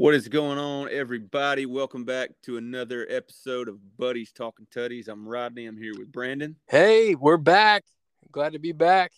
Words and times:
What 0.00 0.14
is 0.14 0.28
going 0.28 0.56
on, 0.56 0.88
everybody? 0.90 1.66
Welcome 1.66 2.06
back 2.06 2.30
to 2.44 2.56
another 2.56 3.06
episode 3.10 3.68
of 3.68 3.98
Buddies 3.98 4.32
Talking 4.32 4.66
Tutties. 4.74 5.08
I'm 5.08 5.28
Rodney. 5.28 5.66
I'm 5.66 5.76
here 5.76 5.92
with 5.94 6.10
Brandon. 6.10 6.56
Hey, 6.70 7.14
we're 7.14 7.36
back. 7.36 7.84
Glad 8.32 8.54
to 8.54 8.58
be 8.58 8.72
back. 8.72 9.12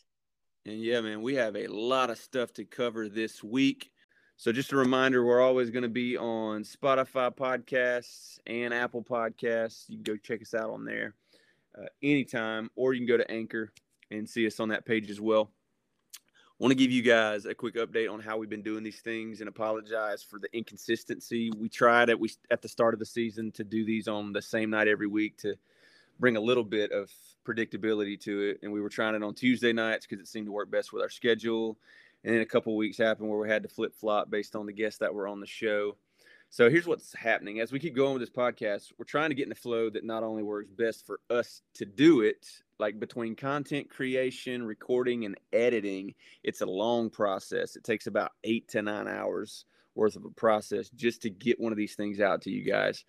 And 0.67 0.83
yeah, 0.83 1.01
man, 1.01 1.23
we 1.23 1.37
have 1.37 1.55
a 1.55 1.69
lot 1.69 2.11
of 2.11 2.19
stuff 2.19 2.53
to 2.55 2.65
cover 2.65 3.09
this 3.09 3.45
week. 3.45 3.93
So 4.37 4.51
just 4.51 4.73
a 4.73 4.77
reminder, 4.77 5.25
we're 5.25 5.41
always 5.41 5.71
going 5.71 5.85
to 5.85 5.89
be 5.89 6.19
on 6.19 6.65
Spotify 6.65 7.33
podcasts 7.33 8.41
and 8.49 8.75
Apple 8.75 9.05
podcasts. 9.05 9.85
You 9.87 9.99
can 9.99 10.03
go 10.03 10.17
check 10.17 10.43
us 10.43 10.53
out 10.53 10.71
on 10.71 10.85
there 10.85 11.15
uh, 11.81 11.87
anytime, 12.03 12.71
or 12.75 12.93
you 12.93 12.99
can 12.99 13.07
go 13.07 13.19
to 13.19 13.31
Anchor 13.31 13.73
and 14.11 14.29
see 14.29 14.49
us 14.49 14.59
on 14.59 14.71
that 14.71 14.85
page 14.85 15.11
as 15.11 15.21
well 15.21 15.53
want 16.63 16.71
to 16.71 16.77
give 16.77 16.93
you 16.93 17.03
guys 17.03 17.45
a 17.45 17.53
quick 17.53 17.75
update 17.75 18.09
on 18.09 18.21
how 18.21 18.37
we've 18.37 18.49
been 18.49 18.63
doing 18.63 18.85
these 18.85 19.01
things 19.01 19.41
and 19.41 19.49
apologize 19.49 20.23
for 20.23 20.39
the 20.39 20.47
inconsistency. 20.57 21.51
We 21.59 21.69
tried 21.69 22.09
at 22.09 22.21
we 22.21 22.31
at 22.53 22.63
the 22.63 22.69
start 22.69 22.95
of 22.95 23.01
the 23.01 23.07
season 23.07 23.51
to 23.53 23.65
do 23.65 23.85
these 23.85 24.07
on 24.07 24.33
the 24.33 24.41
same 24.41 24.71
night 24.71 24.87
every 24.87 25.09
week 25.09 25.37
to 25.39 25.57
bring 26.21 26.37
a 26.37 26.41
little 26.41 26.63
bit 26.63 26.93
of 26.93 27.11
predictability 27.45 28.21
to 28.21 28.51
it, 28.51 28.61
and 28.63 28.73
we 28.73 28.81
were 28.81 28.89
trying 28.89 29.17
it 29.17 29.25
on 29.25 29.35
Tuesday 29.35 29.73
nights 29.73 30.07
because 30.07 30.23
it 30.23 30.29
seemed 30.29 30.47
to 30.47 30.53
work 30.53 30.71
best 30.71 30.93
with 30.93 31.03
our 31.03 31.11
schedule. 31.11 31.77
And 32.23 32.33
then 32.33 32.43
a 32.43 32.47
couple 32.47 32.77
weeks 32.77 32.97
happened 32.97 33.29
where 33.29 33.41
we 33.41 33.49
had 33.49 33.65
to 33.65 33.69
flip 33.69 33.93
flop 33.93 34.31
based 34.31 34.55
on 34.55 34.65
the 34.65 34.73
guests 34.73 35.01
that 35.01 35.13
were 35.13 35.27
on 35.27 35.41
the 35.41 35.47
show. 35.49 35.97
So 36.51 36.71
here's 36.71 36.87
what's 36.87 37.13
happening 37.13 37.59
as 37.59 37.73
we 37.73 37.81
keep 37.81 37.97
going 37.97 38.13
with 38.13 38.23
this 38.23 38.31
podcast. 38.31 38.93
We're 38.99 39.05
trying 39.05 39.31
to 39.31 39.35
get 39.35 39.47
in 39.47 39.53
a 39.53 39.57
flow 39.57 39.91
that 39.91 40.05
not 40.05 40.23
only 40.23 40.45
works 40.45 40.71
best 40.71 41.05
for 41.07 41.19
us 41.29 41.63
to 41.75 41.85
do 41.85 42.21
it, 42.21 42.47
like 42.83 42.99
between 42.99 43.37
content 43.37 43.89
creation, 43.89 44.65
recording, 44.67 45.25
and 45.25 45.39
editing, 45.53 46.13
it's 46.43 46.63
a 46.63 46.67
long 46.67 47.11
process. 47.11 47.77
It 47.77 47.85
takes 47.85 48.09
about 48.09 48.33
eight 48.43 48.67
to 48.71 48.83
nine 48.83 49.07
hours 49.07 49.67
worth 49.95 50.17
of 50.17 50.25
a 50.25 50.31
process 50.31 50.91
just 50.91 51.23
to 51.23 51.31
get 51.31 51.61
one 51.61 51.71
of 51.71 51.79
these 51.79 51.95
things 51.95 52.19
out 52.19 52.43
to 52.43 52.51
you 52.51 52.65
guys. 52.65 53.05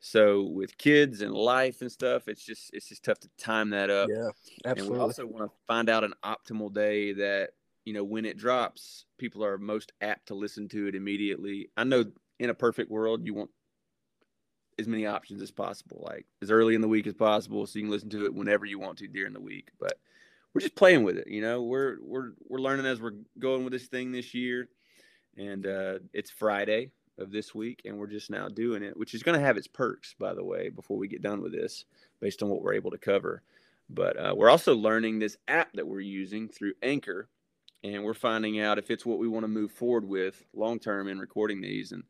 So 0.00 0.44
with 0.44 0.78
kids 0.78 1.20
and 1.20 1.34
life 1.34 1.82
and 1.82 1.92
stuff, 1.92 2.26
it's 2.26 2.42
just 2.42 2.70
it's 2.72 2.88
just 2.88 3.04
tough 3.04 3.20
to 3.20 3.28
time 3.36 3.68
that 3.70 3.90
up. 3.90 4.08
Yeah, 4.08 4.30
absolutely. 4.64 4.80
And 4.80 4.90
we 4.90 4.98
also 4.98 5.26
want 5.26 5.44
to 5.44 5.56
find 5.66 5.90
out 5.90 6.04
an 6.04 6.14
optimal 6.24 6.72
day 6.72 7.12
that 7.12 7.50
you 7.84 7.92
know 7.92 8.04
when 8.04 8.24
it 8.24 8.38
drops, 8.38 9.04
people 9.18 9.44
are 9.44 9.58
most 9.58 9.92
apt 10.00 10.28
to 10.28 10.34
listen 10.34 10.68
to 10.68 10.86
it 10.86 10.94
immediately. 10.94 11.68
I 11.76 11.84
know 11.84 12.06
in 12.38 12.48
a 12.48 12.54
perfect 12.54 12.90
world, 12.90 13.26
you 13.26 13.34
want 13.34 13.50
as 14.78 14.86
many 14.86 15.06
options 15.06 15.42
as 15.42 15.50
possible, 15.50 16.04
like 16.06 16.26
as 16.42 16.50
early 16.50 16.74
in 16.74 16.80
the 16.80 16.88
week 16.88 17.06
as 17.06 17.14
possible, 17.14 17.66
so 17.66 17.78
you 17.78 17.84
can 17.84 17.90
listen 17.90 18.10
to 18.10 18.24
it 18.24 18.34
whenever 18.34 18.64
you 18.64 18.78
want 18.78 18.98
to 18.98 19.08
during 19.08 19.32
the 19.32 19.40
week. 19.40 19.70
But 19.80 19.98
we're 20.54 20.60
just 20.60 20.76
playing 20.76 21.02
with 21.02 21.16
it, 21.16 21.28
you 21.28 21.40
know. 21.40 21.62
We're 21.62 21.96
we're 22.02 22.32
we're 22.48 22.60
learning 22.60 22.86
as 22.86 23.00
we're 23.00 23.16
going 23.38 23.64
with 23.64 23.72
this 23.72 23.86
thing 23.86 24.12
this 24.12 24.34
year, 24.34 24.68
and 25.36 25.66
uh, 25.66 25.98
it's 26.12 26.30
Friday 26.30 26.92
of 27.18 27.30
this 27.30 27.54
week, 27.54 27.82
and 27.84 27.98
we're 27.98 28.06
just 28.06 28.30
now 28.30 28.48
doing 28.48 28.82
it, 28.82 28.96
which 28.96 29.14
is 29.14 29.22
going 29.22 29.38
to 29.38 29.44
have 29.44 29.56
its 29.56 29.66
perks, 29.66 30.14
by 30.18 30.34
the 30.34 30.44
way, 30.44 30.68
before 30.68 30.96
we 30.96 31.08
get 31.08 31.22
done 31.22 31.42
with 31.42 31.52
this, 31.52 31.84
based 32.20 32.42
on 32.42 32.48
what 32.48 32.62
we're 32.62 32.74
able 32.74 32.92
to 32.92 32.98
cover. 32.98 33.42
But 33.90 34.18
uh, 34.18 34.34
we're 34.36 34.50
also 34.50 34.74
learning 34.74 35.18
this 35.18 35.36
app 35.48 35.72
that 35.74 35.86
we're 35.86 36.00
using 36.00 36.48
through 36.48 36.74
Anchor, 36.82 37.28
and 37.82 38.04
we're 38.04 38.14
finding 38.14 38.60
out 38.60 38.78
if 38.78 38.90
it's 38.90 39.06
what 39.06 39.18
we 39.18 39.28
want 39.28 39.44
to 39.44 39.48
move 39.48 39.72
forward 39.72 40.06
with 40.06 40.44
long 40.54 40.78
term 40.78 41.08
in 41.08 41.18
recording 41.18 41.60
these 41.60 41.92
and 41.92 42.04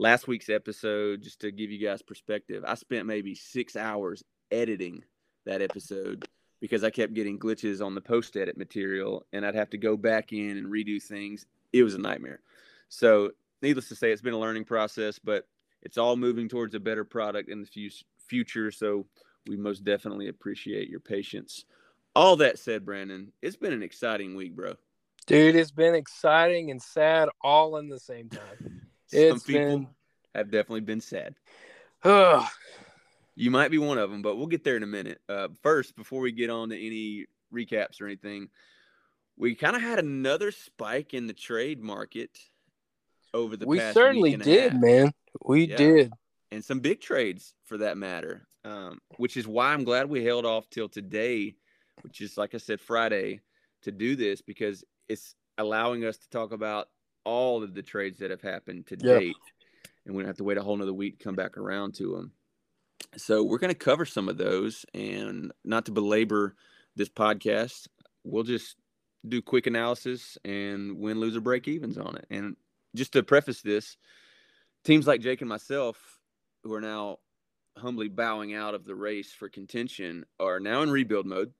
last 0.00 0.26
week's 0.26 0.48
episode, 0.48 1.22
just 1.22 1.42
to 1.42 1.52
give 1.52 1.70
you 1.70 1.78
guys 1.78 2.00
perspective, 2.00 2.64
I 2.66 2.74
spent 2.74 3.06
maybe 3.06 3.34
six 3.34 3.76
hours 3.76 4.24
editing 4.50 5.04
that 5.44 5.60
episode 5.60 6.26
because 6.58 6.82
I 6.82 6.90
kept 6.90 7.12
getting 7.12 7.38
glitches 7.38 7.84
on 7.84 7.94
the 7.94 8.00
post 8.00 8.36
edit 8.36 8.56
material 8.56 9.26
and 9.32 9.44
I'd 9.44 9.54
have 9.54 9.70
to 9.70 9.78
go 9.78 9.96
back 9.96 10.32
in 10.32 10.56
and 10.56 10.66
redo 10.66 11.02
things. 11.02 11.46
It 11.72 11.82
was 11.82 11.94
a 11.94 11.98
nightmare. 11.98 12.40
So, 12.88 13.32
needless 13.62 13.88
to 13.90 13.94
say, 13.94 14.10
it's 14.10 14.22
been 14.22 14.32
a 14.32 14.38
learning 14.38 14.64
process, 14.64 15.18
but 15.18 15.46
it's 15.82 15.98
all 15.98 16.16
moving 16.16 16.48
towards 16.48 16.74
a 16.74 16.80
better 16.80 17.04
product 17.04 17.50
in 17.50 17.60
the 17.60 17.90
future. 18.26 18.70
So, 18.70 19.06
we 19.46 19.56
most 19.56 19.84
definitely 19.84 20.28
appreciate 20.28 20.88
your 20.88 21.00
patience. 21.00 21.66
All 22.16 22.36
that 22.36 22.58
said, 22.58 22.84
Brandon, 22.84 23.32
it's 23.42 23.56
been 23.56 23.72
an 23.72 23.82
exciting 23.82 24.34
week, 24.34 24.56
bro. 24.56 24.74
Dude, 25.26 25.54
it's 25.54 25.70
been 25.70 25.94
exciting 25.94 26.70
and 26.70 26.82
sad 26.82 27.28
all 27.42 27.76
in 27.76 27.88
the 27.88 28.00
same 28.00 28.28
time. 28.28 28.79
Some 29.10 29.40
people 29.40 29.78
been... 29.78 29.88
have 30.34 30.50
definitely 30.50 30.80
been 30.80 31.00
sad. 31.00 31.34
you 33.34 33.50
might 33.50 33.70
be 33.70 33.78
one 33.78 33.98
of 33.98 34.10
them, 34.10 34.22
but 34.22 34.36
we'll 34.36 34.46
get 34.46 34.64
there 34.64 34.76
in 34.76 34.82
a 34.82 34.86
minute. 34.88 35.20
Uh, 35.28 35.48
first, 35.62 35.96
before 35.96 36.20
we 36.20 36.32
get 36.32 36.50
on 36.50 36.70
to 36.70 36.76
any 36.76 37.26
recaps 37.52 38.00
or 38.00 38.06
anything, 38.06 38.48
we 39.36 39.54
kind 39.54 39.76
of 39.76 39.82
had 39.82 39.98
another 39.98 40.50
spike 40.50 41.14
in 41.14 41.26
the 41.26 41.32
trade 41.32 41.80
market 41.82 42.30
over 43.32 43.56
the 43.56 43.66
we 43.66 43.78
certainly 43.78 44.36
did, 44.36 44.80
man. 44.80 45.12
We 45.44 45.68
yeah. 45.68 45.76
did, 45.76 46.12
and 46.50 46.64
some 46.64 46.80
big 46.80 47.00
trades 47.00 47.54
for 47.64 47.78
that 47.78 47.96
matter. 47.96 48.46
Um, 48.62 49.00
which 49.16 49.38
is 49.38 49.48
why 49.48 49.72
I'm 49.72 49.84
glad 49.84 50.10
we 50.10 50.22
held 50.22 50.44
off 50.44 50.68
till 50.68 50.88
today, 50.88 51.54
which 52.02 52.20
is 52.20 52.36
like 52.36 52.54
I 52.54 52.58
said 52.58 52.80
Friday, 52.80 53.40
to 53.82 53.90
do 53.90 54.16
this 54.16 54.42
because 54.42 54.84
it's 55.08 55.34
allowing 55.56 56.04
us 56.04 56.18
to 56.18 56.28
talk 56.28 56.52
about 56.52 56.88
all 57.24 57.62
of 57.62 57.74
the 57.74 57.82
trades 57.82 58.18
that 58.18 58.30
have 58.30 58.42
happened 58.42 58.86
to 58.88 58.96
date, 58.96 59.36
and 60.06 60.14
we 60.14 60.22
don't 60.22 60.28
have 60.28 60.38
to 60.38 60.44
wait 60.44 60.58
a 60.58 60.62
whole 60.62 60.76
nother 60.76 60.92
week 60.92 61.18
to 61.18 61.24
come 61.24 61.36
back 61.36 61.56
around 61.56 61.94
to 61.96 62.14
them. 62.14 62.32
So 63.16 63.42
we're 63.42 63.58
going 63.58 63.72
to 63.72 63.78
cover 63.78 64.04
some 64.04 64.28
of 64.28 64.36
those, 64.36 64.84
and 64.94 65.52
not 65.64 65.86
to 65.86 65.92
belabor 65.92 66.54
this 66.96 67.08
podcast, 67.08 67.88
we'll 68.24 68.44
just 68.44 68.76
do 69.26 69.42
quick 69.42 69.66
analysis 69.66 70.38
and 70.44 70.98
win, 70.98 71.20
lose, 71.20 71.36
or 71.36 71.40
break 71.40 71.68
evens 71.68 71.98
on 71.98 72.16
it. 72.16 72.26
And 72.30 72.56
just 72.94 73.12
to 73.12 73.22
preface 73.22 73.62
this, 73.62 73.96
teams 74.84 75.06
like 75.06 75.20
Jake 75.20 75.40
and 75.40 75.48
myself, 75.48 76.18
who 76.62 76.72
are 76.74 76.80
now 76.80 77.18
humbly 77.76 78.08
bowing 78.08 78.54
out 78.54 78.74
of 78.74 78.84
the 78.84 78.94
race 78.94 79.32
for 79.32 79.48
contention, 79.48 80.24
are 80.38 80.60
now 80.60 80.82
in 80.82 80.90
rebuild 80.90 81.26
mode. 81.26 81.52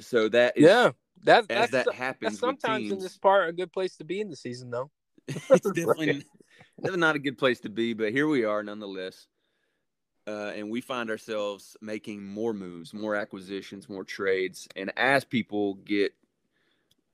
So 0.00 0.28
that 0.28 0.56
is 0.56 0.64
yeah, 0.64 0.90
that 1.22 1.50
as 1.50 1.70
that 1.70 1.92
happens. 1.92 2.32
That's 2.32 2.40
sometimes 2.40 2.90
in 2.90 2.98
this 2.98 3.16
part 3.16 3.48
a 3.48 3.52
good 3.52 3.72
place 3.72 3.96
to 3.96 4.04
be 4.04 4.20
in 4.20 4.28
the 4.28 4.36
season, 4.36 4.70
though. 4.70 4.90
it's 5.28 5.70
definitely 5.70 6.24
right. 6.82 6.98
not 6.98 7.16
a 7.16 7.18
good 7.18 7.38
place 7.38 7.60
to 7.60 7.70
be, 7.70 7.94
but 7.94 8.12
here 8.12 8.26
we 8.26 8.44
are 8.44 8.62
nonetheless. 8.62 9.26
Uh, 10.26 10.52
and 10.56 10.70
we 10.70 10.80
find 10.80 11.10
ourselves 11.10 11.76
making 11.82 12.24
more 12.24 12.54
moves, 12.54 12.94
more 12.94 13.14
acquisitions, 13.14 13.88
more 13.88 14.04
trades. 14.04 14.66
And 14.74 14.90
as 14.96 15.22
people 15.24 15.74
get 15.74 16.14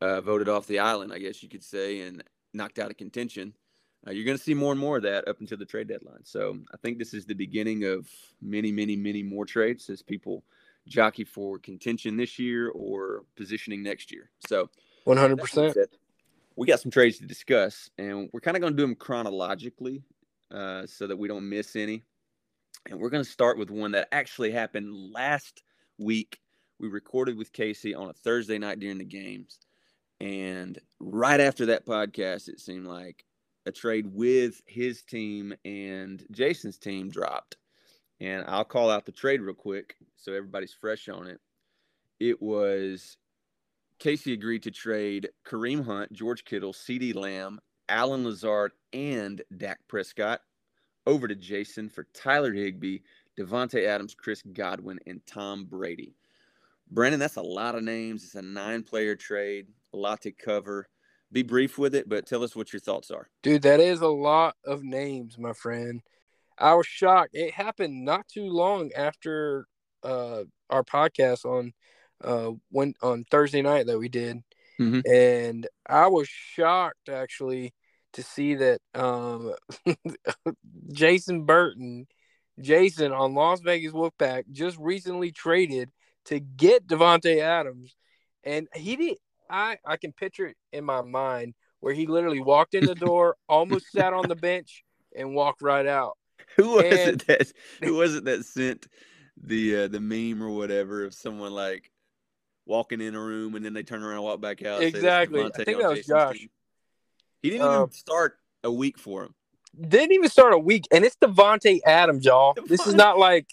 uh, 0.01 0.21
voted 0.21 0.49
off 0.49 0.67
the 0.67 0.79
island, 0.79 1.13
I 1.13 1.19
guess 1.19 1.43
you 1.43 1.49
could 1.49 1.65
say, 1.65 2.01
and 2.03 2.23
knocked 2.55 2.79
out 2.79 2.91
of 2.91 2.97
contention, 2.97 3.53
uh, 4.07 4.13
you're 4.13 4.25
going 4.25 4.39
to 4.39 4.43
see 4.43 4.55
more 4.55 4.71
and 4.71 4.81
more 4.81 4.97
of 4.97 5.03
that 5.03 5.27
up 5.27 5.41
until 5.41 5.59
the 5.59 5.65
trade 5.65 5.89
deadline. 5.89 6.25
So 6.25 6.59
I 6.73 6.77
think 6.77 6.99
this 6.99 7.13
is 7.13 7.27
the 7.27 7.35
beginning 7.35 7.85
of 7.85 8.09
many, 8.41 8.71
many, 8.71 8.95
many 8.97 9.23
more 9.23 9.45
trades 9.45 9.89
as 9.89 10.03
people– 10.03 10.45
jockey 10.91 11.25
for 11.25 11.59
contention 11.59 12.17
this 12.17 12.39
year 12.39 12.69
or 12.71 13.25
positioning 13.37 13.83
next 13.83 14.13
year. 14.13 14.31
So, 14.47 14.69
100%. 15.07 15.87
We 16.57 16.67
got 16.67 16.81
some 16.81 16.91
trades 16.91 17.19
to 17.19 17.27
discuss, 17.27 17.89
and 17.97 18.29
we're 18.33 18.41
kind 18.41 18.57
of 18.57 18.61
going 18.61 18.75
to 18.75 18.77
do 18.77 18.83
them 18.83 18.95
chronologically 18.95 20.03
uh, 20.51 20.87
so 20.87 21.07
that 21.07 21.17
we 21.17 21.29
don't 21.29 21.49
miss 21.49 21.75
any. 21.75 22.03
And 22.91 23.01
we're 23.01 23.09
going 23.09 23.25
to 23.25 23.31
start 23.31 23.57
with 23.57 23.71
one 23.71 23.93
that 23.93 24.09
actually 24.13 24.51
happened 24.51 25.13
last 25.13 25.63
week. 25.99 26.39
We 26.79 26.89
recorded 26.89 27.39
with 27.39 27.53
Casey 27.53 27.95
on 27.95 28.11
a 28.11 28.13
Thursday 28.13 28.59
night 28.59 28.81
during 28.81 28.99
the 28.99 29.05
games. 29.05 29.59
And 30.21 30.79
right 30.99 31.41
after 31.41 31.67
that 31.67 31.87
podcast, 31.87 32.49
it 32.49 32.61
seemed 32.61 32.87
like 32.87 33.25
a 33.67 33.73
trade 33.73 34.07
with 34.13 34.61
his 34.67 35.03
team 35.03 35.55
and 35.65 36.25
Jason's 36.31 36.79
team 36.79 37.11
dropped. 37.11 37.57
And 38.21 38.45
I'll 38.47 38.65
call 38.65 38.91
out 38.91 39.07
the 39.07 39.13
trade 39.13 39.41
real 39.41 39.55
quick 39.55 39.97
so 40.17 40.33
everybody's 40.33 40.75
fresh 40.75 41.09
on 41.09 41.27
it. 41.27 41.41
It 42.19 42.41
was 42.41 43.17
Casey 43.99 44.33
agreed 44.33 44.63
to 44.65 44.71
trade 44.71 45.31
Kareem 45.47 45.85
Hunt, 45.85 46.13
George 46.13 46.45
Kittle, 46.45 46.73
CeeDee 46.73 47.15
Lamb, 47.15 47.61
Allen 47.89 48.25
Lazard, 48.25 48.73
and 48.93 49.43
Dak 49.57 49.79
Prescott 49.89 50.41
over 51.07 51.27
to 51.27 51.35
Jason 51.35 51.89
for 51.89 52.07
Tyler 52.15 52.53
Higbee, 52.53 52.99
Davante 53.39 53.87
Adams, 53.87 54.15
Chris 54.15 54.43
Godwin, 54.53 54.99
and 55.07 55.25
Tom 55.27 55.65
Brady. 55.65 56.15
Brandon, 56.91 57.21
that's 57.21 57.37
a 57.37 57.43
lot 57.43 57.75
of 57.75 57.83
names. 57.83 58.25
It's 58.25 58.35
a 58.35 58.43
nine 58.43 58.83
player 58.83 59.15
trade, 59.17 59.69
a 59.95 59.97
lot 59.97 60.21
to 60.23 60.33
cover. 60.33 60.89
Be 61.33 61.43
brief 61.43 61.79
with 61.79 61.95
it, 61.95 62.09
but 62.09 62.27
tell 62.27 62.43
us 62.43 62.57
what 62.57 62.73
your 62.73 62.81
thoughts 62.81 63.11
are. 63.11 63.29
Dude, 63.43 63.63
that 63.63 63.81
is 63.81 64.01
a 64.01 64.09
lot 64.09 64.57
of 64.65 64.83
names, 64.83 65.39
my 65.39 65.53
friend. 65.53 66.03
I 66.61 66.75
was 66.75 66.87
shocked. 66.87 67.31
It 67.33 67.53
happened 67.53 68.05
not 68.05 68.29
too 68.29 68.49
long 68.49 68.91
after 68.97 69.67
uh, 70.03 70.45
our 70.69 70.85
podcast 70.85 71.45
on 71.45 71.73
uh, 72.23 72.53
when 72.71 72.95
on 73.03 73.25
Thursday 73.31 73.63
night 73.63 73.87
that 73.87 73.99
we 73.99 74.09
did, 74.09 74.43
mm-hmm. 74.79 75.01
and 75.11 75.67
I 75.89 76.09
was 76.09 76.29
shocked 76.29 77.09
actually 77.09 77.73
to 78.13 78.23
see 78.23 78.57
that 78.57 78.81
um, 78.95 79.55
Jason 80.93 81.47
Burton, 81.47 82.07
Jason 82.61 83.13
on 83.13 83.35
Las 83.35 83.61
Vegas 83.61 83.93
Wolfpack, 83.93 84.45
just 84.53 84.77
recently 84.79 85.33
traded 85.33 85.91
to 86.27 86.41
get 86.41 86.87
Davante 86.87 87.41
Adams, 87.41 87.97
and 88.45 88.69
he 88.75 88.97
did. 88.97 89.17
I 89.49 89.79
I 89.85 89.97
can 89.97 90.13
picture 90.13 90.47
it 90.47 90.57
in 90.73 90.85
my 90.85 91.03
mind 91.03 91.55
where 91.81 91.95
he 91.95 92.07
literally 92.07 92.41
walked 92.41 92.75
in 92.75 92.85
the 92.85 92.95
door, 93.07 93.37
almost 93.49 93.91
sat 93.91 94.13
on 94.13 94.29
the 94.29 94.37
bench 94.37 94.85
and 95.17 95.35
walked 95.35 95.63
right 95.63 95.87
out. 95.87 96.17
Who 96.57 96.73
was 96.77 96.85
And- 96.85 97.23
it 97.23 97.27
that 97.27 97.53
who 97.83 97.95
was 97.95 98.15
it 98.17 98.25
that 98.25 98.45
sent 98.45 98.87
the 99.43 99.85
uh, 99.85 99.89
the 99.89 100.01
meme 100.01 100.43
or 100.43 100.51
whatever 100.51 101.05
of 101.05 101.15
someone 101.15 101.53
like 101.53 101.91
walking 102.67 103.01
in 103.01 103.15
a 103.15 103.21
room 103.21 103.55
and 103.55 103.65
then 103.65 103.73
they 103.73 103.83
turn 103.83 104.03
around 104.03 104.15
and 104.17 104.25
walk 104.25 104.41
back 104.41 104.65
out? 104.65 104.83
Exactly. 104.83 105.41
I 105.43 105.49
think 105.51 105.67
that 105.79 105.89
was 105.89 105.99
Jason's 105.99 106.07
Josh. 106.07 106.39
team." 106.39 106.49
He 107.43 107.51
didn't 107.51 107.67
Um, 107.67 107.75
even 107.83 107.93
start 107.93 108.37
a 108.65 108.71
week 108.73 108.99
for 108.99 109.25
him. 109.25 109.35
Didn't 109.81 110.13
even 110.13 110.29
start 110.29 110.53
a 110.53 110.59
week, 110.59 110.87
and 110.93 111.05
it's 111.05 111.17
Davante 111.17 111.81
Adams, 111.87 112.25
y'all. 112.25 112.55
This 112.67 112.87
is 112.87 112.95
not 112.95 113.19
like 113.19 113.49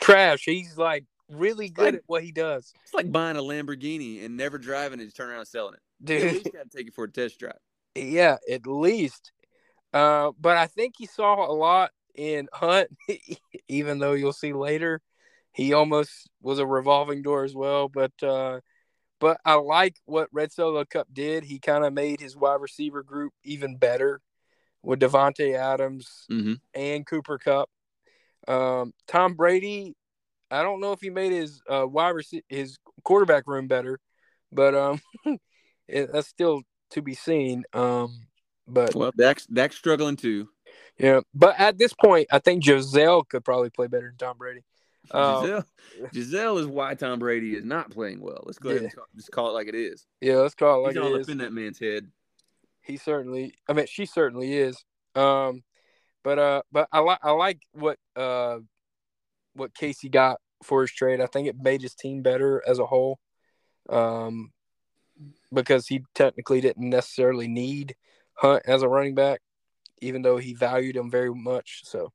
trash. 0.00 0.44
He's 0.44 0.78
like 0.78 1.04
really 1.28 1.68
good 1.68 1.84
like- 1.84 1.94
at 1.96 2.02
what 2.06 2.22
he 2.24 2.32
does, 2.32 2.72
It's 2.84 2.94
like 2.94 3.10
buying 3.12 3.36
a 3.36 3.40
Lamborghini 3.42 4.24
and 4.24 4.36
never 4.36 4.58
driving 4.58 5.00
and 5.00 5.08
just 5.08 5.16
turning 5.16 5.32
around 5.32 5.40
and 5.40 5.48
selling 5.48 5.74
it. 5.74 5.80
You 6.00 6.06
dude. 6.20 6.32
least 6.32 6.52
got 6.52 6.70
to 6.70 6.76
take 6.76 6.88
it 6.88 6.94
for 6.94 7.04
a 7.04 7.10
test 7.10 7.38
drive. 7.38 7.58
yeah, 7.94 8.36
at 8.50 8.66
least. 8.66 9.32
Uh, 9.92 10.32
but 10.40 10.56
I 10.56 10.66
think 10.66 10.94
he 10.96 11.06
saw 11.06 11.50
a 11.50 11.52
lot 11.52 11.90
in 12.14 12.48
Hunt, 12.52 12.88
even 13.68 13.98
though 13.98 14.12
you'll 14.12 14.32
see 14.32 14.52
later, 14.52 15.00
he 15.52 15.72
almost 15.72 16.28
was 16.40 16.58
a 16.58 16.66
revolving 16.66 17.22
door 17.22 17.44
as 17.44 17.54
well. 17.54 17.88
But 17.88 18.12
uh, 18.22 18.60
but 19.18 19.40
I 19.44 19.54
like 19.54 19.96
what 20.06 20.28
Red 20.32 20.52
Solo 20.52 20.84
Cup 20.84 21.08
did. 21.12 21.44
He 21.44 21.58
kind 21.58 21.84
of 21.84 21.92
made 21.92 22.20
his 22.20 22.36
wide 22.36 22.60
receiver 22.60 23.02
group 23.02 23.32
even 23.44 23.76
better 23.76 24.20
with 24.82 25.00
Davante 25.00 25.54
Adams 25.56 26.26
Mm-hmm. 26.30 26.54
and 26.74 27.06
Cooper 27.06 27.38
Kupp. 27.38 27.68
Um, 28.48 28.92
Tom 29.06 29.34
Brady, 29.34 29.94
I 30.50 30.62
don't 30.62 30.80
know 30.80 30.92
if 30.92 31.00
he 31.00 31.10
made 31.10 31.32
his 31.32 31.60
uh, 31.68 31.86
wide 31.86 32.14
rece- 32.14 32.42
his 32.48 32.78
quarterback 33.04 33.46
room 33.46 33.68
better, 33.68 34.00
but 34.50 34.74
um, 34.74 35.00
it, 35.88 36.10
that's 36.12 36.28
still 36.28 36.62
to 36.90 37.02
be 37.02 37.14
seen. 37.14 37.64
Um, 37.72 38.22
but 38.72 38.94
Well, 38.94 39.12
Dak's, 39.16 39.46
Dak's 39.46 39.76
struggling 39.76 40.16
too. 40.16 40.48
yeah, 40.98 41.20
but 41.34 41.58
at 41.58 41.78
this 41.78 41.92
point, 41.92 42.28
I 42.30 42.38
think 42.38 42.64
Gisele 42.64 43.24
could 43.24 43.44
probably 43.44 43.70
play 43.70 43.86
better 43.86 44.08
than 44.08 44.16
Tom 44.16 44.38
Brady. 44.38 44.64
Uh, 45.10 45.40
Gisele, 45.42 45.64
Gisele 46.12 46.58
is 46.58 46.66
why 46.66 46.94
Tom 46.94 47.18
Brady 47.18 47.54
is 47.56 47.64
not 47.64 47.90
playing 47.90 48.20
well. 48.20 48.42
Let's 48.44 48.58
go 48.58 48.68
ahead 48.70 48.82
and 48.82 48.90
Yeah. 48.92 48.96
call, 48.96 49.06
just 49.16 49.30
call 49.32 49.50
it 49.50 49.52
like 49.52 49.68
it 49.68 49.74
is. 49.74 50.06
Yeah, 50.20 50.36
let's 50.36 50.54
call 50.54 50.80
it 50.80 50.82
like 50.82 50.94
He's 50.94 51.02
it 51.02 51.04
all 51.04 51.16
is. 51.16 51.26
up 51.26 51.32
in 51.32 51.38
that 51.38 51.52
man's 51.52 51.78
head. 51.78 52.10
He 52.82 52.96
certainly, 52.96 53.54
I 53.68 53.72
mean, 53.72 53.86
she 53.86 54.06
certainly 54.06 54.54
is. 54.54 54.76
Um, 55.14 55.62
but 56.22 56.38
uh, 56.38 56.62
but 56.70 56.88
I 56.92 57.00
like 57.00 57.18
I 57.22 57.30
like 57.32 57.60
what 57.72 57.98
uh, 58.14 58.58
what 59.54 59.74
Casey 59.74 60.08
got 60.08 60.38
for 60.62 60.82
his 60.82 60.92
trade. 60.92 61.20
I 61.20 61.26
think 61.26 61.48
it 61.48 61.56
made 61.60 61.82
his 61.82 61.94
team 61.94 62.22
better 62.22 62.62
as 62.66 62.78
a 62.78 62.86
whole. 62.86 63.18
Um, 63.88 64.52
because 65.52 65.88
he 65.88 66.04
technically 66.14 66.60
didn't 66.60 66.88
necessarily 66.88 67.48
need 67.48 67.96
Hunt 68.40 68.62
as 68.66 68.82
a 68.82 68.88
running 68.88 69.14
back, 69.14 69.42
even 70.00 70.22
though 70.22 70.38
he 70.38 70.54
valued 70.54 70.96
him 70.96 71.10
very 71.10 71.34
much. 71.34 71.82
So, 71.84 72.12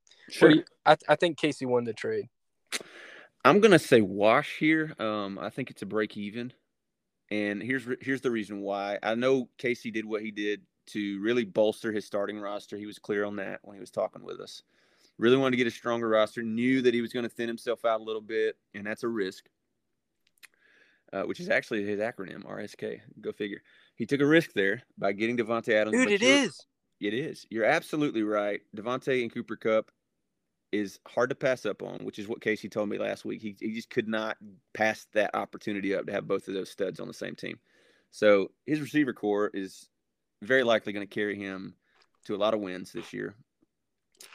do 0.50 0.56
you- 0.56 0.64
I 0.84 0.96
I 1.08 1.16
think 1.16 1.38
Casey 1.38 1.66
won 1.66 1.84
the 1.84 1.92
trade. 1.94 2.28
I'm 3.44 3.60
gonna 3.60 3.78
say 3.78 4.00
wash 4.00 4.56
here. 4.58 4.92
Um, 4.98 5.38
I 5.38 5.50
think 5.50 5.70
it's 5.70 5.82
a 5.82 5.86
break 5.86 6.16
even, 6.16 6.52
and 7.30 7.62
here's 7.62 7.86
re- 7.86 7.96
here's 8.00 8.22
the 8.22 8.30
reason 8.32 8.60
why. 8.60 8.98
I 9.04 9.14
know 9.14 9.48
Casey 9.56 9.92
did 9.92 10.04
what 10.04 10.22
he 10.22 10.32
did 10.32 10.62
to 10.86 11.20
really 11.20 11.44
bolster 11.44 11.92
his 11.92 12.04
starting 12.06 12.40
roster. 12.40 12.76
He 12.76 12.86
was 12.86 12.98
clear 12.98 13.24
on 13.24 13.36
that 13.36 13.60
when 13.62 13.76
he 13.76 13.80
was 13.80 13.90
talking 13.92 14.22
with 14.24 14.40
us. 14.40 14.62
Really 15.18 15.36
wanted 15.36 15.52
to 15.52 15.56
get 15.58 15.66
a 15.66 15.70
stronger 15.70 16.08
roster. 16.08 16.42
Knew 16.42 16.82
that 16.82 16.92
he 16.92 17.00
was 17.00 17.12
going 17.12 17.22
to 17.22 17.28
thin 17.28 17.48
himself 17.48 17.84
out 17.84 18.00
a 18.00 18.04
little 18.04 18.20
bit, 18.20 18.56
and 18.74 18.86
that's 18.86 19.02
a 19.04 19.08
risk. 19.08 19.48
Uh, 21.12 21.22
which 21.22 21.38
is 21.40 21.48
actually 21.48 21.84
his 21.84 22.00
acronym 22.00 22.44
RSK. 22.44 23.00
Go 23.20 23.30
figure. 23.32 23.62
He 23.96 24.06
took 24.06 24.20
a 24.20 24.26
risk 24.26 24.52
there 24.52 24.82
by 24.98 25.12
getting 25.12 25.36
Davante 25.36 25.72
Adams. 25.72 25.96
Dude, 25.96 26.06
but 26.06 26.12
it 26.12 26.22
is. 26.22 26.66
It 27.00 27.14
is. 27.14 27.46
You're 27.50 27.64
absolutely 27.64 28.22
right. 28.22 28.60
Davante 28.76 29.22
and 29.22 29.32
Cooper 29.32 29.56
Kupp 29.56 29.90
is 30.72 30.98
hard 31.06 31.30
to 31.30 31.34
pass 31.34 31.64
up 31.66 31.82
on, 31.82 32.04
which 32.04 32.18
is 32.18 32.28
what 32.28 32.40
Casey 32.40 32.68
told 32.68 32.88
me 32.88 32.98
last 32.98 33.24
week. 33.24 33.40
He, 33.40 33.56
he 33.58 33.74
just 33.74 33.90
could 33.90 34.08
not 34.08 34.36
pass 34.74 35.06
that 35.14 35.34
opportunity 35.34 35.94
up 35.94 36.06
to 36.06 36.12
have 36.12 36.28
both 36.28 36.48
of 36.48 36.54
those 36.54 36.70
studs 36.70 37.00
on 37.00 37.08
the 37.08 37.14
same 37.14 37.34
team. 37.34 37.58
So 38.10 38.50
his 38.66 38.80
receiver 38.80 39.12
core 39.12 39.50
is 39.52 39.88
very 40.42 40.62
likely 40.62 40.92
going 40.92 41.06
to 41.06 41.14
carry 41.14 41.36
him 41.36 41.74
to 42.26 42.34
a 42.34 42.38
lot 42.38 42.54
of 42.54 42.60
wins 42.60 42.92
this 42.92 43.12
year. 43.12 43.34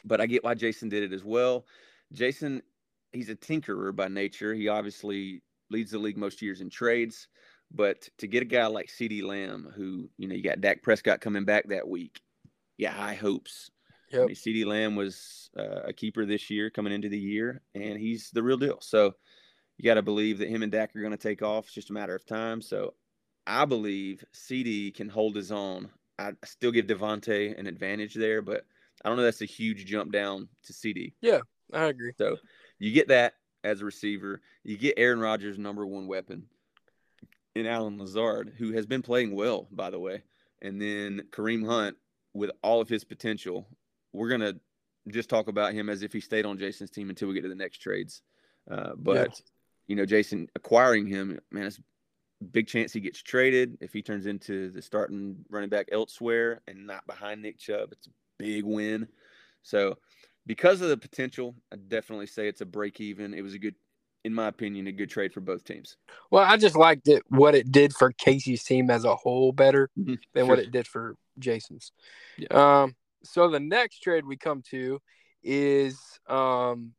But 0.04 0.22
I 0.22 0.26
get 0.26 0.44
why 0.44 0.56
Jason 0.56 0.90
did 0.90 1.04
it 1.04 1.14
as 1.14 1.24
well. 1.24 1.66
Jason, 2.12 2.62
he's 3.12 3.30
a 3.30 3.36
tinkerer 3.36 3.96
by 3.96 4.08
nature. 4.08 4.54
He 4.54 4.68
obviously 4.68 5.42
leads 5.70 5.92
the 5.92 6.00
league 6.00 6.18
most 6.18 6.42
years 6.42 6.62
in 6.62 6.70
trades. 6.70 7.28
But 7.74 8.10
to 8.18 8.28
get 8.28 8.44
a 8.44 8.46
guy 8.46 8.66
like 8.68 8.90
CeeDee 8.90 9.24
Lamb, 9.24 9.72
who, 9.76 10.10
you 10.18 10.28
know, 10.28 10.36
you 10.36 10.44
got 10.44 10.62
Dak 10.62 10.84
Prescott 10.84 11.22
coming 11.22 11.46
back 11.46 11.70
that 11.70 11.88
week, 11.88 12.22
yeah, 12.78 12.92
high 12.92 13.16
hopes. 13.16 13.72
I 14.14 14.26
mean, 14.26 14.36
CeeDee 14.36 14.66
Lamb 14.66 14.96
was 14.98 15.50
uh, 15.58 15.84
a 15.86 15.94
keeper 15.94 16.26
this 16.26 16.50
year 16.50 16.70
coming 16.70 16.92
into 16.92 17.08
the 17.08 17.18
year, 17.18 17.62
and 17.74 17.98
he's 17.98 18.30
the 18.32 18.44
real 18.44 18.58
deal. 18.58 18.80
So 18.82 19.14
you 19.78 19.86
got 19.86 19.94
to 19.94 20.02
believe 20.02 20.40
that 20.40 20.50
him 20.50 20.64
and 20.64 20.72
Dak 20.72 20.94
are 20.96 21.02
going 21.02 21.12
to 21.12 21.18
take 21.18 21.42
off. 21.42 21.66
It's 21.66 21.74
just 21.74 21.92
a 21.92 21.94
matter 21.94 22.14
of 22.14 22.26
time. 22.26 22.62
So 22.62 22.94
I 23.48 23.64
believe 23.64 24.24
CeeDee 24.34 24.94
can 24.94 25.08
hold 25.08 25.36
his 25.36 25.52
own. 25.52 25.90
I 26.20 26.34
still 26.44 26.72
give 26.72 26.88
Davante 26.88 27.58
an 27.58 27.68
advantage 27.68 28.14
there, 28.14 28.42
but 28.42 28.66
I 29.04 29.10
don't 29.10 29.18
know 29.18 29.24
that's 29.24 29.42
a 29.42 29.46
huge 29.46 29.86
jump 29.86 30.12
down 30.12 30.50
to 30.64 30.74
CeeDee. 30.74 31.14
Yeah, 31.22 31.40
I 31.74 31.86
agree. 31.86 32.12
So 32.18 32.38
you 32.80 32.92
get 32.92 33.08
that 33.08 33.36
as 33.64 33.82
a 33.82 33.86
receiver. 33.86 34.42
You 34.64 34.78
get 34.78 34.96
Aaron 34.98 35.20
Rodgers' 35.20 35.58
number 35.58 35.86
one 35.86 36.08
weapon 36.08 36.48
in 37.56 37.66
Allen 37.66 37.98
Lazard, 37.98 38.54
who 38.58 38.74
has 38.74 38.86
been 38.86 39.02
playing 39.02 39.36
well, 39.36 39.68
by 39.72 39.90
the 39.90 40.00
way. 40.00 40.24
And 40.62 40.82
then 40.82 41.24
Kareem 41.32 41.66
Hunt, 41.66 41.98
with 42.34 42.52
all 42.64 42.82
of 42.82 42.88
his 42.88 43.04
potential, 43.04 43.68
we're 44.14 44.30
going 44.30 44.42
to 44.42 44.60
just 45.10 45.30
talk 45.30 45.48
about 45.48 45.74
him 45.74 45.90
as 45.90 46.04
if 46.04 46.14
he 46.14 46.22
stayed 46.22 46.46
on 46.46 46.58
Jason's 46.58 46.92
team 46.92 47.10
until 47.10 47.28
we 47.28 47.34
get 47.34 47.42
to 47.42 47.50
the 47.50 47.56
next 47.56 47.80
trades. 47.80 48.22
Uh, 48.70 48.92
but, 48.96 49.42
you 49.88 49.96
know, 49.96 50.06
Jason 50.06 50.48
acquiring 50.56 51.08
him, 51.08 51.40
man, 51.52 51.66
it's 51.66 51.80
big 52.52 52.68
chance 52.68 52.94
he 52.94 53.00
gets 53.00 53.22
traded. 53.22 53.78
If 53.82 53.92
he 53.92 54.02
turns 54.02 54.28
into 54.28 54.70
the 54.70 54.82
starting 54.82 55.44
running 55.50 55.70
back 55.70 55.88
elsewhere 55.92 56.62
and 56.68 56.88
not 56.88 57.06
behind 57.08 57.42
Nick 57.42 57.58
Chubb, 57.58 57.92
it's 57.92 58.08
a 58.08 58.12
big 58.38 58.64
win. 58.64 59.08
So, 59.64 59.98
because 60.48 60.82
of 60.82 60.90
the 60.90 60.98
potential, 60.98 61.56
I 61.72 61.76
definitely 61.76 62.28
say 62.28 62.48
it's 62.48 62.62
a 62.62 62.66
break 62.66 63.00
even. 63.00 63.34
It 63.34 63.42
was 63.42 63.54
a 63.54 63.60
good, 63.60 63.76
in 64.24 64.34
my 64.34 64.48
opinion, 64.48 64.88
a 64.88 64.92
good 64.92 65.10
trade 65.10 65.34
for 65.34 65.42
both 65.42 65.64
teams. 65.64 65.98
Well, 66.30 66.44
I 66.44 66.58
just 66.58 66.76
liked 66.76 67.08
it 67.08 67.24
what 67.30 67.56
it 67.56 67.72
did 67.72 67.94
for 67.94 68.12
Casey's 68.12 68.64
team 68.64 68.90
as 68.90 69.04
a 69.04 69.16
whole 69.16 69.52
better 69.52 69.90
than 69.96 70.48
what 70.48 70.60
it 70.60 70.72
did 70.72 70.88
for 70.88 71.16
Jason's. 71.40 71.92
Yeah. 72.38 72.84
Um, 72.84 72.96
so 73.24 73.50
the 73.50 73.60
next 73.60 74.00
trade 74.00 74.26
we 74.26 74.38
come 74.38 74.64
to 74.72 75.00
is 75.44 76.00
um 76.28 76.94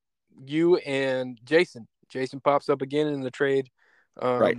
you 0.45 0.76
and 0.79 1.38
Jason. 1.45 1.87
Jason 2.09 2.41
pops 2.41 2.69
up 2.69 2.83
again 2.83 3.07
in 3.07 3.21
the 3.23 3.31
trade 3.31 3.69
um 4.21 4.38
Right. 4.38 4.59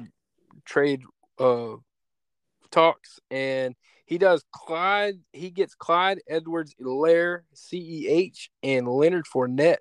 trade 0.65 1.03
uh 1.37 1.75
talks 2.71 3.19
and 3.29 3.75
he 4.05 4.17
does 4.17 4.43
Clyde 4.51 5.15
he 5.31 5.49
gets 5.49 5.75
Clyde 5.75 6.19
Edwards-Helaire, 6.27 7.41
CEH, 7.55 8.49
and 8.61 8.87
Leonard 8.87 9.25
Fournette. 9.33 9.77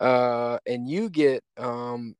Uh 0.00 0.58
and 0.66 0.88
you 0.88 1.08
get 1.10 1.42
um 1.56 2.16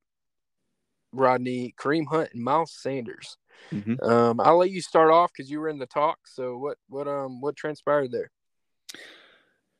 Rodney, 1.12 1.75
Kareem 1.78 2.06
Hunt, 2.06 2.30
and 2.35 2.42
Miles 2.42 2.73
Sanders. 2.73 3.37
Mhm. 3.73 4.02
Um, 4.02 4.40
I'll 4.40 4.59
let 4.59 4.71
you 4.71 4.80
start 4.83 5.11
off 5.11 5.33
because 5.33 5.50
you 5.50 5.61
were 5.61 5.68
in 5.68 5.78
the 5.78 5.87
talk. 5.87 6.18
So 6.26 6.59
what 6.59 6.78
what 6.88 7.09
um 7.09 7.40
what 7.40 7.56
transpired 7.56 8.12
there? 8.12 8.30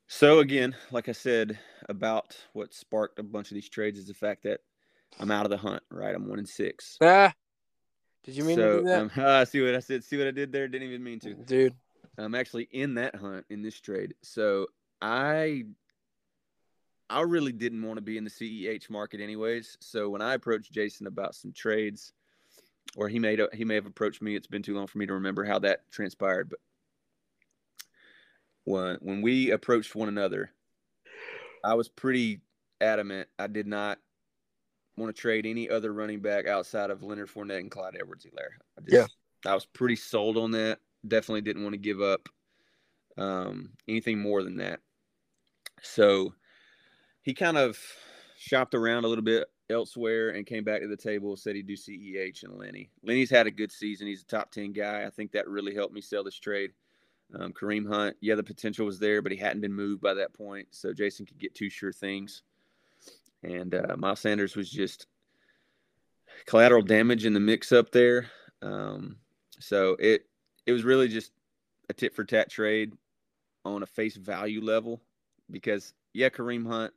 So 0.09 0.39
again, 0.39 0.75
like 0.91 1.09
I 1.09 1.13
said 1.13 1.59
about 1.89 2.37
what 2.53 2.73
sparked 2.73 3.19
a 3.19 3.23
bunch 3.23 3.51
of 3.51 3.55
these 3.55 3.69
trades 3.69 3.99
is 3.99 4.07
the 4.07 4.15
fact 4.15 4.45
that 4.45 4.61
I'm 5.19 5.31
out 5.31 5.47
of 5.47 5.51
the 5.51 5.57
hunt. 5.57 5.83
Right, 5.91 6.15
I'm 6.15 6.29
one 6.29 6.39
in 6.39 6.47
six. 6.47 6.97
Ah, 7.03 7.33
did 8.25 8.37
you 8.37 8.45
mean 8.45 8.57
so 8.57 8.77
to 8.77 8.79
do 8.79 8.85
that, 8.85 9.01
um, 9.01 9.11
ah, 9.19 9.45
see 9.45 9.61
what 9.61 9.75
I 9.75 9.81
said. 9.81 10.05
See 10.05 10.17
what 10.17 10.27
I 10.27 10.33
did 10.33 10.53
there? 10.53 10.69
Didn't 10.69 10.89
even 10.89 11.03
mean 11.03 11.21
to. 11.21 11.35
dude? 11.35 11.75
I'm 12.19 12.35
actually 12.35 12.69
in 12.73 12.95
that 12.95 13.15
hunt 13.15 13.45
in 13.51 13.63
this 13.63 13.79
trade. 13.81 14.15
So 14.23 14.69
I 15.03 15.65
I 17.09 17.21
really 17.23 17.53
didn't 17.53 17.83
want 17.83 17.99
to 17.99 18.03
be 18.03 18.19
in 18.19 18.25
the 18.25 18.31
CEH 18.31 18.91
market 18.91 19.21
anyways. 19.21 19.79
So 19.81 20.09
when 20.09 20.23
I 20.23 20.35
approached 20.35 20.73
Jason 20.73 21.07
about 21.07 21.35
some 21.35 21.53
trades, 21.53 22.13
or 22.97 23.09
he 23.09 23.19
made 23.19 23.41
he 23.53 23.65
may 23.65 23.75
have 23.75 23.87
approached 23.87 24.23
me. 24.23 24.35
It's 24.35 24.47
been 24.47 24.63
too 24.63 24.75
long 24.75 24.87
for 24.87 24.99
me 24.99 25.07
to 25.07 25.15
remember 25.15 25.45
how 25.45 25.59
that 25.61 25.91
transpired. 25.91 26.49
But 26.51 26.59
when 28.65 28.97
when 29.01 29.23
we 29.23 29.51
approached 29.51 29.95
one 29.95 30.09
another, 30.09 30.51
I 31.65 31.75
was 31.75 31.89
pretty 31.89 32.41
adamant. 32.81 33.29
I 33.39 33.49
did 33.49 33.67
not 33.67 33.99
want 34.97 35.15
to 35.15 35.21
trade 35.21 35.47
any 35.47 35.69
other 35.69 35.93
running 35.93 36.21
back 36.21 36.47
outside 36.47 36.91
of 36.91 37.03
Leonard 37.03 37.29
Fournette 37.29 37.59
and 37.59 37.71
Clyde 37.71 37.97
Edwards-Helaire. 38.01 38.57
I 38.79 38.81
just, 38.81 38.93
Yeah. 38.93 39.51
I 39.51 39.55
was 39.55 39.67
pretty 39.67 39.97
sold 39.97 40.39
on 40.39 40.53
that. 40.53 40.79
Definitely 41.07 41.43
didn't 41.43 41.63
want 41.63 41.75
to 41.75 41.79
give 41.79 42.01
up 42.01 42.31
um, 43.19 43.73
anything 43.87 44.19
more 44.19 44.43
than 44.43 44.57
that. 44.57 44.81
So 45.83 46.33
he 47.27 47.35
kind 47.35 47.59
of 47.59 47.77
shopped 48.39 48.73
around 48.73 49.05
a 49.05 49.09
little 49.09 49.25
bit 49.25 49.49
elsewhere 49.69 50.31
and 50.31 50.47
came 50.47 50.63
back 50.63 50.81
to 50.81 50.87
the 50.87 50.97
table, 50.97 51.37
said 51.37 51.57
he'd 51.57 51.67
do 51.67 51.75
CEH 51.75 52.45
and 52.45 52.57
Lenny. 52.57 52.89
Lenny's 53.03 53.31
had 53.31 53.49
a 53.49 53.51
good 53.51 53.73
season. 53.73 54.07
He's 54.07 54.23
a 54.23 54.27
top 54.27 54.53
10 54.53 54.73
guy. 54.73 55.05
I 55.05 55.11
think 55.11 55.33
that 55.33 55.49
really 55.49 55.75
helped 55.75 55.93
me 55.93 56.01
sell 56.01 56.23
this 56.23 56.39
trade. 56.39 56.71
Um, 57.35 57.53
Kareem 57.53 57.85
Hunt, 57.85 58.17
yeah, 58.21 58.37
the 58.37 58.45
potential 58.45 58.87
was 58.87 59.01
there, 59.01 59.23
but 59.23 59.33
he 59.33 59.39
hadn't 59.39 59.61
been 59.61 59.73
moved 59.73 60.01
by 60.01 60.15
that 60.15 60.35
point, 60.35 60.69
so 60.71 60.93
Jason 60.93 61.27
could 61.27 61.41
get 61.41 61.53
two 61.57 61.69
sure 61.69 61.93
things. 61.93 62.43
And 63.43 63.75
uh, 63.75 63.97
Miles 63.99 64.21
Sanders 64.21 64.55
was 64.55 64.71
just 64.71 65.09
collateral 66.47 66.83
damage 66.83 67.27
in 67.27 67.33
the 67.33 67.41
mix 67.41 67.73
up 67.73 67.91
there. 67.91 68.31
Um, 68.63 69.17
so 69.59 69.97
it 69.99 70.29
it 70.65 70.71
was 70.71 70.85
really 70.85 71.09
just 71.09 71.33
a 71.91 71.93
tit 71.93 72.15
for 72.15 72.23
tat 72.23 72.49
trade 72.49 72.93
on 73.65 73.83
a 73.83 73.87
face 73.87 74.15
value 74.15 74.63
level 74.63 75.03
because 75.51 75.93
yeah, 76.17 76.29
Kareem 76.29 76.67
Hunt, 76.67 76.95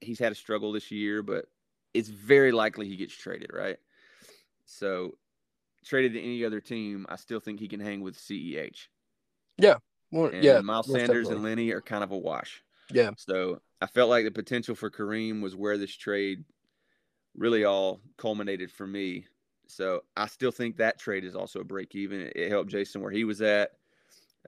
he's 0.00 0.18
had 0.18 0.32
a 0.32 0.36
struggle 0.36 0.72
this 0.72 0.90
year, 0.90 1.22
but 1.22 1.46
it's 1.92 2.08
very 2.08 2.52
likely 2.52 2.88
he 2.88 2.96
gets 2.96 3.14
traded, 3.14 3.50
right? 3.52 3.76
So 4.66 5.16
traded 5.84 6.14
to 6.14 6.20
any 6.20 6.44
other 6.44 6.60
team, 6.60 7.06
I 7.08 7.16
still 7.16 7.40
think 7.40 7.60
he 7.60 7.68
can 7.68 7.80
hang 7.80 8.00
with 8.00 8.18
CEH. 8.18 8.88
Yeah. 9.58 9.76
Well, 10.10 10.26
and 10.26 10.42
yeah. 10.42 10.60
Miles 10.60 10.86
Sanders 10.86 11.28
definitely. 11.28 11.34
and 11.34 11.44
Lenny 11.44 11.70
are 11.72 11.80
kind 11.80 12.04
of 12.04 12.10
a 12.10 12.18
wash. 12.18 12.62
Yeah. 12.90 13.10
So 13.16 13.60
I 13.80 13.86
felt 13.86 14.10
like 14.10 14.24
the 14.24 14.30
potential 14.30 14.74
for 14.74 14.90
Kareem 14.90 15.40
was 15.42 15.56
where 15.56 15.78
this 15.78 15.94
trade 15.94 16.44
really 17.36 17.64
all 17.64 18.00
culminated 18.16 18.70
for 18.70 18.86
me. 18.86 19.26
So 19.66 20.04
I 20.16 20.26
still 20.26 20.50
think 20.50 20.76
that 20.76 20.98
trade 20.98 21.24
is 21.24 21.34
also 21.34 21.60
a 21.60 21.64
break 21.64 21.94
even. 21.94 22.20
It, 22.20 22.32
it 22.36 22.50
helped 22.50 22.70
Jason 22.70 23.00
where 23.00 23.10
he 23.10 23.24
was 23.24 23.40
at. 23.40 23.72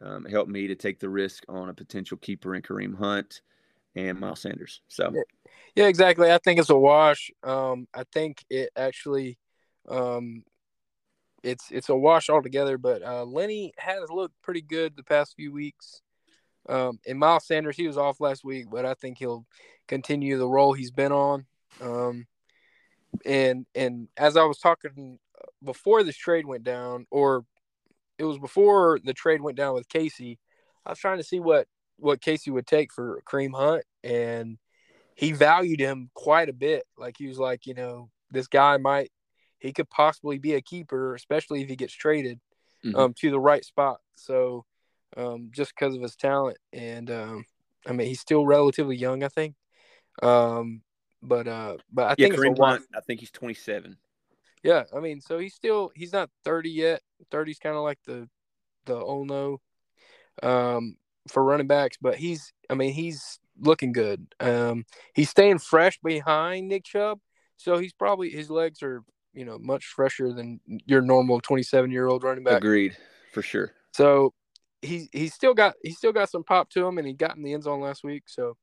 Um, 0.03 0.27
it 0.27 0.31
helped 0.31 0.51
me 0.51 0.67
to 0.67 0.75
take 0.75 1.01
the 1.01 1.09
risk 1.09 1.45
on 1.49 1.71
a 1.71 1.75
potential 1.75 2.19
keeper 2.19 2.55
in 2.55 2.63
Kareem 2.63 2.97
Hunt 2.97 3.41
and 3.97 4.21
Miles 4.21 4.43
Sanders. 4.43 4.81
So 4.89 5.13
Yeah. 5.75 5.87
Exactly. 5.87 6.31
I 6.31 6.39
think 6.39 6.61
it's 6.61 6.71
a 6.71 6.79
wash. 6.79 7.31
Um, 7.43 7.89
I 7.95 8.05
think 8.13 8.45
it 8.49 8.71
actually, 8.77 9.39
um, 9.89 10.45
it's 11.43 11.71
it's 11.71 11.89
a 11.89 11.97
wash 11.97 12.29
altogether. 12.29 12.79
But 12.79 13.03
uh, 13.03 13.25
Lenny 13.25 13.73
has 13.79 14.09
looked 14.11 14.41
pretty 14.43 14.63
good 14.63 14.97
the 14.97 15.03
past 15.03 15.35
few 15.37 15.53
weeks. 15.53 16.03
Um, 16.69 16.99
and 17.07 17.19
Miles 17.19 17.47
Sanders, 17.47 17.77
he 17.77 17.87
was 17.87 17.97
off 17.97 18.21
last 18.21 18.45
week, 18.45 18.67
but 18.71 18.85
I 18.85 18.95
think 18.95 19.19
he'll 19.19 19.47
continue 19.87 20.37
the 20.39 20.49
role 20.49 20.73
he's 20.73 20.91
been 20.91 21.13
on. 21.13 21.47
Um, 21.81 22.27
and 23.25 23.67
and 23.75 24.09
as 24.17 24.37
I 24.37 24.45
was 24.45 24.59
talking 24.59 25.19
before 25.63 26.03
this 26.03 26.17
trade 26.17 26.47
went 26.47 26.65
down, 26.65 27.07
or 27.11 27.45
it 28.19 28.25
was 28.25 28.39
before 28.39 28.99
the 29.03 29.15
trade 29.15 29.41
went 29.41 29.57
down 29.57 29.75
with 29.75 29.89
Casey, 29.89 30.39
I 30.85 30.91
was 30.91 30.99
trying 30.99 31.19
to 31.19 31.25
see 31.25 31.41
what 31.41 31.69
what 31.99 32.21
Casey 32.21 32.51
would 32.51 32.67
take 32.67 32.93
for 32.93 33.23
Kareem 33.27 33.55
Hunt, 33.57 33.85
and 34.05 34.59
he 35.15 35.33
valued 35.33 35.81
him 35.81 36.11
quite 36.15 36.49
a 36.49 36.53
bit. 36.53 36.85
Like 36.99 37.17
he 37.19 37.27
was 37.27 37.39
like, 37.39 37.67
you 37.67 37.75
know, 37.75 38.11
this 38.31 38.49
guy 38.49 38.77
might 38.77 39.11
he 39.59 39.73
could 39.73 39.89
possibly 39.89 40.39
be 40.39 40.55
a 40.55 40.61
keeper, 40.61 41.15
especially 41.15 41.63
if 41.63 41.69
he 41.69 41.77
gets 41.77 41.95
traded 41.95 42.39
Mhm. 42.85 42.95
um, 42.97 43.15
to 43.15 43.31
the 43.31 43.41
right 43.41 43.65
spot. 43.65 44.01
So 44.17 44.65
um, 45.17 45.51
just 45.53 45.73
because 45.75 45.95
of 45.95 46.03
his 46.03 46.17
talent, 46.17 46.59
and 46.73 47.11
um, 47.11 47.45
I 47.87 47.93
mean, 47.93 48.07
he's 48.09 48.21
still 48.21 48.45
relatively 48.45 48.97
young, 48.97 49.23
I 49.23 49.29
think. 49.29 49.55
Um, 50.23 50.83
but 51.23 51.49
uh, 51.49 51.79
but 51.93 52.07
I 52.07 52.15
yeah, 52.19 52.29
think 52.29 52.39
Kareem. 52.39 52.59
Hunt, 52.59 52.83
I 52.95 53.01
think 53.01 53.21
he's 53.21 53.31
27. 53.31 53.97
Yeah, 54.63 54.85
I 54.95 55.01
mean, 55.01 55.21
so 55.21 55.39
he's 55.39 55.55
still 55.55 55.91
he's 55.95 56.13
not 56.13 56.31
thirty 56.45 56.71
yet. 56.71 57.01
30's 57.31 57.59
kind 57.59 57.77
of 57.77 57.83
like 57.83 57.99
the 58.05 58.29
the 58.85 58.97
Ono 58.97 59.61
um 60.43 60.97
for 61.29 61.45
running 61.45 61.67
backs, 61.67 61.97
but 62.01 62.17
he's 62.17 62.53
I 62.71 62.75
mean 62.75 62.93
he's 62.93 63.39
looking 63.61 63.93
good. 63.93 64.27
Um, 64.41 64.85
he's 65.15 65.31
staying 65.31 65.59
fresh 65.59 65.99
behind 66.03 66.69
Nick 66.69 66.85
Chubb, 66.85 67.21
so 67.57 67.79
he's 67.79 67.93
probably 67.93 68.31
his 68.31 68.51
legs 68.51 68.83
are 68.83 69.03
you 69.33 69.45
know 69.45 69.59
much 69.59 69.87
fresher 69.87 70.33
than 70.33 70.61
your 70.87 71.03
normal 71.03 71.41
twenty 71.41 71.63
seven 71.63 71.91
year 71.91 72.07
old 72.07 72.23
running 72.23 72.45
back. 72.45 72.59
Agreed, 72.59 72.97
for 73.33 73.43
sure. 73.43 73.73
So 73.93 74.35
he's 74.83 75.09
he's 75.13 75.35
still 75.35 75.55
got 75.55 75.75
he's 75.83 75.99
still 75.99 76.13
got 76.13 76.31
some 76.31 76.45
pop 76.45 76.71
to 76.71 76.87
him, 76.87 76.99
and 76.99 77.07
he 77.07 77.13
got 77.13 77.37
in 77.37 77.43
the 77.43 77.53
end 77.53 77.65
zone 77.65 77.81
last 77.81 78.05
week. 78.05 78.25
So, 78.27 78.57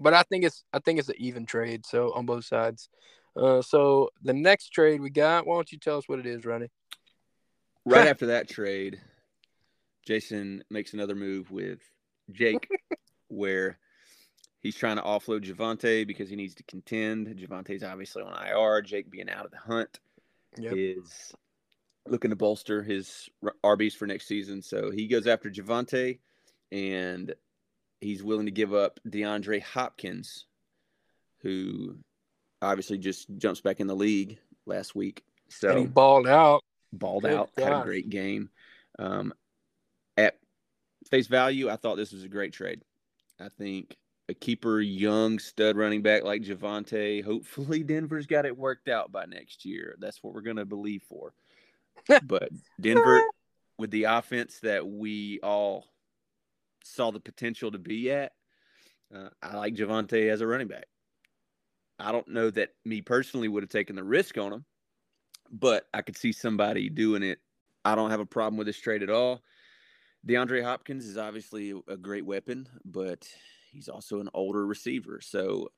but 0.00 0.14
I 0.14 0.22
think 0.22 0.44
it's 0.44 0.64
I 0.72 0.78
think 0.80 0.98
it's 0.98 1.08
an 1.08 1.16
even 1.18 1.46
trade. 1.46 1.86
So 1.86 2.12
on 2.12 2.26
both 2.26 2.44
sides. 2.44 2.88
Uh, 3.36 3.62
so 3.62 4.10
the 4.22 4.32
next 4.32 4.70
trade 4.70 5.00
we 5.00 5.10
got, 5.10 5.46
why 5.46 5.54
don't 5.54 5.70
you 5.70 5.78
tell 5.78 5.96
us 5.96 6.08
what 6.08 6.18
it 6.18 6.26
is, 6.26 6.44
Ronnie? 6.44 6.70
Right 7.84 8.08
after 8.08 8.26
that 8.26 8.48
trade, 8.48 9.00
Jason 10.08 10.64
makes 10.70 10.94
another 10.94 11.14
move 11.14 11.50
with 11.50 11.80
Jake, 12.32 12.66
where 13.28 13.78
he's 14.60 14.74
trying 14.74 14.96
to 14.96 15.02
offload 15.02 15.44
Javonte 15.44 16.06
because 16.06 16.30
he 16.30 16.34
needs 16.34 16.54
to 16.54 16.62
contend. 16.62 17.26
Javonte's 17.26 17.82
obviously 17.82 18.22
on 18.22 18.32
IR. 18.46 18.80
Jake 18.80 19.10
being 19.10 19.28
out 19.28 19.44
of 19.44 19.50
the 19.50 19.58
hunt 19.58 20.00
Yep. 20.56 20.72
is 20.74 21.34
looking 22.06 22.30
to 22.30 22.36
bolster 22.36 22.82
his 22.82 23.28
RBs 23.62 23.92
for 23.92 24.06
next 24.06 24.26
season. 24.26 24.62
So 24.62 24.90
he 24.90 25.08
goes 25.08 25.26
after 25.26 25.50
Javonte, 25.50 26.20
and 26.72 27.34
he's 28.00 28.22
willing 28.22 28.46
to 28.46 28.50
give 28.52 28.72
up 28.72 29.00
DeAndre 29.06 29.60
Hopkins, 29.60 30.46
who 31.42 31.98
obviously 32.62 32.96
just 32.96 33.26
jumps 33.36 33.60
back 33.60 33.78
in 33.78 33.86
the 33.86 33.94
league 33.94 34.38
last 34.64 34.94
week. 34.94 35.22
So 35.50 35.68
and 35.68 35.78
he 35.80 35.86
balled 35.86 36.26
out. 36.26 36.64
balled 36.94 37.24
Good 37.24 37.34
out, 37.34 37.50
had 37.58 37.74
a 37.74 37.82
great 37.84 38.08
game. 38.08 38.48
Um, 38.98 39.34
at 39.34 39.36
face 41.08 41.26
value, 41.26 41.68
I 41.68 41.76
thought 41.76 41.96
this 41.96 42.12
was 42.12 42.24
a 42.24 42.28
great 42.28 42.52
trade. 42.52 42.82
I 43.40 43.48
think 43.58 43.96
a 44.28 44.34
keeper, 44.34 44.80
young 44.80 45.38
stud 45.38 45.76
running 45.76 46.02
back 46.02 46.22
like 46.22 46.42
Javonte. 46.42 47.24
Hopefully, 47.24 47.82
Denver's 47.84 48.26
got 48.26 48.46
it 48.46 48.56
worked 48.56 48.88
out 48.88 49.10
by 49.10 49.24
next 49.24 49.64
year. 49.64 49.96
That's 49.98 50.22
what 50.22 50.34
we're 50.34 50.42
going 50.42 50.56
to 50.56 50.66
believe 50.66 51.02
for. 51.08 51.32
but 52.24 52.50
Denver, 52.80 53.22
with 53.78 53.90
the 53.90 54.04
offense 54.04 54.60
that 54.60 54.86
we 54.86 55.40
all 55.42 55.86
saw 56.84 57.10
the 57.10 57.20
potential 57.20 57.70
to 57.72 57.78
be 57.78 58.10
at, 58.10 58.32
uh, 59.14 59.28
I 59.42 59.56
like 59.56 59.74
Javonte 59.74 60.30
as 60.30 60.40
a 60.40 60.46
running 60.46 60.68
back. 60.68 60.86
I 61.98 62.12
don't 62.12 62.28
know 62.28 62.50
that 62.50 62.70
me 62.84 63.00
personally 63.00 63.48
would 63.48 63.62
have 63.62 63.70
taken 63.70 63.96
the 63.96 64.04
risk 64.04 64.38
on 64.38 64.52
him, 64.52 64.64
but 65.50 65.86
I 65.92 66.02
could 66.02 66.16
see 66.16 66.32
somebody 66.32 66.88
doing 66.88 67.22
it. 67.22 67.38
I 67.84 67.94
don't 67.94 68.10
have 68.10 68.20
a 68.20 68.26
problem 68.26 68.56
with 68.56 68.66
this 68.66 68.78
trade 68.78 69.02
at 69.02 69.10
all. 69.10 69.42
DeAndre 70.26 70.62
Hopkins 70.62 71.06
is 71.06 71.16
obviously 71.16 71.74
a 71.88 71.96
great 71.96 72.26
weapon, 72.26 72.68
but 72.84 73.26
he's 73.70 73.88
also 73.88 74.20
an 74.20 74.28
older 74.34 74.66
receiver. 74.66 75.20
So 75.22 75.68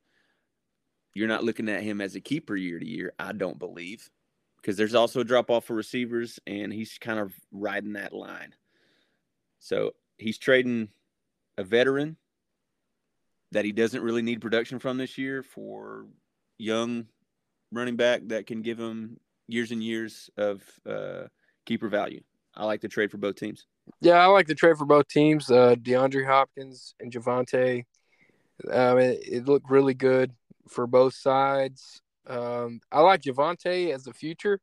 you're 1.15 1.29
not 1.29 1.45
looking 1.45 1.69
at 1.69 1.83
him 1.83 2.01
as 2.01 2.15
a 2.15 2.21
keeper 2.21 2.57
year 2.57 2.79
to 2.79 2.87
year, 2.87 3.13
I 3.19 3.33
don't 3.33 3.59
believe, 3.59 4.09
because 4.57 4.77
there's 4.77 4.95
also 4.95 5.21
a 5.21 5.25
drop 5.25 5.51
off 5.51 5.67
for 5.67 5.75
receivers, 5.75 6.39
and 6.47 6.73
he's 6.73 6.99
kind 6.99 7.19
of 7.19 7.35
riding 7.53 7.95
that 7.95 8.13
line. 8.13 8.55
So 9.59 9.93
he's 10.19 10.39
trading 10.39 10.89
a 11.59 11.65
veteran 11.65 12.17
that 13.53 13.65
he 13.65 13.73
doesn't 13.73 14.03
really 14.03 14.23
need 14.23 14.41
production 14.41 14.79
from 14.79 14.97
this 14.97 15.19
year 15.19 15.43
for 15.43 16.07
young 16.59 17.07
running 17.73 17.97
back 17.97 18.23
that 18.27 18.47
can 18.47 18.63
give 18.63 18.79
him 18.79 19.19
years 19.49 19.73
and 19.73 19.83
years 19.83 20.31
of 20.37 20.63
uh, 20.89 21.25
keeper 21.67 21.89
value. 21.89 22.23
I 22.55 22.65
like 22.65 22.81
the 22.81 22.89
trade 22.89 23.11
for 23.11 23.19
both 23.19 23.37
teams. 23.37 23.67
Yeah, 24.01 24.15
I 24.15 24.27
like 24.27 24.47
the 24.47 24.55
trade 24.55 24.79
for 24.79 24.87
both 24.87 25.09
teams. 25.09 25.51
Uh, 25.51 25.75
DeAndre 25.75 26.27
Hopkins 26.27 26.95
and 27.01 27.13
Javonte. 27.13 27.85
Um, 28.71 28.99
it, 28.99 29.21
it 29.27 29.45
looked 29.47 29.71
really 29.71 29.95
good 29.95 30.33
for 30.69 30.87
both 30.87 31.15
sides. 31.15 32.01
Um, 32.27 32.81
I 32.93 33.01
like 33.01 33.23
Javonte 33.23 33.93
as 33.93 34.05
the 34.05 34.13
future. 34.13 34.61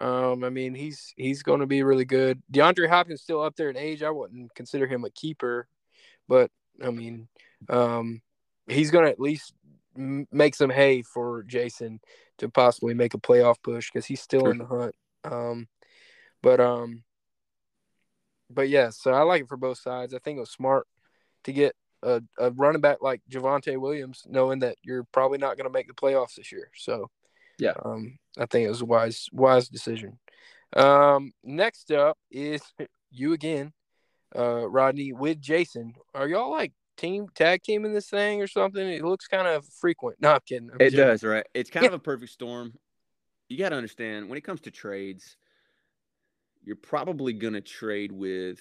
Um, 0.00 0.44
I 0.44 0.50
mean, 0.50 0.74
he's 0.74 1.12
he's 1.16 1.42
going 1.42 1.60
to 1.60 1.66
be 1.66 1.82
really 1.82 2.04
good. 2.04 2.42
DeAndre 2.52 2.88
Hopkins 2.88 3.22
still 3.22 3.42
up 3.42 3.56
there 3.56 3.70
in 3.70 3.76
age. 3.76 4.02
I 4.02 4.10
wouldn't 4.10 4.54
consider 4.54 4.86
him 4.86 5.04
a 5.04 5.10
keeper, 5.10 5.66
but 6.28 6.50
I 6.82 6.90
mean, 6.90 7.28
um, 7.68 8.22
he's 8.68 8.90
going 8.90 9.04
to 9.04 9.10
at 9.10 9.20
least 9.20 9.52
m- 9.96 10.28
make 10.30 10.54
some 10.54 10.70
hay 10.70 11.02
for 11.02 11.42
Jason 11.42 12.00
to 12.38 12.48
possibly 12.48 12.94
make 12.94 13.14
a 13.14 13.18
playoff 13.18 13.56
push 13.62 13.90
because 13.90 14.06
he's 14.06 14.20
still 14.20 14.48
in 14.50 14.58
the 14.58 14.66
hunt. 14.66 14.94
Um, 15.24 15.68
but 16.42 16.60
um, 16.60 17.02
but 18.50 18.68
yeah, 18.68 18.90
so 18.90 19.12
I 19.12 19.22
like 19.22 19.42
it 19.42 19.48
for 19.48 19.56
both 19.56 19.78
sides. 19.78 20.14
I 20.14 20.18
think 20.18 20.36
it 20.36 20.40
was 20.40 20.50
smart 20.50 20.86
to 21.44 21.52
get 21.52 21.74
a, 22.02 22.22
a 22.38 22.50
running 22.50 22.80
back 22.80 22.98
like 23.00 23.22
Javonte 23.30 23.78
Williams, 23.78 24.24
knowing 24.28 24.58
that 24.60 24.76
you're 24.82 25.04
probably 25.12 25.38
not 25.38 25.56
going 25.56 25.66
to 25.66 25.72
make 25.72 25.86
the 25.86 25.94
playoffs 25.94 26.34
this 26.36 26.52
year. 26.52 26.70
So, 26.74 27.10
Yeah. 27.58 27.74
um, 27.84 28.18
I 28.38 28.46
think 28.46 28.66
it 28.66 28.70
was 28.70 28.82
a 28.82 28.86
wise 28.86 29.28
wise 29.32 29.68
decision. 29.68 30.18
Um, 30.76 31.32
next 31.42 31.90
up 31.90 32.18
is 32.30 32.62
you 33.10 33.32
again, 33.32 33.72
uh, 34.36 34.68
Rodney 34.68 35.12
with 35.12 35.40
Jason. 35.40 35.94
Are 36.14 36.28
y'all 36.28 36.50
like 36.50 36.72
team 36.96 37.26
tag 37.34 37.62
teaming 37.62 37.92
this 37.92 38.08
thing 38.08 38.40
or 38.42 38.46
something? 38.46 38.86
It 38.86 39.04
looks 39.04 39.26
kind 39.26 39.48
of 39.48 39.66
frequent. 39.66 40.16
No, 40.20 40.32
I'm 40.32 40.40
kidding. 40.46 40.70
I'm 40.70 40.80
It 40.80 40.90
joking. 40.90 41.06
does, 41.06 41.24
right? 41.24 41.46
It's 41.54 41.70
kind 41.70 41.86
of 41.86 41.94
a 41.94 41.98
perfect 41.98 42.32
storm. 42.32 42.74
You 43.48 43.58
got 43.58 43.70
to 43.70 43.76
understand 43.76 44.28
when 44.28 44.38
it 44.38 44.44
comes 44.44 44.60
to 44.62 44.70
trades, 44.70 45.36
you're 46.64 46.76
probably 46.76 47.32
going 47.32 47.54
to 47.54 47.60
trade 47.60 48.12
with 48.12 48.60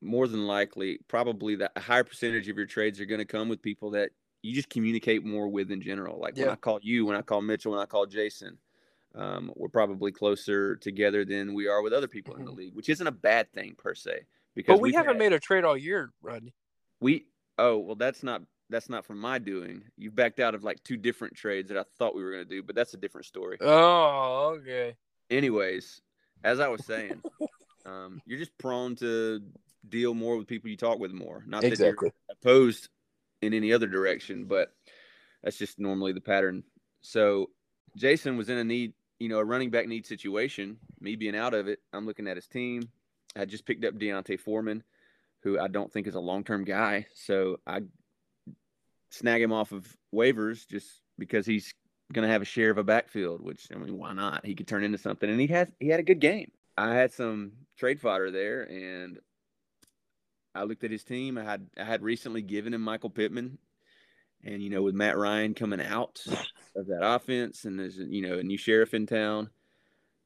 more 0.00 0.26
than 0.26 0.46
likely, 0.46 0.98
probably 1.08 1.56
that 1.56 1.72
a 1.76 1.80
higher 1.80 2.04
percentage 2.04 2.48
of 2.48 2.56
your 2.56 2.66
trades 2.66 3.00
are 3.00 3.06
going 3.06 3.18
to 3.20 3.24
come 3.24 3.48
with 3.48 3.62
people 3.62 3.90
that 3.92 4.10
you 4.42 4.54
just 4.54 4.68
communicate 4.68 5.24
more 5.24 5.48
with 5.48 5.70
in 5.70 5.80
general. 5.80 6.18
Like 6.20 6.36
when 6.36 6.48
I 6.48 6.56
call 6.56 6.80
you, 6.82 7.06
when 7.06 7.16
I 7.16 7.22
call 7.22 7.40
Mitchell, 7.40 7.72
when 7.72 7.80
I 7.80 7.86
call 7.86 8.06
Jason, 8.06 8.58
um, 9.14 9.52
we're 9.54 9.68
probably 9.68 10.10
closer 10.10 10.76
together 10.76 11.24
than 11.24 11.54
we 11.54 11.68
are 11.68 11.82
with 11.82 11.92
other 11.92 12.08
people 12.08 12.34
in 12.36 12.44
the 12.44 12.50
Mhm. 12.50 12.56
league, 12.56 12.74
which 12.74 12.88
isn't 12.88 13.06
a 13.06 13.12
bad 13.12 13.52
thing 13.52 13.74
per 13.76 13.94
se. 13.94 14.26
Because 14.54 14.74
but 14.74 14.82
we 14.82 14.92
haven't 14.92 15.12
had, 15.12 15.18
made 15.18 15.32
a 15.32 15.40
trade 15.40 15.64
all 15.64 15.76
year, 15.76 16.12
Rodney. 16.20 16.54
We 17.00 17.26
oh 17.58 17.78
well, 17.78 17.96
that's 17.96 18.22
not 18.22 18.42
that's 18.68 18.88
not 18.88 19.04
from 19.04 19.18
my 19.18 19.38
doing. 19.38 19.84
You 19.96 20.10
backed 20.10 20.40
out 20.40 20.54
of 20.54 20.64
like 20.64 20.82
two 20.82 20.96
different 20.96 21.36
trades 21.36 21.68
that 21.68 21.78
I 21.78 21.84
thought 21.98 22.14
we 22.14 22.24
were 22.24 22.32
going 22.32 22.48
to 22.48 22.48
do, 22.48 22.62
but 22.62 22.74
that's 22.74 22.94
a 22.94 22.96
different 22.96 23.26
story. 23.26 23.58
Oh, 23.60 24.56
okay. 24.58 24.96
Anyways, 25.30 26.00
as 26.44 26.60
I 26.60 26.68
was 26.68 26.84
saying, 26.84 27.22
um, 27.86 28.20
you're 28.26 28.38
just 28.38 28.56
prone 28.58 28.96
to 28.96 29.40
deal 29.88 30.14
more 30.14 30.36
with 30.36 30.46
people 30.46 30.70
you 30.70 30.76
talk 30.76 30.98
with 30.98 31.12
more. 31.12 31.44
Not 31.46 31.64
exactly. 31.64 32.08
that 32.08 32.14
you're 32.28 32.36
opposed 32.54 32.88
in 33.40 33.54
any 33.54 33.72
other 33.72 33.86
direction, 33.86 34.44
but 34.44 34.72
that's 35.42 35.58
just 35.58 35.78
normally 35.78 36.12
the 36.12 36.20
pattern. 36.20 36.62
So 37.00 37.50
Jason 37.96 38.36
was 38.36 38.48
in 38.48 38.58
a 38.58 38.64
need, 38.64 38.92
you 39.18 39.28
know, 39.28 39.38
a 39.38 39.44
running 39.44 39.70
back 39.70 39.88
need 39.88 40.06
situation. 40.06 40.78
Me 41.00 41.16
being 41.16 41.36
out 41.36 41.54
of 41.54 41.68
it, 41.68 41.80
I'm 41.92 42.06
looking 42.06 42.28
at 42.28 42.36
his 42.36 42.46
team. 42.46 42.88
I 43.36 43.44
just 43.44 43.66
picked 43.66 43.84
up 43.84 43.98
D'Onta 43.98 44.38
Foreman, 44.38 44.82
who 45.42 45.58
I 45.58 45.68
don't 45.68 45.92
think 45.92 46.06
is 46.06 46.14
a 46.14 46.20
long 46.20 46.44
term 46.44 46.64
guy. 46.64 47.06
So 47.14 47.58
I 47.66 47.80
snag 49.10 49.42
him 49.42 49.52
off 49.52 49.72
of 49.72 49.86
waivers 50.14 50.66
just 50.66 50.88
because 51.18 51.46
he's 51.46 51.74
going 52.12 52.26
to 52.26 52.32
have 52.32 52.42
a 52.42 52.46
share 52.46 52.70
of 52.70 52.78
a 52.78 52.84
backfield, 52.84 53.42
which 53.42 53.68
I 53.74 53.78
mean, 53.78 53.98
why 53.98 54.12
not? 54.12 54.44
He 54.44 54.54
could 54.54 54.68
turn 54.68 54.84
into 54.84 54.98
something, 54.98 55.28
and 55.28 55.40
he 55.40 55.46
has 55.48 55.68
he 55.80 55.88
had 55.88 56.00
a 56.00 56.04
good 56.04 56.20
game. 56.20 56.50
I 56.76 56.94
had 56.94 57.12
some 57.12 57.52
trade 57.78 58.00
fodder 58.00 58.30
there, 58.30 58.62
and 58.62 59.18
I 60.54 60.64
looked 60.64 60.84
at 60.84 60.90
his 60.90 61.04
team. 61.04 61.38
I 61.38 61.44
had 61.44 61.66
I 61.78 61.84
had 61.84 62.02
recently 62.02 62.42
given 62.42 62.74
him 62.74 62.82
Michael 62.82 63.10
Pittman, 63.10 63.58
and 64.44 64.62
you 64.62 64.70
know, 64.70 64.82
with 64.82 64.94
Matt 64.94 65.16
Ryan 65.16 65.54
coming 65.54 65.80
out 65.80 66.22
of 66.76 66.86
that 66.86 67.04
offense, 67.04 67.64
and 67.64 67.78
there's 67.78 67.98
you 67.98 68.22
know 68.22 68.38
a 68.38 68.42
new 68.42 68.58
sheriff 68.58 68.94
in 68.94 69.06
town, 69.06 69.50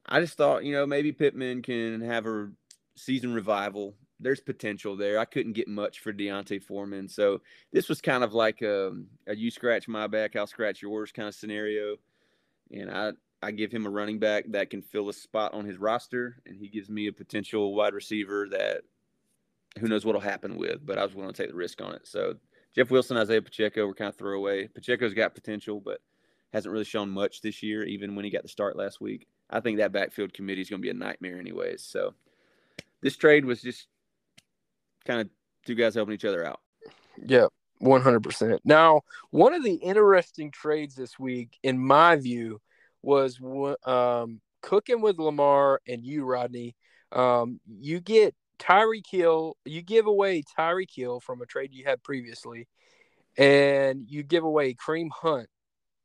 I 0.05 0.19
just 0.19 0.37
thought 0.37 0.65
you 0.65 0.73
know 0.73 0.85
maybe 0.85 1.11
Pittman 1.11 1.61
can 1.61 2.01
have 2.01 2.25
a 2.25 2.49
season 2.95 3.33
revival. 3.33 3.95
There's 4.19 4.39
potential 4.39 4.95
there. 4.95 5.19
I 5.19 5.25
couldn't 5.25 5.53
get 5.53 5.67
much 5.67 5.99
for 5.99 6.11
D'Onta 6.11 6.61
Foreman, 6.61 7.07
so 7.07 7.41
this 7.71 7.89
was 7.89 8.01
kind 8.01 8.23
of 8.23 8.33
like 8.33 8.61
a, 8.61 8.91
a 9.27 9.35
you 9.35 9.51
scratch 9.51 9.87
my 9.87 10.07
back, 10.07 10.35
I'll 10.35 10.47
scratch 10.47 10.81
yours 10.81 11.11
kind 11.11 11.27
of 11.27 11.35
scenario, 11.35 11.97
and 12.71 12.89
I 12.89 13.11
I 13.41 13.51
give 13.51 13.71
him 13.71 13.85
a 13.85 13.89
running 13.89 14.17
back 14.17 14.45
that 14.49 14.71
can 14.71 14.81
fill 14.81 15.09
a 15.09 15.13
spot 15.13 15.53
on 15.53 15.65
his 15.65 15.77
roster, 15.77 16.41
and 16.45 16.57
he 16.57 16.67
gives 16.67 16.89
me 16.89 17.07
a 17.07 17.13
potential 17.13 17.75
wide 17.75 17.93
receiver 17.93 18.47
that 18.49 18.81
who 19.79 19.87
knows 19.87 20.05
what'll 20.05 20.21
happen 20.21 20.57
with, 20.57 20.83
but 20.85 20.97
I 20.97 21.03
was 21.03 21.13
willing 21.13 21.31
to 21.31 21.37
take 21.43 21.51
the 21.51 21.55
risk 21.55 21.81
on 21.81 21.93
it. 21.93 22.07
So 22.07 22.35
Jeff 22.75 22.89
Wilson, 22.89 23.17
Isaiah 23.17 23.41
Pacheco 23.41 23.85
were 23.85 23.93
kind 23.93 24.09
of 24.09 24.15
throwaway. 24.15 24.67
Pacheco's 24.67 25.13
got 25.13 25.35
potential, 25.35 25.79
but 25.79 25.99
hasn't 26.53 26.71
really 26.71 26.85
shown 26.85 27.09
much 27.09 27.41
this 27.41 27.61
year, 27.61 27.83
even 27.83 28.15
when 28.15 28.25
he 28.25 28.31
got 28.31 28.43
the 28.43 28.49
start 28.49 28.75
last 28.75 29.01
week. 29.01 29.27
I 29.49 29.59
think 29.59 29.77
that 29.77 29.91
backfield 29.91 30.33
committee 30.33 30.61
is 30.61 30.69
going 30.69 30.81
to 30.81 30.85
be 30.85 30.89
a 30.89 30.93
nightmare, 30.93 31.39
anyways. 31.39 31.83
So 31.83 32.13
this 33.01 33.17
trade 33.17 33.45
was 33.45 33.61
just 33.61 33.87
kind 35.07 35.21
of 35.21 35.29
two 35.65 35.75
guys 35.75 35.95
helping 35.95 36.13
each 36.13 36.25
other 36.25 36.45
out. 36.45 36.59
Yeah, 37.17 37.47
100%. 37.81 38.59
Now, 38.63 39.01
one 39.31 39.53
of 39.53 39.63
the 39.63 39.75
interesting 39.75 40.51
trades 40.51 40.95
this 40.95 41.17
week, 41.17 41.57
in 41.63 41.79
my 41.79 42.17
view, 42.17 42.61
was 43.01 43.39
um, 43.85 44.41
cooking 44.61 45.01
with 45.01 45.17
Lamar 45.17 45.81
and 45.87 46.03
you, 46.03 46.25
Rodney. 46.25 46.75
Um, 47.11 47.59
you 47.79 47.99
get 47.99 48.35
Tyreek 48.59 49.05
Hill, 49.09 49.55
you 49.65 49.81
give 49.81 50.07
away 50.07 50.43
Tyreek 50.57 50.89
Hill 50.93 51.19
from 51.19 51.41
a 51.41 51.45
trade 51.45 51.73
you 51.73 51.85
had 51.85 52.03
previously, 52.03 52.67
and 53.37 54.05
you 54.07 54.23
give 54.23 54.43
away 54.43 54.73
Kareem 54.73 55.09
Hunt 55.11 55.47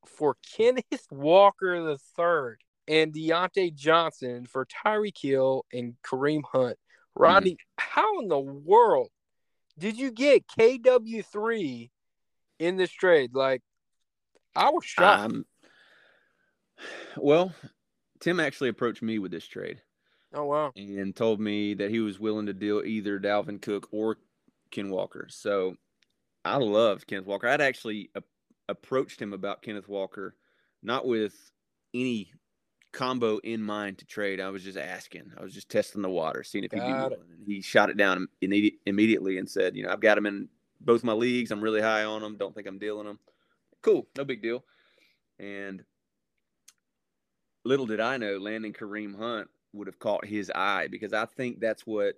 for 0.07 0.37
Kenneth 0.57 0.85
Walker 1.11 1.83
the 1.83 1.99
third 2.17 2.59
and 2.89 3.13
Diontae 3.13 3.75
Johnson 3.75 4.47
for 4.47 4.67
Tyreek 4.67 5.17
Hill 5.21 5.65
and 5.73 5.95
Kareem 6.05 6.43
Hunt. 6.53 6.77
Rodney, 7.15 7.53
mm-hmm. 7.53 7.57
how 7.79 8.21
in 8.21 8.29
the 8.29 8.39
world 8.39 9.09
did 9.79 9.99
you 9.99 10.11
get 10.11 10.47
KW3 10.47 11.91
in 12.59 12.77
this 12.77 12.91
trade? 12.91 13.35
Like, 13.35 13.63
I 14.55 14.71
was 14.71 14.85
shocked. 14.85 15.33
Um, 15.33 15.47
well, 17.17 17.55
Tim 18.21 18.41
actually 18.41 18.69
approached 18.69 19.03
me 19.03 19.19
with 19.19 19.31
this 19.31 19.47
trade. 19.47 19.81
Oh 20.35 20.45
wow! 20.45 20.73
And 20.77 21.15
told 21.15 21.41
me 21.41 21.75
that 21.75 21.91
he 21.91 22.01
was 22.01 22.19
willing 22.19 22.47
to 22.47 22.55
deal 22.55 22.83
either 22.85 23.21
Dalvin 23.21 23.61
Cook 23.61 23.89
or 23.91 24.17
Ken 24.71 24.89
Walker. 24.89 25.27
So 25.29 25.77
I 26.45 26.57
loved 26.57 27.07
Kenneth 27.07 27.27
Walker. 27.27 27.49
I'd 27.49 27.61
actually 27.61 28.11
a- 28.15 28.23
approached 28.69 29.21
him 29.21 29.35
about 29.35 29.63
Kenneth 29.63 29.89
Walker, 29.89 30.35
not 30.83 31.07
with 31.07 31.35
any 31.95 32.33
combo 32.93 33.39
in 33.39 33.63
mind 33.63 33.99
to 33.99 34.05
trade. 34.05 34.41
I 34.41 34.51
was 34.51 34.63
just 34.63 34.79
asking. 34.79 35.33
I 35.39 35.43
was 35.43 35.55
just 35.55 35.69
testing 35.69 36.03
the 36.03 36.11
water, 36.11 36.43
seeing 36.45 36.65
if 36.65 36.73
he'd 36.73 36.81
be 36.81 36.93
willing. 36.93 37.13
And 37.13 37.47
he 37.47 37.61
shot 37.61 37.91
it 37.91 37.97
down 37.97 38.29
immediately 38.41 39.39
and 39.39 39.49
said, 39.49 39.77
"You 39.77 39.85
know, 39.85 39.91
I've 39.91 40.01
got 40.01 40.19
him 40.19 40.27
in 40.27 40.49
both 40.81 41.03
my 41.03 41.13
leagues. 41.13 41.51
I'm 41.51 41.63
really 41.63 41.81
high 41.81 42.05
on 42.05 42.23
him. 42.23 42.37
Don't 42.37 42.55
think 42.55 42.67
I'm 42.67 42.79
dealing 42.79 43.07
him. 43.07 43.19
Cool, 43.81 44.07
no 44.17 44.25
big 44.25 44.43
deal." 44.43 44.65
And 45.39 45.85
little 47.65 47.87
did 47.87 48.01
I 48.01 48.17
know, 48.17 48.39
landing 48.39 48.73
Kareem 48.73 49.17
Hunt 49.17 49.49
would 49.73 49.87
have 49.87 49.99
caught 49.99 50.27
his 50.27 50.51
eye 50.55 50.89
because 50.89 51.13
I 51.13 51.25
think 51.25 51.61
that's 51.61 51.87
what 51.87 52.17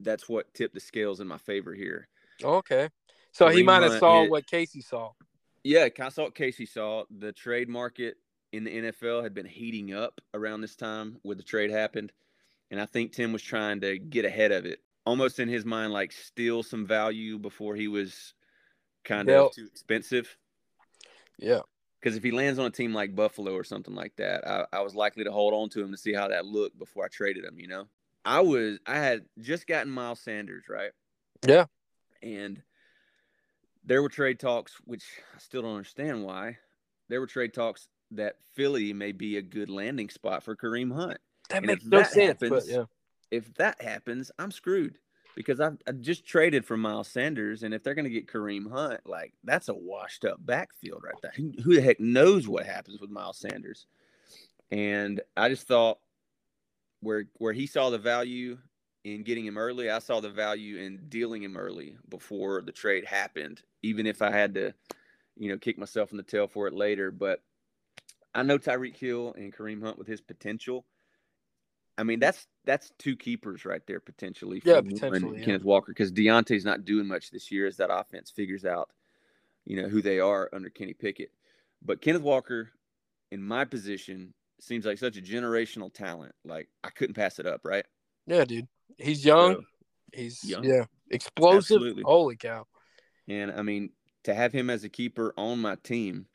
that's 0.00 0.28
what 0.28 0.52
tipped 0.54 0.74
the 0.74 0.80
scales 0.80 1.20
in 1.20 1.26
my 1.26 1.38
favor 1.38 1.74
here. 1.74 2.08
Okay, 2.42 2.88
so 3.32 3.46
Kareem 3.46 3.56
he 3.56 3.62
might 3.62 3.82
have 3.82 3.98
saw 3.98 4.26
what 4.26 4.46
Casey 4.46 4.80
saw. 4.80 5.12
Yeah, 5.64 5.88
I 6.00 6.08
saw 6.08 6.22
what 6.22 6.34
Casey 6.34 6.66
saw. 6.66 7.04
The 7.10 7.32
trade 7.32 7.68
market 7.68 8.16
in 8.52 8.64
the 8.64 8.82
NFL 8.82 9.22
had 9.22 9.34
been 9.34 9.46
heating 9.46 9.94
up 9.94 10.20
around 10.34 10.60
this 10.60 10.76
time 10.76 11.18
where 11.22 11.36
the 11.36 11.42
trade 11.42 11.70
happened, 11.70 12.12
and 12.70 12.80
I 12.80 12.86
think 12.86 13.12
Tim 13.12 13.32
was 13.32 13.42
trying 13.42 13.80
to 13.80 13.98
get 13.98 14.24
ahead 14.24 14.52
of 14.52 14.66
it, 14.66 14.80
almost 15.04 15.38
in 15.38 15.48
his 15.48 15.64
mind, 15.64 15.92
like 15.92 16.12
steal 16.12 16.62
some 16.62 16.86
value 16.86 17.38
before 17.38 17.74
he 17.74 17.88
was 17.88 18.34
kind 19.04 19.28
of 19.30 19.52
too 19.52 19.66
expensive. 19.66 20.36
Yeah. 21.38 21.60
Because 22.00 22.16
if 22.16 22.22
he 22.22 22.30
lands 22.30 22.58
on 22.58 22.66
a 22.66 22.70
team 22.70 22.94
like 22.94 23.16
Buffalo 23.16 23.54
or 23.54 23.64
something 23.64 23.94
like 23.94 24.14
that, 24.16 24.46
I, 24.46 24.66
I 24.72 24.80
was 24.82 24.94
likely 24.94 25.24
to 25.24 25.32
hold 25.32 25.52
on 25.52 25.68
to 25.70 25.82
him 25.82 25.90
to 25.90 25.96
see 25.96 26.12
how 26.12 26.28
that 26.28 26.46
looked 26.46 26.78
before 26.78 27.04
I 27.04 27.08
traded 27.08 27.44
him. 27.44 27.58
You 27.58 27.66
know, 27.66 27.88
I 28.24 28.40
was 28.40 28.78
I 28.86 28.98
had 28.98 29.24
just 29.40 29.66
gotten 29.66 29.92
Miles 29.92 30.20
Sanders 30.20 30.64
right. 30.68 30.92
Yeah, 31.46 31.64
and 32.22 32.62
there 33.84 34.00
were 34.00 34.08
trade 34.08 34.38
talks, 34.38 34.74
which 34.84 35.04
I 35.34 35.38
still 35.38 35.62
don't 35.62 35.74
understand 35.74 36.24
why. 36.24 36.58
There 37.08 37.20
were 37.20 37.26
trade 37.26 37.52
talks 37.52 37.88
that 38.12 38.36
Philly 38.54 38.92
may 38.92 39.12
be 39.12 39.36
a 39.36 39.42
good 39.42 39.70
landing 39.70 40.08
spot 40.08 40.42
for 40.42 40.56
Kareem 40.56 40.94
Hunt. 40.94 41.18
That 41.50 41.58
and 41.58 41.66
makes 41.66 41.84
no 41.84 41.98
that 41.98 42.12
sense. 42.12 42.40
Happens, 42.40 42.50
but 42.50 42.66
yeah. 42.66 42.84
If 43.30 43.54
that 43.54 43.80
happens, 43.82 44.30
I'm 44.38 44.50
screwed 44.50 44.98
because 45.34 45.60
I've, 45.60 45.78
I 45.86 45.92
just 45.92 46.26
traded 46.26 46.64
for 46.64 46.76
Miles 46.76 47.08
Sanders, 47.08 47.62
and 47.62 47.72
if 47.72 47.82
they're 47.82 47.94
going 47.94 48.04
to 48.04 48.10
get 48.10 48.26
Kareem 48.26 48.70
Hunt, 48.70 49.00
like 49.06 49.34
that's 49.44 49.68
a 49.68 49.74
washed 49.74 50.24
up 50.24 50.38
backfield 50.44 51.02
right 51.04 51.14
there. 51.22 51.32
Who, 51.36 51.52
who 51.62 51.74
the 51.74 51.82
heck 51.82 52.00
knows 52.00 52.48
what 52.48 52.66
happens 52.66 53.00
with 53.00 53.10
Miles 53.10 53.38
Sanders? 53.38 53.86
And 54.70 55.20
I 55.36 55.48
just 55.48 55.66
thought 55.66 55.98
where 57.00 57.26
where 57.34 57.52
he 57.52 57.66
saw 57.66 57.90
the 57.90 57.98
value 57.98 58.58
in 59.04 59.22
getting 59.22 59.46
him 59.46 59.58
early, 59.58 59.90
I 59.90 60.00
saw 60.00 60.20
the 60.20 60.30
value 60.30 60.78
in 60.78 61.04
dealing 61.08 61.42
him 61.42 61.56
early 61.56 61.96
before 62.08 62.62
the 62.62 62.72
trade 62.72 63.04
happened, 63.04 63.62
even 63.82 64.06
if 64.06 64.22
I 64.22 64.30
had 64.30 64.54
to, 64.54 64.74
you 65.36 65.50
know, 65.50 65.58
kick 65.58 65.78
myself 65.78 66.10
in 66.10 66.16
the 66.16 66.22
tail 66.22 66.48
for 66.48 66.66
it 66.66 66.74
later. 66.74 67.10
But 67.10 67.42
I 68.38 68.42
know 68.42 68.58
Tyreek 68.58 68.96
Hill 68.96 69.34
and 69.36 69.54
Kareem 69.54 69.82
Hunt 69.82 69.98
with 69.98 70.06
his 70.06 70.20
potential 70.20 70.84
I 71.98 72.04
mean, 72.04 72.20
that's 72.20 72.46
that's 72.64 72.92
two 72.98 73.16
keepers 73.16 73.64
right 73.64 73.82
there 73.86 73.98
potentially. 73.98 74.60
For 74.60 74.68
yeah, 74.68 74.80
potentially. 74.80 75.40
Yeah. 75.40 75.44
Kenneth 75.44 75.64
Walker 75.64 75.90
because 75.90 76.12
Diontae's 76.12 76.64
not 76.64 76.84
doing 76.84 77.08
much 77.08 77.30
this 77.30 77.50
year 77.50 77.66
as 77.66 77.78
that 77.78 77.92
offense 77.92 78.30
figures 78.30 78.64
out, 78.64 78.88
you 79.66 79.82
know, 79.82 79.88
who 79.88 80.00
they 80.00 80.20
are 80.20 80.48
under 80.52 80.70
Kenny 80.70 80.94
Pickett. 80.94 81.32
But 81.84 82.00
Kenneth 82.00 82.22
Walker, 82.22 82.70
in 83.32 83.42
my 83.42 83.64
position, 83.64 84.32
seems 84.60 84.86
like 84.86 84.98
such 84.98 85.16
a 85.16 85.20
generational 85.20 85.92
talent. 85.92 86.36
Like 86.44 86.68
I 86.84 86.90
couldn't 86.90 87.14
pass 87.14 87.40
it 87.40 87.46
up, 87.46 87.62
right? 87.64 87.84
Yeah, 88.28 88.44
dude. 88.44 88.68
He's 88.96 89.24
young. 89.24 89.54
So, 89.54 89.60
He's 90.14 90.44
young. 90.44 90.64
yeah, 90.64 90.84
explosive. 91.10 91.76
Absolutely. 91.78 92.04
Holy 92.06 92.36
cow! 92.36 92.64
And 93.26 93.50
I 93.50 93.62
mean, 93.62 93.90
to 94.22 94.34
have 94.34 94.52
him 94.52 94.70
as 94.70 94.84
a 94.84 94.88
keeper 94.88 95.34
on 95.36 95.58
my 95.58 95.74
team 95.82 96.26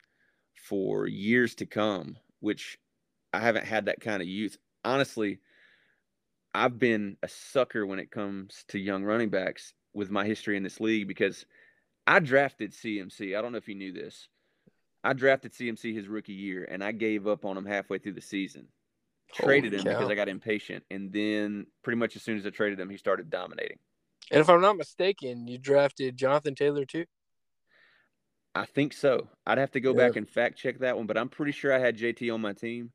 for 0.64 1.06
years 1.06 1.54
to 1.56 1.66
come, 1.66 2.16
which 2.40 2.78
I 3.32 3.40
haven't 3.40 3.66
had 3.66 3.86
that 3.86 4.00
kind 4.00 4.22
of 4.22 4.28
youth. 4.28 4.56
Honestly, 4.84 5.38
I've 6.54 6.78
been 6.78 7.16
a 7.22 7.28
sucker 7.28 7.84
when 7.84 7.98
it 7.98 8.10
comes 8.10 8.64
to 8.68 8.78
young 8.78 9.04
running 9.04 9.28
backs 9.28 9.74
with 9.92 10.10
my 10.10 10.24
history 10.24 10.56
in 10.56 10.62
this 10.62 10.80
league 10.80 11.06
because 11.06 11.44
I 12.06 12.20
drafted 12.20 12.72
CMC. 12.72 13.36
I 13.36 13.42
don't 13.42 13.52
know 13.52 13.58
if 13.58 13.68
you 13.68 13.74
knew 13.74 13.92
this. 13.92 14.28
I 15.02 15.12
drafted 15.12 15.52
CMC 15.52 15.94
his 15.94 16.08
rookie 16.08 16.32
year 16.32 16.64
and 16.64 16.82
I 16.82 16.92
gave 16.92 17.26
up 17.26 17.44
on 17.44 17.58
him 17.58 17.66
halfway 17.66 17.98
through 17.98 18.14
the 18.14 18.22
season. 18.22 18.68
Holy 19.32 19.60
traded 19.60 19.74
him 19.74 19.84
cow. 19.84 19.90
because 19.90 20.08
I 20.08 20.14
got 20.14 20.28
impatient. 20.28 20.84
And 20.90 21.12
then 21.12 21.66
pretty 21.82 21.98
much 21.98 22.16
as 22.16 22.22
soon 22.22 22.38
as 22.38 22.46
I 22.46 22.50
traded 22.50 22.80
him, 22.80 22.88
he 22.88 22.96
started 22.96 23.28
dominating. 23.28 23.78
And 24.30 24.40
if 24.40 24.48
I'm 24.48 24.62
not 24.62 24.78
mistaken, 24.78 25.46
you 25.46 25.58
drafted 25.58 26.16
Jonathan 26.16 26.54
Taylor 26.54 26.86
too? 26.86 27.04
I 28.54 28.66
think 28.66 28.92
so. 28.92 29.28
I'd 29.46 29.58
have 29.58 29.72
to 29.72 29.80
go 29.80 29.92
yeah. 29.92 30.06
back 30.06 30.16
and 30.16 30.28
fact 30.28 30.58
check 30.58 30.78
that 30.78 30.96
one, 30.96 31.06
but 31.06 31.18
I'm 31.18 31.28
pretty 31.28 31.52
sure 31.52 31.72
I 31.72 31.78
had 31.78 31.98
JT 31.98 32.32
on 32.32 32.40
my 32.40 32.52
team. 32.52 32.92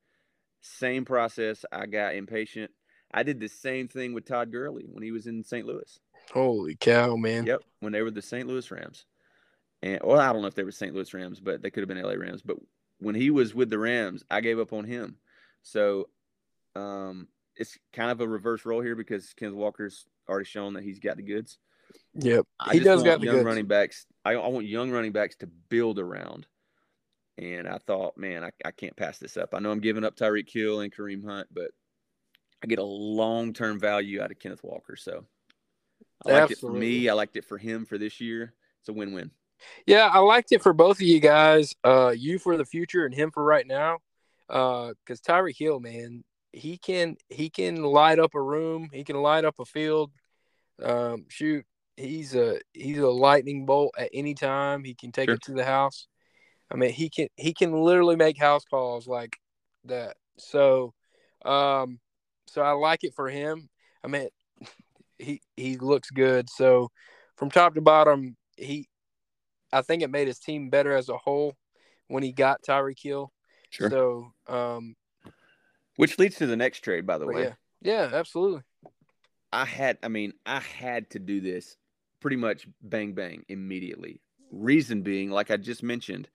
Same 0.61 1.05
process. 1.05 1.65
I 1.71 1.85
got 1.85 2.15
impatient 2.15 2.71
I 3.11 3.23
did 3.23 3.39
the 3.39 3.47
same 3.47 3.87
thing 3.87 4.13
with 4.13 4.25
Todd 4.25 4.51
Gurley 4.51 4.85
when 4.87 5.03
he 5.03 5.11
was 5.11 5.27
in 5.27 5.43
St. 5.43 5.65
Louis. 5.65 5.99
Holy 6.31 6.75
cow, 6.75 7.15
man! 7.15 7.45
Yep, 7.45 7.61
when 7.79 7.91
they 7.91 8.01
were 8.01 8.11
the 8.11 8.21
St. 8.21 8.47
Louis 8.47 8.69
Rams, 8.69 9.05
and 9.81 9.99
well, 10.03 10.19
I 10.19 10.31
don't 10.31 10.41
know 10.41 10.47
if 10.47 10.55
they 10.55 10.63
were 10.63 10.71
St. 10.71 10.93
Louis 10.93 11.13
Rams, 11.13 11.39
but 11.39 11.61
they 11.61 11.71
could 11.71 11.81
have 11.81 11.87
been 11.87 12.01
LA 12.01 12.13
Rams. 12.13 12.43
But 12.43 12.57
when 12.99 13.15
he 13.15 13.31
was 13.31 13.55
with 13.55 13.69
the 13.69 13.79
Rams, 13.79 14.23
I 14.29 14.41
gave 14.41 14.59
up 14.59 14.73
on 14.73 14.85
him. 14.85 15.17
So, 15.63 16.09
um, 16.75 17.27
it's 17.55 17.77
kind 17.93 18.11
of 18.11 18.21
a 18.21 18.27
reverse 18.27 18.63
role 18.63 18.81
here 18.81 18.95
because 18.95 19.33
Kenneth 19.33 19.55
Walker's 19.55 20.05
already 20.27 20.45
shown 20.45 20.73
that 20.73 20.83
he's 20.83 20.99
got 20.99 21.17
the 21.17 21.23
goods. 21.23 21.57
Yep, 22.15 22.45
I 22.59 22.73
he 22.73 22.79
does 22.79 23.03
got 23.03 23.21
the 23.21 23.27
young 23.27 23.43
running 23.43 23.67
backs. 23.67 24.05
I, 24.25 24.33
I 24.33 24.47
want 24.47 24.65
young 24.65 24.91
running 24.91 25.11
backs 25.11 25.35
to 25.37 25.47
build 25.47 25.99
around. 25.99 26.47
And 27.37 27.69
I 27.69 27.77
thought, 27.77 28.17
man, 28.17 28.43
I, 28.43 28.51
I 28.65 28.71
can't 28.71 28.97
pass 28.97 29.17
this 29.17 29.37
up. 29.37 29.53
I 29.53 29.59
know 29.59 29.71
I'm 29.71 29.79
giving 29.79 30.03
up 30.03 30.17
Tyreek 30.17 30.51
Hill 30.51 30.81
and 30.81 30.93
Kareem 30.93 31.23
Hunt, 31.23 31.47
but 31.53 31.71
I 32.61 32.67
get 32.67 32.79
a 32.79 32.83
long 32.83 33.53
term 33.53 33.79
value 33.79 34.21
out 34.21 34.31
of 34.31 34.39
Kenneth 34.39 34.63
Walker. 34.63 34.97
So 34.97 35.23
I 36.25 36.33
liked 36.33 36.51
it 36.51 36.57
for 36.57 36.71
me. 36.71 37.07
I 37.07 37.13
liked 37.13 37.37
it 37.37 37.45
for 37.45 37.57
him 37.57 37.85
for 37.85 37.97
this 37.97 38.19
year. 38.19 38.53
It's 38.81 38.89
a 38.89 38.93
win 38.93 39.13
win. 39.13 39.31
Yeah, 39.85 40.09
I 40.11 40.19
liked 40.19 40.51
it 40.51 40.61
for 40.61 40.73
both 40.73 40.97
of 40.97 41.07
you 41.07 41.19
guys. 41.19 41.75
Uh, 41.83 42.13
you 42.15 42.39
for 42.39 42.57
the 42.57 42.65
future 42.65 43.05
and 43.05 43.13
him 43.13 43.31
for 43.31 43.43
right 43.43 43.65
now. 43.65 43.99
Uh, 44.49 44.93
because 44.99 45.21
Tyreek 45.21 45.57
Hill, 45.57 45.79
man, 45.79 46.23
he 46.51 46.77
can 46.77 47.17
he 47.29 47.49
can 47.49 47.83
light 47.83 48.19
up 48.19 48.35
a 48.35 48.41
room. 48.41 48.89
He 48.91 49.03
can 49.03 49.21
light 49.21 49.45
up 49.45 49.59
a 49.59 49.65
field. 49.65 50.11
Um, 50.83 51.25
shoot, 51.29 51.65
he's 51.99 52.35
a 52.35 52.59
he's 52.73 52.99
a 52.99 53.07
lightning 53.07 53.65
bolt 53.65 53.93
at 53.97 54.09
any 54.13 54.33
time. 54.33 54.83
He 54.83 54.93
can 54.95 55.11
take 55.11 55.27
Sure. 55.27 55.35
it 55.35 55.41
to 55.43 55.53
the 55.53 55.65
house. 55.65 56.07
I 56.71 56.75
mean, 56.75 56.91
he 56.91 57.09
can 57.09 57.27
he 57.35 57.53
can 57.53 57.73
literally 57.73 58.15
make 58.15 58.37
house 58.37 58.63
calls 58.65 59.07
like 59.07 59.37
that. 59.85 60.17
So, 60.37 60.93
um, 61.43 61.99
so 62.47 62.61
I 62.61 62.71
like 62.71 63.03
it 63.03 63.13
for 63.15 63.29
him. 63.29 63.69
I 64.03 64.07
mean, 64.07 64.29
he 65.19 65.41
he 65.57 65.77
looks 65.77 66.09
good. 66.09 66.49
So, 66.49 66.89
from 67.35 67.51
top 67.51 67.75
to 67.75 67.81
bottom, 67.81 68.37
he 68.55 68.87
I 69.71 69.81
think 69.81 70.01
it 70.01 70.09
made 70.09 70.27
his 70.27 70.39
team 70.39 70.69
better 70.69 70.95
as 70.95 71.09
a 71.09 71.17
whole 71.17 71.55
when 72.07 72.23
he 72.23 72.31
got 72.31 72.63
Tyreek 72.63 73.01
Hill. 73.01 73.31
So, 73.71 74.33
um, 74.47 74.95
Which 75.97 76.17
leads 76.17 76.37
to 76.37 76.47
the 76.47 76.55
next 76.55 76.79
trade, 76.79 77.05
by 77.05 77.19
the 77.19 77.27
way. 77.27 77.43
yeah, 77.43 77.53
yeah, 77.81 78.09
absolutely. 78.13 78.63
I 79.51 79.65
had, 79.65 79.97
I 80.03 80.07
mean, 80.07 80.33
I 80.45 80.59
had 80.59 81.09
to 81.11 81.19
do 81.19 81.39
this 81.39 81.77
pretty 82.19 82.35
much 82.37 82.67
bang 82.81 83.13
bang 83.13 83.43
immediately. 83.49 84.21
Reason 84.51 85.01
being, 85.01 85.29
like 85.29 85.51
I 85.51 85.57
just 85.57 85.83
mentioned, 85.83 86.27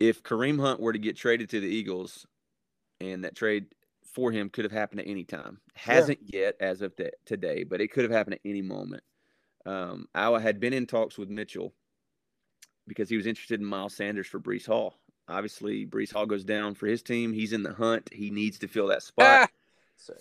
if 0.00 0.22
Kareem 0.22 0.60
Hunt 0.60 0.80
were 0.80 0.92
to 0.92 0.98
get 0.98 1.16
traded 1.16 1.50
to 1.50 1.60
the 1.60 1.66
Eagles, 1.68 2.26
and 3.00 3.24
that 3.24 3.34
trade 3.34 3.66
for 4.12 4.30
him 4.30 4.48
could 4.50 4.64
have 4.64 4.72
happened 4.72 5.00
at 5.00 5.06
any 5.08 5.24
time, 5.24 5.60
hasn't 5.74 6.18
yet 6.22 6.56
as 6.60 6.82
of 6.82 6.94
t- 6.96 7.10
today, 7.24 7.64
but 7.64 7.80
it 7.80 7.90
could 7.90 8.04
have 8.04 8.12
happened 8.12 8.34
at 8.34 8.48
any 8.48 8.62
moment. 8.62 9.02
Um, 9.66 10.06
I 10.14 10.38
had 10.38 10.60
been 10.60 10.72
in 10.74 10.86
talks 10.86 11.16
with 11.16 11.30
Mitchell 11.30 11.72
because 12.86 13.08
he 13.08 13.16
was 13.16 13.26
interested 13.26 13.60
in 13.60 13.66
Miles 13.66 13.94
Sanders 13.94 14.26
for 14.26 14.38
Breece 14.38 14.66
Hall. 14.66 14.98
Obviously, 15.26 15.86
Breece 15.86 16.12
Hall 16.12 16.26
goes 16.26 16.44
down 16.44 16.74
for 16.74 16.86
his 16.86 17.02
team. 17.02 17.32
He's 17.32 17.54
in 17.54 17.62
the 17.62 17.72
hunt. 17.72 18.10
He 18.12 18.30
needs 18.30 18.58
to 18.58 18.68
fill 18.68 18.88
that 18.88 19.02
spot 19.02 19.48
Ah! 19.48 19.48
Sorry. 19.96 20.18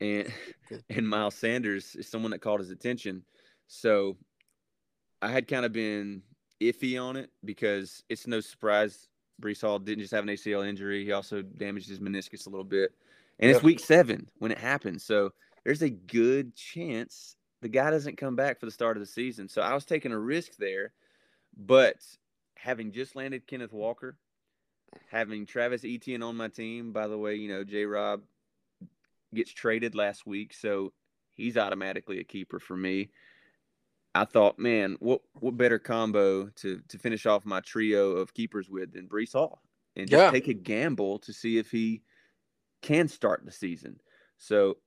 and 0.00 0.32
Good. 0.70 0.84
and 0.90 1.06
Miles 1.06 1.34
Sanders 1.34 1.94
is 1.96 2.08
someone 2.08 2.30
that 2.30 2.40
caught 2.40 2.60
his 2.60 2.70
attention. 2.70 3.24
So 3.68 4.16
I 5.22 5.30
had 5.30 5.46
kind 5.46 5.64
of 5.64 5.72
been 5.72 6.22
iffy 6.60 7.00
on 7.00 7.16
it 7.16 7.30
because 7.44 8.02
it's 8.08 8.26
no 8.26 8.40
surprise 8.40 9.08
Breece 9.40 9.60
Hall 9.60 9.78
didn't 9.78 10.00
just 10.00 10.12
have 10.12 10.24
an 10.24 10.30
ACL 10.30 10.66
injury; 10.68 11.04
he 11.04 11.12
also 11.12 11.42
damaged 11.42 11.88
his 11.88 12.00
meniscus 12.00 12.46
a 12.46 12.50
little 12.50 12.64
bit. 12.64 12.90
And 13.38 13.50
it's 13.50 13.62
week 13.62 13.78
seven 13.78 14.28
when 14.38 14.50
it 14.50 14.58
happened, 14.58 15.00
so 15.00 15.30
there's 15.64 15.82
a 15.82 15.90
good 15.90 16.56
chance 16.56 17.36
the 17.60 17.68
guy 17.68 17.90
doesn't 17.90 18.16
come 18.16 18.36
back 18.36 18.58
for 18.58 18.66
the 18.66 18.72
start 18.72 18.96
of 18.96 19.00
the 19.00 19.06
season. 19.06 19.48
So 19.48 19.62
I 19.62 19.74
was 19.74 19.84
taking 19.84 20.12
a 20.12 20.18
risk 20.18 20.56
there, 20.58 20.92
but 21.56 21.96
having 22.56 22.92
just 22.92 23.14
landed 23.14 23.46
Kenneth 23.46 23.72
Walker, 23.72 24.16
having 25.08 25.46
Travis 25.46 25.84
Etienne 25.84 26.22
on 26.22 26.36
my 26.36 26.48
team, 26.48 26.92
by 26.92 27.06
the 27.06 27.18
way, 27.18 27.36
you 27.36 27.48
know 27.48 27.62
J. 27.62 27.84
Rob 27.84 28.22
gets 29.34 29.52
traded 29.52 29.94
last 29.94 30.26
week, 30.26 30.52
so 30.52 30.92
he's 31.34 31.56
automatically 31.56 32.18
a 32.18 32.24
keeper 32.24 32.58
for 32.58 32.76
me. 32.76 33.10
I 34.18 34.24
thought, 34.24 34.58
man, 34.58 34.96
what 34.98 35.20
what 35.34 35.56
better 35.56 35.78
combo 35.78 36.48
to 36.48 36.80
to 36.88 36.98
finish 36.98 37.24
off 37.24 37.46
my 37.46 37.60
trio 37.60 38.12
of 38.12 38.34
keepers 38.34 38.68
with 38.68 38.92
than 38.92 39.06
Breece 39.06 39.34
Hall, 39.34 39.62
and 39.94 40.08
just 40.08 40.24
Yeah. 40.24 40.30
take 40.32 40.48
a 40.48 40.54
gamble 40.54 41.20
to 41.20 41.32
see 41.32 41.56
if 41.56 41.70
he 41.70 42.02
can 42.82 43.06
start 43.06 43.44
the 43.44 43.52
season. 43.52 44.00
So 44.36 44.78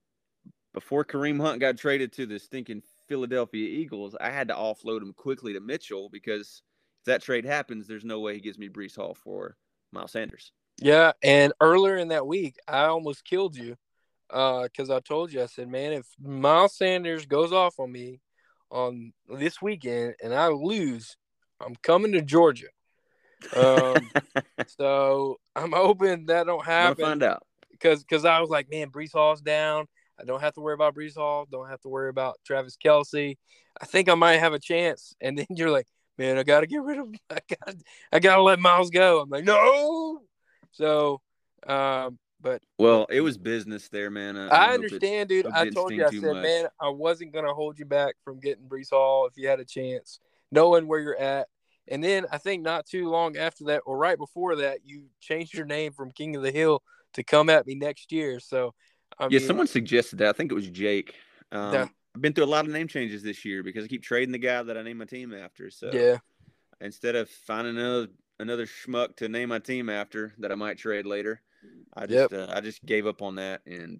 before 0.73 1.05
Kareem 1.05 1.39
Hunt 1.39 1.61
got 1.61 1.77
traded 1.77 2.11
to 2.13 2.25
the 2.25 2.39
stinking 2.39 2.83
Philadelphia 3.07 3.69
Eagles, 3.69 4.17
I 4.19 4.31
had 4.31 4.49
to 4.49 4.53
offload 4.53 5.01
him 5.01 5.13
quickly 5.13 5.53
to 5.53 5.61
Mitchell 5.61 6.09
because 6.09 6.61
if 6.99 7.05
that 7.05 7.21
trade 7.21 7.45
happens, 7.45 7.87
there's 7.87 8.05
no 8.05 8.19
way 8.19 8.33
he 8.33 8.41
gives 8.41 8.57
me 8.57 8.67
Breece 8.67 8.97
Hall 8.97 9.13
for 9.13 9.55
Miles 9.93 10.11
Sanders. 10.11 10.51
Yeah, 10.77 11.13
and 11.23 11.53
earlier 11.61 11.95
in 11.95 12.09
that 12.09 12.27
week, 12.27 12.57
I 12.67 12.85
almost 12.85 13.23
killed 13.23 13.55
you 13.55 13.77
uh, 14.29 14.63
because 14.63 14.89
I 14.89 14.99
told 14.99 15.31
you 15.31 15.41
I 15.41 15.45
said, 15.45 15.69
man, 15.69 15.93
if 15.93 16.05
Miles 16.19 16.75
Sanders 16.75 17.25
goes 17.25 17.53
off 17.53 17.79
on 17.79 17.93
me 17.93 18.19
on 18.71 19.13
this 19.29 19.61
weekend 19.61 20.15
and 20.23 20.33
I 20.33 20.47
lose, 20.47 21.17
I'm 21.63 21.75
coming 21.83 22.13
to 22.13 22.21
Georgia. 22.21 22.67
Um, 23.55 24.09
so 24.67 25.39
I'm 25.55 25.71
hoping 25.71 26.25
that 26.27 26.47
don't 26.47 26.65
happen 26.65 27.03
find 27.03 27.23
out. 27.23 27.43
because 27.71 28.03
because 28.03 28.25
I 28.25 28.39
was 28.39 28.49
like, 28.49 28.69
man, 28.71 28.89
Breece 28.89 29.13
Hall's 29.13 29.41
down. 29.41 29.85
I 30.19 30.23
don't 30.23 30.41
have 30.41 30.53
to 30.53 30.61
worry 30.61 30.75
about 30.75 30.95
Breece 30.95 31.15
Hall. 31.15 31.47
Don't 31.51 31.69
have 31.69 31.81
to 31.81 31.89
worry 31.89 32.09
about 32.09 32.37
Travis 32.45 32.77
Kelce. 32.83 33.37
I 33.81 33.85
think 33.85 34.07
I 34.09 34.15
might 34.15 34.37
have 34.37 34.53
a 34.53 34.59
chance. 34.59 35.15
And 35.21 35.37
then 35.37 35.47
you're 35.49 35.71
like, 35.71 35.87
man, 36.17 36.37
I 36.37 36.43
gotta 36.43 36.67
get 36.67 36.81
rid 36.81 36.99
of. 36.99 37.07
I 37.29 37.39
got. 37.49 37.75
I 38.11 38.19
gotta 38.19 38.41
let 38.41 38.59
Miles 38.59 38.89
go. 38.89 39.21
I'm 39.21 39.29
like, 39.29 39.43
no. 39.43 40.21
So, 40.71 41.21
um, 41.67 42.17
but 42.41 42.61
Well, 42.77 43.05
it 43.09 43.21
was 43.21 43.37
business 43.37 43.89
there, 43.89 44.09
man. 44.09 44.37
I, 44.37 44.47
I 44.47 44.73
understand, 44.73 45.29
dude. 45.29 45.47
I 45.47 45.69
told 45.69 45.91
you, 45.91 46.05
I 46.05 46.09
said, 46.09 46.21
much. 46.21 46.43
man, 46.43 46.67
I 46.79 46.89
wasn't 46.89 47.33
gonna 47.33 47.53
hold 47.53 47.79
you 47.79 47.85
back 47.85 48.15
from 48.23 48.39
getting 48.39 48.65
Breece 48.65 48.91
Hall 48.91 49.27
if 49.27 49.33
you 49.37 49.47
had 49.47 49.59
a 49.59 49.65
chance, 49.65 50.19
knowing 50.51 50.87
where 50.87 50.99
you're 50.99 51.19
at. 51.19 51.47
And 51.87 52.03
then 52.03 52.25
I 52.31 52.37
think 52.37 52.63
not 52.63 52.85
too 52.85 53.09
long 53.09 53.37
after 53.37 53.65
that, 53.65 53.81
or 53.85 53.97
right 53.97 54.17
before 54.17 54.55
that, 54.57 54.79
you 54.85 55.05
changed 55.19 55.53
your 55.53 55.65
name 55.65 55.93
from 55.93 56.11
King 56.11 56.35
of 56.35 56.43
the 56.43 56.51
Hill 56.51 56.83
to 57.13 57.23
come 57.23 57.49
at 57.49 57.67
me 57.67 57.75
next 57.75 58.11
year. 58.11 58.39
So, 58.39 58.73
I 59.19 59.25
yeah, 59.25 59.39
mean, 59.39 59.47
someone 59.47 59.67
suggested 59.67 60.19
that. 60.19 60.29
I 60.29 60.33
think 60.33 60.51
it 60.51 60.55
was 60.55 60.69
Jake. 60.69 61.15
Um. 61.51 61.89
I've 62.13 62.21
been 62.21 62.33
through 62.33 62.43
a 62.43 62.45
lot 62.45 62.65
of 62.65 62.71
name 62.71 62.87
changes 62.87 63.23
this 63.23 63.45
year 63.45 63.63
because 63.63 63.85
I 63.85 63.87
keep 63.87 64.03
trading 64.03 64.33
the 64.33 64.37
guy 64.37 64.61
that 64.61 64.77
I 64.77 64.81
name 64.81 64.97
my 64.97 65.05
team 65.05 65.33
after. 65.33 65.69
So 65.69 65.91
yeah, 65.93 66.17
instead 66.81 67.15
of 67.15 67.29
finding 67.29 67.77
another 67.77 68.07
another 68.39 68.65
schmuck 68.65 69.15
to 69.17 69.29
name 69.29 69.49
my 69.49 69.59
team 69.59 69.89
after 69.89 70.33
that 70.39 70.51
I 70.51 70.55
might 70.55 70.77
trade 70.77 71.05
later, 71.05 71.41
I 71.93 72.01
Yep. 72.05 72.09
just 72.09 72.33
uh, 72.33 72.47
I 72.53 72.61
just 72.61 72.85
gave 72.85 73.05
up 73.07 73.21
on 73.21 73.35
that 73.35 73.61
and 73.65 73.99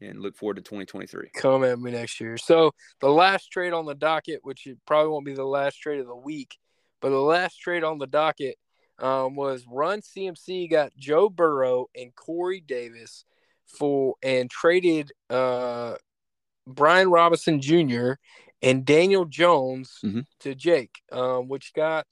and 0.00 0.20
look 0.20 0.36
forward 0.36 0.54
to 0.56 0.62
2023. 0.62 1.30
come 1.34 1.64
at 1.64 1.78
me 1.80 1.90
next 1.90 2.20
year. 2.20 2.36
So 2.38 2.72
the 3.00 3.08
last 3.10 3.50
trade 3.50 3.72
on 3.72 3.84
the 3.84 3.94
docket, 3.96 4.40
which 4.44 4.66
it 4.66 4.78
probably 4.86 5.10
won't 5.10 5.26
be 5.26 5.34
the 5.34 5.44
last 5.44 5.76
trade 5.80 5.98
of 6.00 6.06
the 6.06 6.14
week, 6.14 6.56
but 7.00 7.10
the 7.10 7.16
last 7.20 7.56
trade 7.60 7.82
on 7.82 7.98
the 7.98 8.06
docket 8.06 8.56
um, 9.00 9.34
was 9.34 9.64
Run 9.68 10.00
CMC 10.00 10.70
got 10.70 10.92
Joe 10.96 11.28
Burrow 11.28 11.86
and 11.96 12.14
Corey 12.14 12.60
Davis 12.60 13.24
for 13.66 14.14
and 14.22 14.48
traded 14.50 15.12
uh, 15.30 15.96
Brian 16.66 17.10
Robinson 17.10 17.60
Jr. 17.60 18.12
and 18.62 18.84
Daniel 18.84 19.24
Jones 19.24 19.98
Mhm. 20.04 20.26
to 20.40 20.54
Jake, 20.54 21.02
um, 21.12 21.48
which 21.48 21.72
got 21.74 22.06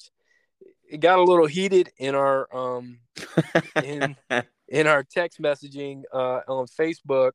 it 0.90 0.98
got 0.98 1.18
a 1.18 1.24
little 1.24 1.46
heated 1.46 1.90
in 1.98 2.14
our 2.14 2.48
um, 2.56 2.98
In- 3.84 4.16
in 4.68 4.86
our 4.86 5.04
text 5.04 5.40
messaging 5.40 6.02
uh, 6.12 6.40
on 6.48 6.66
Facebook. 6.66 7.32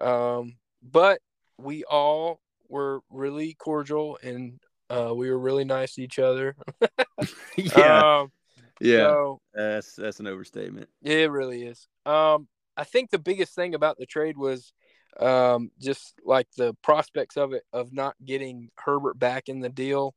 Um, 0.00 0.56
but 0.82 1.20
we 1.58 1.84
all 1.84 2.40
were 2.68 3.00
really 3.10 3.54
cordial 3.54 4.18
and 4.22 4.60
uh, 4.90 5.12
we 5.14 5.30
were 5.30 5.38
really 5.38 5.64
nice 5.64 5.94
to 5.94 6.02
each 6.02 6.18
other. 6.18 6.56
yeah, 7.56 8.20
Um, 8.20 8.32
yeah, 8.80 9.08
So 9.08 9.40
that's 9.54 9.96
that's 9.96 10.20
an 10.20 10.26
overstatement. 10.26 10.88
it 11.02 11.30
really 11.30 11.64
is. 11.64 11.88
Um, 12.06 12.48
I 12.76 12.84
think 12.84 13.10
the 13.10 13.18
biggest 13.18 13.54
thing 13.54 13.74
about 13.74 13.98
the 13.98 14.06
trade 14.06 14.38
was 14.38 14.72
um, 15.18 15.70
just 15.80 16.14
like 16.24 16.46
the 16.56 16.74
prospects 16.82 17.36
of 17.36 17.52
it 17.52 17.64
of 17.72 17.92
not 17.92 18.14
getting 18.24 18.70
Herbert 18.76 19.18
back 19.18 19.48
in 19.48 19.60
the 19.60 19.68
deal. 19.68 20.14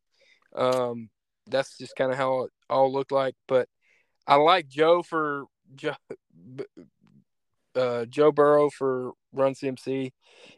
Um, 0.55 1.09
that's 1.47 1.77
just 1.77 1.95
kind 1.95 2.11
of 2.11 2.17
how 2.17 2.43
it 2.43 2.51
all 2.69 2.91
looked 2.91 3.11
like. 3.11 3.35
But 3.47 3.67
I 4.27 4.35
like 4.35 4.67
Joe 4.67 5.01
for 5.01 5.45
Joe, 5.75 5.95
uh, 7.75 8.05
Joe 8.05 8.31
Burrow 8.31 8.69
for 8.69 9.11
Run 9.33 9.53
CMC. 9.53 10.11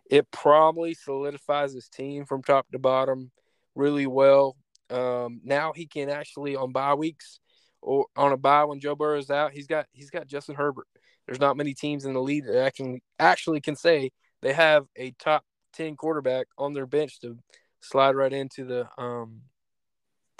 It 0.10 0.30
probably 0.32 0.94
solidifies 0.94 1.74
his 1.74 1.88
team 1.90 2.26
from 2.26 2.44
top 2.44 2.68
to 2.72 2.80
bottom 2.80 3.32
really 3.76 4.08
well. 4.08 4.56
Um, 4.90 5.42
now 5.44 5.74
he 5.74 5.86
can 5.86 6.10
actually 6.10 6.56
on 6.56 6.72
bye 6.72 6.94
weeks 6.94 7.40
or 7.82 8.06
on 8.16 8.32
a 8.32 8.38
bye 8.38 8.64
when 8.64 8.80
Joe 8.80 8.96
Burrow's 8.96 9.30
out, 9.30 9.52
he's 9.52 9.68
got 9.68 9.88
he's 9.92 10.10
got 10.10 10.28
Justin 10.28 10.56
Herbert. 10.56 10.88
There's 11.26 11.40
not 11.40 11.58
many 11.58 11.74
teams 11.74 12.06
in 12.06 12.14
the 12.14 12.22
league 12.22 12.46
that 12.46 12.64
actually 12.64 13.02
actually 13.20 13.62
can 13.62 13.76
say 13.76 14.12
they 14.42 14.54
have 14.54 14.86
a 14.96 15.12
top 15.20 15.44
ten 15.74 15.96
quarterback 15.96 16.48
on 16.58 16.74
their 16.74 16.86
bench 16.86 17.20
to 17.22 17.38
slide 17.82 18.16
right 18.16 18.32
into 18.32 18.66
the 18.66 18.88
um 18.98 19.42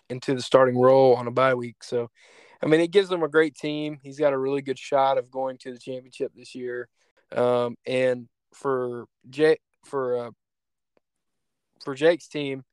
into 0.10 0.34
the 0.34 0.42
starting 0.42 0.80
role 0.80 1.16
on 1.16 1.28
a 1.28 1.32
bye 1.32 1.56
week. 1.56 1.84
So, 1.84 2.10
I 2.64 2.66
mean, 2.66 2.80
it 2.80 2.92
gives 2.92 3.12
him 3.12 3.24
a 3.24 3.30
great 3.30 3.56
team. 3.56 4.00
He's 4.02 4.18
got 4.18 4.32
a 4.32 4.38
really 4.38 4.62
good 4.62 4.80
shot 4.80 5.18
of 5.18 5.30
going 5.30 5.58
to 5.60 5.74
the 5.74 5.80
championship 5.80 6.32
this 6.34 6.56
year. 6.56 6.88
Um, 7.36 7.76
and 7.86 8.30
for 8.54 9.06
Jake, 9.30 9.60
for 9.86 10.28
uh, 10.28 10.32
for 11.84 11.94
Jake's 11.94 12.30
team, 12.30 12.64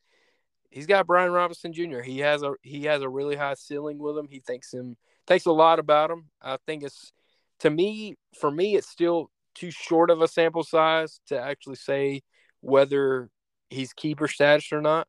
he's 0.70 0.86
got 0.86 1.08
Brian 1.08 1.32
Robinson 1.32 1.72
Jr. 1.72 2.02
He 2.02 2.20
has 2.20 2.42
a 2.42 2.52
he 2.62 2.84
has 2.84 3.02
a 3.02 3.08
really 3.08 3.34
high 3.34 3.54
ceiling 3.54 3.98
with 3.98 4.16
him. 4.16 4.28
He 4.30 4.38
thinks 4.38 4.72
him 4.72 4.96
thinks 5.26 5.46
a 5.46 5.52
lot 5.52 5.80
about 5.80 6.10
him. 6.10 6.26
I 6.40 6.56
think 6.66 6.84
it's 6.84 7.12
to 7.60 7.70
me 7.70 8.14
for 8.38 8.50
me 8.50 8.76
it's 8.76 8.88
still 8.88 9.30
too 9.56 9.72
short 9.72 10.10
of 10.10 10.22
a 10.22 10.28
sample 10.28 10.62
size 10.62 11.20
to 11.26 11.38
actually 11.38 11.76
say 11.76 12.22
whether 12.60 13.28
he's 13.70 13.92
keeper 13.92 14.28
status 14.28 14.72
or 14.72 14.80
not. 14.80 15.08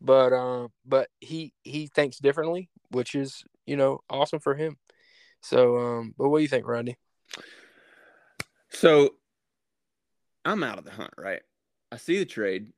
But 0.00 0.32
uh, 0.32 0.68
but 0.86 1.08
he 1.20 1.52
he 1.64 1.88
thinks 1.88 2.18
differently, 2.18 2.70
which 2.90 3.14
is 3.14 3.44
you 3.66 3.76
know 3.76 4.00
awesome 4.08 4.40
for 4.40 4.54
him. 4.54 4.76
So, 5.40 5.76
um, 5.78 6.14
but 6.16 6.28
what 6.28 6.38
do 6.38 6.42
you 6.42 6.48
think, 6.48 6.66
Rodney? 6.66 6.96
So, 8.70 9.14
I'm 10.44 10.62
out 10.62 10.78
of 10.78 10.84
the 10.84 10.90
hunt, 10.90 11.14
right? 11.16 11.42
I 11.92 11.96
see 11.96 12.18
the 12.18 12.24
trade, 12.24 12.72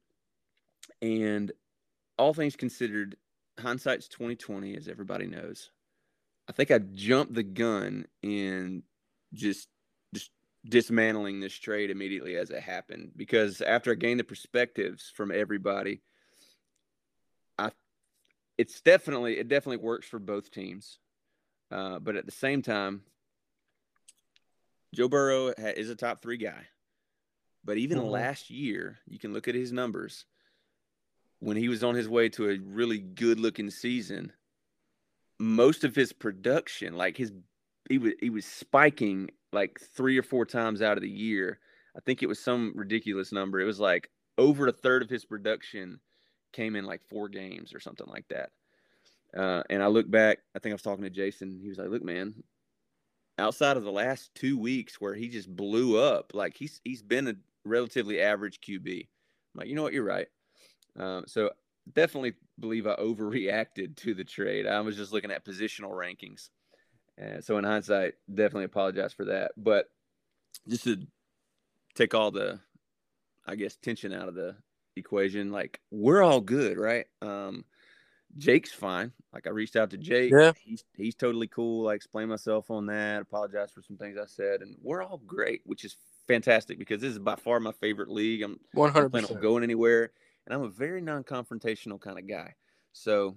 and 1.01 1.53
all 2.19 2.35
things 2.35 2.57
considered, 2.57 3.17
hindsight's 3.59 4.09
2020, 4.09 4.77
as 4.77 4.89
everybody 4.89 5.27
knows. 5.27 5.71
I 6.49 6.53
think 6.53 6.71
I 6.71 6.79
jumped 6.79 7.35
the 7.35 7.43
gun 7.43 8.07
in 8.23 8.83
just 9.35 9.69
just 10.15 10.31
dismantling 10.67 11.41
this 11.41 11.55
trade 11.55 11.91
immediately 11.91 12.37
as 12.37 12.51
it 12.51 12.63
happened 12.63 13.13
because 13.17 13.61
after 13.61 13.93
I 13.93 13.95
gained 13.95 14.21
the 14.21 14.25
perspectives 14.25 15.13
from 15.15 15.31
everybody, 15.31 16.01
it's 18.59 18.81
definitely 18.81 19.39
it 19.39 19.49
definitely 19.49 19.79
works 19.79 20.07
for 20.07 20.19
both 20.19 20.51
teams, 20.51 20.99
uh, 21.71 22.01
but 22.01 22.17
at 22.17 22.27
the 22.27 22.33
same 22.33 22.61
time, 22.61 23.03
Joe 24.95 25.09
Burrow 25.09 25.49
is 25.57 25.89
a 25.89 25.97
top 25.97 26.21
three 26.21 26.37
guy. 26.37 26.67
But 27.65 27.79
even 27.79 27.99
mm-hmm. 27.99 28.09
last 28.09 28.51
year, 28.51 28.99
you 29.07 29.19
can 29.19 29.33
look 29.33 29.49
at 29.49 29.55
his 29.55 29.73
numbers 29.73 30.25
when 31.41 31.57
he 31.57 31.69
was 31.69 31.85
on 31.85 31.95
his 31.95 32.09
way 32.09 32.29
to 32.31 32.51
a 32.51 32.59
really 32.59 32.99
good 32.99 33.39
looking 33.39 33.71
season. 33.71 34.33
Most 35.39 35.85
of 35.85 35.95
his 35.95 36.13
production, 36.13 36.97
like 36.97 37.17
his, 37.17 37.33
he 37.89 37.99
was 37.99 38.13
he 38.21 38.31
was 38.31 38.45
spiking 38.45 39.31
like 39.53 39.79
three 39.95 40.19
or 40.19 40.23
four 40.23 40.45
times 40.45 40.83
out 40.83 40.97
of 40.97 41.03
the 41.03 41.09
year. 41.09 41.61
I 41.97 42.01
think 42.01 42.23
it 42.23 42.29
was 42.29 42.41
some 42.41 42.73
ridiculous 42.75 43.33
number. 43.33 43.61
It 43.61 43.65
was 43.65 43.81
like 43.81 44.11
over 44.37 44.67
a 44.67 44.73
third 44.73 45.03
of 45.03 45.11
his 45.11 45.25
production 45.25 46.01
came 46.53 46.77
in 46.77 46.85
like 46.85 47.03
four 47.09 47.29
games 47.29 47.75
or 47.75 47.81
something 47.81 48.07
like 48.07 48.27
that. 48.29 48.51
Uh, 49.37 49.63
and 49.69 49.83
I 49.83 49.89
look 49.89 50.11
back, 50.11 50.39
I 50.55 50.59
think 50.59 50.73
I 50.73 50.75
was 50.75 50.83
talking 50.83 51.05
to 51.05 51.11
Jason. 51.11 51.59
He 51.61 51.69
was 51.69 51.79
like, 51.79 51.91
"Look, 51.91 52.03
man, 52.03 52.43
outside 53.39 53.77
of 53.77 53.85
the 53.85 53.93
last 53.93 54.35
two 54.35 54.59
weeks 54.59 55.01
where 55.01 55.15
he 55.15 55.29
just 55.29 55.55
blew 55.55 55.99
up, 55.99 56.33
like 56.35 56.57
he's 56.57 56.81
he's 56.85 57.03
been 57.03 57.29
a 57.29 57.35
relatively 57.65 58.21
average 58.21 58.61
QB." 58.61 59.01
I'm 59.01 59.59
like, 59.59 59.69
you 59.69 59.75
know 59.75 59.83
what? 59.83 59.93
You're 59.93 60.05
right. 60.05 60.29
Um, 60.99 61.25
so 61.27 61.51
definitely 61.93 62.35
believe 62.59 62.87
I 62.87 62.97
overreacted 62.97 63.97
to 63.97 64.15
the 64.15 64.25
trade. 64.25 64.67
I 64.67 64.81
was 64.81 64.97
just 64.97 65.13
looking 65.13 65.31
at 65.31 65.45
positional 65.45 65.93
rankings. 65.93 66.49
And 67.17 67.45
so 67.45 67.59
in 67.59 67.65
hindsight, 67.65 68.15
definitely 68.33 68.65
apologize 68.65 69.13
for 69.13 69.27
that. 69.27 69.53
But 69.57 69.91
just 70.69 70.85
to 70.85 70.99
take 71.95 72.15
all 72.15 72.31
the, 72.31 72.61
I 73.47 73.57
guess, 73.57 73.77
tension 73.77 74.13
out 74.13 74.29
of 74.29 74.35
the 74.35 74.57
equation, 74.99 75.51
like 75.51 75.81
we're 75.91 76.23
all 76.23 76.41
good, 76.41 76.79
right? 76.79 77.07
Um, 77.23 77.65
Jake's 78.37 78.73
fine. 78.73 79.13
Like 79.33 79.47
I 79.47 79.51
reached 79.51 79.77
out 79.77 79.91
to 79.91 79.97
Jake. 79.97 80.33
Yeah. 80.33 80.53
He's 80.65 80.85
he's 80.97 81.15
totally 81.15 81.49
cool. 81.49 81.89
I 81.89 81.95
explained 81.95 82.31
myself 82.31 82.71
on 82.71 82.87
that. 82.87 83.23
Apologize 83.23 83.71
for 83.73 83.83
some 83.83 83.97
things 83.97 84.19
I 84.19 84.27
said, 84.27 84.61
and 84.61 84.77
we're 84.83 85.03
all 85.03 85.21
great, 85.27 85.63
which 85.65 85.85
is 85.85 85.97
fantastic 86.27 86.79
because 86.79 87.01
this 87.01 87.13
is 87.13 87.19
by 87.19 87.37
far 87.37 87.61
my 87.61 87.73
favorite 87.73 88.11
league. 88.11 88.43
I'm 88.43 88.61
100 88.73 89.11
planning 89.11 89.35
on 89.35 89.41
going 89.41 89.63
anywhere, 89.63 90.11
and 90.47 90.55
I'm 90.55 90.63
a 90.63 90.69
very 90.69 91.01
non-confrontational 91.01 92.01
kind 92.01 92.19
of 92.19 92.29
guy. 92.29 92.55
So, 92.93 93.37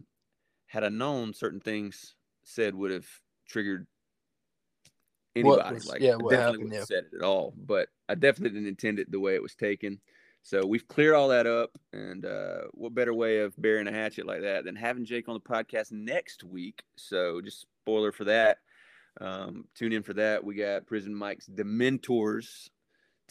had 0.68 0.84
I 0.84 0.90
known 0.90 1.34
certain 1.34 1.60
things 1.60 2.16
said 2.44 2.76
would 2.76 2.92
have 2.92 3.08
triggered 3.48 3.88
anybody. 5.36 5.76
Was, 5.76 5.88
like, 5.88 6.02
yeah, 6.02 6.12
definitely 6.12 6.38
happened, 6.38 6.74
yeah. 6.74 6.84
said 6.84 7.06
it 7.12 7.18
at 7.18 7.24
all, 7.24 7.54
but 7.58 7.90
I 8.10 8.16
definitely 8.16 8.58
didn't 8.58 8.70
intend 8.70 9.00
it 9.00 9.12
the 9.12 9.20
way 9.20 9.36
it 9.36 9.44
was 9.44 9.56
taken. 9.56 10.00
So 10.44 10.66
we've 10.66 10.88
cleared 10.88 11.14
all 11.14 11.30
that 11.30 11.46
up, 11.46 11.78
and 11.94 12.26
uh, 12.26 12.62
what 12.72 12.96
better 12.96 13.14
way 13.14 13.40
of 13.40 13.56
burying 13.58 13.88
a 13.88 13.92
hatchet 13.92 14.26
like 14.26 14.42
that 14.42 14.66
than 14.66 14.76
having 14.76 15.06
Jake 15.06 15.30
on 15.30 15.36
the 15.36 15.40
podcast 15.40 15.92
next 15.92 16.44
week? 16.44 16.82
So 16.96 17.42
just 17.42 17.68
spoiler 17.84 18.12
for 18.12 18.24
that. 18.26 18.58
Um, 19.20 19.66
tune 19.76 19.94
in 19.94 20.04
for 20.04 20.14
that. 20.14 20.44
We 20.44 20.56
got 20.56 20.88
Prison 20.88 21.14
Mike's 21.14 21.48
Dementors 21.48 22.70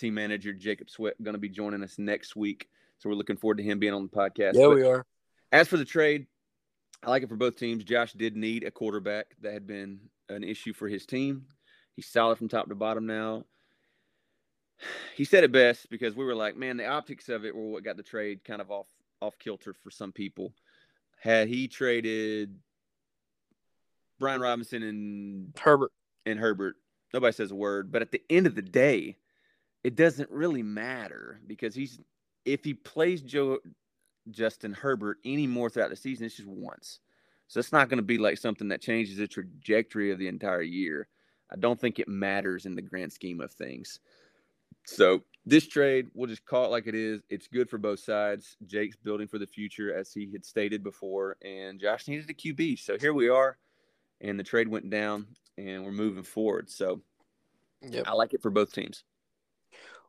team 0.00 0.14
manager 0.14 0.52
Jacob 0.52 0.90
Sweat 0.90 1.22
going 1.22 1.34
to 1.34 1.38
be 1.38 1.48
joining 1.48 1.82
us 1.82 1.98
next 1.98 2.34
week. 2.34 2.68
So 2.98 3.08
we're 3.08 3.16
looking 3.16 3.36
forward 3.36 3.58
to 3.58 3.62
him 3.62 3.78
being 3.78 3.92
on 3.92 4.02
the 4.02 4.08
podcast. 4.08 4.54
Yeah, 4.54 4.66
but 4.66 4.76
we 4.76 4.86
are. 4.86 5.06
As 5.52 5.68
for 5.68 5.76
the 5.76 5.84
trade, 5.84 6.26
I 7.02 7.10
like 7.10 7.22
it 7.22 7.28
for 7.28 7.36
both 7.36 7.56
teams. 7.56 7.84
Josh 7.84 8.12
did 8.12 8.36
need 8.36 8.64
a 8.64 8.70
quarterback 8.70 9.26
that 9.42 9.52
had 9.52 9.66
been 9.66 10.00
an 10.28 10.44
issue 10.44 10.72
for 10.72 10.88
his 10.88 11.06
team. 11.06 11.46
He's 11.96 12.08
solid 12.08 12.38
from 12.38 12.48
top 12.48 12.68
to 12.68 12.74
bottom 12.74 13.06
now. 13.06 13.44
He 15.16 15.24
said 15.24 15.44
it 15.44 15.52
best 15.52 15.90
because 15.90 16.16
we 16.16 16.24
were 16.24 16.34
like, 16.34 16.56
man, 16.56 16.76
the 16.76 16.86
optics 16.86 17.28
of 17.28 17.44
it 17.44 17.54
were 17.54 17.68
what 17.68 17.84
got 17.84 17.96
the 17.96 18.02
trade 18.02 18.44
kind 18.44 18.60
of 18.60 18.70
off 18.70 18.86
off 19.20 19.38
kilter 19.38 19.74
for 19.74 19.90
some 19.90 20.12
people. 20.12 20.52
Had 21.18 21.48
he 21.48 21.68
traded 21.68 22.56
Brian 24.18 24.40
Robinson 24.40 24.82
and 24.82 25.52
Herbert 25.58 25.92
and 26.24 26.38
Herbert, 26.38 26.76
nobody 27.12 27.32
says 27.32 27.50
a 27.50 27.54
word. 27.54 27.92
But 27.92 28.02
at 28.02 28.10
the 28.10 28.22
end 28.30 28.46
of 28.46 28.54
the 28.54 28.62
day, 28.62 29.16
it 29.84 29.96
doesn't 29.96 30.30
really 30.30 30.62
matter 30.62 31.40
because 31.46 31.74
he's 31.74 32.00
if 32.44 32.64
he 32.64 32.74
plays 32.74 33.20
Joe 33.20 33.58
Justin 34.30 34.72
Herbert 34.72 35.18
any 35.24 35.46
more 35.46 35.68
throughout 35.68 35.90
the 35.90 35.96
season, 35.96 36.26
it's 36.26 36.36
just 36.36 36.48
once. 36.48 37.00
So 37.48 37.58
it's 37.58 37.72
not 37.72 37.88
going 37.88 37.98
to 37.98 38.04
be 38.04 38.18
like 38.18 38.38
something 38.38 38.68
that 38.68 38.80
changes 38.80 39.16
the 39.16 39.26
trajectory 39.26 40.12
of 40.12 40.18
the 40.18 40.28
entire 40.28 40.62
year. 40.62 41.08
I 41.50 41.56
don't 41.56 41.80
think 41.80 41.98
it 41.98 42.08
matters 42.08 42.64
in 42.64 42.76
the 42.76 42.82
grand 42.82 43.12
scheme 43.12 43.40
of 43.40 43.50
things. 43.50 43.98
So 44.86 45.22
this 45.46 45.66
trade, 45.66 46.08
we'll 46.14 46.28
just 46.28 46.44
call 46.44 46.64
it 46.66 46.70
like 46.70 46.86
it 46.86 46.94
is. 46.94 47.22
It's 47.30 47.48
good 47.48 47.70
for 47.70 47.78
both 47.78 48.00
sides. 48.00 48.56
Jake's 48.66 48.96
building 48.96 49.28
for 49.28 49.38
the 49.38 49.46
future, 49.46 49.94
as 49.94 50.12
he 50.12 50.30
had 50.32 50.44
stated 50.44 50.82
before, 50.82 51.36
and 51.42 51.80
Josh 51.80 52.08
needed 52.08 52.28
a 52.28 52.34
QB. 52.34 52.78
So 52.78 52.98
here 52.98 53.14
we 53.14 53.28
are, 53.28 53.58
and 54.20 54.38
the 54.38 54.44
trade 54.44 54.68
went 54.68 54.90
down, 54.90 55.26
and 55.56 55.84
we're 55.84 55.92
moving 55.92 56.22
forward. 56.22 56.70
So 56.70 57.00
yep. 57.82 58.06
I 58.06 58.12
like 58.12 58.34
it 58.34 58.42
for 58.42 58.50
both 58.50 58.72
teams. 58.72 59.04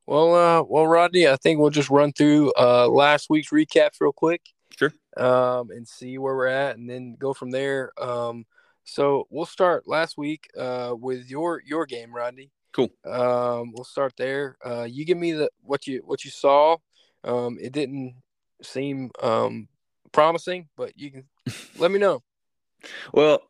Well, 0.05 0.35
uh, 0.35 0.63
well, 0.63 0.87
Rodney, 0.87 1.27
I 1.27 1.37
think 1.37 1.59
we'll 1.59 1.69
just 1.69 1.89
run 1.89 2.11
through 2.11 2.51
uh, 2.59 2.87
last 2.87 3.29
week's 3.29 3.51
recaps 3.51 4.01
real 4.01 4.11
quick. 4.11 4.41
Sure. 4.77 4.93
Um, 5.15 5.69
and 5.71 5.87
see 5.87 6.17
where 6.17 6.35
we're 6.35 6.47
at, 6.47 6.77
and 6.77 6.89
then 6.89 7.15
go 7.19 7.33
from 7.33 7.51
there. 7.51 7.91
Um, 8.01 8.45
so 8.83 9.27
we'll 9.29 9.45
start 9.45 9.87
last 9.87 10.17
week 10.17 10.49
uh, 10.57 10.93
with 10.97 11.29
your 11.29 11.61
your 11.65 11.85
game, 11.85 12.13
Rodney. 12.13 12.51
Cool. 12.73 12.89
Um, 13.05 13.73
we'll 13.73 13.83
start 13.83 14.13
there. 14.17 14.57
Uh, 14.65 14.87
you 14.89 15.05
give 15.05 15.17
me 15.17 15.33
the 15.33 15.49
what 15.61 15.87
you 15.87 16.01
what 16.05 16.23
you 16.23 16.31
saw. 16.31 16.77
Um, 17.23 17.57
it 17.61 17.73
didn't 17.73 18.15
seem 18.61 19.11
um 19.21 19.67
promising, 20.11 20.69
but 20.77 20.97
you 20.97 21.11
can 21.11 21.23
let 21.77 21.91
me 21.91 21.99
know. 21.99 22.23
Well, 23.13 23.41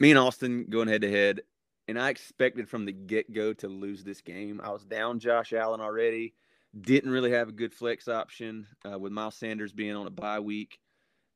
me 0.00 0.10
and 0.10 0.18
Austin 0.18 0.66
going 0.68 0.88
head 0.88 1.02
to 1.02 1.10
head, 1.10 1.42
and 1.86 1.98
I 1.98 2.10
expected 2.10 2.68
from 2.68 2.84
the 2.84 2.92
get 2.92 3.32
go 3.32 3.52
to 3.54 3.68
lose 3.68 4.04
this 4.04 4.20
game. 4.20 4.60
I 4.62 4.70
was 4.70 4.84
down 4.84 5.20
Josh 5.20 5.52
Allen 5.52 5.80
already. 5.80 6.34
Didn't 6.78 7.10
really 7.10 7.30
have 7.30 7.48
a 7.48 7.52
good 7.52 7.72
flex 7.72 8.08
option 8.08 8.66
uh, 8.90 8.98
with 8.98 9.12
Miles 9.12 9.36
Sanders 9.36 9.72
being 9.72 9.96
on 9.96 10.06
a 10.06 10.10
bye 10.10 10.40
week. 10.40 10.78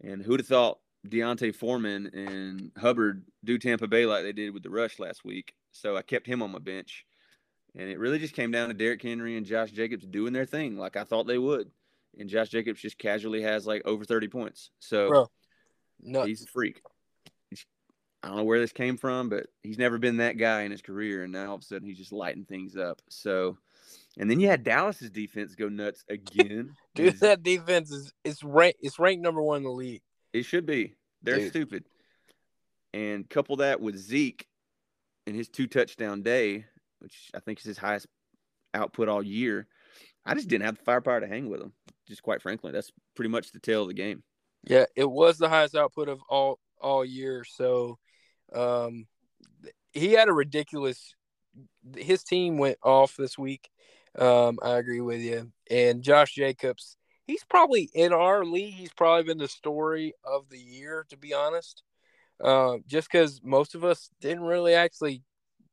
And 0.03 0.23
who'd 0.23 0.41
have 0.41 0.47
thought 0.47 0.79
D'Onta 1.09 1.55
Foreman 1.55 2.09
and 2.13 2.71
Hubbard 2.77 3.25
do 3.43 3.59
Tampa 3.59 3.89
Bay 3.89 4.05
like 4.05 4.25
they 4.25 4.33
did 4.33 4.53
with 4.53 4.63
the 4.63 4.71
rush 4.71 4.99
last 4.99 5.25
week? 5.25 5.55
So 5.71 5.97
I 5.97 6.03
kept 6.03 6.27
him 6.27 6.43
on 6.43 6.53
my 6.53 6.59
bench. 6.59 7.07
And 7.77 7.89
it 7.89 7.99
really 7.99 8.19
just 8.19 8.35
came 8.35 8.51
down 8.51 8.69
to 8.69 8.75
Derrick 8.75 9.03
Henry 9.03 9.37
and 9.37 9.47
Josh 9.47 9.71
Jacobs 9.71 10.07
doing 10.07 10.33
their 10.33 10.45
thing 10.45 10.77
like 10.77 10.97
I 10.97 11.05
thought 11.05 11.27
they 11.27 11.39
would. 11.39 11.71
And 12.19 12.29
Josh 12.29 12.51
Jacobs 12.51 12.81
just 12.81 12.99
casually 12.99 13.43
has 13.43 13.67
like 13.67 13.83
over 13.87 14.05
30 14.05 14.29
points. 14.29 14.71
So 14.79 15.09
Bro, 15.09 15.29
he's 16.27 16.43
a 16.43 16.47
freak. 16.47 16.83
He's, 17.49 17.65
I 18.23 18.29
don't 18.29 18.37
know 18.37 18.45
where 18.45 18.61
this 18.61 18.73
came 18.73 18.99
from, 18.99 19.31
but 19.31 19.47
he's 19.63 19.79
never 19.79 19.97
been 19.97 20.19
that 20.19 20.37
guy 20.37 20.63
in 20.63 20.71
his 20.71 20.83
career. 20.83 21.25
And 21.25 21.33
now 21.33 21.49
all 21.49 21.55
of 21.55 21.63
a 21.63 21.65
sudden 21.65 21.89
he's 21.89 21.99
just 21.99 22.13
lighting 22.13 22.45
things 22.45 22.77
up. 22.77 23.01
So 23.09 23.57
and 24.19 24.31
then 24.31 24.41
you 24.41 24.49
had 24.49 24.63
Dallas's 24.63 25.11
defense 25.11 25.55
go 25.55 25.69
nuts 25.69 26.05
again. 26.09 26.75
Dude, 26.95 27.21
that 27.21 27.43
defense 27.43 27.91
is 27.91 28.13
it's 28.25 28.45
ranked 28.45 28.81
it's 28.83 28.99
ranked 28.99 29.23
number 29.23 29.43
one 29.43 29.59
in 29.59 29.63
the 29.65 29.71
league. 29.71 30.03
It 30.33 30.45
should 30.45 30.67
be. 30.67 30.95
They're 31.23 31.39
Dude. 31.39 31.49
stupid. 31.49 31.85
And 32.93 33.29
couple 33.29 33.57
that 33.57 33.81
with 33.81 33.97
Zeke 33.97 34.47
and 35.27 35.35
his 35.35 35.49
two 35.49 35.67
touchdown 35.67 36.23
day, 36.23 36.67
which 37.03 37.31
I 37.35 37.41
think 37.41 37.59
is 37.59 37.65
his 37.65 37.79
highest 37.79 38.07
output 38.75 39.09
all 39.09 39.23
year. 39.23 39.67
I 40.25 40.35
just 40.35 40.49
didn't 40.49 40.67
have 40.67 40.79
the 40.79 40.85
firepower 40.85 41.21
to 41.21 41.27
hang 41.27 41.49
with 41.49 41.61
him. 41.61 41.73
just 42.07 42.23
quite 42.23 42.43
frankly, 42.43 42.73
that's 42.73 42.93
pretty 43.17 43.31
much 43.31 43.51
the 43.51 43.59
tale 43.59 43.83
of 43.83 43.89
the 43.89 43.95
game. 43.95 44.23
Yeah, 44.65 44.87
it 44.95 45.11
was 45.11 45.39
the 45.39 45.49
highest 45.49 45.75
output 45.75 46.09
of 46.09 46.21
all 46.29 46.61
all 46.81 47.05
year. 47.05 47.45
So, 47.45 47.99
um, 48.55 49.07
he 49.93 50.13
had 50.13 50.29
a 50.29 50.33
ridiculous. 50.33 51.15
His 51.97 52.23
team 52.23 52.59
went 52.59 52.79
off 52.83 53.17
this 53.17 53.37
week. 53.37 53.69
Um, 54.19 54.59
I 54.63 54.77
agree 54.77 55.01
with 55.01 55.21
you. 55.21 55.51
And 55.71 56.03
Josh 56.03 56.35
Jacobs, 56.35 56.97
he's 57.27 57.45
probably 57.45 57.91
in 57.95 58.13
our 58.13 58.45
league. 58.45 58.75
He's 58.75 58.93
probably 58.93 59.25
been 59.25 59.39
the 59.39 59.49
story 59.49 60.15
of 60.25 60.49
the 60.49 60.59
year, 60.59 61.07
to 61.11 61.17
be 61.17 61.35
honest. 61.35 61.83
Uh, 62.43 62.79
just 62.87 63.11
because 63.11 63.41
most 63.43 63.75
of 63.75 63.85
us 63.85 64.11
didn't 64.21 64.43
really 64.43 64.75
actually 64.75 65.23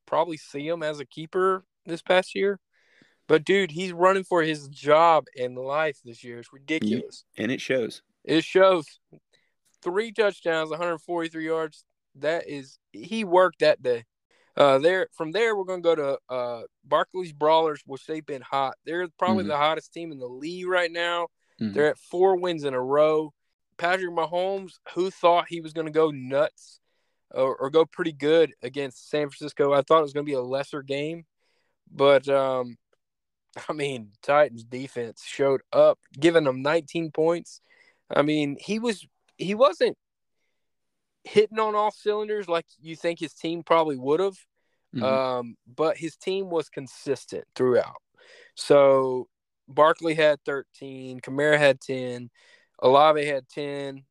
probably 0.09 0.37
see 0.37 0.67
him 0.67 0.81
as 0.81 0.99
a 0.99 1.05
keeper 1.05 1.63
this 1.85 2.01
past 2.01 2.33
year. 2.35 2.59
But 3.27 3.45
dude, 3.45 3.69
he's 3.71 3.93
running 3.93 4.23
for 4.23 4.41
his 4.41 4.67
job 4.67 5.25
in 5.35 5.53
life 5.53 5.99
this 6.03 6.23
year. 6.23 6.39
It's 6.39 6.51
ridiculous. 6.51 7.25
And 7.37 7.51
it 7.51 7.61
shows. 7.61 8.01
It 8.25 8.43
shows. 8.43 8.85
Three 9.83 10.11
touchdowns, 10.11 10.71
143 10.71 11.45
yards. 11.45 11.85
That 12.15 12.49
is 12.49 12.79
he 12.91 13.23
worked 13.23 13.59
that 13.59 13.81
day. 13.81 14.05
Uh, 14.57 14.79
there 14.79 15.07
from 15.15 15.31
there 15.31 15.55
we're 15.55 15.63
gonna 15.63 15.81
go 15.81 15.95
to 15.95 16.17
uh 16.27 16.63
Barkley's 16.83 17.31
Brawlers, 17.31 17.81
which 17.85 18.05
they've 18.07 18.25
been 18.25 18.41
hot. 18.41 18.75
They're 18.83 19.07
probably 19.19 19.45
Mhm. 19.45 19.49
the 19.49 19.57
hottest 19.57 19.93
team 19.93 20.11
in 20.11 20.19
the 20.19 20.27
league 20.27 20.67
right 20.67 20.91
now. 20.91 21.27
Mhm. 21.61 21.73
They're 21.73 21.91
at 21.91 21.99
four 21.99 22.35
wins 22.35 22.63
in 22.63 22.73
a 22.73 22.81
row. 22.81 23.31
Patrick 23.77 24.11
Mahomes, 24.11 24.79
who 24.95 25.11
thought 25.11 25.45
he 25.47 25.61
was 25.61 25.71
gonna 25.71 25.91
go 25.91 26.09
nuts 26.11 26.81
or, 27.31 27.55
or 27.55 27.69
go 27.69 27.85
pretty 27.85 28.13
good 28.13 28.53
against 28.61 29.09
San 29.09 29.29
Francisco? 29.29 29.73
I 29.73 29.81
thought 29.81 29.99
it 29.99 30.03
was 30.03 30.13
gonna 30.13 30.23
be 30.23 30.33
a 30.33 30.41
lesser 30.41 30.81
game, 30.81 31.25
but 31.91 32.27
um, 32.29 32.77
I 33.69 33.73
mean 33.73 34.11
Titans 34.21 34.63
defense 34.63 35.23
showed 35.25 35.61
up, 35.71 35.99
giving 36.19 36.43
them 36.43 36.61
19 36.61 37.11
points. 37.11 37.61
I 38.13 38.21
mean 38.21 38.57
he 38.59 38.79
was 38.79 39.07
he 39.37 39.55
wasn't 39.55 39.97
hitting 41.23 41.59
on 41.59 41.75
all 41.75 41.91
cylinders 41.91 42.47
like 42.47 42.65
you 42.81 42.95
think 42.95 43.19
his 43.19 43.33
team 43.33 43.63
probably 43.63 43.97
would 43.97 44.19
have. 44.19 44.37
Mhm. 44.95 45.03
Um, 45.03 45.57
but 45.67 45.97
his 45.97 46.15
team 46.15 46.49
was 46.49 46.69
consistent 46.69 47.45
throughout. 47.55 48.01
So 48.55 49.27
Barkley 49.67 50.15
had 50.15 50.43
13, 50.45 51.19
Kamara 51.19 51.57
had 51.57 51.79
10, 51.79 52.29
Olave 52.79 53.25
had 53.25 53.47
10, 53.49 54.03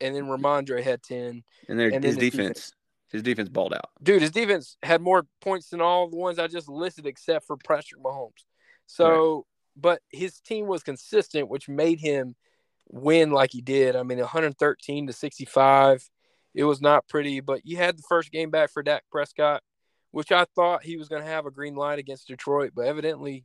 and 0.00 0.14
then 0.14 0.24
Rhamondre 0.24 0.82
had 0.82 1.02
10. 1.02 1.42
and 1.68 1.78
their 1.78 1.88
and 1.88 2.04
his 2.04 2.16
his 2.16 2.30
defense, 2.30 2.72
his 3.10 3.22
defense 3.22 3.48
balled 3.48 3.74
out. 3.74 3.90
Dude, 4.02 4.22
his 4.22 4.30
defense 4.30 4.76
had 4.82 5.00
more 5.00 5.26
points 5.40 5.70
than 5.70 5.80
all 5.80 6.08
the 6.08 6.16
ones 6.16 6.38
I 6.38 6.46
just 6.46 6.68
listed 6.68 7.06
except 7.06 7.46
for 7.46 7.56
Patrick 7.56 8.02
Mahomes. 8.02 8.44
So, 8.86 9.46
but 9.76 10.00
his 10.10 10.40
team 10.40 10.66
was 10.66 10.82
consistent, 10.82 11.48
which 11.48 11.68
made 11.68 12.00
him 12.00 12.34
win 12.88 13.30
like 13.30 13.52
he 13.52 13.60
did. 13.60 13.96
I 13.96 14.02
mean, 14.02 14.18
113 14.18 15.06
to 15.06 15.12
65. 15.12 16.08
It 16.54 16.64
was 16.64 16.80
not 16.80 17.06
pretty, 17.08 17.40
but 17.40 17.66
you 17.66 17.76
had 17.76 17.98
the 17.98 18.04
first 18.08 18.30
game 18.30 18.50
back 18.50 18.70
for 18.70 18.82
Dak 18.82 19.04
Prescott, 19.10 19.62
which 20.10 20.32
I 20.32 20.46
thought 20.54 20.84
he 20.84 20.96
was 20.96 21.08
going 21.08 21.22
to 21.22 21.28
have 21.28 21.46
a 21.46 21.50
green 21.50 21.74
light 21.74 21.98
against 21.98 22.28
Detroit, 22.28 22.72
but 22.74 22.86
evidently 22.86 23.44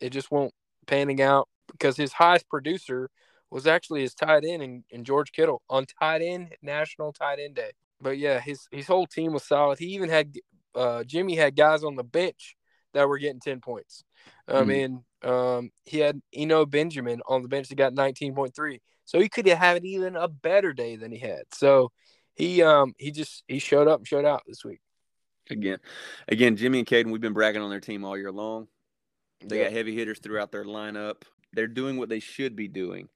it 0.00 0.10
just 0.10 0.30
won't 0.30 0.52
panning 0.86 1.20
out 1.20 1.48
because 1.70 1.96
his 1.96 2.12
highest 2.12 2.48
producer 2.48 3.10
was 3.50 3.66
actually 3.66 4.02
his 4.02 4.14
tight 4.14 4.44
end 4.44 4.62
and, 4.62 4.84
and 4.92 5.04
George 5.04 5.32
Kittle 5.32 5.62
on 5.68 5.86
tight 6.00 6.22
end 6.22 6.54
National 6.62 7.12
Tight 7.12 7.38
End 7.38 7.56
Day. 7.56 7.72
But 8.00 8.18
yeah, 8.18 8.40
his 8.40 8.66
his 8.70 8.86
whole 8.86 9.06
team 9.06 9.32
was 9.32 9.44
solid. 9.44 9.78
He 9.78 9.86
even 9.86 10.08
had 10.08 10.34
uh, 10.74 11.04
Jimmy 11.04 11.36
had 11.36 11.56
guys 11.56 11.82
on 11.84 11.96
the 11.96 12.04
bench 12.04 12.56
that 12.94 13.08
were 13.08 13.18
getting 13.18 13.40
ten 13.40 13.60
points. 13.60 14.04
I 14.48 14.62
Mhm. 14.62 14.66
mean, 14.66 15.04
um, 15.22 15.70
he 15.84 15.98
had 15.98 16.20
Eno 16.32 16.64
Benjamin 16.64 17.20
on 17.26 17.42
the 17.42 17.48
bench 17.48 17.68
that 17.68 17.74
got 17.74 17.92
nineteen 17.94 18.34
point 18.34 18.54
three. 18.54 18.80
So 19.04 19.18
he 19.18 19.28
could 19.28 19.46
have 19.48 19.58
had 19.58 19.84
even 19.84 20.14
a 20.14 20.28
better 20.28 20.72
day 20.72 20.94
than 20.96 21.10
he 21.10 21.18
had. 21.18 21.42
So 21.52 21.90
he 22.34 22.62
um 22.62 22.94
he 22.96 23.10
just 23.10 23.42
he 23.48 23.58
showed 23.58 23.88
up 23.88 23.98
and 24.00 24.06
showed 24.08 24.24
out 24.24 24.42
this 24.46 24.64
week. 24.64 24.80
Again, 25.50 25.78
again, 26.28 26.56
Jimmy 26.56 26.78
and 26.78 26.86
Caden, 26.86 27.10
we've 27.10 27.20
been 27.20 27.32
bragging 27.32 27.60
on 27.60 27.70
their 27.70 27.80
team 27.80 28.04
all 28.04 28.16
year 28.16 28.30
long. 28.30 28.68
They 29.40 29.58
Yeah. 29.58 29.64
got 29.64 29.72
heavy 29.72 29.96
hitters 29.96 30.20
throughout 30.20 30.52
their 30.52 30.64
lineup. 30.64 31.22
They're 31.52 31.66
doing 31.66 31.96
what 31.96 32.08
they 32.08 32.20
should 32.20 32.54
be 32.54 32.68
doing. 32.68 33.08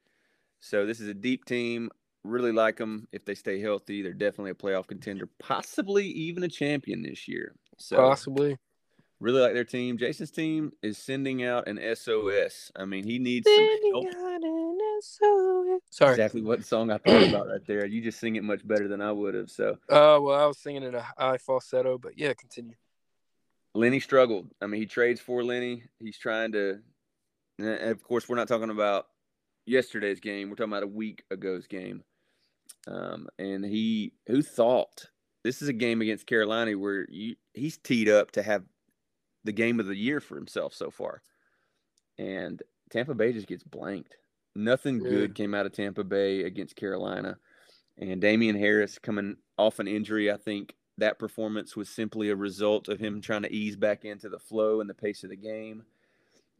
So 0.64 0.86
this 0.86 0.98
is 0.98 1.08
a 1.08 1.14
deep 1.14 1.44
team. 1.44 1.90
Really 2.24 2.50
like 2.50 2.78
them. 2.78 3.06
If 3.12 3.26
they 3.26 3.34
stay 3.34 3.60
healthy, 3.60 4.00
they're 4.00 4.14
definitely 4.14 4.52
a 4.52 4.54
playoff 4.54 4.86
contender, 4.86 5.28
possibly 5.38 6.06
even 6.06 6.42
a 6.42 6.48
champion 6.48 7.02
this 7.02 7.28
year. 7.28 7.54
So 7.76 7.96
Possibly. 7.96 8.56
really 9.20 9.42
like 9.42 9.52
their 9.52 9.64
team. 9.64 9.98
Jason's 9.98 10.30
team 10.30 10.72
is 10.82 10.96
sending 10.96 11.44
out 11.44 11.68
an 11.68 11.78
SOS. 11.94 12.72
I 12.74 12.86
mean, 12.86 13.04
he 13.04 13.18
needs 13.18 13.46
some 13.46 13.68
help. 13.92 14.06
Sorry. 15.90 16.12
Exactly 16.12 16.40
what 16.40 16.64
song 16.64 16.90
I 16.90 16.96
thought 16.96 17.28
about 17.28 17.48
right 17.48 17.66
there. 17.66 17.84
You 17.84 18.00
just 18.00 18.18
sing 18.18 18.36
it 18.36 18.42
much 18.42 18.66
better 18.66 18.88
than 18.88 19.02
I 19.02 19.12
would 19.12 19.34
have. 19.34 19.50
So 19.50 19.72
Uh, 19.90 20.18
well, 20.22 20.40
I 20.40 20.46
was 20.46 20.56
singing 20.56 20.82
in 20.82 20.94
a 20.94 21.04
high 21.18 21.36
falsetto, 21.36 21.98
but 21.98 22.18
yeah, 22.18 22.32
continue. 22.32 22.76
Lenny 23.74 24.00
struggled. 24.00 24.48
I 24.62 24.66
mean, 24.66 24.80
he 24.80 24.86
trades 24.86 25.20
for 25.20 25.44
Lenny. 25.44 25.82
He's 26.00 26.16
trying 26.16 26.52
to. 26.52 26.78
And 27.58 27.90
of 27.90 28.02
course, 28.02 28.30
we're 28.30 28.36
not 28.36 28.48
talking 28.48 28.70
about 28.70 29.08
yesterday's 29.66 30.20
game. 30.20 30.48
We're 30.48 30.56
talking 30.56 30.72
about 30.72 30.82
a 30.82 30.88
week 30.88 31.24
ago's 31.32 31.66
game. 31.66 32.02
Um, 32.86 33.28
and 33.38 33.64
he, 33.64 34.12
who 34.26 34.42
thought 34.42 35.06
this 35.42 35.62
is 35.62 35.68
a 35.68 35.72
game 35.72 36.02
against 36.02 36.26
Carolina 36.26 36.76
where 36.76 37.06
you, 37.10 37.36
he's 37.54 37.78
teed 37.78 38.08
up 38.08 38.30
to 38.32 38.42
have 38.42 38.64
the 39.44 39.52
game 39.52 39.80
of 39.80 39.86
the 39.86 39.96
year 39.96 40.20
for 40.20 40.36
himself 40.36 40.74
so 40.74 40.90
far. 40.90 41.22
And 42.18 42.62
Tampa 42.90 43.14
Bay 43.14 43.32
just 43.32 43.46
gets 43.46 43.62
blanked. 43.62 44.16
Nothing 44.54 45.00
Yeah. 45.02 45.10
good 45.10 45.34
came 45.34 45.54
out 45.54 45.66
of 45.66 45.72
Tampa 45.72 46.04
Bay 46.04 46.42
against 46.44 46.76
Carolina. 46.76 47.38
And 47.98 48.20
Damien 48.20 48.56
Harris 48.56 48.98
coming 48.98 49.36
off 49.58 49.78
an 49.78 49.88
injury, 49.88 50.30
I 50.30 50.36
think 50.36 50.74
that 50.98 51.18
performance 51.18 51.76
was 51.76 51.88
simply 51.88 52.30
a 52.30 52.36
result 52.36 52.88
of 52.88 53.00
him 53.00 53.20
trying 53.20 53.42
to 53.42 53.52
ease 53.52 53.76
back 53.76 54.04
into 54.04 54.28
the 54.28 54.38
flow 54.38 54.80
and 54.80 54.88
the 54.88 54.94
pace 54.94 55.24
of 55.24 55.30
the 55.30 55.36
game. 55.36 55.84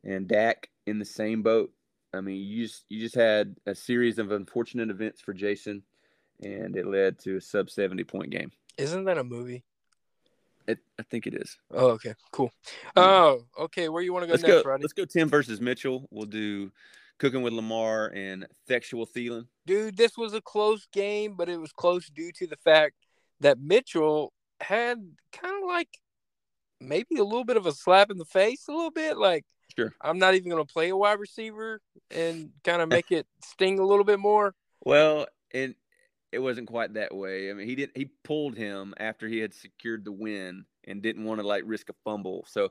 And 0.05 0.29
Dak 0.29 0.69
in 0.87 0.99
the 0.99 1.05
same 1.05 1.43
boat. 1.43 1.73
I 2.15 2.21
mean, 2.21 2.37
you 2.37 2.67
just 2.67 2.85
you 2.89 3.01
just 3.01 3.15
had 3.15 3.57
a 3.67 3.75
series 3.75 4.19
of 4.19 4.31
unfortunate 4.31 4.91
events 4.91 5.21
for 5.21 5.33
Jason, 5.33 5.83
and 6.43 6.77
it 6.77 6.87
led 6.87 7.19
to 7.21 7.37
a 7.37 7.41
sub 7.41 7.71
seventy 7.71 8.05
point 8.05 8.31
game. 8.31 8.53
Isn't 8.79 9.05
that 9.05 9.19
a 9.19 9.25
movie? 9.25 9.65
It, 10.67 10.79
I 10.99 11.03
think 11.03 11.27
it 11.27 11.35
is. 11.35 11.59
Oh, 11.73 11.89
okay, 11.91 12.15
cool. 12.33 12.51
Oh, 12.97 13.43
okay. 13.59 13.91
Where 13.91 14.03
you 14.03 14.15
want 14.15 14.23
to 14.23 14.27
go 14.27 14.33
Let's 14.33 14.43
next, 14.43 14.63
go. 14.63 14.71
Roddy? 14.71 14.83
Let's 14.83 14.95
go. 14.95 15.05
Tim 15.05 15.29
versus 15.29 15.61
Mitchell. 15.61 16.09
We'll 16.11 16.25
do 16.25 16.73
cooking 17.19 17.43
with 17.43 17.53
Lamar 17.53 18.11
and 18.15 18.47
Thexual 18.67 19.07
Thielen. 19.09 19.47
Dude, 19.67 19.97
this 19.97 20.17
was 20.17 20.33
a 20.33 20.41
close 20.41 20.87
game, 20.93 21.35
but 21.37 21.49
it 21.49 21.61
was 21.61 21.73
close 21.73 22.09
due 22.09 22.33
to 22.37 22.47
the 22.47 22.57
fact 22.57 22.95
that 23.41 23.61
Mitchell 23.61 24.33
had 24.61 24.99
kind 25.33 25.63
of 25.63 25.69
like 25.69 25.89
maybe 26.81 27.17
a 27.19 27.25
little 27.25 27.45
bit 27.45 27.57
of 27.57 27.67
a 27.67 27.73
slap 27.73 28.11
in 28.11 28.17
the 28.19 28.25
face, 28.25 28.67
a 28.67 28.73
little 28.73 28.91
bit. 28.91 29.19
Like, 29.19 29.45
Sure. 29.77 29.93
I'm 30.01 30.19
not 30.19 30.35
even 30.35 30.51
going 30.51 30.65
to 30.65 30.73
play 30.73 30.91
a 30.91 30.97
wide 30.97 31.19
receiver 31.19 31.81
and 32.11 32.51
kind 32.63 32.83
of 32.83 32.89
make 32.91 33.11
it 33.11 33.27
sting 33.43 33.79
a 33.79 33.85
little 33.85 34.05
bit 34.05 34.19
more. 34.19 34.55
Well, 34.85 35.27
and 35.53 35.75
it 36.33 36.39
wasn't 36.39 36.69
quite 36.69 36.95
that 36.95 37.15
way. 37.15 37.51
I 37.51 37.55
mean, 37.55 37.67
he 37.67 37.75
did 37.75 37.91
he 37.95 38.11
pulled 38.25 38.57
him 38.57 38.95
after 38.99 39.29
he 39.29 39.39
had 39.39 39.55
secured 39.55 40.05
the 40.05 40.13
win 40.13 40.65
and 40.85 41.03
didn't 41.03 41.25
want 41.25 41.41
to 41.41 41.47
like 41.47 41.63
risk 41.65 41.89
a 41.91 41.95
fumble. 42.05 42.45
So 42.49 42.71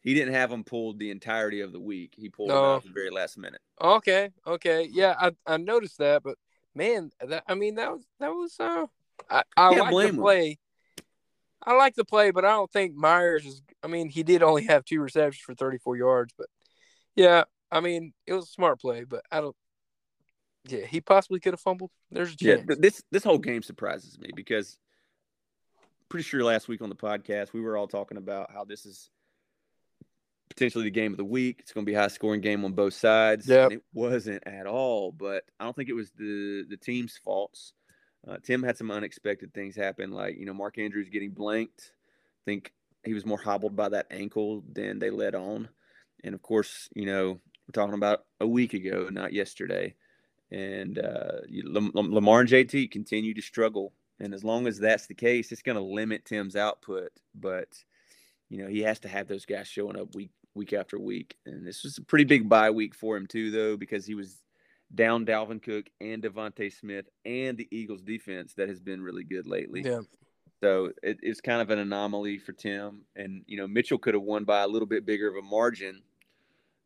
he 0.00 0.14
didn't 0.14 0.34
have 0.34 0.50
him 0.50 0.64
pulled 0.64 0.98
the 0.98 1.10
entirety 1.10 1.60
of 1.60 1.72
the 1.72 1.80
week. 1.80 2.14
He 2.16 2.28
pulled 2.28 2.50
him 2.50 2.56
out 2.56 2.76
at 2.78 2.84
the 2.84 2.92
very 2.92 3.10
last 3.10 3.38
minute. 3.38 3.60
Okay, 3.80 4.30
okay, 4.46 4.88
yeah, 4.90 5.14
I 5.18 5.32
I 5.46 5.56
noticed 5.56 5.98
that, 5.98 6.22
but 6.22 6.36
man, 6.74 7.10
that 7.26 7.44
I 7.46 7.54
mean 7.54 7.76
that 7.76 7.90
was 7.90 8.04
that 8.18 8.30
was 8.30 8.56
uh, 8.60 8.86
I 9.30 9.42
I 9.56 9.68
like 9.78 9.90
the 9.90 10.08
him. 10.08 10.16
I 11.62 11.74
like 11.74 11.94
the 11.94 12.04
play, 12.04 12.30
but 12.30 12.44
I 12.44 12.50
don't 12.50 12.70
think 12.70 12.94
Meyers 12.94 13.44
is. 13.44 13.62
I 13.82 13.86
mean, 13.86 14.08
he 14.08 14.22
did 14.22 14.42
only 14.42 14.64
have 14.66 14.84
two 14.84 15.00
receptions 15.00 15.42
for 15.42 15.54
34 15.54 15.96
yards, 15.96 16.34
but 16.36 16.48
yeah, 17.14 17.44
I 17.70 17.80
mean, 17.80 18.12
it 18.26 18.32
was 18.32 18.44
a 18.44 18.50
smart 18.50 18.80
play, 18.80 19.04
but 19.04 19.22
I 19.30 19.40
don't. 19.40 19.56
Yeah, 20.68 20.84
he 20.84 21.00
possibly 21.00 21.40
could 21.40 21.54
have 21.54 21.60
fumbled. 21.60 21.90
There's 22.10 22.32
a 22.32 22.36
Yeah, 22.40 22.56
this 22.66 23.02
this 23.10 23.24
whole 23.24 23.38
game 23.38 23.62
surprises 23.62 24.18
me 24.18 24.30
because 24.34 24.78
pretty 26.08 26.24
sure 26.24 26.44
last 26.44 26.68
week 26.68 26.82
on 26.82 26.88
the 26.88 26.94
podcast 26.94 27.52
we 27.52 27.60
were 27.60 27.76
all 27.76 27.86
talking 27.86 28.18
about 28.18 28.50
how 28.52 28.64
this 28.64 28.84
is 28.84 29.08
potentially 30.50 30.84
the 30.84 30.90
game 30.90 31.12
of 31.12 31.16
the 31.16 31.24
week. 31.24 31.58
It's 31.60 31.72
going 31.72 31.86
to 31.86 31.90
be 31.90 31.94
a 31.94 32.00
high 32.00 32.08
scoring 32.08 32.40
game 32.40 32.64
on 32.64 32.72
both 32.72 32.94
sides. 32.94 33.48
Yeah, 33.48 33.68
it 33.70 33.82
wasn't 33.94 34.46
at 34.46 34.66
all, 34.66 35.12
but 35.12 35.44
I 35.58 35.64
don't 35.64 35.74
think 35.74 35.88
it 35.88 35.94
was 35.94 36.10
the 36.10 36.64
the 36.68 36.76
team's 36.76 37.18
faults. 37.24 37.72
Uh, 38.26 38.36
Tim 38.42 38.62
had 38.62 38.76
some 38.76 38.90
unexpected 38.90 39.54
things 39.54 39.76
happen, 39.76 40.10
like 40.10 40.38
you 40.38 40.46
know 40.46 40.54
Mark 40.54 40.78
Andrews 40.78 41.08
getting 41.08 41.30
blanked. 41.30 41.92
I 41.92 42.44
think 42.44 42.72
he 43.04 43.14
was 43.14 43.26
more 43.26 43.38
hobbled 43.38 43.76
by 43.76 43.88
that 43.90 44.06
ankle 44.10 44.62
than 44.70 44.98
they 44.98 45.10
let 45.10 45.34
on, 45.34 45.68
and 46.22 46.34
of 46.34 46.42
course, 46.42 46.88
you 46.94 47.06
know 47.06 47.40
we're 47.66 47.72
talking 47.72 47.94
about 47.94 48.24
a 48.40 48.46
week 48.46 48.74
ago, 48.74 49.08
not 49.10 49.32
yesterday. 49.32 49.94
And 50.52 50.98
uh, 50.98 51.42
Lamar 51.48 52.40
and 52.40 52.48
JT 52.48 52.90
continue 52.90 53.34
to 53.34 53.42
struggle, 53.42 53.92
and 54.18 54.34
as 54.34 54.44
long 54.44 54.66
as 54.66 54.78
that's 54.78 55.06
the 55.06 55.14
case, 55.14 55.52
it's 55.52 55.62
going 55.62 55.76
to 55.76 55.82
limit 55.82 56.24
Tim's 56.24 56.56
output. 56.56 57.12
But 57.34 57.68
you 58.48 58.58
know 58.58 58.68
he 58.68 58.80
has 58.80 58.98
to 59.00 59.08
have 59.08 59.28
those 59.28 59.46
guys 59.46 59.68
showing 59.68 59.98
up 59.98 60.14
week 60.14 60.32
week 60.54 60.72
after 60.72 60.98
week. 60.98 61.36
And 61.46 61.66
this 61.66 61.84
was 61.84 61.98
a 61.98 62.02
pretty 62.02 62.24
big 62.24 62.48
bye 62.48 62.70
week 62.70 62.94
for 62.94 63.16
him 63.16 63.26
too, 63.26 63.50
though, 63.50 63.76
because 63.76 64.06
he 64.06 64.14
was 64.14 64.38
down 64.94 65.24
Dalvin 65.24 65.62
Cook 65.62 65.86
and 66.00 66.22
DeVonta 66.22 66.72
Smith 66.72 67.06
and 67.24 67.56
the 67.56 67.68
Eagles 67.70 68.02
defense 68.02 68.54
that 68.54 68.68
has 68.68 68.80
been 68.80 69.00
really 69.02 69.24
good 69.24 69.46
lately. 69.46 69.82
Yeah. 69.84 70.00
So 70.60 70.92
it, 71.02 71.18
it's 71.22 71.40
kind 71.40 71.62
of 71.62 71.70
an 71.70 71.78
anomaly 71.78 72.38
for 72.38 72.52
Tim. 72.52 73.02
And, 73.16 73.44
you 73.46 73.56
know, 73.56 73.66
Mitchell 73.66 73.98
could 73.98 74.14
have 74.14 74.22
won 74.22 74.44
by 74.44 74.60
a 74.62 74.68
little 74.68 74.86
bit 74.88 75.06
bigger 75.06 75.28
of 75.28 75.36
a 75.36 75.46
margin, 75.46 76.02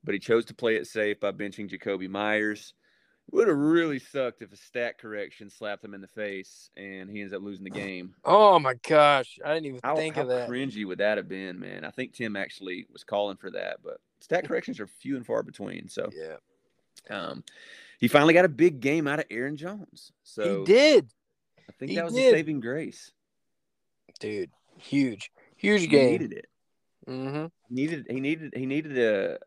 but 0.05 0.15
he 0.15 0.21
chose 0.21 0.45
to 0.47 0.55
play 0.55 0.77
it 0.77 0.87
safe 0.87 1.19
by 1.19 1.33
benching 1.33 1.69
Jakobi 1.69 2.09
Meyers. 2.09 2.75
Would 3.31 3.49
have 3.49 3.57
really 3.57 3.99
sucked 3.99 4.43
if 4.43 4.53
a 4.53 4.57
stat 4.57 4.99
correction 4.99 5.49
slapped 5.49 5.83
him 5.83 5.95
in 5.95 6.03
the 6.03 6.09
face 6.09 6.69
and 6.77 7.09
he 7.09 7.23
ends 7.23 7.33
up 7.33 7.43
losing 7.43 7.65
the 7.65 7.71
game. 7.71 8.15
Oh 8.23 8.59
my 8.59 8.75
gosh, 8.87 9.39
I 9.43 9.55
didn't 9.55 9.67
even 9.67 9.81
How, 9.83 9.97
think 9.97 10.17
how 10.17 10.23
of 10.23 10.29
that. 10.29 10.49
cringy 10.49 10.87
would 10.87 10.99
that 10.99 11.17
have 11.17 11.29
been, 11.29 11.59
man? 11.59 11.85
I 11.87 11.91
think 11.91 12.13
Tim 12.13 12.37
actually 12.37 12.87
was 12.93 13.03
calling 13.03 13.39
for 13.39 13.51
that, 13.53 13.79
but 13.83 13.97
stat 14.21 14.47
corrections 14.47 14.79
are 14.79 14.87
few 14.87 15.17
and 15.17 15.25
far 15.25 15.43
between. 15.43 15.89
So 15.89 16.11
Yeah, 16.15 16.37
um, 17.17 17.43
he 18.05 18.09
finally 18.09 18.35
got 18.35 18.45
a 18.45 18.51
big 18.51 18.81
game 18.81 19.07
out 19.09 19.19
of 19.19 19.25
Aaron 19.31 19.57
Jones. 19.57 20.13
So 20.25 20.59
he 20.61 20.65
did, 20.67 21.11
I 21.67 21.73
think 21.79 21.89
He 21.91 21.97
that 21.97 22.05
was 22.05 22.13
did. 22.13 22.35
a 22.35 22.37
saving 22.37 22.61
grace. 22.61 23.11
dude. 24.21 24.51
Huge, 24.77 25.31
huge 25.57 25.81
He 25.83 25.87
game. 25.87 26.11
needed 26.11 26.33
it. 26.35 26.47
Mm-hmm. 27.09 27.47
He 27.69 27.75
needed 27.75 28.07
he 28.11 28.21
needed 28.21 28.53
he 28.55 28.67
needed 28.67 28.99
a 28.99 29.39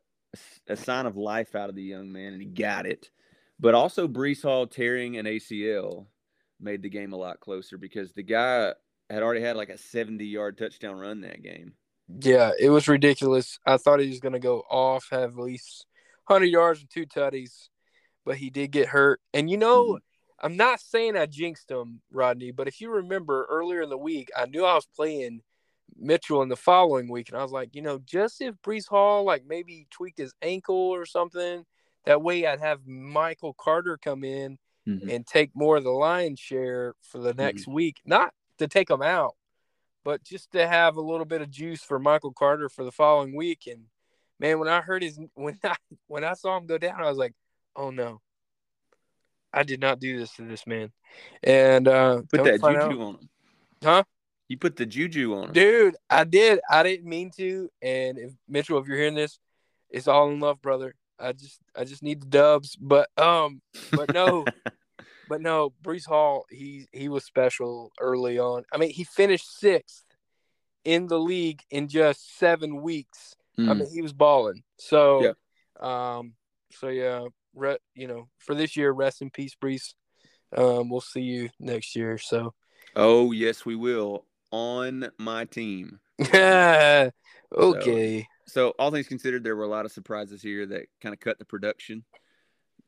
a 0.68 0.76
sign 0.76 1.06
of 1.06 1.16
life 1.18 1.54
out 1.56 1.70
of 1.70 1.76
the 1.76 1.84
young 1.84 2.12
man, 2.12 2.34
and 2.34 2.42
he 2.42 2.48
got 2.48 2.88
it. 2.88 3.12
But 3.60 3.76
also, 3.76 4.08
Breece 4.08 4.42
Hall 4.42 4.66
tearing 4.66 5.18
an 5.18 5.26
ACL 5.28 6.08
made 6.60 6.82
the 6.82 6.90
game 6.90 7.14
a 7.14 7.18
lot 7.18 7.40
closer 7.40 7.78
because 7.78 8.14
the 8.14 8.24
guy 8.24 8.74
had 9.10 9.22
already 9.22 9.42
had 9.42 9.56
like 9.56 9.70
a 9.70 9.78
70 9.78 10.26
yard 10.26 10.58
touchdown 10.58 10.98
run 10.98 11.22
that 11.22 11.44
game. 11.44 11.74
Yeah, 12.08 12.52
it 12.60 12.70
was 12.70 12.88
ridiculous. 12.88 13.60
I 13.66 13.78
thought 13.78 14.00
he 14.00 14.08
was 14.10 14.20
going 14.20 14.34
to 14.34 14.40
go 14.40 14.64
off, 14.70 15.08
have 15.12 15.38
at 15.38 15.44
least 15.44 15.86
100 16.28 16.46
yards 16.46 16.80
and 16.82 16.90
two 16.90 17.06
tutties, 17.06 17.70
but 18.28 18.38
he 18.38 18.50
did 18.50 18.72
get 18.72 18.90
hurt. 18.90 19.22
And 19.34 19.50
you 19.50 19.56
know, 19.56 19.94
Mhm. 19.94 20.00
I'm 20.40 20.58
not 20.58 20.82
saying 20.82 21.16
I 21.16 21.26
jinxed 21.26 21.72
him, 21.72 22.02
Rodney, 22.12 22.52
but 22.52 22.68
if 22.68 22.82
you 22.82 22.92
remember 22.92 23.46
earlier 23.50 23.82
in 23.82 23.90
the 23.90 23.98
week, 23.98 24.30
I 24.36 24.46
knew 24.46 24.66
I 24.66 24.76
was 24.76 24.86
playing 24.86 25.42
Mitchell 25.96 26.42
in 26.42 26.50
the 26.50 26.58
following 26.58 27.08
week, 27.08 27.30
and 27.30 27.38
I 27.38 27.42
was 27.42 27.54
like, 27.54 27.74
you 27.74 27.82
know, 27.82 28.00
just 28.00 28.42
if 28.42 28.54
Breece 28.62 28.88
Hall 28.88 29.24
like 29.24 29.46
maybe 29.46 29.88
tweaked 29.90 30.18
his 30.20 30.36
ankle 30.42 30.76
or 30.76 31.06
something, 31.06 31.66
that 32.04 32.22
way 32.22 32.46
I'd 32.46 32.60
have 32.60 32.86
Michael 32.86 33.54
Carter 33.54 33.98
come 33.98 34.24
in 34.26 34.60
Mhm. 34.86 35.10
and 35.10 35.26
take 35.26 35.56
more 35.56 35.78
of 35.78 35.86
the 35.86 35.92
lion's 35.92 36.40
share 36.40 36.96
for 37.02 37.20
the 37.20 37.34
next 37.34 37.66
week. 37.66 38.02
Not 38.06 38.34
to 38.58 38.68
take 38.68 38.90
him 38.90 39.02
out, 39.02 39.38
but 40.04 40.22
just 40.22 40.52
to 40.52 40.68
have 40.68 40.98
a 40.98 41.02
little 41.02 41.26
bit 41.26 41.42
of 41.42 41.50
juice 41.50 41.82
for 41.82 41.98
Michael 41.98 42.34
Carter 42.34 42.68
for 42.68 42.84
the 42.84 42.92
following 42.92 43.36
week. 43.36 43.68
And 43.68 43.86
man, 44.38 44.60
when 44.60 44.68
I 44.68 44.82
heard 44.82 45.02
his 45.02 45.18
when 45.34 45.58
I 45.64 45.78
when 46.08 46.26
I 46.26 46.34
saw 46.34 46.58
him 46.58 46.68
go 46.68 46.78
down, 46.78 47.02
I 47.02 47.10
was 47.10 47.18
like, 47.18 47.34
oh 47.78 47.90
no. 47.92 48.20
I 49.54 49.64
did 49.64 49.80
not 49.80 50.00
do 50.00 50.20
this 50.20 50.34
to 50.36 50.42
this 50.44 50.68
man. 50.68 50.92
And 51.44 51.88
uh 51.88 52.22
Put 52.30 52.44
that 52.44 52.60
juju 52.62 52.68
out- 52.78 52.92
on 52.92 53.16
him. 53.16 53.30
Huh? 53.84 54.04
You 54.50 54.58
put 54.58 54.76
the 54.76 54.86
juju 54.86 55.36
on 55.36 55.46
him. 55.50 55.54
Dude, 55.54 55.96
I 56.10 56.24
did. 56.24 56.60
I 56.70 56.84
didn't 56.84 57.08
mean 57.10 57.32
to. 57.38 57.70
And 57.82 58.18
if 58.18 58.32
Mitchell, 58.48 58.78
if 58.80 58.88
you're 58.88 58.98
hearing 58.98 59.16
this, 59.16 59.40
it's 59.90 60.08
all 60.08 60.30
in 60.32 60.40
love, 60.40 60.62
brother. 60.62 60.94
I 61.20 61.32
just 61.34 61.60
I 61.76 61.84
just 61.84 62.04
need 62.04 62.22
the 62.22 62.28
dubs. 62.28 62.76
But 62.76 63.10
um 63.18 63.62
but 63.94 64.10
no, 64.10 64.48
but 65.28 65.42
no, 65.42 65.74
Breece 65.84 66.06
Hall, 66.08 66.46
he 66.50 66.88
he 66.92 67.10
was 67.10 67.24
special 67.26 67.92
early 68.00 68.38
on. 68.40 68.64
I 68.72 68.78
mean, 68.78 68.92
he 68.92 69.04
finished 69.04 69.60
sixth 69.60 70.04
in 70.86 71.08
the 71.08 71.20
league 71.20 71.62
in 71.72 71.88
just 71.88 72.38
seven 72.38 72.82
weeks. 72.82 73.36
I 73.58 73.62
Mm. 73.62 73.80
mean, 73.80 73.90
he 73.94 74.02
was 74.04 74.14
balling. 74.14 74.62
So, 74.78 75.24
yeah. 75.24 76.18
um, 76.18 76.34
so 76.72 76.90
yeah, 76.90 77.26
re, 77.54 77.78
you 77.96 78.08
know, 78.08 78.30
for 78.40 78.56
this 78.56 78.76
year, 78.76 78.92
rest 78.92 79.22
in 79.22 79.30
peace, 79.30 79.56
Breece. 79.62 79.94
Um, 80.56 80.90
we'll 80.90 81.02
see 81.02 81.22
you 81.22 81.50
next 81.60 81.96
year. 81.96 82.18
So, 82.18 82.54
Oh 82.96 83.32
yes, 83.32 83.66
we 83.66 83.76
will 83.76 84.26
on 84.52 85.10
my 85.18 85.46
team. 85.46 86.00
okay, 86.34 87.12
So 88.48 88.70
all 88.80 88.92
things 88.92 89.08
considered, 89.08 89.44
there 89.44 89.56
were 89.56 89.64
a 89.66 89.70
lot 89.70 89.86
of 89.86 89.92
surprises 89.92 90.42
here 90.42 90.66
that 90.68 90.88
kind 91.02 91.14
of 91.14 91.20
cut 91.20 91.38
the 91.38 91.46
production 91.46 92.04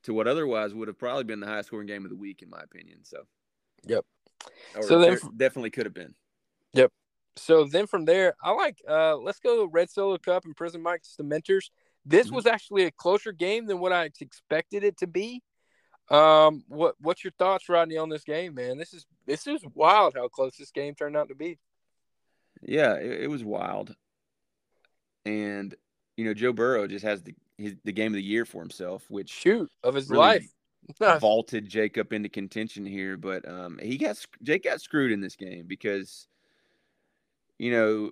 to 0.04 0.14
what 0.14 0.28
otherwise 0.28 0.74
would 0.74 0.88
have 0.88 0.98
probably 0.98 1.26
been 1.26 1.40
the 1.42 1.48
highest 1.48 1.68
scoring 1.68 1.88
game 1.88 2.06
of 2.06 2.10
the 2.10 2.16
week, 2.16 2.42
in 2.42 2.50
my 2.50 2.62
opinion. 2.62 3.00
So, 3.04 3.24
Yep. 3.86 4.06
Or 4.76 4.84
So 4.84 5.00
then- 5.00 5.10
there 5.10 5.20
definitely 5.36 5.70
could 5.72 5.86
have 5.86 5.94
been. 5.94 6.16
Yep. 6.74 6.92
So 7.36 7.66
then 7.66 7.88
from 7.88 8.06
there, 8.06 8.36
I 8.44 8.52
like 8.52 8.82
uh, 8.88 9.16
let's 9.16 9.40
go 9.40 9.66
Red 9.66 9.90
Solo 9.90 10.18
Cup 10.18 10.46
and 10.46 10.56
Prison 10.56 10.82
Mike's 10.82 11.16
the 11.16 11.24
Mentors. 11.24 11.72
This 12.06 12.28
Mhm. 12.28 12.36
was 12.36 12.46
actually 12.46 12.86
a 12.86 12.92
closer 12.92 13.32
game 13.32 13.66
than 13.66 13.80
what 13.80 13.94
I 13.94 14.10
expected 14.20 14.84
it 14.84 14.98
to 14.98 15.08
be. 15.08 15.44
Um, 16.10 16.64
what 16.68 16.96
what's 17.00 17.24
your 17.24 17.34
thoughts, 17.38 17.70
Rodney, 17.70 17.98
on 17.98 18.10
this 18.10 18.24
game, 18.24 18.56
man? 18.56 18.78
This 18.78 18.94
is 18.94 19.06
this 19.26 19.46
is 19.46 19.64
wild 19.76 20.16
how 20.16 20.28
close 20.28 20.58
this 20.58 20.72
game 20.72 20.96
turned 20.96 21.16
out 21.16 21.30
to 21.30 21.36
be. 21.36 21.60
Yeah, 22.62 22.96
it, 22.96 23.24
it 23.24 23.30
was 23.30 23.44
wild. 23.44 23.96
And 25.26 25.76
you 26.18 26.26
know, 26.26 26.34
Joe 26.34 26.52
Burrow 26.54 26.88
just 26.88 27.06
has 27.06 27.22
the 27.22 27.36
his, 27.58 27.76
the 27.84 27.92
game 27.92 28.14
of 28.14 28.16
the 28.16 28.24
year 28.24 28.46
for 28.46 28.62
himself, 28.62 29.10
which 29.10 29.30
Shoot 29.30 29.70
of 29.84 29.94
his 29.94 30.10
really 30.10 30.20
life. 30.20 30.54
vaulted 31.20 31.68
Jake 31.68 31.98
up 31.98 32.14
into 32.14 32.30
contention 32.30 32.86
here. 32.86 33.16
But 33.16 33.48
um, 33.48 33.80
he 33.82 33.98
got 33.98 34.18
Jake 34.42 34.64
got 34.64 34.82
screwed 34.82 35.12
in 35.12 35.22
this 35.22 35.36
game 35.36 35.66
because 35.68 36.28
you 37.60 37.72
know 37.72 38.12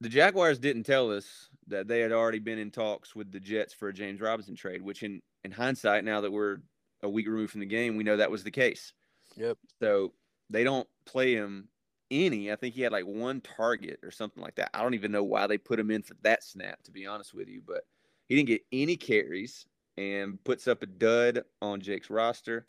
the 0.00 0.08
Jaguars 0.08 0.58
didn't 0.58 0.82
tell 0.84 1.12
us 1.12 1.48
that 1.68 1.88
they 1.88 2.00
had 2.00 2.12
already 2.12 2.38
been 2.38 2.58
in 2.58 2.70
talks 2.70 3.14
with 3.14 3.30
the 3.30 3.40
Jets 3.40 3.72
for 3.72 3.88
a 3.88 3.92
James 3.92 4.20
Robinson 4.20 4.54
trade, 4.54 4.82
which 4.82 5.02
in 5.02 5.20
in 5.44 5.50
hindsight, 5.50 6.04
now 6.04 6.20
that 6.20 6.30
we're 6.30 6.58
a 7.02 7.08
week 7.08 7.26
removed 7.26 7.52
from 7.52 7.60
the 7.60 7.66
game, 7.66 7.96
we 7.96 8.04
know 8.04 8.16
that 8.16 8.30
was 8.30 8.44
the 8.44 8.50
case. 8.50 8.92
Yep. 9.36 9.58
So 9.80 10.12
they 10.50 10.64
don't 10.64 10.88
play 11.04 11.34
him 11.34 11.68
any. 12.10 12.52
I 12.52 12.56
think 12.56 12.74
he 12.74 12.82
had 12.82 12.92
like 12.92 13.06
one 13.06 13.40
target 13.40 14.00
or 14.02 14.10
something 14.10 14.42
like 14.42 14.54
that. 14.56 14.70
I 14.74 14.82
don't 14.82 14.94
even 14.94 15.12
know 15.12 15.24
why 15.24 15.46
they 15.46 15.58
put 15.58 15.80
him 15.80 15.90
in 15.90 16.02
for 16.02 16.14
that 16.22 16.44
snap, 16.44 16.82
to 16.84 16.90
be 16.90 17.06
honest 17.06 17.34
with 17.34 17.48
you. 17.48 17.62
But 17.66 17.84
he 18.28 18.36
didn't 18.36 18.48
get 18.48 18.62
any 18.72 18.96
carries 18.96 19.66
and 19.96 20.42
puts 20.44 20.68
up 20.68 20.82
a 20.82 20.86
dud 20.86 21.44
on 21.60 21.80
Jake's 21.80 22.10
roster. 22.10 22.66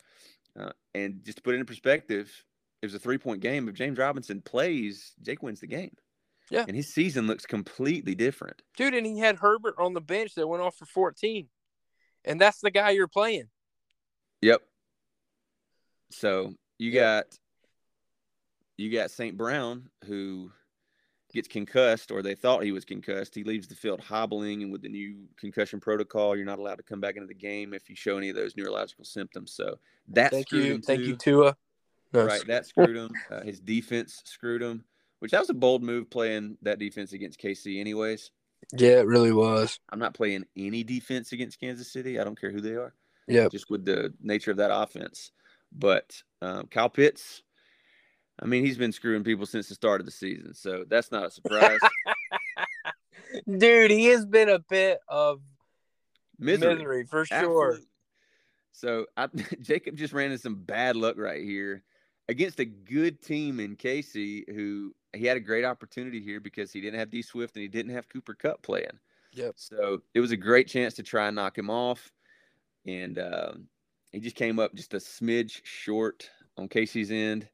Uh, 0.58 0.72
and 0.94 1.22
just 1.24 1.38
to 1.38 1.42
put 1.42 1.54
it 1.54 1.58
in 1.58 1.66
perspective, 1.66 2.44
it 2.82 2.86
was 2.86 2.94
a 2.94 2.98
three 2.98 3.18
point 3.18 3.40
game. 3.40 3.68
If 3.68 3.74
James 3.74 3.98
Robinson 3.98 4.40
plays, 4.40 5.12
Jake 5.22 5.42
wins 5.42 5.60
the 5.60 5.66
game. 5.66 5.92
Yeah. 6.50 6.64
And 6.66 6.76
his 6.76 6.92
season 6.92 7.26
looks 7.26 7.46
completely 7.46 8.14
different. 8.14 8.62
Dude, 8.76 8.94
and 8.94 9.06
he 9.06 9.18
had 9.18 9.36
Herbert 9.36 9.74
on 9.78 9.94
the 9.94 10.00
bench 10.00 10.34
that 10.34 10.46
went 10.46 10.62
off 10.62 10.76
for 10.76 10.86
14. 10.86 11.48
And 12.24 12.40
that's 12.40 12.60
the 12.60 12.70
guy 12.70 12.90
you're 12.90 13.08
playing. 13.08 13.48
Yep. 14.42 14.62
So 16.10 16.54
you 16.78 16.90
Yeah. 16.90 17.00
got 17.22 17.38
you 18.76 18.90
got 18.92 19.10
St. 19.10 19.36
Brown 19.36 19.88
who 20.04 20.50
gets 21.32 21.46
concussed, 21.48 22.10
or 22.10 22.22
they 22.22 22.34
thought 22.34 22.64
he 22.64 22.72
was 22.72 22.84
concussed. 22.84 23.34
He 23.34 23.44
leaves 23.44 23.68
the 23.68 23.74
field 23.76 24.00
hobbling, 24.00 24.62
and 24.64 24.72
with 24.72 24.82
the 24.82 24.88
new 24.88 25.28
concussion 25.36 25.78
protocol, 25.80 26.34
you're 26.36 26.44
not 26.44 26.58
allowed 26.58 26.76
to 26.76 26.82
come 26.82 27.00
back 27.00 27.14
into 27.16 27.26
the 27.28 27.34
game 27.34 27.72
if 27.72 27.88
you 27.88 27.94
show 27.96 28.18
any 28.18 28.30
of 28.30 28.36
those 28.36 28.56
neurological 28.56 29.04
symptoms. 29.04 29.52
So 29.52 29.78
that 30.08 30.32
Thank 30.32 30.48
screwed 30.48 30.64
you. 30.64 30.74
him 30.74 30.82
Thank 30.82 31.00
too. 31.02 31.06
you, 31.06 31.16
Tua. 31.16 31.56
No, 32.12 32.24
Right, 32.24 32.44
that 32.46 32.66
screwed 32.66 32.96
him. 32.96 33.10
Uh, 33.30 33.42
his 33.42 33.58
defense 33.60 34.22
screwed 34.24 34.62
him, 34.62 34.84
which 35.24 35.30
that 35.30 35.40
was 35.40 35.48
a 35.48 35.54
bold 35.54 35.82
move 35.82 36.10
playing 36.10 36.58
that 36.60 36.78
defense 36.78 37.14
against 37.14 37.40
KC. 37.40 37.80
Anyways, 37.80 38.30
Yeah, 38.76 38.98
it 39.00 39.06
really 39.06 39.32
was. 39.32 39.80
I'm 39.88 39.98
not 39.98 40.12
playing 40.12 40.44
any 40.54 40.84
defense 40.84 41.32
against 41.32 41.58
Kansas 41.58 41.90
City. 41.90 42.20
I 42.20 42.24
don't 42.24 42.38
care 42.38 42.50
who 42.52 42.60
they 42.60 42.74
are 42.74 42.92
Yeah. 43.26 43.48
just 43.48 43.70
with 43.70 43.86
the 43.86 44.12
nature 44.20 44.50
of 44.50 44.58
that 44.58 44.70
offense. 44.70 45.32
But 45.72 46.22
um, 46.42 46.66
Kyle 46.66 46.90
Pitts, 46.90 47.42
I 48.38 48.44
mean, 48.44 48.66
he's 48.66 48.76
been 48.76 48.92
screwing 48.92 49.24
people 49.24 49.46
since 49.46 49.66
the 49.66 49.74
start 49.74 50.02
of 50.02 50.04
the 50.04 50.12
season, 50.12 50.52
so 50.52 50.84
that's 50.86 51.10
not 51.10 51.24
a 51.24 51.30
surprise. 51.30 51.80
Dude, 53.58 53.92
he 53.92 54.04
has 54.08 54.26
been 54.26 54.50
a 54.50 54.58
bit 54.58 54.98
of 55.08 55.40
Misery, 56.38 56.74
misery, 56.74 57.04
for 57.06 57.24
sure. 57.24 57.38
Absolutely. 57.38 57.86
So 58.72 59.06
I, 59.16 59.28
Jacob 59.62 59.96
just 59.96 60.12
ran 60.12 60.32
into 60.32 60.42
some 60.42 60.56
bad 60.56 60.96
luck 60.96 61.16
right 61.16 61.42
here 61.42 61.82
against 62.28 62.60
a 62.60 62.66
good 62.66 63.22
team 63.22 63.58
in 63.58 63.76
Casey, 63.76 64.44
who 64.54 64.94
he 65.14 65.26
had 65.26 65.36
a 65.36 65.40
great 65.40 65.64
opportunity 65.64 66.20
here 66.20 66.40
because 66.40 66.72
he 66.72 66.80
didn't 66.80 66.98
have 66.98 67.10
D 67.10 67.22
Swift 67.22 67.56
and 67.56 67.62
he 67.62 67.68
didn't 67.68 67.92
have 67.92 68.08
Cooper 68.08 68.34
Kupp 68.34 68.62
playing. 68.62 68.98
Yep. 69.32 69.54
So 69.56 70.02
it 70.14 70.20
was 70.20 70.30
a 70.30 70.36
great 70.36 70.68
chance 70.68 70.94
to 70.94 71.02
try 71.02 71.26
and 71.26 71.36
knock 71.36 71.58
him 71.58 71.70
off, 71.70 72.12
and 72.86 73.18
um, 73.18 73.68
he 74.12 74.20
just 74.20 74.36
came 74.36 74.58
up 74.58 74.74
just 74.74 74.94
a 74.94 74.98
smidge 74.98 75.60
short 75.64 76.30
on 76.56 76.68
Casey's 76.68 77.10
end. 77.10 77.48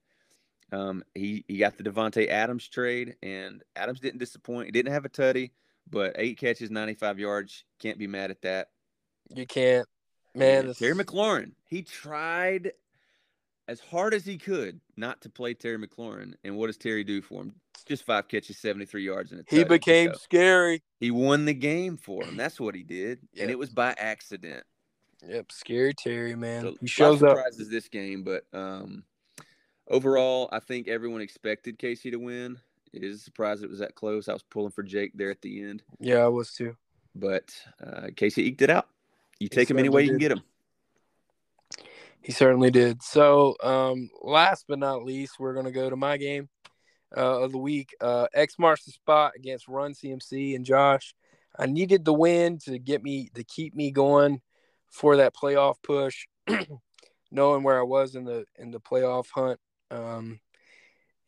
Um, 0.73 1.03
he 1.15 1.45
he 1.49 1.59
got 1.59 1.77
the 1.77 1.85
Davante 1.85 2.29
Adams 2.29 2.69
trade, 2.69 3.17
and 3.23 3.63
Adams 3.75 4.01
didn't 4.01 4.19
disappoint. 4.19 4.67
He 4.67 4.73
didn't 4.73 4.93
have 4.93 5.05
a 5.05 5.09
tutty, 5.09 5.53
but 5.91 6.15
eight 6.17 6.39
catches, 6.39 6.71
ninety 6.71 6.95
five 6.95 7.19
yards. 7.19 7.65
Can't 7.79 7.99
be 7.99 8.07
mad 8.07 8.31
at 8.31 8.43
that. 8.43 8.69
You 9.35 9.47
can't. 9.47 9.89
Man, 10.35 10.73
Terry 10.75 10.95
McLaurin, 10.95 11.53
he 11.65 11.83
tried 11.83 12.73
as 13.71 13.79
hard 13.79 14.13
as 14.15 14.25
he 14.27 14.37
could 14.37 14.81
not 14.97 15.21
to 15.21 15.31
play 15.31 15.55
Terry 15.55 15.79
McLaurin. 15.79 16.35
And 16.43 16.57
what 16.57 16.67
does 16.67 16.77
Terry 16.77 17.05
do 17.05 17.23
for 17.23 17.43
him? 17.43 17.55
Just 17.87 18.05
five 18.05 18.27
catches, 18.27 18.59
73 18.59 19.05
yards, 19.05 19.31
and 19.31 19.41
a 19.41 19.45
He 19.49 19.63
became 19.63 20.11
So 20.13 20.19
scary. 20.19 20.83
he 20.99 21.13
won 21.13 21.45
the 21.45 21.55
game 21.55 21.97
for 21.97 22.25
him. 22.25 22.37
That's 22.37 22.59
what 22.59 22.75
he 22.75 22.83
did, 22.83 23.21
Yep. 23.33 23.43
and 23.43 23.51
it 23.51 23.59
was 23.59 23.71
by 23.71 23.95
accident. 23.97 24.65
Yep, 25.27 25.53
scary 25.53 25.95
Terry, 25.95 26.35
man. 26.35 26.63
So, 26.63 26.77
he 26.81 26.87
shows 26.89 27.23
up. 27.23 27.37
surprises 27.37 27.69
this 27.71 27.87
game, 27.89 28.25
but 28.25 28.45
um, 28.53 29.05
overall, 29.89 30.49
I 30.53 30.59
think 30.59 30.89
everyone 30.89 31.21
expected 31.21 31.79
Casey 31.79 32.11
to 32.11 32.17
win. 32.17 32.59
It 32.93 33.05
is 33.05 33.17
a 33.17 33.19
surprise 33.21 33.63
it 33.63 33.71
was 33.71 33.79
that 33.79 33.95
close. 33.95 34.29
I 34.29 34.33
was 34.33 34.43
pulling 34.43 34.73
for 34.73 34.83
Jake 34.83 35.13
there 35.15 35.31
at 35.31 35.43
the 35.43 35.63
end, 35.63 35.85
Yeah, 36.01 36.25
I 36.25 36.29
was 36.29 36.53
too. 36.53 36.77
but 37.15 37.55
uh, 37.87 38.09
Casey 38.17 38.47
eked 38.49 38.63
it 38.63 38.71
out. 38.71 38.89
You 39.39 39.49
take 39.49 39.71
him 39.71 39.79
any 39.79 39.89
way 39.89 40.03
you 40.03 40.09
can 40.11 40.19
get 40.19 40.33
him. 40.33 40.43
He 42.23 42.33
certainly 42.33 42.71
did. 42.71 43.03
So, 43.03 43.57
um, 43.63 44.11
last 44.23 44.67
but 44.69 44.79
not 44.79 45.05
least, 45.05 45.39
we're 45.39 45.55
gonna 45.55 45.71
go 45.71 45.89
to 45.89 45.97
my 45.97 46.17
game 46.17 46.49
uh, 47.17 47.43
of 47.43 47.53
the 47.53 47.59
week. 47.59 47.95
Uh, 48.01 48.27
X 48.35 48.59
marks 48.59 48.85
the 48.85 48.93
spot 48.93 49.33
against 49.37 49.69
Run 49.69 49.95
CMC 49.95 50.55
and 50.55 50.65
Josh. 50.65 51.15
I 51.59 51.67
needed 51.67 52.05
the 52.05 52.15
win 52.15 52.59
to 52.61 52.79
get 52.79 53.03
me 53.03 53.31
to 53.35 53.45
keep 53.45 53.75
me 53.75 53.91
going 53.91 54.41
for 54.91 55.17
that 55.17 55.35
playoff 55.35 55.77
push, 55.83 56.27
knowing 57.31 57.63
where 57.63 57.79
I 57.79 57.85
was 57.85 58.15
in 58.15 58.25
the 58.25 58.45
in 58.59 58.71
the 58.71 58.81
playoff 58.81 59.27
hunt. 59.35 59.59
Um, 59.91 60.41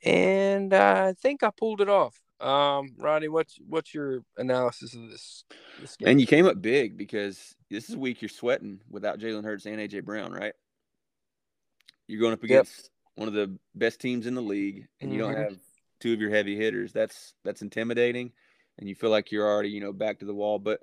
and 0.04 0.74
I 0.74 1.14
think 1.14 1.42
I 1.42 1.50
pulled 1.56 1.80
it 1.80 1.88
off. 1.88 2.20
Um, 2.40 2.94
Ronnie, 2.98 3.28
what's 3.28 3.56
what's 3.68 3.94
your 3.94 4.22
analysis 4.36 4.94
of 4.94 5.10
this? 5.10 5.44
this 5.80 5.96
game? 5.96 6.08
And 6.08 6.20
you 6.20 6.26
came 6.26 6.46
up 6.46 6.60
big 6.60 6.96
because 6.96 7.54
this 7.70 7.88
is 7.88 7.94
a 7.94 7.98
week 7.98 8.20
you're 8.20 8.28
sweating 8.28 8.80
without 8.90 9.20
Jalen 9.20 9.44
Hurts 9.44 9.66
and 9.66 9.78
AJ 9.78 10.04
Brown, 10.04 10.32
right? 10.32 10.54
You're 12.06 12.20
going 12.20 12.32
up 12.32 12.42
Yep. 12.42 12.50
against 12.50 12.90
one 13.14 13.28
of 13.28 13.34
the 13.34 13.58
best 13.74 14.00
teams 14.00 14.26
in 14.26 14.34
the 14.34 14.42
league, 14.42 14.88
and 15.00 15.12
you 15.12 15.18
don't 15.18 15.34
Mhm. 15.34 15.50
have 15.50 15.58
two 16.00 16.12
of 16.12 16.20
your 16.20 16.30
heavy 16.30 16.56
hitters. 16.56 16.92
That's 16.92 17.34
that's 17.44 17.62
intimidating, 17.62 18.32
and 18.78 18.88
you 18.88 18.94
feel 18.94 19.10
like 19.10 19.30
you're 19.30 19.46
already 19.46 19.70
you 19.70 19.80
know 19.80 19.92
back 19.92 20.18
to 20.20 20.24
the 20.24 20.34
wall. 20.34 20.58
But 20.58 20.82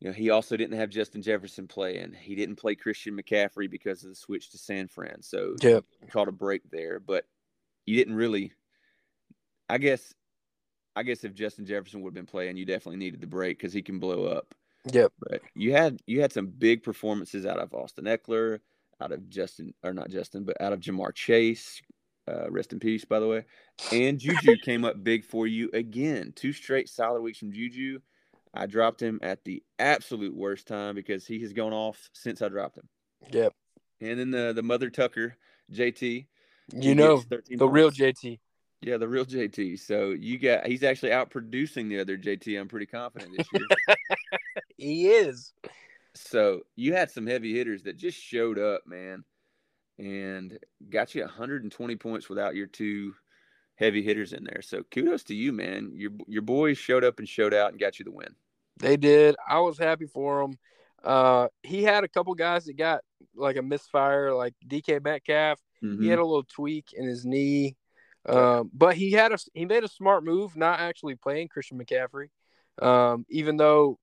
you 0.00 0.08
know 0.08 0.14
he 0.14 0.30
also 0.30 0.56
didn't 0.56 0.78
have 0.78 0.90
Justin 0.90 1.22
Jefferson 1.22 1.68
playing. 1.68 2.14
He 2.14 2.34
didn't 2.34 2.56
play 2.56 2.74
Christian 2.74 3.16
McCaffrey 3.16 3.70
because 3.70 4.02
of 4.02 4.10
the 4.10 4.16
switch 4.16 4.50
to 4.50 4.58
San 4.58 4.88
Fran. 4.88 5.22
So 5.22 5.56
Yep. 5.62 5.84
caught 6.10 6.28
a 6.28 6.32
break 6.32 6.62
there, 6.70 7.00
but 7.00 7.26
you 7.84 7.96
didn't 7.96 8.14
really. 8.14 8.52
I 9.68 9.78
guess, 9.78 10.14
I 10.94 11.02
guess 11.02 11.24
if 11.24 11.34
Justin 11.34 11.66
Jefferson 11.66 12.00
would 12.02 12.10
have 12.10 12.14
been 12.14 12.30
playing, 12.30 12.56
you 12.56 12.64
definitely 12.64 12.98
needed 12.98 13.20
the 13.20 13.26
break 13.26 13.58
because 13.58 13.72
he 13.72 13.82
can 13.82 13.98
blow 13.98 14.26
up. 14.26 14.54
Yep. 14.92 15.12
But 15.18 15.42
you 15.56 15.72
had 15.72 16.00
you 16.06 16.20
had 16.20 16.32
some 16.32 16.46
big 16.46 16.84
performances 16.84 17.44
out 17.44 17.58
of 17.58 17.74
Austin 17.74 18.04
Ekeler, 18.04 18.60
out 19.00 19.12
of 19.12 19.28
Justin 19.28 19.74
or 19.82 19.92
not 19.92 20.10
Justin, 20.10 20.44
but 20.44 20.60
out 20.60 20.72
of 20.72 20.80
Ja'Marr 20.80 21.14
Chase. 21.14 21.80
Uh, 22.28 22.50
rest 22.50 22.72
in 22.72 22.80
peace, 22.80 23.04
by 23.04 23.20
the 23.20 23.28
way. 23.28 23.44
And 23.92 24.18
Juju 24.18 24.56
came 24.64 24.84
up 24.84 25.02
big 25.04 25.24
for 25.24 25.46
you 25.46 25.70
again. 25.72 26.32
Two 26.34 26.52
straight 26.52 26.88
solid 26.88 27.22
weeks 27.22 27.38
from 27.38 27.52
Juju. 27.52 28.00
I 28.52 28.66
dropped 28.66 29.00
him 29.00 29.20
at 29.22 29.44
the 29.44 29.62
absolute 29.78 30.34
worst 30.34 30.66
time 30.66 30.94
because 30.94 31.26
he 31.26 31.40
has 31.42 31.52
gone 31.52 31.72
off 31.72 32.10
since 32.12 32.42
I 32.42 32.48
dropped 32.48 32.78
him. 32.78 32.88
Yep. 33.30 33.52
And 34.00 34.18
then 34.18 34.30
the 34.30 34.52
the 34.54 34.62
mother 34.62 34.90
Tucker, 34.90 35.36
JT. 35.72 36.26
You 36.72 36.94
know 36.94 37.18
gets 37.18 37.28
13 37.28 37.58
the 37.58 37.68
real. 37.68 37.90
JT. 37.90 38.40
Yeah, 38.82 38.96
the 38.96 39.08
real 39.08 39.24
JT. 39.24 39.78
So 39.78 40.10
you 40.10 40.38
got 40.38 40.66
he's 40.66 40.82
actually 40.82 41.12
out 41.12 41.30
producing 41.30 41.88
the 41.88 42.00
other 42.00 42.18
JT. 42.18 42.58
I'm 42.58 42.68
pretty 42.68 42.86
confident 42.86 43.36
this 43.36 43.46
year. 43.52 43.66
He 44.76 45.08
is. 45.08 45.52
So 46.16 46.62
you 46.74 46.94
had 46.94 47.10
some 47.10 47.26
heavy 47.26 47.54
hitters 47.54 47.82
that 47.84 47.96
just 47.96 48.18
showed 48.18 48.58
up, 48.58 48.86
man, 48.86 49.24
and 49.98 50.58
got 50.88 51.14
you 51.14 51.22
120 51.22 51.96
points 51.96 52.28
without 52.28 52.54
your 52.54 52.66
two 52.66 53.14
heavy 53.76 54.02
hitters 54.02 54.32
in 54.32 54.44
there. 54.44 54.62
So 54.62 54.82
kudos 54.82 55.24
to 55.24 55.34
you, 55.34 55.52
man. 55.52 55.90
Your 55.94 56.12
your 56.26 56.42
boys 56.42 56.78
showed 56.78 57.04
up 57.04 57.18
and 57.18 57.28
showed 57.28 57.54
out 57.54 57.70
and 57.70 57.80
got 57.80 57.98
you 57.98 58.04
the 58.04 58.10
win. 58.10 58.34
They 58.78 58.96
did. 58.96 59.36
I 59.46 59.60
was 59.60 59.78
happy 59.78 60.06
for 60.06 60.42
him. 60.42 60.58
Uh, 61.04 61.48
he 61.62 61.82
had 61.82 62.04
a 62.04 62.08
couple 62.08 62.34
guys 62.34 62.64
that 62.64 62.76
got 62.76 63.02
like 63.34 63.56
a 63.56 63.62
misfire, 63.62 64.32
like 64.34 64.54
DK 64.66 65.02
Metcalf. 65.02 65.60
He 65.80 65.86
Mhm. 65.86 66.10
had 66.10 66.18
a 66.18 66.24
little 66.24 66.44
tweak 66.44 66.92
in 66.94 67.06
his 67.06 67.24
knee, 67.24 67.76
um, 68.26 68.70
but 68.72 68.96
he 68.96 69.12
had 69.12 69.32
a 69.32 69.38
he 69.54 69.66
made 69.66 69.84
a 69.84 69.88
smart 69.88 70.24
move, 70.24 70.56
not 70.56 70.80
actually 70.80 71.14
playing 71.16 71.48
Christian 71.48 71.78
McCaffrey. 71.78 72.28
Um, 72.82 73.24
even 73.28 73.56
though, 73.56 73.98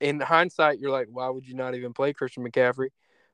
in 0.00 0.20
hindsight, 0.20 0.78
you're 0.78 0.90
like, 0.90 1.08
why 1.10 1.28
would 1.28 1.46
you 1.46 1.54
not 1.54 1.74
even 1.74 1.92
play 1.92 2.12
Christian 2.12 2.44
McCaffrey? 2.44 2.88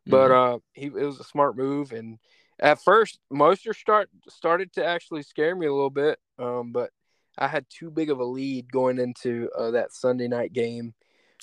But 0.07 0.31
Mhm. 0.31 0.55
uh, 0.57 0.59
he 0.75 0.87
it 0.87 0.93
was 0.93 1.21
a 1.21 1.25
smart 1.25 1.57
move, 1.57 1.93
and 1.93 2.19
at 2.59 2.81
first, 2.81 3.19
Mostert 3.33 3.77
start 3.77 4.09
started 4.29 4.73
to 4.75 4.85
actually 4.85 5.23
scare 5.23 5.55
me 5.57 5.67
a 5.67 5.73
little 5.73 5.91
bit. 5.91 6.19
Um, 6.39 6.73
but 6.73 6.91
I 7.39 7.49
had 7.49 7.67
too 7.69 7.91
big 7.91 8.11
of 8.11 8.19
a 8.19 8.25
lead 8.25 8.71
going 8.71 8.99
into 8.99 9.51
uh, 9.57 9.73
that 9.73 9.93
Sunday 9.93 10.29
night 10.29 10.53
game 10.53 10.95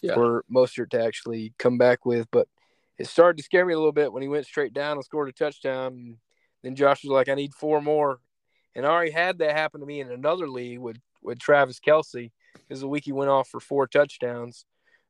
Yeah. 0.01 0.15
for 0.15 0.43
Mostert 0.51 0.89
to 0.91 1.03
actually 1.03 1.53
come 1.59 1.78
back 1.78 2.05
with. 2.05 2.28
But 2.32 2.47
it 2.97 3.07
started 3.07 3.38
to 3.38 3.43
scare 3.43 3.65
me 3.65 3.74
a 3.74 3.78
little 3.78 3.91
bit 3.91 4.11
when 4.11 4.21
he 4.21 4.30
went 4.30 4.45
straight 4.45 4.74
down 4.74 4.97
and 4.97 5.05
scored 5.05 5.30
a 5.30 5.34
touchdown. 5.34 5.93
And 5.93 6.17
then 6.61 6.76
Josh 6.76 7.03
was 7.03 7.11
like, 7.11 7.30
"I 7.30 7.36
need 7.36 7.53
four 7.53 7.82
more," 7.82 8.21
and 8.76 8.86
I 8.86 8.89
already 8.89 9.11
had 9.11 9.39
that 9.39 9.55
happen 9.55 9.82
to 9.82 9.86
me 9.88 9.99
in 9.99 10.11
another 10.11 10.47
league 10.47 10.80
with 10.80 10.97
with 11.21 11.39
Travis 11.39 11.80
Kelce. 11.80 12.32
Because 12.53 12.80
the 12.82 12.88
week 12.88 13.05
he 13.05 13.11
went 13.11 13.30
off 13.30 13.49
for 13.49 13.59
four 13.59 13.88
touchdowns. 13.88 14.65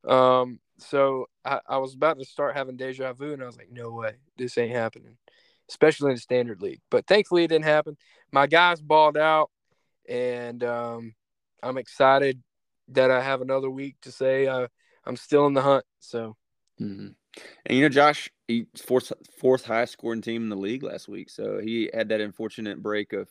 Um, 0.07 0.59
so 0.77 1.27
I, 1.45 1.59
I 1.67 1.77
was 1.77 1.93
about 1.93 2.19
to 2.19 2.25
start 2.25 2.55
having 2.55 2.77
deja 2.77 3.13
vu, 3.13 3.33
and 3.33 3.43
I 3.43 3.45
was 3.45 3.57
like, 3.57 3.71
"No 3.71 3.91
way, 3.91 4.15
this 4.37 4.57
ain't 4.57 4.75
happening." 4.75 5.17
Especially 5.69 6.09
in 6.09 6.15
the 6.15 6.21
standard 6.21 6.61
league, 6.61 6.81
but 6.91 7.07
thankfully 7.07 7.45
it 7.45 7.47
didn't 7.47 7.65
happen. 7.65 7.97
My 8.31 8.47
guys 8.47 8.81
balled 8.81 9.17
out, 9.17 9.49
and 10.07 10.63
um, 10.63 11.15
I'm 11.61 11.77
excited 11.77 12.43
that 12.89 13.11
I 13.11 13.21
have 13.21 13.41
another 13.41 13.69
week 13.69 13.95
to 14.01 14.11
say 14.11 14.47
uh, 14.47 14.67
I'm 15.05 15.15
still 15.15 15.47
in 15.47 15.53
the 15.53 15.61
hunt. 15.61 15.85
So 15.99 16.35
Mhm. 16.79 17.15
And 17.65 17.77
you 17.77 17.83
know, 17.83 17.89
Josh, 17.89 18.29
he 18.47 18.67
fourth 18.75 19.11
fourth 19.39 19.65
highest 19.65 19.93
scoring 19.93 20.21
team 20.21 20.43
in 20.43 20.49
the 20.49 20.55
league 20.55 20.83
last 20.83 21.07
week. 21.07 21.29
So 21.29 21.59
he 21.59 21.89
had 21.93 22.09
that 22.09 22.21
unfortunate 22.21 22.81
break 22.81 23.13
of 23.13 23.29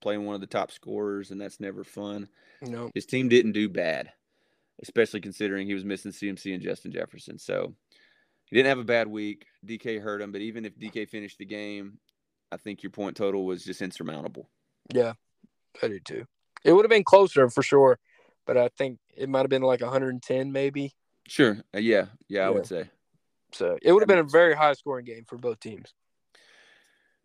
playing 0.00 0.24
one 0.24 0.34
of 0.34 0.40
the 0.40 0.46
top 0.46 0.70
scorers, 0.70 1.30
and 1.30 1.40
that's 1.40 1.60
never 1.60 1.84
fun. 1.84 2.28
No, 2.60 2.70
know, 2.70 2.90
His 2.94 3.06
team 3.06 3.28
didn't 3.28 3.52
do 3.52 3.68
bad, 3.68 4.12
especially 4.82 5.20
considering 5.20 5.66
he 5.66 5.74
was 5.74 5.84
missing 5.84 6.12
CMC 6.12 6.54
and 6.54 6.62
Justin 6.62 6.92
Jefferson. 6.92 7.38
So 7.38 7.74
he 8.46 8.56
didn't 8.56 8.68
have 8.68 8.78
a 8.78 8.84
bad 8.84 9.08
week. 9.08 9.46
DK 9.66 10.00
hurt 10.00 10.22
him, 10.22 10.32
but 10.32 10.40
even 10.40 10.64
if 10.64 10.78
DK 10.78 11.08
finished 11.08 11.38
the 11.38 11.44
game, 11.44 11.98
I 12.50 12.56
think 12.56 12.82
your 12.82 12.90
point 12.90 13.16
total 13.16 13.44
was 13.46 13.64
just 13.64 13.82
insurmountable. 13.82 14.48
yeah, 14.92 15.12
I 15.82 15.88
do 15.88 15.98
too. 16.00 16.24
It 16.64 16.72
would 16.72 16.84
have 16.84 16.90
been 16.90 17.04
closer 17.04 17.48
for 17.50 17.62
sure, 17.62 17.98
but 18.46 18.56
I 18.56 18.68
think 18.76 18.98
it 19.16 19.28
might 19.28 19.40
have 19.40 19.48
been 19.50 19.62
like 19.62 19.80
110 19.80 20.52
maybe. 20.52 20.94
Sure. 21.26 21.58
Uh, 21.74 21.78
yeah. 21.78 22.06
Yeah, 22.28 22.42
I 22.42 22.44
Yeah. 22.44 22.50
would 22.50 22.66
say. 22.66 22.90
So 23.52 23.78
it 23.82 23.92
would 23.92 24.00
have 24.02 24.08
been 24.08 24.18
a 24.18 24.24
very 24.24 24.54
high 24.54 24.72
scoring 24.74 25.04
game 25.04 25.24
for 25.26 25.36
both 25.38 25.60
teams. 25.60 25.92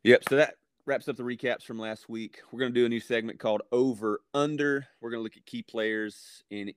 Yep. 0.04 0.24
So 0.30 0.36
that 0.38 0.56
wraps 0.86 1.08
up 1.08 1.18
the 1.18 1.24
recaps 1.24 1.64
from 1.64 1.80
last 1.80 2.08
week. 2.10 2.40
We're 2.52 2.60
going 2.60 2.74
to 2.74 2.80
do 2.80 2.86
a 2.86 2.90
new 2.90 3.00
segment 3.00 3.40
called 3.40 3.62
Over 3.72 4.22
Under. 4.34 4.86
We're 5.02 5.10
going 5.12 5.20
to 5.20 5.24
look 5.24 5.38
at 5.38 5.46
key 5.46 5.64
players 5.64 6.44
in 6.50 6.74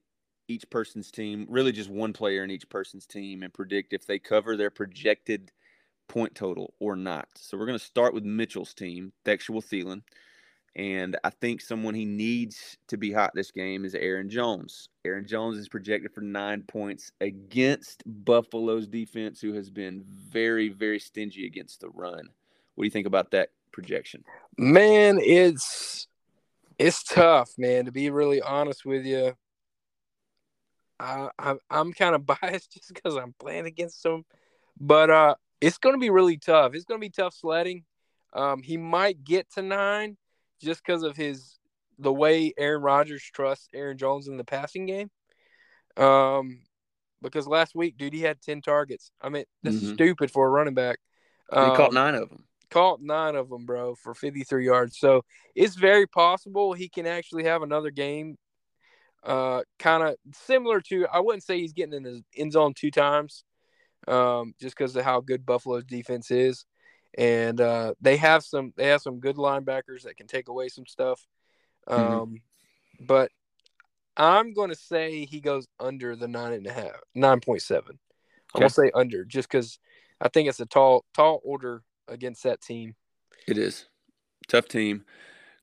each 0.50 0.68
person's 0.68 1.10
team, 1.10 1.46
really 1.48 1.72
just 1.72 1.88
one 1.88 2.12
player 2.12 2.42
in 2.42 2.50
each 2.50 2.68
person's 2.68 3.06
team, 3.06 3.42
and 3.42 3.54
predict 3.54 3.92
if 3.92 4.06
they 4.06 4.18
cover 4.18 4.56
their 4.56 4.70
projected 4.70 5.52
point 6.08 6.34
total 6.34 6.74
or 6.80 6.96
not. 6.96 7.28
So 7.36 7.56
we're 7.56 7.66
going 7.66 7.78
to 7.78 7.84
start 7.84 8.12
with 8.12 8.24
Mitchell's 8.24 8.74
team, 8.74 9.12
Textual 9.24 9.62
Thielen. 9.62 10.02
And 10.76 11.16
I 11.24 11.30
think 11.30 11.60
someone 11.60 11.94
he 11.94 12.04
needs 12.04 12.76
to 12.88 12.96
be 12.96 13.12
hot 13.12 13.32
this 13.34 13.50
game 13.50 13.84
is 13.84 13.94
Aaron 13.94 14.28
Jones. 14.28 14.88
Aaron 15.04 15.26
Jones 15.26 15.56
is 15.56 15.68
projected 15.68 16.12
for 16.12 16.20
nine 16.20 16.62
points 16.62 17.12
against 17.20 18.02
Buffalo's 18.06 18.86
defense, 18.86 19.40
who 19.40 19.52
has 19.54 19.70
been 19.70 20.04
very, 20.06 20.68
very 20.68 20.98
stingy 20.98 21.46
against 21.46 21.80
the 21.80 21.88
run. 21.90 22.28
What 22.74 22.82
do 22.82 22.86
you 22.86 22.90
think 22.90 23.06
about 23.06 23.32
that 23.32 23.50
projection? 23.72 24.24
Man, 24.58 25.18
it's 25.20 26.06
it's 26.78 27.02
tough, 27.02 27.50
man. 27.58 27.84
To 27.84 27.92
be 27.92 28.10
really 28.10 28.40
honest 28.40 28.84
with 28.84 29.04
you, 29.04 29.34
I, 31.00 31.30
I 31.38 31.54
I'm 31.70 31.92
kind 31.92 32.14
of 32.14 32.26
biased 32.42 32.72
just 32.72 32.92
because 32.94 33.16
I'm 33.16 33.34
playing 33.40 33.66
against 33.66 34.04
him, 34.04 34.24
but 34.78 35.10
uh, 35.10 35.34
it's 35.60 35.78
going 35.78 35.94
to 35.94 36.00
be 36.00 36.10
really 36.10 36.36
tough. 36.36 36.74
It's 36.74 36.84
going 36.84 37.00
to 37.00 37.04
be 37.04 37.10
tough 37.10 37.34
sledding. 37.34 37.84
Um, 38.32 38.62
he 38.62 38.76
might 38.76 39.24
get 39.24 39.50
to 39.54 39.62
nine 39.62 40.16
just 40.62 40.84
because 40.84 41.02
of 41.02 41.16
his 41.16 41.58
the 41.98 42.12
way 42.12 42.52
Aaron 42.56 42.82
Rodgers 42.82 43.22
trusts 43.22 43.68
Aaron 43.74 43.98
Jones 43.98 44.28
in 44.28 44.36
the 44.36 44.44
passing 44.44 44.86
game. 44.86 45.10
Um, 45.96 46.60
because 47.22 47.46
last 47.46 47.74
week, 47.74 47.96
dude, 47.98 48.12
he 48.14 48.20
had 48.22 48.40
ten 48.40 48.62
targets. 48.62 49.10
I 49.20 49.28
mean, 49.28 49.44
that's 49.62 49.76
Mhm. 49.76 49.94
stupid 49.94 50.30
for 50.30 50.46
a 50.46 50.50
running 50.50 50.74
back. 50.74 50.98
he 51.52 51.56
caught 51.72 51.88
Um, 51.88 51.94
nine 51.94 52.14
of 52.14 52.28
them. 52.28 52.46
caught 52.70 53.00
nine 53.02 53.34
of 53.34 53.48
them, 53.48 53.66
bro, 53.66 53.96
for 53.96 54.14
53 54.14 54.64
yards. 54.64 54.96
So 54.98 55.24
it's 55.56 55.74
very 55.74 56.06
possible 56.06 56.72
he 56.72 56.88
can 56.88 57.04
actually 57.06 57.42
have 57.44 57.62
another 57.62 57.90
game, 57.90 58.38
uh, 59.22 59.62
kind 59.78 60.02
of 60.02 60.16
similar 60.32 60.80
to. 60.82 61.06
I 61.12 61.20
wouldn't 61.20 61.44
say 61.44 61.60
he's 61.60 61.72
getting 61.72 61.94
in 61.94 62.02
the 62.02 62.22
end 62.36 62.52
zone 62.52 62.74
two 62.74 62.90
times, 62.90 63.44
um, 64.08 64.54
just 64.60 64.76
because 64.76 64.96
of 64.96 65.04
how 65.04 65.20
good 65.20 65.46
Buffalo's 65.46 65.84
defense 65.84 66.30
is. 66.30 66.64
and 67.16 67.60
uh, 67.60 67.94
they 68.00 68.16
have 68.16 68.44
some 68.44 68.72
they 68.76 68.86
have 68.88 69.02
some 69.02 69.20
good 69.20 69.36
linebackers 69.36 70.02
that 70.02 70.16
can 70.16 70.26
take 70.26 70.48
away 70.48 70.68
some 70.68 70.86
stuff. 70.86 71.26
Um, 71.86 72.00
mm-hmm. 72.00 72.34
But 73.06 73.30
I'm 74.16 74.52
going 74.52 74.70
to 74.70 74.76
say 74.76 75.24
he 75.24 75.40
goes 75.40 75.66
under 75.78 76.14
the 76.14 76.28
nine 76.28 76.52
and 76.52 76.66
a 76.66 76.72
half, 76.72 77.00
nine 77.14 77.40
point 77.40 77.62
seven. 77.62 77.98
I'm 78.54 78.60
gonna 78.60 78.70
say 78.70 78.90
under 78.94 79.24
just 79.24 79.48
because 79.48 79.78
I 80.20 80.28
think 80.28 80.48
it's 80.48 80.60
a 80.60 80.66
tall 80.66 81.04
tall 81.14 81.40
order 81.44 81.82
against 82.08 82.42
that 82.44 82.60
team. 82.60 82.94
It 83.46 83.58
is 83.58 83.86
tough 84.48 84.66
team. 84.66 85.04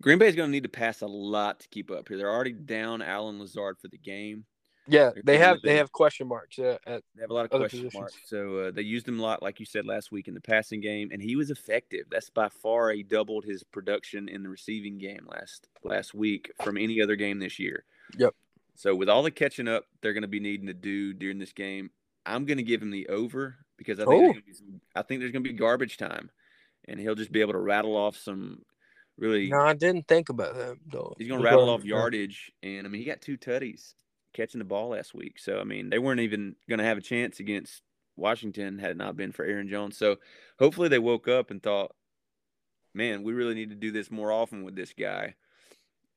Green 0.02 0.20
Bay 0.20 0.28
is 0.28 0.36
going 0.36 0.48
to 0.48 0.52
need 0.52 0.64
to 0.64 0.70
pass 0.70 1.02
a 1.02 1.08
lot 1.08 1.60
to 1.62 1.68
keep 1.70 1.90
up 1.90 2.08
here. 2.08 2.18
They're 2.18 2.32
already 2.32 2.54
down 2.54 3.02
Allen 3.02 3.40
Lazard 3.40 3.78
for 3.80 3.88
the 3.88 3.98
game. 3.98 4.46
Yeah, 4.90 5.12
they 5.26 5.38
have 5.38 5.58
they 5.64 5.76
have 5.76 5.92
question 5.92 6.28
marks. 6.28 6.58
Yeah, 6.58 6.78
they 6.86 7.02
have 7.22 7.30
a 7.30 7.34
lot 7.34 7.46
of 7.46 7.52
question 7.52 7.80
positions. 7.80 7.94
marks. 7.94 8.16
So 8.26 8.58
uh, 8.58 8.72
they 8.72 8.84
used 8.84 9.08
him 9.08 9.20
a 9.20 9.22
lot, 9.22 9.44
like 9.44 9.60
you 9.60 9.66
said 9.66 9.86
last 9.86 10.12
week 10.12 10.30
in 10.30 10.34
the 10.34 10.42
passing 10.42 10.80
game, 10.80 11.10
and 11.12 11.22
he 11.22 11.36
was 11.36 11.52
effective. 11.52 12.06
That's 12.10 12.30
by 12.30 12.48
far 12.48 12.92
he 12.92 13.04
doubled 13.04 13.44
his 13.44 13.64
production 13.64 14.30
in 14.30 14.44
the 14.44 14.50
receiving 14.50 14.98
game 14.98 15.28
last 15.30 15.68
last 15.84 16.14
week 16.14 16.52
from 16.64 16.78
any 16.78 17.02
other 17.02 17.18
game 17.18 17.40
this 17.40 17.60
year. 17.60 17.84
Yep. 18.18 18.34
So 18.76 18.96
with 18.96 19.10
all 19.10 19.24
the 19.24 19.32
catching 19.32 19.68
up 19.68 19.86
they're 20.02 20.14
going 20.14 20.22
to 20.22 20.28
be 20.28 20.40
needing 20.40 20.68
to 20.68 20.74
do 20.74 21.14
during 21.14 21.38
this 21.38 21.54
game, 21.54 21.90
I'm 22.26 22.46
going 22.46 22.58
to 22.58 22.64
give 22.64 22.82
him 22.82 22.92
the 22.92 23.08
over 23.08 23.58
because 23.78 24.00
I 24.00 24.06
think 24.06 24.38
oh. 24.38 24.54
some, 24.54 24.82
I 24.96 25.02
think 25.02 25.20
there's 25.20 25.34
going 25.34 25.44
to 25.44 25.50
be 25.50 25.58
garbage 25.58 25.98
time, 25.98 26.30
and 26.88 26.98
he'll 26.98 27.16
just 27.16 27.34
be 27.34 27.42
able 27.42 27.54
to 27.54 27.60
rattle 27.60 27.98
off 27.98 28.16
some 28.16 28.62
really. 29.18 29.50
No, 29.50 29.60
I 29.60 29.74
didn't 29.74 30.08
think 30.08 30.30
about 30.30 30.56
that 30.56 30.78
though. 30.92 31.14
He's 31.18 31.28
going 31.28 31.42
to 31.42 31.46
rattle 31.46 31.70
off 31.70 31.84
yardage, 31.84 32.52
and 32.64 32.86
I 32.86 32.90
mean 32.90 33.02
he 33.02 33.08
got 33.08 33.22
two 33.22 33.38
tutties 33.38 33.94
catching 34.34 34.60
the 34.60 34.66
ball 34.66 34.90
last 34.90 35.14
week. 35.14 35.40
So 35.40 35.60
I 35.60 35.64
mean, 35.64 35.90
they 35.90 36.00
weren't 36.00 36.22
even 36.22 36.56
going 36.70 36.80
to 36.80 36.86
have 36.86 36.98
a 36.98 37.02
chance 37.02 37.40
against 37.40 37.82
Washington 38.16 38.80
had 38.80 38.92
it 38.92 38.98
not 38.98 39.18
been 39.18 39.32
for 39.32 39.46
Aaron 39.46 39.68
Jones. 39.68 39.98
So 39.98 40.18
hopefully 40.60 40.90
they 40.90 41.00
woke 41.00 41.28
up 41.28 41.52
and 41.52 41.62
thought, 41.62 41.94
man, 42.94 43.24
we 43.24 43.34
really 43.34 43.56
need 43.56 43.70
to 43.70 43.76
do 43.76 43.92
this 43.92 44.12
more 44.12 44.32
often 44.32 44.64
with 44.64 44.76
this 44.76 44.94
guy, 44.94 45.36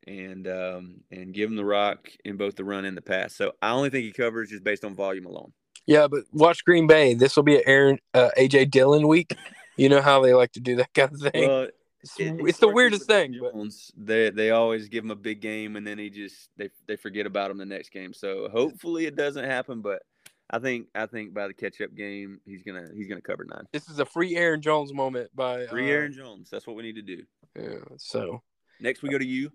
and 0.07 0.47
um, 0.49 1.01
and 1.11 1.35
give 1.35 1.51
him 1.51 1.57
the 1.57 1.65
rock 1.65 2.09
in 2.25 2.37
both 2.37 2.57
the 2.57 2.65
run 2.65 2.85
and 2.85 2.97
the 2.97 3.03
pass. 3.03 3.35
So 3.35 3.53
I 3.63 3.71
only 3.71 3.91
think 3.91 4.05
he 4.05 4.13
covers 4.13 4.51
just 4.51 4.65
based 4.65 4.85
on 4.85 4.95
volume 4.95 5.27
alone. 5.27 5.53
Yeah, 5.87 6.09
but 6.09 6.25
watch 6.33 6.65
Green 6.65 6.87
Bay. 6.87 7.15
This 7.15 7.37
will 7.37 7.43
be 7.43 7.57
an 7.57 7.63
Aaron 7.67 7.99
uh, 8.15 8.31
AJ 8.39 8.71
Dillon 8.71 9.09
week. 9.09 9.35
You 9.77 9.89
know 9.89 10.03
how 10.03 10.21
they 10.21 10.35
like 10.35 10.53
to 10.53 10.61
do 10.61 10.77
that 10.77 10.93
kind 10.95 11.13
of 11.13 11.33
thing. 11.33 11.49
Well, 11.49 11.69
it's, 12.03 12.19
it, 12.19 12.37
it's 12.41 12.59
the 12.59 12.69
weirdest 12.69 13.07
thing. 13.07 13.35
Jones, 13.35 13.93
they 13.97 14.31
they 14.31 14.51
always 14.51 14.89
give 14.89 15.05
him 15.05 15.11
a 15.11 15.17
big 15.17 15.41
game 15.41 15.77
and 15.77 15.87
then 15.87 15.99
he 15.99 16.11
just 16.11 16.51
they 16.57 16.71
they 16.87 16.97
forget 16.97 17.27
about 17.27 17.51
him 17.51 17.59
the 17.59 17.67
next 17.67 17.91
game. 17.91 18.13
So 18.13 18.49
hopefully 18.51 19.07
it 19.07 19.17
doesn't 19.17 19.45
happen, 19.45 19.81
but 19.81 20.03
I 20.51 20.59
think 20.59 20.89
I 20.95 21.07
think 21.07 21.35
by 21.35 21.47
the 21.47 21.55
catch 21.55 21.81
up 21.81 21.95
game 21.95 22.41
he's 22.45 22.63
gonna 22.63 22.89
he's 22.95 23.09
gonna 23.09 23.21
cover 23.21 23.45
nine. 23.45 23.67
This 23.73 23.89
is 23.89 23.99
a 23.99 24.07
free 24.07 24.37
Aaron 24.37 24.63
Jones 24.63 24.93
moment 24.93 25.31
by 25.35 25.67
free 25.67 25.91
uh, 25.91 25.95
Aaron 25.95 26.13
Jones. 26.13 26.51
That's 26.51 26.67
what 26.67 26.77
we 26.77 26.83
need 26.83 26.97
to 26.97 27.03
do. 27.03 27.23
Yeah. 27.59 27.79
So 27.99 28.43
next 28.81 29.03
we 29.03 29.11
go 29.11 29.19
to 29.19 29.27
you. 29.27 29.51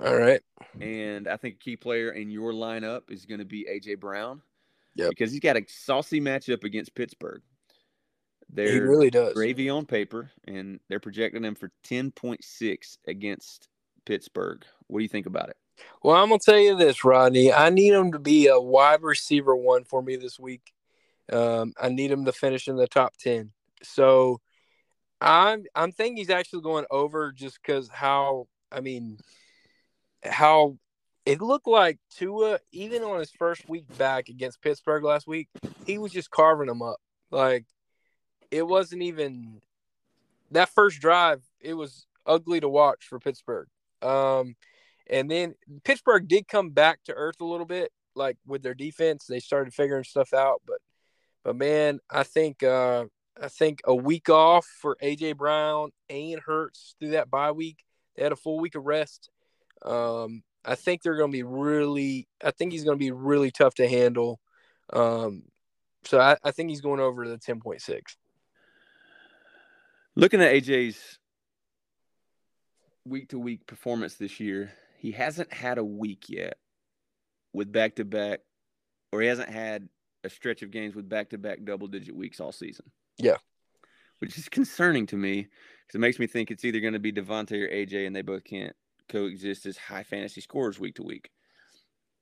All 0.00 0.16
right. 0.16 0.40
And 0.80 1.28
I 1.28 1.36
think 1.36 1.56
a 1.56 1.58
key 1.58 1.76
player 1.76 2.10
in 2.10 2.30
your 2.30 2.52
lineup 2.52 3.02
is 3.10 3.26
going 3.26 3.38
to 3.38 3.44
be 3.44 3.66
AJ 3.70 4.00
Brown. 4.00 4.42
Yeah. 4.96 5.08
Because 5.08 5.30
he's 5.30 5.40
got 5.40 5.56
a 5.56 5.64
saucy 5.68 6.20
matchup 6.20 6.64
against 6.64 6.94
Pittsburgh. 6.94 7.42
They're 8.54 8.72
he 8.72 8.78
really 8.78 9.10
does. 9.10 9.34
Gravy 9.34 9.68
on 9.68 9.84
paper, 9.84 10.30
and 10.46 10.78
they're 10.88 11.00
projecting 11.00 11.44
him 11.44 11.56
for 11.56 11.70
10.6 11.88 12.98
against 13.06 13.68
Pittsburgh. 14.06 14.64
What 14.86 15.00
do 15.00 15.02
you 15.02 15.08
think 15.08 15.26
about 15.26 15.48
it? 15.48 15.56
Well, 16.02 16.14
I'm 16.14 16.28
gonna 16.28 16.38
tell 16.38 16.58
you 16.58 16.76
this, 16.76 17.04
Rodney. 17.04 17.52
I 17.52 17.70
need 17.70 17.92
him 17.92 18.12
to 18.12 18.20
be 18.20 18.46
a 18.46 18.60
wide 18.60 19.02
receiver 19.02 19.56
one 19.56 19.82
for 19.82 20.00
me 20.02 20.14
this 20.14 20.38
week. 20.38 20.72
Um, 21.32 21.72
I 21.80 21.88
need 21.88 22.12
him 22.12 22.26
to 22.26 22.32
finish 22.32 22.68
in 22.68 22.76
the 22.76 22.86
top 22.86 23.16
ten. 23.16 23.50
So 23.82 24.40
I'm 25.20 25.64
I'm 25.74 25.90
thinking 25.90 26.16
he's 26.16 26.30
actually 26.30 26.62
going 26.62 26.84
over 26.92 27.32
just 27.32 27.58
because 27.60 27.88
how 27.88 28.46
I 28.70 28.80
mean 28.80 29.18
how 30.22 30.78
it 31.26 31.40
looked 31.40 31.66
like 31.66 31.98
Tua, 32.10 32.60
even 32.70 33.02
on 33.02 33.18
his 33.18 33.32
first 33.32 33.68
week 33.68 33.86
back 33.98 34.28
against 34.28 34.62
Pittsburgh 34.62 35.02
last 35.02 35.26
week, 35.26 35.48
he 35.86 35.98
was 35.98 36.12
just 36.12 36.30
carving 36.30 36.68
them 36.68 36.82
up. 36.82 36.98
Like 37.32 37.64
it 38.54 38.66
wasn't 38.68 39.02
even 39.02 39.60
that 40.52 40.68
first 40.68 41.00
drive. 41.00 41.42
It 41.60 41.74
was 41.74 42.06
ugly 42.24 42.60
to 42.60 42.68
watch 42.68 43.04
for 43.08 43.18
Pittsburgh. 43.18 43.66
Um, 44.00 44.54
and 45.08 45.28
then 45.28 45.54
Pittsburgh 45.82 46.28
did 46.28 46.46
come 46.46 46.70
back 46.70 47.02
to 47.04 47.14
earth 47.14 47.40
a 47.40 47.44
little 47.44 47.66
bit, 47.66 47.90
like 48.14 48.36
with 48.46 48.62
their 48.62 48.74
defense. 48.74 49.26
They 49.26 49.40
started 49.40 49.74
figuring 49.74 50.04
stuff 50.04 50.32
out, 50.32 50.62
but 50.66 50.78
but 51.42 51.56
man, 51.56 51.98
I 52.08 52.22
think 52.22 52.62
uh, 52.62 53.06
I 53.42 53.48
think 53.48 53.80
a 53.84 53.94
week 53.94 54.28
off 54.28 54.66
for 54.66 54.96
AJ 55.02 55.36
Brown 55.36 55.90
and 56.08 56.40
Hurts 56.40 56.94
through 57.00 57.10
that 57.10 57.30
bye 57.30 57.50
week. 57.50 57.84
They 58.16 58.22
had 58.22 58.32
a 58.32 58.36
full 58.36 58.60
week 58.60 58.76
of 58.76 58.84
rest. 58.84 59.30
Um, 59.84 60.44
I 60.64 60.76
think 60.76 61.02
they're 61.02 61.16
going 61.16 61.32
to 61.32 61.36
be 61.36 61.42
really. 61.42 62.28
I 62.42 62.52
think 62.52 62.70
he's 62.70 62.84
going 62.84 62.98
to 62.98 63.04
be 63.04 63.10
really 63.10 63.50
tough 63.50 63.74
to 63.74 63.88
handle. 63.88 64.38
Um, 64.92 65.42
so 66.04 66.20
I, 66.20 66.36
I 66.44 66.52
think 66.52 66.70
he's 66.70 66.80
going 66.80 67.00
over 67.00 67.26
the 67.26 67.38
ten 67.38 67.60
point 67.60 67.82
six. 67.82 68.16
Looking 70.16 70.40
at 70.40 70.52
AJ's 70.52 71.18
week 73.04 73.30
to 73.30 73.38
week 73.38 73.66
performance 73.66 74.14
this 74.14 74.38
year, 74.38 74.72
he 74.98 75.10
hasn't 75.10 75.52
had 75.52 75.78
a 75.78 75.84
week 75.84 76.26
yet 76.28 76.56
with 77.52 77.72
back 77.72 77.96
to 77.96 78.04
back, 78.04 78.40
or 79.12 79.20
he 79.20 79.26
hasn't 79.26 79.48
had 79.48 79.88
a 80.22 80.30
stretch 80.30 80.62
of 80.62 80.70
games 80.70 80.94
with 80.94 81.08
back 81.08 81.30
to 81.30 81.38
back 81.38 81.64
double 81.64 81.88
digit 81.88 82.14
weeks 82.14 82.40
all 82.40 82.52
season. 82.52 82.86
Yeah. 83.18 83.36
Which 84.20 84.38
is 84.38 84.48
concerning 84.48 85.06
to 85.06 85.16
me 85.16 85.42
because 85.42 85.96
it 85.96 86.00
makes 86.00 86.18
me 86.18 86.26
think 86.26 86.50
it's 86.50 86.64
either 86.64 86.80
going 86.80 86.94
to 86.94 87.00
be 87.00 87.12
Davante 87.12 87.62
or 87.62 87.68
AJ, 87.68 88.06
and 88.06 88.14
they 88.14 88.22
both 88.22 88.44
can't 88.44 88.74
coexist 89.08 89.66
as 89.66 89.76
high 89.76 90.04
fantasy 90.04 90.40
scorers 90.40 90.78
week 90.78 90.94
to 90.96 91.02
week. 91.02 91.30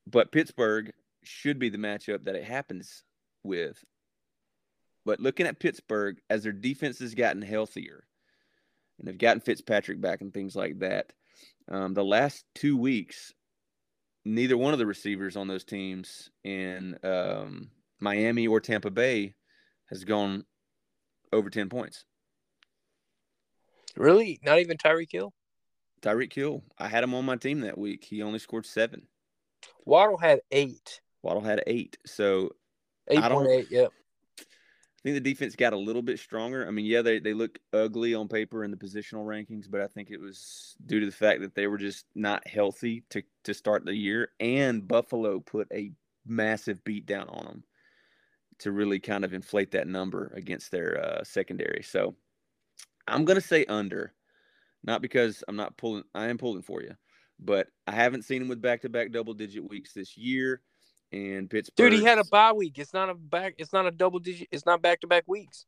But 0.07 0.33
Pittsburgh 0.33 0.93
should 1.23 1.59
be 1.59 1.69
the 1.69 1.79
matchup 1.79 2.25
that 2.25 2.35
it 2.35 2.45
happens 2.45 3.05
with. 3.45 3.85
But 5.05 5.21
looking 5.21 5.47
at 5.47 5.59
Pittsburgh 5.59 6.19
as 6.31 6.45
their 6.45 6.53
defense 6.53 6.99
has 7.01 7.15
gotten 7.15 7.43
healthier 7.43 8.05
and 8.99 9.09
they've 9.09 9.19
gotten 9.19 9.41
Fitzpatrick 9.41 10.01
back 10.01 10.21
and 10.21 10.33
things 10.33 10.55
like 10.55 10.79
that, 10.81 11.13
um, 11.69 11.95
the 11.95 12.05
last 12.05 12.45
two 12.55 12.77
weeks, 12.77 13.33
neither 14.25 14.57
one 14.57 14.73
of 14.73 14.79
the 14.79 14.87
receivers 14.87 15.37
on 15.37 15.49
those 15.49 15.65
teams 15.65 16.31
in 16.45 16.99
um, 17.03 17.71
Miami 18.01 18.47
or 18.47 18.61
Tampa 18.61 18.91
Bay 18.91 19.35
has 19.91 20.05
gone 20.05 20.45
over 21.33 21.51
10 21.51 21.69
points. 21.69 22.05
Really? 23.97 24.41
Not 24.43 24.61
even 24.61 24.77
Tyreek 24.77 25.11
Hill? 25.11 25.33
Tyreek 26.01 26.33
Hill. 26.33 26.63
I 26.79 26.89
had 26.89 27.05
him 27.05 27.15
on 27.15 27.25
my 27.25 27.37
team 27.37 27.61
that 27.61 27.79
week. 27.79 28.05
He 28.05 28.23
only 28.23 28.39
scored 28.39 28.67
seven. 28.67 29.07
Waddle 29.85 30.19
had 30.19 30.41
eight. 30.51 31.01
Waddle 31.23 31.43
had 31.43 31.63
eight. 31.67 31.97
So 32.07 32.51
eight 33.09 33.23
point 33.23 33.51
eight. 33.51 33.71
Yep. 33.71 33.93
I 35.03 35.09
think 35.09 35.17
the 35.17 35.31
defense 35.31 35.57
got 35.57 35.73
a 35.73 35.79
little 35.79 36.01
bit 36.01 36.21
stronger. 36.21 36.65
I 36.65 36.71
mean, 36.71 36.87
yeah, 36.87 37.03
they, 37.03 37.19
they 37.19 37.35
look 37.35 37.59
ugly 37.73 38.15
on 38.15 38.29
paper 38.29 38.63
in 38.63 38.71
the 38.71 38.77
positional 38.77 39.27
rankings, 39.27 39.69
but 39.69 39.81
I 39.81 39.89
think 39.89 40.13
it 40.13 40.21
was 40.21 40.77
due 40.87 41.01
to 41.01 41.07
the 41.07 41.13
fact 41.13 41.41
that 41.41 41.57
they 41.57 41.67
were 41.67 41.79
just 41.79 42.07
not 42.15 42.47
healthy 42.47 43.03
to, 43.11 43.21
to 43.43 43.53
start 43.53 43.85
the 43.85 43.97
year. 43.97 44.29
And 44.39 44.87
Buffalo 44.87 45.41
put 45.41 45.67
a 45.73 45.91
massive 46.25 46.85
beat 46.85 47.05
down 47.05 47.29
on 47.31 47.45
them 47.47 47.65
to 48.61 48.71
really 48.71 49.01
kind 49.01 49.25
of 49.25 49.35
inflate 49.35 49.73
that 49.73 49.89
number 49.89 50.33
against 50.37 50.71
their 50.71 51.05
uh, 51.05 51.25
secondary. 51.25 51.83
So 51.83 52.15
I'm 53.09 53.25
going 53.25 53.41
to 53.41 53.47
say 53.47 53.65
under, 53.65 54.15
not 54.85 55.03
because 55.03 55.43
I'm 55.49 55.57
not 55.57 55.77
pulling, 55.77 56.05
I 56.15 56.29
am 56.29 56.39
pulling 56.39 56.63
for 56.63 56.81
you, 56.81 56.95
but 57.41 57.67
I 57.89 57.93
haven't 57.93 58.23
seen 58.23 58.39
them 58.39 58.49
with 58.49 58.63
back 58.63 58.83
to 58.83 58.89
back 58.89 59.11
double 59.11 59.35
digit 59.35 59.69
weeks 59.69 59.95
this 59.95 60.17
year 60.17 60.63
and 61.13 61.49
Pittsburgh. 61.49 61.91
Dude, 61.91 62.01
he 62.01 62.05
had 62.05 62.19
a 62.19 62.25
bye 62.25 62.53
week. 62.53 62.79
It's 62.79 62.93
not 62.93 63.11
a 63.11 63.15
back. 63.15 63.55
It's 63.59 63.73
not 63.73 63.87
a 63.87 63.91
double 63.91 64.19
digit. 64.19 64.49
It's 64.51 64.67
not 64.67 64.83
back 64.83 65.01
to 65.01 65.07
back 65.07 65.25
weeks. 65.27 65.67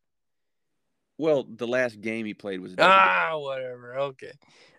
Well, 1.16 1.44
the 1.44 1.66
last 1.66 2.00
game 2.00 2.26
he 2.26 2.34
played 2.34 2.60
was 2.60 2.74
ah 2.78 3.32
whatever. 3.36 3.96
Okay, 3.98 4.32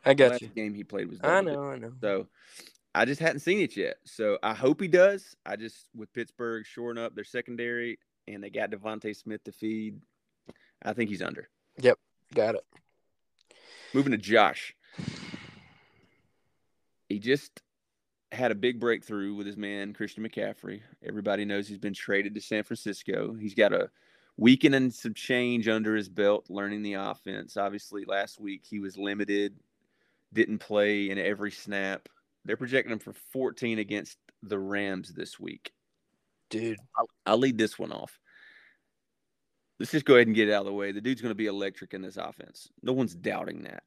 I 0.04 0.14
got 0.14 0.26
the 0.26 0.32
last 0.32 0.42
you. 0.42 0.48
Game 0.50 0.74
he 0.74 0.84
played 0.84 1.10
was 1.10 1.20
I 1.24 1.42
know, 1.42 1.64
I 1.64 1.78
know. 1.78 1.94
So 2.02 2.28
I 2.94 3.06
just 3.06 3.22
hadn't 3.22 3.40
seen 3.40 3.60
it 3.60 3.78
yet. 3.78 3.98
So 4.04 4.38
I 4.44 4.54
hope 4.54 4.82
he 4.82 4.88
does. 4.88 5.36
I 5.46 5.56
just 5.56 5.88
with 5.96 6.12
Pittsburgh 6.14 6.66
shoring 6.66 6.98
up 6.98 7.16
their 7.16 7.24
secondary 7.24 8.00
and 8.28 8.44
they 8.44 8.50
got 8.50 8.72
DeVonta 8.72 9.16
Smith 9.16 9.44
to 9.46 9.52
feed. 9.52 10.02
I 10.84 10.94
think 10.94 11.10
he's 11.10 11.22
under. 11.22 11.48
Yep, 11.80 11.98
got 12.34 12.56
it. 12.56 12.66
Moving 13.94 14.12
to 14.12 14.18
Josh. 14.18 14.76
He 17.08 17.20
just 17.20 17.62
had 18.36 18.52
a 18.52 18.56
big 18.56 18.80
breakthrough 18.80 19.34
with 19.34 19.48
his 19.48 19.58
man 19.58 19.94
Christian 19.94 20.28
McCaffrey. 20.28 20.82
Everybody 21.04 21.46
knows 21.46 21.68
he's 21.68 21.78
been 21.78 21.94
traded 21.94 22.36
to 22.36 22.42
San 22.42 22.64
Francisco. 22.64 23.34
He's 23.34 23.56
got 23.56 23.74
a 23.74 23.90
weekend 24.38 24.76
and 24.76 24.94
some 24.94 25.14
change 25.14 25.68
under 25.68 25.96
his 25.96 26.10
belt, 26.10 26.46
learning 26.50 26.84
the 26.84 26.94
offense. 26.94 27.58
Obviously, 27.58 28.06
last 28.06 28.40
week 28.40 28.64
he 28.70 28.80
was 28.80 28.98
limited, 28.98 29.56
didn't 30.34 30.60
play 30.60 31.10
in 31.10 31.18
every 31.18 31.52
snap. 31.52 32.10
They're 32.44 32.58
projecting 32.58 32.94
him 32.94 33.00
for 33.00 33.14
14 33.34 33.80
against 33.80 34.18
the 34.44 34.60
Rams 34.60 35.14
this 35.14 35.40
week. 35.40 35.72
Dude, 36.50 36.78
I'll, 36.98 37.10
I'll 37.26 37.38
lead 37.38 37.58
this 37.58 37.80
one 37.80 37.92
off. 37.92 38.20
let's 39.80 39.92
just 39.92 40.06
go 40.06 40.16
ahead 40.16 40.28
and 40.28 40.36
get 40.36 40.50
it 40.50 40.54
out 40.54 40.62
of 40.62 40.68
the 40.68 40.74
way. 40.74 40.92
The 40.92 41.02
dude's 41.02 41.22
going 41.22 41.32
to 41.32 41.36
be 41.36 41.48
electric 41.48 41.94
in 41.94 42.02
this 42.02 42.18
offense. 42.18 42.70
No 42.84 42.94
one's 42.94 43.16
doubting 43.16 43.64
that. 43.64 43.84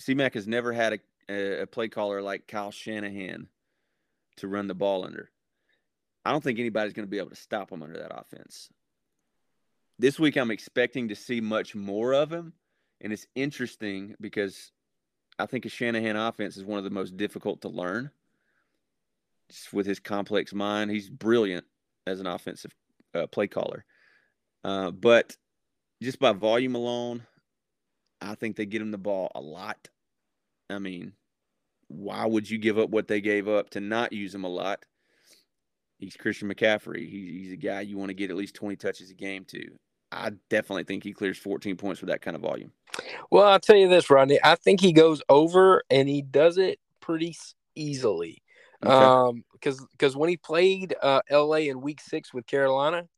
CMAC 0.00 0.34
has 0.34 0.46
never 0.46 0.72
had 0.72 0.92
a, 0.92 0.98
a 1.28 1.66
play 1.66 1.88
caller 1.88 2.22
like 2.22 2.46
Kyle 2.46 2.70
Shanahan 2.70 3.48
to 4.36 4.48
run 4.48 4.66
the 4.66 4.74
ball 4.74 5.04
under. 5.04 5.30
I 6.24 6.32
don't 6.32 6.42
think 6.42 6.58
anybody's 6.58 6.92
going 6.92 7.06
to 7.06 7.10
be 7.10 7.18
able 7.18 7.30
to 7.30 7.36
stop 7.36 7.70
him 7.70 7.82
under 7.82 7.98
that 7.98 8.16
offense. 8.16 8.68
This 9.98 10.18
week, 10.18 10.36
I'm 10.36 10.50
expecting 10.50 11.08
to 11.08 11.16
see 11.16 11.40
much 11.40 11.74
more 11.74 12.12
of 12.14 12.32
him. 12.32 12.52
And 13.00 13.12
it's 13.12 13.26
interesting 13.34 14.14
because 14.20 14.72
I 15.38 15.46
think 15.46 15.64
a 15.64 15.68
Shanahan 15.68 16.16
offense 16.16 16.56
is 16.56 16.64
one 16.64 16.78
of 16.78 16.84
the 16.84 16.90
most 16.90 17.16
difficult 17.16 17.62
to 17.62 17.68
learn. 17.68 18.10
Just 19.50 19.72
with 19.72 19.86
his 19.86 20.00
complex 20.00 20.52
mind, 20.52 20.90
he's 20.90 21.08
brilliant 21.08 21.64
as 22.06 22.20
an 22.20 22.26
offensive 22.26 22.74
uh, 23.14 23.26
play 23.26 23.46
caller. 23.46 23.84
Uh, 24.64 24.90
but 24.90 25.36
just 26.02 26.18
by 26.18 26.32
volume 26.32 26.74
alone, 26.74 27.24
I 28.20 28.34
think 28.34 28.56
they 28.56 28.66
get 28.66 28.82
him 28.82 28.90
the 28.90 28.98
ball 28.98 29.30
a 29.34 29.40
lot. 29.40 29.88
I 30.70 30.78
mean, 30.78 31.12
why 31.88 32.26
would 32.26 32.48
you 32.48 32.58
give 32.58 32.78
up 32.78 32.90
what 32.90 33.08
they 33.08 33.20
gave 33.20 33.48
up 33.48 33.70
to 33.70 33.80
not 33.80 34.12
use 34.12 34.34
him 34.34 34.44
a 34.44 34.48
lot? 34.48 34.84
He's 35.98 36.16
Christian 36.16 36.52
McCaffrey. 36.52 37.08
He, 37.08 37.40
he's 37.42 37.52
a 37.52 37.56
guy 37.56 37.80
you 37.80 37.96
want 37.98 38.10
to 38.10 38.14
get 38.14 38.30
at 38.30 38.36
least 38.36 38.54
20 38.54 38.76
touches 38.76 39.10
a 39.10 39.14
game 39.14 39.44
to. 39.46 39.78
I 40.12 40.32
definitely 40.48 40.84
think 40.84 41.04
he 41.04 41.12
clears 41.12 41.38
14 41.38 41.76
points 41.76 42.00
with 42.00 42.08
that 42.08 42.22
kind 42.22 42.34
of 42.34 42.42
volume. 42.42 42.72
Well, 43.30 43.44
I'll 43.44 43.60
tell 43.60 43.76
you 43.76 43.88
this, 43.88 44.08
Rodney. 44.08 44.38
I 44.42 44.54
think 44.54 44.80
he 44.80 44.92
goes 44.92 45.22
over 45.28 45.82
and 45.90 46.08
he 46.08 46.22
does 46.22 46.56
it 46.56 46.78
pretty 47.00 47.36
easily. 47.74 48.42
Okay. 48.84 48.92
Um, 48.92 49.44
because 49.52 49.84
because 49.92 50.16
when 50.16 50.28
he 50.28 50.36
played 50.36 50.94
uh, 51.02 51.20
LA 51.30 51.56
in 51.56 51.80
Week 51.80 52.00
Six 52.00 52.32
with 52.32 52.46
Carolina, 52.46 53.08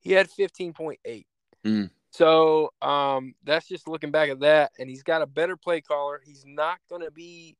he 0.00 0.12
had 0.12 0.28
15.8. 0.30 1.24
Mm. 1.64 1.90
So 2.12 2.74
um, 2.82 3.34
that's 3.42 3.66
just 3.66 3.88
looking 3.88 4.10
back 4.10 4.28
at 4.28 4.40
that, 4.40 4.72
and 4.78 4.88
he's 4.88 5.02
got 5.02 5.22
a 5.22 5.26
better 5.26 5.56
play 5.56 5.80
caller. 5.80 6.20
He's 6.22 6.44
not 6.46 6.78
going 6.90 7.02
to 7.02 7.10
be 7.10 7.56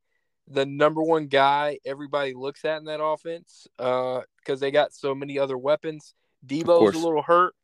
the 0.46 0.66
number 0.66 1.03
one 1.03 1.26
guy 1.26 1.78
everybody 1.86 2.34
looks 2.34 2.64
at 2.66 2.78
in 2.78 2.84
that 2.84 3.03
offense 3.03 3.66
because 3.78 4.22
uh, 4.48 4.57
they 4.57 4.70
got 4.70 4.92
so 4.92 5.14
many 5.14 5.38
other 5.38 5.57
weapons. 5.57 6.12
Deebo's 6.46 6.94
a 6.94 6.98
little 6.98 7.22
hurt. 7.22 7.55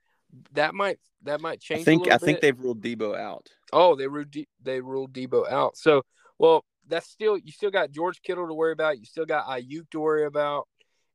That 0.53 0.75
might 0.75 0.99
that 1.25 1.43
might 1.43 1.61
change. 1.61 1.83
I 1.83 1.85
think 1.85 2.07
I 2.09 2.15
bit. 2.15 2.21
think 2.23 2.41
they've 2.41 2.59
ruled 2.59 2.81
Deebo 2.81 3.19
out. 3.19 3.49
Oh, 3.71 3.95
they 3.95 4.07
ruled 4.07 4.31
De- 4.31 4.49
they 4.63 4.81
ruled 4.81 5.13
Deebo 5.13 5.51
out. 5.51 5.77
So 5.77 6.03
well, 6.39 6.65
that's 6.87 7.09
still 7.11 7.37
you 7.37 7.53
still 7.53 7.71
got 7.71 7.91
George 7.91 8.23
Kittle 8.23 8.47
to 8.47 8.55
worry 8.55 8.73
about. 8.73 8.99
You 8.99 9.05
still 9.05 9.27
got 9.27 9.47
Aiyuk 9.47 9.91
to 9.91 10.01
worry 10.01 10.25
about, 10.25 10.69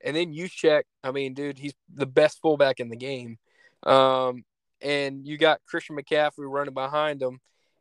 and 0.03 0.15
then 0.15 0.33
you 0.33 0.47
check. 0.47 0.85
I 1.03 1.11
mean, 1.11 1.33
dude, 1.33 1.57
he's 1.57 1.73
the 1.91 2.05
best 2.05 2.41
fullback 2.41 2.79
in 2.79 2.89
the 2.89 2.95
game. 2.95 3.37
Um, 3.83 4.43
and 4.83 5.25
you 5.25 5.37
got 5.37 5.61
Christian 5.65 5.95
McCaffrey 5.95 6.51
running 6.51 6.73
behind 6.73 7.21
him, 7.21 7.39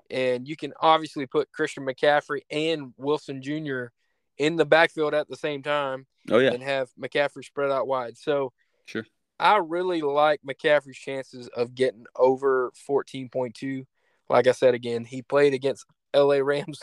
and 0.09 0.47
you 0.47 0.57
can 0.57 0.73
obviously 0.81 1.27
put 1.27 1.53
Christian 1.53 1.85
McCaffrey 1.85 2.43
and 2.51 2.95
Wilson 2.97 3.43
Jr. 3.43 3.87
in 4.39 4.57
the 4.57 4.65
backfield 4.65 5.13
at 5.13 5.29
the 5.29 5.37
same 5.37 5.63
time. 5.63 6.07
Oh 6.31 6.39
yeah, 6.39 6.53
and 6.53 6.63
have 6.63 6.89
McCaffrey 6.99 7.45
spread 7.45 7.73
out 7.73 7.89
wide. 7.89 8.17
So 8.17 8.53
sure, 8.87 9.05
I 9.39 9.57
really 9.57 10.01
like 10.01 10.41
McCaffrey's 10.49 10.97
chances 10.97 11.49
of 11.49 11.75
getting 11.75 12.07
over 12.17 12.73
fourteen 12.87 13.29
point 13.29 13.55
two. 13.57 13.85
Like 14.31 14.47
I 14.47 14.53
said 14.53 14.75
again, 14.75 15.05
he 15.05 15.23
played 15.23 15.53
against 15.53 15.85
LA 16.15 16.37
Rams 16.37 16.81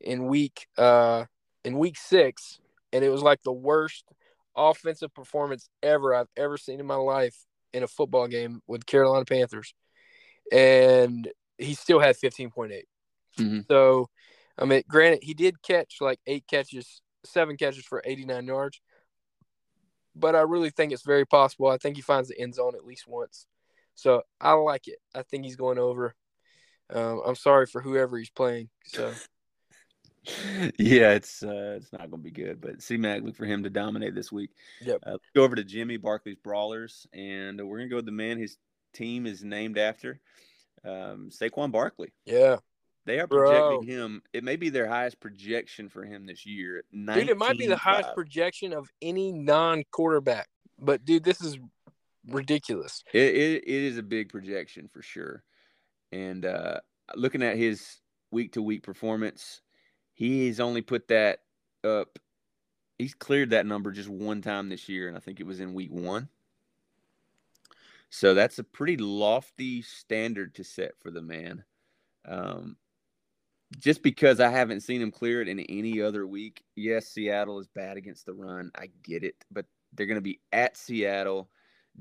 in 0.00 0.26
week 0.26 0.66
uh 0.78 1.26
in 1.64 1.78
week 1.78 1.98
six, 1.98 2.58
and 2.92 3.04
it 3.04 3.10
was 3.10 3.22
like 3.22 3.42
the 3.42 3.52
worst 3.52 4.04
offensive 4.56 5.14
performance 5.14 5.68
ever 5.82 6.14
I've 6.14 6.28
ever 6.36 6.56
seen 6.56 6.80
in 6.80 6.86
my 6.86 6.96
life 6.96 7.36
in 7.72 7.82
a 7.82 7.88
football 7.88 8.26
game 8.26 8.60
with 8.66 8.86
Carolina 8.86 9.24
Panthers, 9.24 9.74
and 10.52 11.28
he 11.58 11.74
still 11.74 12.00
had 12.00 12.16
15.8. 12.16 12.82
Mm-hmm. 13.38 13.60
So, 13.68 14.08
I 14.58 14.64
mean, 14.64 14.82
granted, 14.88 15.20
he 15.22 15.34
did 15.34 15.62
catch 15.62 15.96
like 16.00 16.20
eight 16.26 16.44
catches, 16.48 17.02
seven 17.24 17.56
catches 17.56 17.84
for 17.84 18.02
89 18.04 18.46
yards, 18.46 18.80
but 20.14 20.34
I 20.34 20.40
really 20.40 20.70
think 20.70 20.92
it's 20.92 21.04
very 21.04 21.26
possible. 21.26 21.68
I 21.68 21.78
think 21.78 21.96
he 21.96 22.02
finds 22.02 22.28
the 22.28 22.40
end 22.40 22.54
zone 22.54 22.74
at 22.74 22.84
least 22.84 23.06
once. 23.06 23.46
So 23.94 24.22
I 24.40 24.52
like 24.52 24.88
it. 24.88 24.98
I 25.14 25.22
think 25.22 25.44
he's 25.44 25.56
going 25.56 25.78
over. 25.78 26.14
Um, 26.92 27.22
I'm 27.24 27.36
sorry 27.36 27.66
for 27.66 27.80
whoever 27.80 28.18
he's 28.18 28.30
playing. 28.30 28.70
So. 28.86 29.12
yeah, 30.78 31.12
it's 31.12 31.42
uh, 31.42 31.76
it's 31.76 31.92
not 31.92 32.10
going 32.10 32.22
to 32.22 32.30
be 32.30 32.30
good. 32.30 32.60
But 32.60 32.82
C 32.82 32.96
Mac, 32.96 33.22
look 33.22 33.36
for 33.36 33.46
him 33.46 33.62
to 33.62 33.70
dominate 33.70 34.14
this 34.14 34.30
week. 34.30 34.50
Yep. 34.82 34.98
Uh, 35.06 35.18
go 35.34 35.42
over 35.42 35.56
to 35.56 35.64
Jimmy 35.64 35.96
Barkley's 35.96 36.36
Brawlers, 36.36 37.06
and 37.12 37.58
we're 37.58 37.78
going 37.78 37.88
to 37.88 37.92
go 37.92 37.96
with 37.96 38.06
the 38.06 38.12
man 38.12 38.38
his 38.38 38.56
team 38.92 39.26
is 39.26 39.42
named 39.42 39.78
after, 39.78 40.20
um, 40.84 41.30
Saquon 41.30 41.72
Barkley. 41.72 42.12
Yeah. 42.26 42.56
They 43.06 43.18
are 43.18 43.26
projecting 43.26 43.80
Bro. 43.80 44.04
him. 44.04 44.22
It 44.32 44.44
may 44.44 44.56
be 44.56 44.68
their 44.68 44.86
highest 44.86 45.20
projection 45.20 45.88
for 45.88 46.04
him 46.04 46.26
this 46.26 46.44
year. 46.44 46.84
Dude, 46.92 47.30
it 47.30 47.38
might 47.38 47.58
be 47.58 47.66
the 47.66 47.76
highest 47.76 48.14
projection 48.14 48.72
of 48.72 48.90
any 49.00 49.32
non-quarterback. 49.32 50.48
But 50.78 51.04
dude, 51.04 51.24
this 51.24 51.40
is 51.40 51.58
ridiculous. 52.28 53.02
It, 53.12 53.34
it, 53.34 53.64
it 53.64 53.82
is 53.82 53.96
a 53.96 54.02
big 54.02 54.28
projection 54.28 54.88
for 54.92 55.02
sure. 55.02 55.42
And 56.12 56.44
uh, 56.44 56.80
looking 57.16 57.42
at 57.42 57.56
his 57.56 58.00
week 58.30 58.52
to 58.52 58.62
week 58.62 58.82
performance, 58.82 59.62
He's 60.20 60.60
only 60.60 60.82
put 60.82 61.08
that 61.08 61.38
up. 61.82 62.18
He's 62.98 63.14
cleared 63.14 63.50
that 63.50 63.64
number 63.64 63.90
just 63.90 64.10
one 64.10 64.42
time 64.42 64.68
this 64.68 64.86
year, 64.86 65.08
and 65.08 65.16
I 65.16 65.20
think 65.20 65.40
it 65.40 65.46
was 65.46 65.60
in 65.60 65.72
week 65.72 65.90
one. 65.90 66.28
So 68.10 68.34
that's 68.34 68.58
a 68.58 68.62
pretty 68.62 68.98
lofty 68.98 69.80
standard 69.80 70.54
to 70.56 70.62
set 70.62 70.92
for 71.00 71.10
the 71.10 71.22
man. 71.22 71.64
Um, 72.28 72.76
just 73.78 74.02
because 74.02 74.40
I 74.40 74.50
haven't 74.50 74.82
seen 74.82 75.00
him 75.00 75.10
clear 75.10 75.40
it 75.40 75.48
in 75.48 75.60
any 75.60 76.02
other 76.02 76.26
week. 76.26 76.64
Yes, 76.76 77.08
Seattle 77.08 77.58
is 77.58 77.68
bad 77.68 77.96
against 77.96 78.26
the 78.26 78.34
run. 78.34 78.70
I 78.74 78.90
get 79.02 79.24
it, 79.24 79.36
but 79.50 79.64
they're 79.94 80.04
going 80.04 80.16
to 80.16 80.20
be 80.20 80.40
at 80.52 80.76
Seattle. 80.76 81.48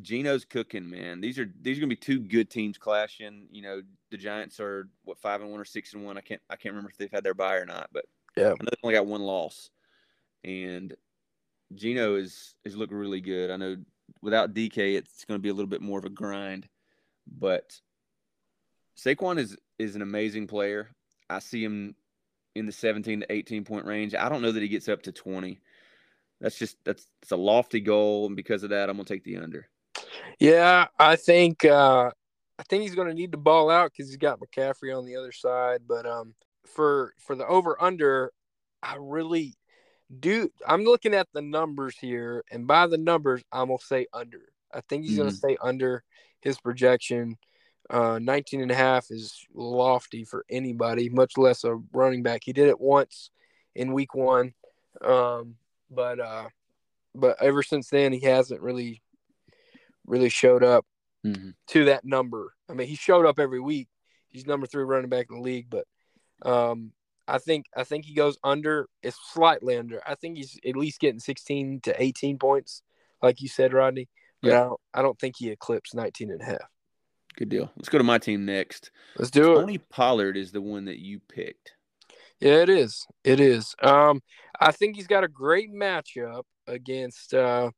Geno's 0.02 0.46
cooking, 0.46 0.90
man. 0.90 1.22
These 1.22 1.40
are 1.40 1.52
these 1.62 1.78
are 1.78 1.82
gonna 1.82 1.90
be 1.90 1.96
two 1.96 2.20
good 2.20 2.50
teams 2.50 2.78
clashing. 2.78 3.48
You 3.52 3.62
know, 3.62 3.82
the 4.12 4.18
Giants 4.18 4.60
are 4.60 4.88
what 5.04 5.20
five 5.20 5.42
and 5.42 5.52
one 5.52 5.60
or 5.60 5.66
six 5.66 5.94
and 5.94 6.06
one. 6.06 6.18
I 6.18 6.22
can't 6.22 6.42
I 6.50 6.56
can't 6.56 6.74
remember 6.74 6.90
if 6.90 6.98
they've 6.98 7.12
had 7.12 7.24
their 7.24 7.34
bye 7.34 7.56
or 7.56 7.66
not, 7.66 7.90
but 7.92 8.06
yeah, 8.38 8.48
I 8.48 8.50
know 8.50 8.56
they've 8.62 8.80
only 8.84 8.96
got 8.96 9.08
one 9.08 9.22
loss. 9.22 9.70
And 10.44 10.96
Geno 11.74 12.16
is 12.16 12.56
is 12.64 12.76
looking 12.76 12.98
really 12.98 13.22
good. 13.22 13.52
I 13.52 13.58
know 13.58 13.78
without 14.22 14.54
DK, 14.54 14.96
it's 14.96 15.26
going 15.26 15.38
to 15.38 15.42
be 15.42 15.50
a 15.50 15.54
little 15.54 15.70
bit 15.70 15.82
more 15.82 16.00
of 16.00 16.06
a 16.06 16.10
grind, 16.10 16.68
but 17.28 17.80
Saquon 18.98 19.38
is 19.38 19.58
is 19.78 19.96
an 19.96 20.02
amazing 20.02 20.48
player. 20.48 20.90
I 21.30 21.40
see 21.40 21.64
him 21.64 21.96
in 22.56 22.66
the 22.66 22.72
17 22.72 23.22
to 23.22 23.32
18 23.32 23.64
point 23.64 23.86
range. 23.86 24.16
I 24.16 24.30
don't 24.30 24.42
know 24.42 24.52
that 24.52 24.64
he 24.64 24.68
gets 24.68 24.90
up 24.90 25.04
to 25.04 25.12
20. 25.12 25.60
That's 26.42 26.58
just 26.58 26.78
that's 26.84 27.08
it's 27.22 27.32
a 27.32 27.38
lofty 27.38 27.82
goal, 27.82 28.28
and 28.28 28.36
because 28.36 28.64
of 28.64 28.70
that, 28.70 28.90
I'm 28.90 28.98
gonna 28.98 29.06
take 29.06 29.24
the 29.24 29.38
under. 29.38 29.68
Yeah, 30.40 30.88
I 30.98 31.16
think 31.18 31.66
uh, 31.66 32.12
I 32.58 32.64
think 32.64 32.84
he's 32.84 32.96
going 32.96 33.10
to 33.10 33.14
need 33.14 33.34
to 33.34 33.38
ball 33.38 33.70
out 33.70 33.92
because 33.92 34.10
he's 34.10 34.18
got 34.18 34.40
McCaffrey 34.40 34.98
on 34.98 35.06
the 35.06 35.16
other 35.16 35.32
side. 35.32 35.82
But 35.88 36.06
um, 36.06 36.34
for 36.66 37.14
for 37.20 37.36
the 37.36 37.46
over 37.46 37.82
under, 37.82 38.32
I 38.82 38.96
really 39.00 39.56
do. 40.20 40.50
I'm 40.66 40.84
looking 40.84 41.14
at 41.14 41.28
the 41.34 41.42
numbers 41.42 41.98
here, 42.00 42.44
and 42.52 42.66
by 42.66 42.88
the 42.88 42.98
numbers, 42.98 43.44
I'm 43.52 43.68
gonna 43.68 43.80
say 43.80 44.08
under. 44.14 44.42
I 44.74 44.82
think 44.82 45.04
he's 45.04 45.14
mm-hmm. 45.14 45.22
going 45.22 45.32
to 45.32 45.36
stay 45.36 45.58
under 45.62 46.04
his 46.42 46.60
projection. 46.60 47.38
Uh, 47.90 48.20
19 48.22 48.62
and 48.62 48.72
a 48.72 48.76
half 48.76 49.10
is 49.10 49.48
lofty 49.54 50.24
for 50.24 50.46
anybody, 50.48 51.10
much 51.10 51.38
less 51.38 51.64
a 51.64 51.80
running 51.92 52.22
back. 52.22 52.42
He 52.44 52.54
did 52.54 52.68
it 52.68 52.80
once 52.80 53.32
in 53.74 53.94
week 53.94 54.14
one, 54.14 54.54
um, 55.04 55.56
but 55.90 56.20
uh, 56.20 56.50
but 57.16 57.42
ever 57.42 57.64
since 57.64 57.90
then 57.90 58.14
he 58.14 58.20
hasn't 58.20 58.62
really 58.62 59.02
really 60.10 60.30
showed 60.30 60.64
up 60.64 60.86
mm-hmm. 61.26 61.52
to 61.68 61.86
that 61.86 62.04
number. 62.04 62.54
I 62.70 62.74
mean, 62.74 62.88
he 62.88 62.96
showed 62.96 63.26
up 63.26 63.40
every 63.40 63.60
week. 63.60 63.88
He's 64.30 64.46
number 64.46 64.68
three 64.68 64.84
running 64.84 65.10
back 65.10 65.28
in 65.30 65.38
the 65.38 65.42
league, 65.42 65.70
but 65.70 65.86
um, 66.46 66.92
I 67.28 67.38
think 67.38 67.66
I 67.76 67.84
think 67.84 68.06
he 68.06 68.14
goes 68.14 68.38
under. 68.44 68.88
It's 69.02 69.18
slightly 69.32 69.78
under. 69.78 70.02
I 70.08 70.16
think 70.16 70.38
he's 70.38 70.58
at 70.68 70.76
least 70.76 71.00
getting 71.00 71.20
16 71.20 71.82
to 71.84 72.02
18 72.02 72.38
points, 72.38 72.82
like 73.22 73.42
you 73.42 73.48
said, 73.48 73.74
Rodney. 73.74 74.08
But 74.42 74.50
yeah. 74.50 74.62
I 74.62 74.64
don't, 74.64 74.82
I 74.96 75.02
don't 75.02 75.20
think 75.20 75.36
he 75.38 75.50
eclipsed 75.50 75.96
19 75.96 76.32
and 76.32 76.42
a 76.42 76.46
half. 76.46 76.70
Good 77.38 77.50
deal. 77.50 77.72
Let's 77.76 77.90
go 77.90 77.98
to 77.98 78.04
my 78.04 78.18
team 78.18 78.46
next. 78.46 78.92
Let's 79.18 79.32
do 79.32 79.42
Tony 79.44 79.52
it. 79.54 79.60
Tony 79.60 79.78
Pollard 79.78 80.38
is 80.38 80.52
the 80.52 80.62
one 80.62 80.86
that 80.86 81.00
you 81.00 81.20
picked. 81.30 81.74
Yeah, 82.40 82.62
it 82.62 82.70
is. 82.70 83.06
It 83.24 83.40
is. 83.40 83.76
Um, 83.82 84.22
I 84.60 84.72
think 84.72 84.96
he's 84.96 85.08
got 85.08 85.24
a 85.24 85.28
great 85.28 85.74
matchup 85.74 86.44
against 86.68 87.34
uh, 87.34 87.72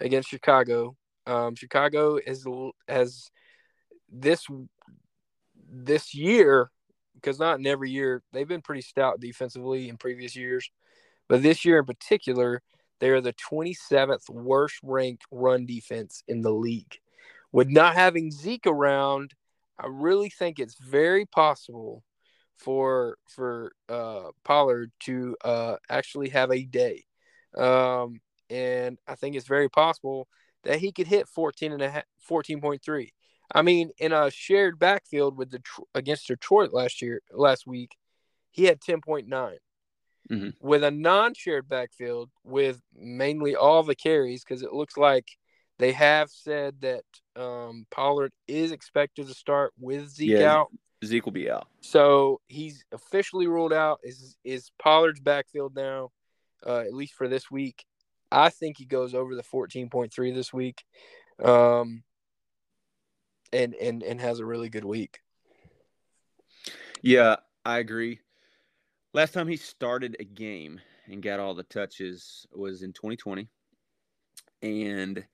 against 0.00 0.28
Chicago. 0.28 0.96
Um, 1.28 1.54
Chicago 1.54 2.16
is 2.16 2.46
has 2.88 3.30
this 4.10 4.46
this 5.70 6.14
year 6.14 6.70
because 7.14 7.38
not 7.38 7.58
in 7.58 7.66
every 7.66 7.90
year 7.90 8.22
they've 8.32 8.48
been 8.48 8.62
pretty 8.62 8.80
stout 8.80 9.20
defensively 9.20 9.88
in 9.88 9.96
previous 9.96 10.34
years, 10.34 10.70
but 11.28 11.42
this 11.42 11.64
year 11.64 11.78
in 11.78 11.84
particular 11.84 12.62
they 13.00 13.10
are 13.10 13.20
the 13.20 13.34
27th 13.34 14.28
worst 14.30 14.76
ranked 14.82 15.24
run 15.30 15.66
defense 15.66 16.22
in 16.26 16.42
the 16.42 16.50
league, 16.50 16.98
with 17.52 17.68
not 17.68 17.94
having 17.94 18.30
Zeke 18.30 18.66
around, 18.66 19.34
I 19.78 19.86
really 19.88 20.30
think 20.30 20.58
it's 20.58 20.78
very 20.78 21.26
possible 21.26 22.02
for 22.56 23.18
for 23.28 23.72
uh, 23.88 24.30
Pollard 24.44 24.90
to 25.00 25.36
uh, 25.44 25.76
actually 25.88 26.30
have 26.30 26.50
a 26.50 26.64
day. 26.64 27.04
Um, 27.56 28.20
and 28.50 28.98
I 29.06 29.14
think 29.14 29.36
it's 29.36 29.46
very 29.46 29.68
possible 29.68 30.26
that 30.64 30.80
he 30.80 30.92
could 30.92 31.06
hit 31.06 31.28
14 31.28 31.72
and 31.72 31.82
a 31.82 31.90
half, 31.90 32.04
14.3. 32.28 33.08
I 33.54 33.62
mean, 33.62 33.90
in 33.98 34.12
a 34.12 34.30
shared 34.30 34.78
backfield 34.78 35.36
with 35.36 35.50
the 35.50 35.62
against 35.94 36.26
Detroit 36.26 36.72
last 36.72 37.00
year, 37.00 37.22
last 37.32 37.66
week, 37.66 37.96
he 38.50 38.64
had 38.64 38.80
10.9. 38.80 39.28
Mm-hmm. 40.30 40.48
With 40.60 40.84
a 40.84 40.90
non-shared 40.90 41.68
backfield, 41.68 42.28
with 42.44 42.82
mainly 42.94 43.56
all 43.56 43.82
the 43.82 43.94
carries, 43.94 44.44
because 44.44 44.62
it 44.62 44.74
looks 44.74 44.98
like 44.98 45.26
they 45.78 45.92
have 45.92 46.28
said 46.28 46.80
that 46.82 47.04
um, 47.34 47.86
Pollard 47.90 48.32
is 48.46 48.72
expected 48.72 49.26
to 49.28 49.34
start 49.34 49.72
with 49.78 50.10
Zeke 50.10 50.30
yeah, 50.30 50.52
out. 50.52 50.68
Zeke 51.04 51.24
will 51.24 51.32
be 51.32 51.50
out. 51.50 51.68
So 51.80 52.40
he's 52.48 52.84
officially 52.92 53.46
ruled 53.46 53.72
out. 53.72 54.00
Is 54.02 54.36
is 54.44 54.70
Pollard's 54.78 55.20
backfield 55.20 55.74
now, 55.74 56.10
uh, 56.66 56.80
at 56.80 56.92
least 56.92 57.14
for 57.14 57.28
this 57.28 57.50
week? 57.50 57.84
I 58.30 58.50
think 58.50 58.76
he 58.78 58.84
goes 58.84 59.14
over 59.14 59.34
the 59.34 59.42
fourteen 59.42 59.88
point 59.88 60.12
three 60.12 60.32
this 60.32 60.52
week, 60.52 60.84
um, 61.42 62.02
and 63.52 63.74
and 63.74 64.02
and 64.02 64.20
has 64.20 64.40
a 64.40 64.46
really 64.46 64.68
good 64.68 64.84
week. 64.84 65.20
Yeah, 67.02 67.36
I 67.64 67.78
agree. 67.78 68.20
Last 69.14 69.32
time 69.32 69.48
he 69.48 69.56
started 69.56 70.16
a 70.20 70.24
game 70.24 70.80
and 71.06 71.22
got 71.22 71.40
all 71.40 71.54
the 71.54 71.62
touches 71.64 72.46
was 72.52 72.82
in 72.82 72.92
2020, 72.92 73.48
and 74.62 75.24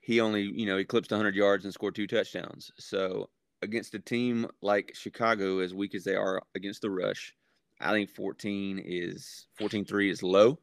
he 0.00 0.20
only 0.20 0.42
you 0.42 0.66
know 0.66 0.78
eclipsed 0.78 1.10
100 1.10 1.34
yards 1.34 1.64
and 1.64 1.74
scored 1.74 1.94
two 1.94 2.06
touchdowns. 2.06 2.70
So 2.78 3.28
against 3.62 3.94
a 3.94 3.98
team 3.98 4.46
like 4.62 4.92
Chicago, 4.94 5.58
as 5.58 5.74
weak 5.74 5.94
as 5.94 6.04
they 6.04 6.14
are 6.14 6.42
against 6.54 6.82
the 6.82 6.90
rush, 6.90 7.34
I 7.80 7.92
think 7.92 8.10
14 8.10 8.80
is 8.84 9.46
14-3 9.60 10.10
is 10.10 10.22
low. 10.22 10.58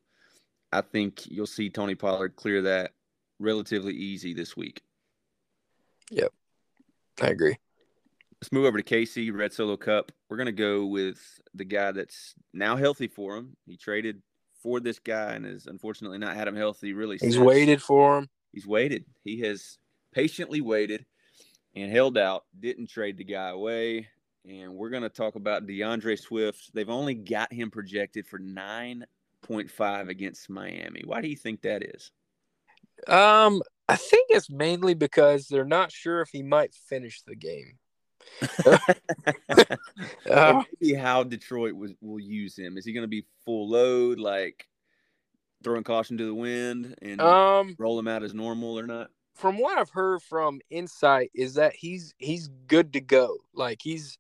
I 0.72 0.82
think 0.82 1.30
you'll 1.30 1.48
see 1.48 1.70
Tony 1.70 1.96
Pollard 1.96 2.36
clear 2.36 2.62
that 2.64 2.92
relatively 3.40 3.94
easy 3.94 4.34
this 4.34 4.56
week. 4.56 4.82
Yep, 6.12 6.32
I 7.22 7.28
agree. 7.28 7.58
Let's 8.42 8.52
move 8.52 8.66
over 8.66 8.78
to 8.78 8.84
Casey, 8.84 9.32
Red 9.32 9.54
Solo 9.54 9.78
Cup. 9.78 10.12
We're 10.30 10.38
gonna 10.38 10.52
go 10.52 10.86
with 10.86 11.20
the 11.54 11.66
guy 11.66 11.92
that's 11.92 12.34
now 12.54 12.76
healthy 12.76 13.08
for 13.08 13.38
him. 13.38 13.56
He 13.66 13.78
traded 13.78 14.22
for 14.62 14.80
this 14.80 15.00
guy 15.00 15.34
and 15.34 15.46
has 15.46 15.68
unfortunately 15.68 16.18
not 16.18 16.36
had 16.36 16.48
him 16.48 16.56
healthy. 16.56 16.94
Really, 16.94 17.18
he's 17.18 17.34
since. 17.34 17.46
waited 17.46 17.82
for 17.82 18.18
him. 18.18 18.30
He's 18.52 18.68
waited. 18.68 19.06
He 19.24 19.40
has 19.42 19.78
patiently 20.14 20.62
waited 20.62 21.06
and 21.76 21.92
held 21.92 22.18
out, 22.18 22.46
didn't 22.60 22.90
trade 22.90 23.18
the 23.18 23.24
guy 23.24 23.50
away. 23.50 24.08
And 24.48 24.76
we're 24.76 24.90
going 24.90 25.04
to 25.04 25.10
talk 25.10 25.36
about 25.36 25.68
D'Andre 25.68 26.16
Swift. 26.16 26.74
They've 26.74 26.90
only 26.90 27.14
got 27.14 27.54
him 27.54 27.70
projected 27.70 28.26
for 28.26 28.40
9.5 29.52 30.10
against 30.10 30.50
Miami. 30.50 31.04
Why 31.06 31.22
do 31.22 31.28
you 31.28 31.36
think 31.36 31.62
that 31.62 31.84
is? 31.84 32.12
Um, 33.08 33.62
I 33.88 33.96
think 33.96 34.28
it's 34.30 34.50
mainly 34.50 34.94
because 34.94 35.48
they're 35.48 35.66
not 35.66 35.92
sure 35.92 36.22
if 36.22 36.30
he 36.30 36.44
might 36.44 36.74
finish 36.74 37.22
the 37.24 37.36
game. 37.36 37.78
uh, 40.30 40.64
maybe 40.80 40.94
how 40.94 41.24
Detroit 41.24 41.74
was, 41.74 41.92
will 42.02 42.20
use 42.20 42.58
him. 42.58 42.78
Is 42.78 42.86
he 42.86 42.94
going 42.94 43.04
to 43.04 43.08
be 43.08 43.26
full 43.46 43.70
load, 43.70 44.20
like 44.20 44.66
throwing 45.64 45.84
caution 45.84 46.18
to 46.18 46.26
the 46.26 46.34
wind 46.34 46.96
and 47.02 47.20
um, 47.22 47.76
roll 47.80 47.98
him 47.98 48.08
out 48.08 48.24
as 48.24 48.34
normal 48.34 48.80
or 48.80 48.86
not? 48.86 49.10
from 49.36 49.58
what 49.58 49.78
I've 49.78 49.90
heard 49.90 50.22
from 50.22 50.62
Insight 50.70 51.32
is 51.34 51.56
that 51.56 51.74
he's 51.74 52.14
he's 52.18 52.50
good 52.68 52.94
to 52.94 53.02
go. 53.02 53.38
Like 53.54 53.80
he's 53.82 54.18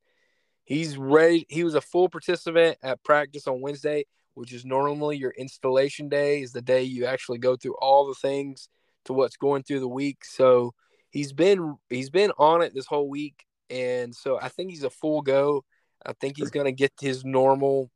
he's 0.63 0.97
ready. 0.97 1.45
He 1.49 1.63
was 1.63 1.75
a 1.75 1.81
full 1.81 2.09
participant 2.09 2.77
at 2.81 3.03
practice 3.03 3.47
on 3.47 3.61
Wednesday, 3.61 4.05
which 4.33 4.53
is 4.53 4.65
normally 4.65 5.17
your 5.17 5.33
installation 5.37 6.09
day. 6.09 6.41
Is 6.41 6.51
the 6.51 6.61
day 6.61 6.83
you 6.83 7.05
actually 7.05 7.37
go 7.37 7.55
through 7.55 7.75
all 7.75 8.07
the 8.07 8.15
things 8.15 8.69
to 9.05 9.13
what's 9.13 9.37
going 9.37 9.63
through 9.63 9.79
the 9.79 9.87
week. 9.87 10.23
So 10.23 10.73
he's 11.09 11.33
been 11.33 11.77
he's 11.89 12.09
been 12.09 12.31
on 12.37 12.61
it 12.61 12.73
this 12.73 12.87
whole 12.87 13.09
week, 13.09 13.45
and 13.69 14.15
so 14.15 14.39
I 14.41 14.49
think 14.49 14.71
he's 14.71 14.83
a 14.83 14.89
full 14.89 15.21
go. 15.21 15.63
I 16.05 16.13
think 16.13 16.37
he's 16.37 16.51
going 16.51 16.65
to 16.65 16.71
get 16.71 16.93
his 16.99 17.23
normal 17.23 17.91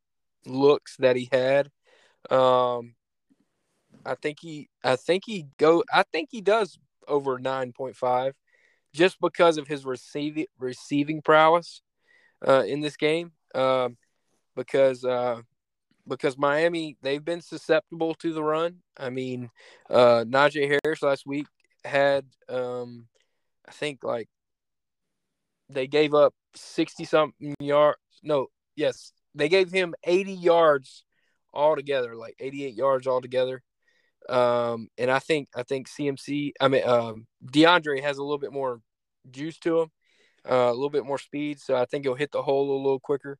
looks 0.46 0.96
that 0.98 1.16
he 1.16 1.30
had. 1.32 1.70
Um, 2.30 2.96
I 4.06 4.16
think 4.16 4.38
he 4.42 4.70
I 4.84 4.96
think 4.96 5.24
he 5.26 5.48
go 5.58 5.84
I 5.92 6.04
think 6.04 6.30
he 6.32 6.42
does 6.42 6.78
over 7.08 7.38
9.5 7.38 8.34
just 8.94 9.20
because 9.20 9.58
of 9.58 9.68
his 9.68 9.86
receiving 9.86 10.46
receiving 10.60 11.22
prowess 11.22 11.82
uh, 12.48 12.64
in 12.66 12.82
this 12.82 12.98
game. 12.98 13.32
Um, 13.54 13.98
because 14.56 15.04
uh, 15.04 15.42
because 16.08 16.38
Miami 16.38 16.98
they've 17.02 17.24
been 17.24 17.42
susceptible 17.42 18.14
to 18.16 18.34
the 18.34 18.44
run. 18.44 18.78
I 18.98 19.10
mean, 19.10 19.50
uh, 19.90 20.24
Najee 20.28 20.80
Harris 20.84 21.02
last 21.02 21.26
week 21.26 21.48
had 21.84 22.26
um, 22.50 23.08
I 23.68 23.72
think 23.72 24.04
like 24.04 24.28
they 25.70 25.88
gave 25.88 26.14
up 26.14 26.34
sixty 26.56 27.06
something 27.06 27.56
yards. 27.60 28.00
No, 28.24 28.48
yes, 28.76 29.12
they 29.34 29.50
gave 29.50 29.72
him 29.72 29.94
eighty 30.04 30.34
yards 30.34 31.04
altogether, 31.54 32.16
like 32.16 32.36
eighty 32.40 32.66
eight 32.66 32.76
yards 32.76 33.08
altogether. 33.08 33.62
Um, 34.30 34.88
and 34.98 35.12
I 35.12 35.20
think 35.20 35.50
I 35.56 35.64
think 35.64 35.88
CMC, 35.88 36.54
I 36.60 36.68
mean 36.68 36.88
um, 36.88 37.28
D'Andre 37.46 38.02
has 38.02 38.18
a 38.18 38.24
little 38.24 38.40
bit 38.40 38.54
more 38.54 38.82
juice 39.30 39.60
to 39.60 39.82
him, 39.82 39.92
uh, 40.50 40.70
a 40.70 40.74
little 40.74 40.90
bit 40.90 41.06
more 41.06 41.20
speed. 41.20 41.60
So 41.60 41.76
I 41.76 41.86
think 41.86 42.06
he'll 42.06 42.16
hit 42.16 42.32
the 42.32 42.42
hole 42.42 42.72
a 42.72 42.82
little 42.82 43.00
quicker 43.00 43.38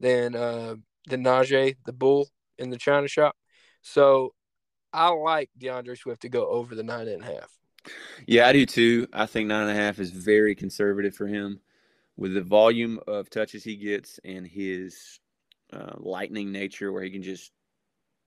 than 0.00 0.34
uh, 0.34 0.74
than 1.06 1.24
Najee, 1.24 1.76
the 1.84 1.92
bull 1.92 2.28
in 2.58 2.70
the 2.70 2.76
China 2.76 3.08
shop. 3.08 3.36
So 3.82 4.34
I 4.92 5.08
like 5.08 5.50
D'Andre 5.58 5.94
Swift 5.94 6.22
to 6.22 6.28
go 6.28 6.48
over 6.48 6.74
the 6.74 6.82
nine 6.82 7.08
and 7.08 7.22
a 7.22 7.26
half. 7.26 7.50
Yeah, 8.26 8.46
I 8.46 8.52
do 8.52 8.64
too. 8.64 9.06
I 9.12 9.26
think 9.26 9.48
nine 9.48 9.68
and 9.68 9.78
a 9.78 9.80
half 9.80 9.98
is 9.98 10.10
very 10.10 10.54
conservative 10.54 11.14
for 11.14 11.26
him 11.26 11.60
with 12.16 12.32
the 12.32 12.40
volume 12.40 13.00
of 13.06 13.28
touches 13.28 13.64
he 13.64 13.76
gets 13.76 14.20
and 14.24 14.46
his 14.46 15.20
uh, 15.72 15.94
lightning 15.96 16.52
nature, 16.52 16.92
where 16.92 17.02
he 17.02 17.10
can 17.10 17.22
just 17.22 17.52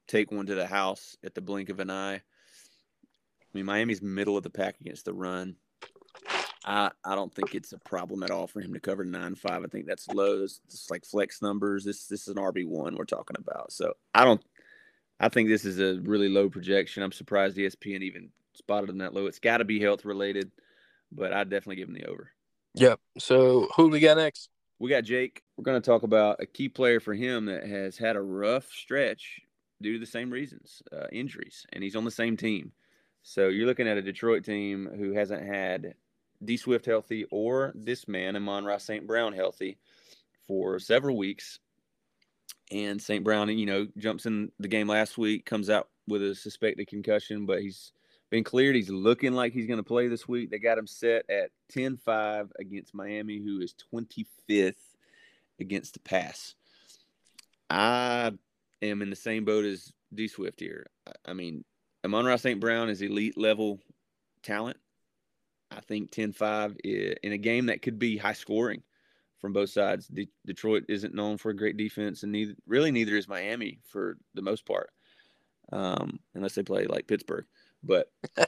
take 0.08 0.32
one 0.32 0.46
to 0.46 0.56
the 0.56 0.68
house 0.68 1.16
at 1.24 1.34
the 1.34 1.42
blink 1.42 1.70
of 1.70 1.80
an 1.80 1.90
eye. 1.90 2.16
I 2.16 2.22
mean, 3.54 3.66
Miami's 3.66 4.02
middle 4.02 4.38
of 4.38 4.44
the 4.44 4.50
pack 4.50 4.80
against 4.82 5.06
the 5.06 5.14
run. 5.14 5.56
I 6.68 6.92
I 7.06 7.16
don't 7.16 7.34
think 7.34 7.56
it's 7.56 7.72
a 7.72 7.80
problem 7.80 8.22
at 8.22 8.30
all 8.30 8.46
for 8.46 8.60
him 8.60 8.74
to 8.74 8.80
cover 8.80 9.06
nine 9.06 9.36
five. 9.36 9.64
I 9.64 9.68
think 9.68 9.88
that's 9.88 10.08
low. 10.10 10.44
It's, 10.44 10.92
like 10.92 11.06
flex 11.06 11.42
numbers. 11.42 11.86
This 11.86 12.08
this 12.08 12.24
is 12.24 12.28
an 12.28 12.36
RB 12.36 12.68
one 12.68 12.96
we're 12.96 13.06
talking 13.06 13.38
about. 13.40 13.72
So 13.72 13.94
I 14.14 14.26
don't. 14.26 14.44
I 15.20 15.30
think 15.30 15.50
this 15.50 15.66
is 15.66 15.80
a 15.80 16.00
really 16.02 16.30
low 16.30 16.50
projection. 16.50 17.02
I'm 17.02 17.12
surprised 17.12 17.58
ESPN 17.58 18.04
even 18.04 18.30
spotted 18.54 18.90
him 18.90 19.00
that 19.00 19.14
low. 19.14 19.26
It's 19.26 19.40
got 19.40 19.58
to 19.58 19.66
be 19.66 19.80
health 19.80 20.06
related, 20.06 20.52
but 21.12 21.34
I'd 21.34 21.50
definitely 21.50 21.78
give 21.78 21.88
him 21.88 21.96
the 21.96 22.06
over. 22.06 22.30
Yep. 22.76 23.00
So 23.18 23.68
who 23.76 23.88
do 23.88 23.94
we 23.94 24.00
got 24.00 24.18
next? 24.18 24.50
We 24.78 24.92
got 24.92 25.06
Jake. 25.06 25.42
We're 25.56 25.64
going 25.64 25.82
to 25.82 25.86
talk 25.86 26.04
about 26.04 26.40
a 26.40 26.46
key 26.46 26.70
player 26.70 27.00
for 27.00 27.16
him 27.16 27.46
that 27.46 27.66
has 27.66 27.98
had 27.98 28.16
a 28.16 28.22
rough 28.22 28.70
stretch 28.70 29.42
due 29.82 29.94
to 29.94 30.00
the 30.00 30.06
same 30.06 30.30
reasons, 30.30 30.84
uh, 30.92 31.08
injuries, 31.12 31.66
and 31.74 31.84
he's 31.84 31.96
on 31.96 32.06
the 32.06 32.12
same 32.12 32.38
team. 32.38 32.72
So 33.24 33.48
you're 33.48 33.66
looking 33.66 33.88
at 33.88 33.98
a 33.98 34.02
Detroit 34.04 34.44
team 34.44 34.88
who 34.98 35.14
hasn't 35.14 35.44
had 35.44 35.96
D 36.44 36.58
Swift 36.58 36.86
healthy 36.86 37.26
or 37.32 37.74
this 37.76 38.08
man, 38.08 38.36
Amon-Ra 38.36 38.78
St. 38.78 39.06
Brown, 39.08 39.34
healthy 39.34 39.78
for 40.48 40.80
several 40.80 41.18
weeks. 41.18 41.60
And 42.72 43.02
St. 43.02 43.24
Brown, 43.24 43.50
you 43.50 43.66
know, 43.66 43.88
jumps 43.98 44.26
in 44.26 44.52
the 44.60 44.68
game 44.68 44.88
last 44.88 45.18
week, 45.18 45.46
comes 45.46 45.70
out 45.70 45.88
with 46.08 46.22
a 46.22 46.36
suspected 46.36 46.88
concussion, 46.88 47.46
but 47.46 47.62
he's 47.62 47.92
been 48.30 48.44
cleared. 48.44 48.76
He's 48.76 48.90
looking 48.90 49.34
like 49.34 49.54
he's 49.54 49.68
going 49.68 49.78
to 49.78 49.84
play 49.84 50.08
this 50.08 50.28
week. 50.28 50.52
They 50.52 50.60
got 50.60 50.78
him 50.78 50.88
set 50.88 51.30
at 51.30 51.52
10 51.72 51.98
5 51.98 52.52
against 52.60 52.94
Miami, 52.94 53.40
who 53.40 53.62
is 53.62 53.74
25th 53.94 54.74
against 55.60 55.94
the 55.94 56.00
pass. 56.02 56.56
I 57.70 58.32
am 58.82 59.02
in 59.02 59.10
the 59.10 59.16
same 59.16 59.46
boat 59.46 59.66
as 59.66 59.92
D 60.14 60.28
Swift 60.28 60.60
here. 60.60 60.88
I 61.26 61.34
mean, 61.34 61.64
Amon-Ra 62.06 62.36
St. 62.36 62.60
Brown 62.60 62.90
is 62.90 63.02
elite 63.02 63.38
level 63.38 63.80
talent. 64.44 64.78
I 65.72 65.82
think 65.82 66.12
10 66.12 66.34
5 66.34 66.78
in 66.84 67.32
a 67.32 67.38
game 67.38 67.68
that 67.68 67.82
could 67.82 68.00
be 68.00 68.18
high 68.18 68.34
scoring 68.34 68.84
from 69.40 69.54
both 69.54 69.70
sides. 69.70 70.08
De- 70.08 70.30
Detroit 70.46 70.86
isn't 70.90 71.14
known 71.14 71.38
for 71.38 71.50
a 71.50 71.56
great 71.56 71.78
defense, 71.78 72.24
and 72.24 72.32
neither, 72.32 72.54
really 72.66 72.92
neither 72.92 73.16
is 73.16 73.28
Miami 73.28 73.80
for 73.88 74.18
the 74.34 74.42
most 74.42 74.66
part, 74.66 74.90
um, 75.72 76.20
unless 76.36 76.56
they 76.56 76.64
play 76.64 76.86
like 76.86 77.08
Pittsburgh. 77.08 77.46
But 77.84 78.12
uh, 78.38 78.44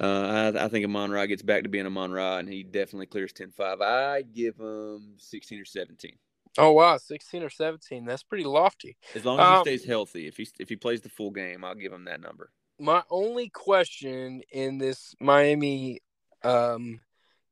I, 0.00 0.64
I, 0.64 0.68
think 0.68 0.84
Amon 0.84 1.10
Ra 1.10 1.26
gets 1.26 1.42
back 1.42 1.62
to 1.62 1.68
being 1.68 1.86
Amon 1.86 2.12
Ra, 2.12 2.38
and 2.38 2.48
he 2.48 2.62
definitely 2.62 3.06
clears 3.06 3.32
10 3.32 3.52
5. 3.52 3.80
I 3.80 4.22
give 4.22 4.58
him 4.58 5.14
16 5.18 5.60
or 5.60 5.64
17. 5.64 6.12
Oh 6.58 6.72
wow, 6.72 6.96
sixteen 6.96 7.42
or 7.42 7.50
seventeen. 7.50 8.06
That's 8.06 8.22
pretty 8.22 8.44
lofty. 8.44 8.96
As 9.14 9.24
long 9.24 9.38
as 9.38 9.46
um, 9.46 9.56
he 9.58 9.76
stays 9.76 9.84
healthy, 9.84 10.26
if 10.26 10.36
he 10.36 10.48
if 10.58 10.68
he 10.68 10.76
plays 10.76 11.02
the 11.02 11.08
full 11.08 11.30
game, 11.30 11.64
I'll 11.64 11.74
give 11.74 11.92
him 11.92 12.04
that 12.04 12.20
number. 12.20 12.50
My 12.78 13.02
only 13.10 13.48
question 13.48 14.42
in 14.52 14.78
this 14.78 15.14
Miami 15.20 16.00
um 16.46 17.00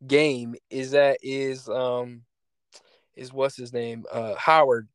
game 0.06 0.54
is 0.70 0.92
that 0.92 1.18
is 1.22 1.68
um 1.68 2.22
is 3.16 3.32
what's 3.32 3.56
his 3.56 3.72
name? 3.72 4.04
Uh 4.10 4.34
Howard. 4.36 4.88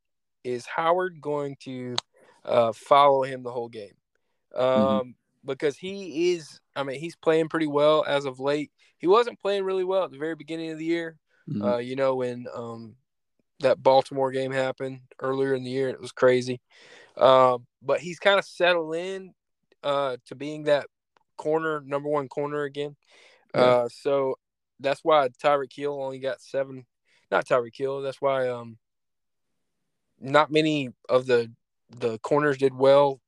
Is 0.44 0.66
Howard 0.66 1.22
going 1.22 1.58
to 1.62 1.96
uh 2.46 2.72
follow 2.74 3.24
him 3.24 3.44
the 3.44 3.52
whole 3.52 3.70
game? 3.70 3.96
Um 4.56 4.66
mm-hmm. 4.66 5.10
because 5.46 5.78
he 5.78 6.34
is 6.34 6.60
I 6.76 6.84
mean 6.84 7.00
he's 7.00 7.16
playing 7.16 7.50
pretty 7.50 7.68
well 7.68 8.04
as 8.08 8.26
of 8.26 8.40
late. 8.40 8.72
He 8.98 9.08
wasn't 9.08 9.40
playing 9.40 9.64
really 9.64 9.84
well 9.84 10.04
at 10.04 10.12
the 10.12 10.18
very 10.18 10.36
beginning 10.36 10.72
of 10.72 10.78
the 10.78 10.86
year 10.86 11.18
mm-hmm. 11.50 11.62
uh 11.62 11.78
you 11.78 11.96
know 11.96 12.16
when 12.16 12.46
um 12.54 12.96
that 13.62 13.84
Baltimore 13.84 14.32
game 14.32 14.54
happened 14.54 15.02
earlier 15.20 15.54
in 15.54 15.66
the 15.66 15.70
year. 15.70 15.90
It 15.90 16.00
was 16.00 16.14
crazy. 16.14 16.62
Uh, 17.18 17.58
but 17.82 18.00
he's 18.00 18.18
kind 18.18 18.40
of 18.40 18.46
settled 18.46 18.96
in 18.96 19.34
uh 19.84 20.18
to 20.28 20.36
being 20.36 20.64
that 20.64 20.88
corner 21.38 21.82
number 21.86 22.10
one 22.10 22.28
corner 22.28 22.64
again 22.64 22.96
yeah. 23.54 23.62
uh 23.62 23.90
so 23.90 24.36
that's 24.80 25.02
why 25.04 25.30
Tyreek 25.44 25.74
Hill 25.74 26.02
only 26.02 26.20
got 26.20 26.42
seven. 26.42 26.86
Not 27.32 27.46
Tyreek 27.46 27.76
Hill. 27.76 28.02
That's 28.02 28.22
why 28.22 28.48
um, 28.50 28.78
not 30.20 30.52
many 30.52 30.90
of 31.08 31.26
the 31.26 31.52
the 31.90 32.18
corners 32.20 32.58
did 32.58 32.74
well. 32.74 33.22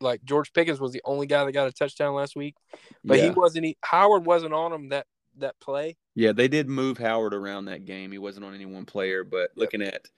Like 0.00 0.24
George 0.24 0.52
Pickens 0.52 0.80
was 0.80 0.92
the 0.92 1.02
only 1.04 1.26
guy 1.26 1.44
that 1.44 1.52
got 1.52 1.68
a 1.68 1.72
touchdown 1.72 2.14
last 2.14 2.34
week, 2.34 2.56
but 3.04 3.18
yeah. 3.18 3.24
he 3.24 3.30
wasn't. 3.30 3.66
He, 3.66 3.76
Howard 3.82 4.26
wasn't 4.26 4.52
on 4.52 4.72
him 4.72 4.88
that 4.88 5.06
that 5.38 5.58
play. 5.60 5.96
Yeah, 6.14 6.32
they 6.32 6.48
did 6.48 6.68
move 6.68 6.98
Howard 6.98 7.34
around 7.34 7.66
that 7.66 7.84
game. 7.84 8.10
He 8.10 8.18
wasn't 8.18 8.44
on 8.44 8.54
any 8.54 8.66
one 8.66 8.84
player, 8.84 9.24
but 9.24 9.50
yep. 9.50 9.50
looking 9.56 9.82
at 9.82 10.08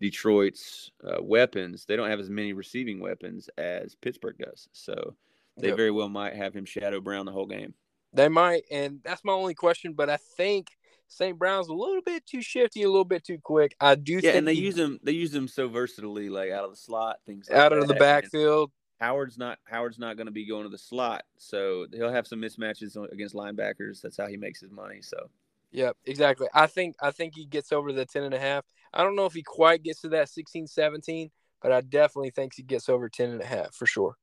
Detroit's 0.00 0.90
uh, 1.02 1.22
weapons, 1.22 1.86
they 1.86 1.96
don't 1.96 2.10
have 2.10 2.20
as 2.20 2.30
many 2.30 2.52
receiving 2.52 3.00
weapons 3.00 3.48
as 3.56 3.94
Pittsburgh 3.94 4.36
does. 4.38 4.68
So 4.72 5.16
they 5.56 5.68
yep. 5.68 5.76
very 5.76 5.90
well 5.90 6.08
might 6.08 6.36
have 6.36 6.54
him 6.54 6.66
shadow 6.66 7.00
Brown 7.00 7.26
the 7.26 7.32
whole 7.32 7.46
game. 7.46 7.74
They 8.12 8.28
might, 8.28 8.62
and 8.70 9.00
that's 9.04 9.24
my 9.24 9.32
only 9.32 9.54
question. 9.54 9.92
But 9.92 10.10
I 10.10 10.18
think 10.36 10.68
St. 11.08 11.38
Brown's 11.38 11.68
a 11.68 11.74
little 11.74 12.02
bit 12.02 12.26
too 12.26 12.42
shifty, 12.42 12.82
a 12.82 12.88
little 12.88 13.04
bit 13.04 13.24
too 13.24 13.38
quick. 13.38 13.74
I 13.80 13.94
do. 13.94 14.20
Yeah, 14.22 14.32
and 14.32 14.46
they 14.46 14.54
he, 14.54 14.62
use 14.62 14.76
them. 14.76 14.98
They 15.02 15.12
use 15.12 15.32
them 15.32 15.48
so 15.48 15.68
versatilely, 15.68 16.28
like 16.28 16.50
out 16.50 16.64
of 16.64 16.70
the 16.70 16.76
slot, 16.76 17.18
things 17.26 17.48
like 17.48 17.58
out 17.58 17.72
of 17.72 17.88
the 17.88 17.94
backfield. 17.94 18.70
And 19.00 19.06
Howard's 19.08 19.38
not 19.38 19.58
Howard's 19.64 19.98
not 19.98 20.16
going 20.16 20.26
to 20.26 20.32
be 20.32 20.46
going 20.46 20.64
to 20.64 20.68
the 20.68 20.78
slot, 20.78 21.24
so 21.38 21.86
he'll 21.92 22.12
have 22.12 22.26
some 22.26 22.40
mismatches 22.40 22.96
against 23.12 23.34
linebackers. 23.34 24.00
That's 24.00 24.16
how 24.16 24.26
he 24.26 24.36
makes 24.36 24.60
his 24.60 24.70
money. 24.70 25.02
So. 25.02 25.30
Yep, 25.72 25.96
exactly. 26.04 26.48
I 26.52 26.66
think 26.66 26.96
I 27.00 27.12
think 27.12 27.34
he 27.36 27.44
gets 27.44 27.72
over 27.72 27.92
the 27.92 28.04
10 28.04 28.24
and 28.24 28.34
a 28.34 28.40
half. 28.40 28.64
I 28.92 29.04
don't 29.04 29.14
know 29.14 29.26
if 29.26 29.34
he 29.34 29.42
quite 29.42 29.82
gets 29.84 30.00
to 30.00 30.08
that 30.10 30.28
16 30.28 30.66
17, 30.66 31.30
but 31.62 31.70
I 31.72 31.80
definitely 31.80 32.30
think 32.30 32.54
he 32.56 32.62
gets 32.62 32.88
over 32.88 33.08
10 33.08 33.30
and 33.30 33.40
a 33.40 33.46
half 33.46 33.74
for 33.74 33.86
sure. 33.86 34.16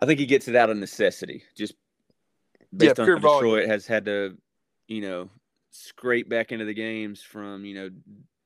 I 0.00 0.04
think 0.04 0.20
he 0.20 0.26
gets 0.26 0.48
it 0.48 0.56
out 0.56 0.68
of 0.68 0.76
necessity, 0.76 1.44
just 1.56 1.74
based 2.74 2.98
yeah, 2.98 3.04
on 3.04 3.14
Detroit 3.14 3.42
volume. 3.42 3.68
has 3.68 3.86
had 3.86 4.04
to, 4.06 4.36
you 4.88 5.00
know, 5.00 5.30
scrape 5.70 6.28
back 6.28 6.52
into 6.52 6.64
the 6.64 6.74
games 6.74 7.22
from 7.22 7.64
you 7.64 7.74
know 7.74 7.90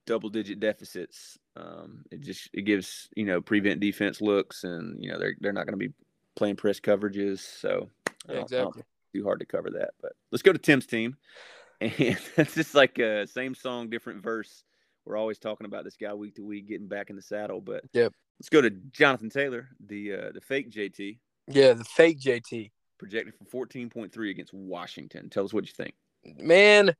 double 0.07 0.29
digit 0.29 0.61
deficits. 0.61 1.39
Um, 1.57 2.05
it 2.11 2.21
just 2.21 2.49
it 2.53 2.63
gives 2.63 3.09
you 3.15 3.25
know 3.25 3.41
prevent 3.41 3.81
defense 3.81 4.21
looks, 4.21 4.65
and 4.65 5.03
you 5.03 5.11
know 5.11 5.19
they're 5.19 5.37
they're 5.41 5.53
not 5.53 5.67
going 5.67 5.79
to 5.79 5.89
be 5.89 5.95
playing 6.37 6.57
press 6.57 6.81
coverages, 6.81 7.41
so 7.41 7.89
yeah, 8.29 8.41
exactly 8.41 8.83
too 9.15 9.25
hard 9.25 9.41
to 9.41 9.47
cover 9.47 9.71
that. 9.71 9.91
But 10.01 10.13
let's 10.31 10.43
go 10.43 10.53
to 10.53 10.59
Tim's 10.59 10.87
team, 10.87 11.17
and 11.81 11.93
it's 11.99 12.55
just 12.55 12.75
like 12.75 12.99
a 12.99 13.27
same 13.27 13.55
song, 13.55 13.91
different 13.91 14.23
verse. 14.23 14.65
We're 15.05 15.17
always 15.17 15.39
talking 15.39 15.67
about 15.67 15.85
this 15.85 15.97
guy 15.97 16.13
week 16.13 16.37
to 16.37 16.45
week 16.45 16.69
getting 16.69 16.87
back 16.87 17.11
in 17.11 17.17
the 17.17 17.23
saddle, 17.23 17.61
but 17.61 17.83
yeah, 17.93 18.11
Let's 18.41 18.49
go 18.49 18.63
to 18.63 18.71
Jonathan 18.71 19.29
Taylor, 19.29 19.69
the 19.87 20.15
uh, 20.15 20.31
the 20.33 20.41
fake 20.41 20.71
JT. 20.71 21.19
Yeah, 21.49 21.75
the 21.75 21.85
fake 21.85 22.19
JT 22.19 22.71
projected 23.01 23.35
for 23.35 23.67
14.3 23.67 24.31
against 24.31 24.53
Washington. 24.53 25.31
Tell 25.31 25.45
us 25.45 25.55
what 25.55 25.67
you 25.67 25.73
think. 25.73 25.95
Man, 26.23 26.95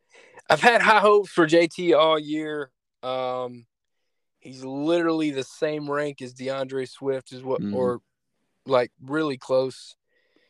I've 0.49 0.63
had 0.63 0.81
high 0.81 1.01
hopes 1.01 1.31
for 1.31 1.47
JT 1.47 1.97
all 1.97 2.19
year. 2.19 2.71
Um, 3.03 3.67
he's 4.41 4.65
literally 4.65 5.31
the 5.31 5.45
same 5.45 5.89
rank 5.89 6.23
as 6.23 6.33
D'Andre 6.33 6.87
Swift, 6.87 7.33
is 7.33 7.43
what, 7.43 7.61
mm-hmm. 7.61 7.77
or 7.77 8.01
like 8.65 8.91
really 9.05 9.37
close. 9.37 9.95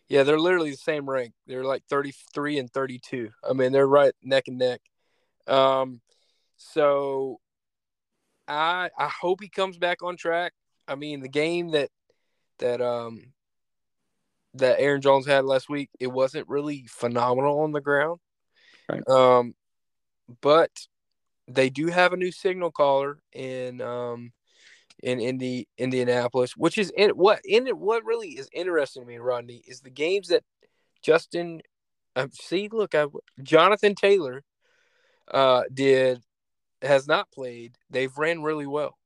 Yeah, 0.09 0.23
they're 0.23 0.39
literally 0.39 0.71
the 0.71 0.77
same 0.77 1.11
rank. 1.11 1.33
They're 1.49 1.65
like 1.65 1.83
33 1.91 2.59
and 2.61 2.71
32. 2.71 3.31
I 3.49 3.53
mean, 3.53 3.73
they're 3.73 3.87
right 3.87 4.13
neck 4.23 4.45
and 4.47 4.59
neck. 4.59 4.81
Um, 5.49 6.01
so 6.57 7.41
I 8.47 8.91
I 8.97 9.09
hope 9.09 9.41
he 9.43 9.49
comes 9.49 9.79
back 9.79 10.03
on 10.03 10.17
track. 10.17 10.53
I 10.87 10.95
mean, 10.95 11.21
the 11.21 11.29
game 11.29 11.71
that 11.73 11.91
that 12.61 12.81
um 12.81 13.33
that 14.55 14.81
Aaron 14.81 15.01
Jones 15.01 15.27
had 15.27 15.45
last 15.45 15.69
week, 15.69 15.91
it 16.01 16.09
wasn't 16.09 16.49
really 16.49 16.87
phenomenal 16.89 17.61
on 17.61 17.73
the 17.73 17.81
ground. 17.81 18.21
Right. 18.89 19.07
Um, 19.09 19.55
but 20.41 20.71
they 21.49 21.71
do 21.71 21.89
have 21.89 22.13
a 22.13 22.17
new 22.17 22.33
signal 22.33 22.71
caller 22.71 23.19
in 23.33 23.81
um 23.81 24.33
in 25.03 25.21
Indy 25.21 25.67
Indianapolis, 25.79 26.57
which 26.57 26.79
is 26.79 26.93
in 26.97 27.11
what 27.11 27.41
in 27.45 27.67
what 27.69 28.05
really 28.05 28.31
is 28.31 28.49
interesting 28.53 29.03
to 29.03 29.09
me, 29.09 29.19
Rodney, 29.19 29.63
is 29.67 29.81
the 29.81 29.91
games 29.91 30.29
that 30.29 30.45
Justin 31.03 31.63
uh, 32.17 32.29
see 32.33 32.69
look 32.71 32.95
I, 32.95 33.07
Jonathan 33.43 33.95
Taylor 33.95 34.43
uh 35.31 35.63
did 35.73 36.23
has 36.83 37.07
not 37.07 37.31
played. 37.31 37.77
They've 37.91 38.17
ran 38.17 38.43
really 38.43 38.67
well. 38.67 38.99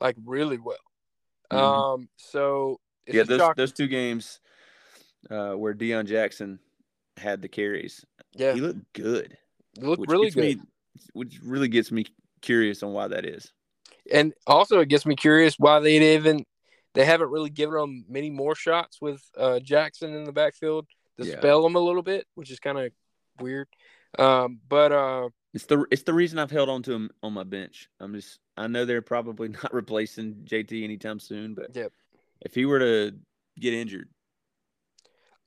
Like 0.00 0.16
really 0.24 0.58
well. 0.58 0.76
Mm-hmm. 1.52 1.64
Um 1.64 2.08
so 2.16 2.80
yeah, 3.06 3.22
those 3.22 3.54
those 3.56 3.72
two 3.72 3.88
games 3.88 4.40
uh, 5.30 5.52
where 5.52 5.74
Deon 5.74 6.06
Jackson 6.06 6.58
had 7.16 7.42
the 7.42 7.48
carries. 7.48 8.04
Yeah, 8.34 8.54
he 8.54 8.60
looked 8.60 8.92
good. 8.92 9.36
He 9.78 9.82
looked 9.82 10.08
really 10.08 10.30
good. 10.30 10.58
Me, 10.58 10.62
which 11.12 11.40
really 11.42 11.68
gets 11.68 11.90
me 11.90 12.06
curious 12.40 12.82
on 12.82 12.92
why 12.92 13.08
that 13.08 13.24
is. 13.24 13.52
And 14.12 14.34
also, 14.46 14.80
it 14.80 14.88
gets 14.88 15.06
me 15.06 15.16
curious 15.16 15.58
why 15.58 15.80
they 15.80 16.14
even 16.14 16.44
they 16.94 17.04
haven't 17.04 17.30
really 17.30 17.50
given 17.50 17.78
him 17.78 18.04
many 18.08 18.30
more 18.30 18.54
shots 18.54 19.00
with 19.00 19.22
uh, 19.36 19.60
Jackson 19.60 20.14
in 20.14 20.24
the 20.24 20.32
backfield 20.32 20.86
to 21.18 21.26
yeah. 21.26 21.36
spell 21.36 21.64
him 21.66 21.74
a 21.74 21.80
little 21.80 22.02
bit, 22.02 22.26
which 22.34 22.50
is 22.50 22.60
kind 22.60 22.78
of 22.78 22.92
weird. 23.40 23.68
Um, 24.18 24.60
but 24.68 24.92
uh, 24.92 25.28
it's 25.52 25.66
the 25.66 25.86
it's 25.90 26.02
the 26.02 26.14
reason 26.14 26.38
I've 26.38 26.50
held 26.50 26.68
on 26.68 26.82
to 26.84 26.92
him 26.92 27.10
on 27.22 27.32
my 27.32 27.44
bench. 27.44 27.88
I'm 28.00 28.14
just 28.14 28.38
I 28.56 28.66
know 28.66 28.84
they're 28.84 29.02
probably 29.02 29.48
not 29.62 29.72
replacing 29.72 30.44
JT 30.44 30.84
anytime 30.84 31.18
soon, 31.18 31.54
but 31.54 31.74
yep. 31.74 31.92
if 32.40 32.54
he 32.54 32.64
were 32.64 32.78
to 32.78 33.12
get 33.58 33.74
injured, 33.74 34.08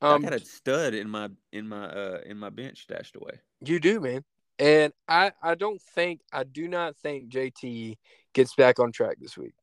um, 0.02 0.26
I 0.26 0.30
got 0.30 0.42
a 0.42 0.46
stud 0.46 0.94
in 0.94 1.10
my 1.10 1.30
in 1.52 1.68
my 1.68 1.86
uh 1.86 2.20
in 2.26 2.38
my 2.38 2.50
bench 2.50 2.84
stashed 2.84 3.16
away. 3.16 3.40
You 3.62 3.80
do, 3.80 4.00
man. 4.00 4.24
And 4.60 4.94
I 5.08 5.32
I 5.42 5.56
don't 5.56 5.82
think 5.82 6.22
I 6.32 6.44
do 6.44 6.68
not 6.68 6.96
think 6.98 7.30
JT 7.30 7.98
gets 8.34 8.56
back 8.56 8.80
on 8.80 8.92
track 8.92 9.18
this 9.20 9.38
week. 9.38 9.54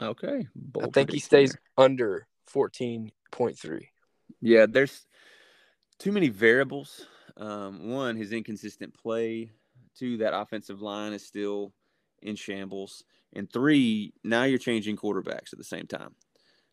Okay. 0.00 0.46
Bold 0.54 0.86
I 0.86 0.90
think 0.90 1.10
he 1.10 1.18
stays 1.18 1.52
there. 1.52 1.84
under 1.84 2.26
14.3. 2.52 3.82
Yeah, 4.40 4.66
there's 4.68 5.06
too 5.98 6.12
many 6.12 6.28
variables. 6.28 7.06
Um, 7.36 7.90
one, 7.90 8.16
his 8.16 8.32
inconsistent 8.32 8.94
play. 8.94 9.50
Two, 9.96 10.18
that 10.18 10.36
offensive 10.36 10.80
line 10.80 11.12
is 11.12 11.26
still 11.26 11.72
in 12.22 12.36
shambles. 12.36 13.04
And 13.32 13.52
three, 13.52 14.12
now 14.24 14.44
you're 14.44 14.58
changing 14.58 14.96
quarterbacks 14.96 15.52
at 15.52 15.58
the 15.58 15.64
same 15.64 15.86
time. 15.86 16.14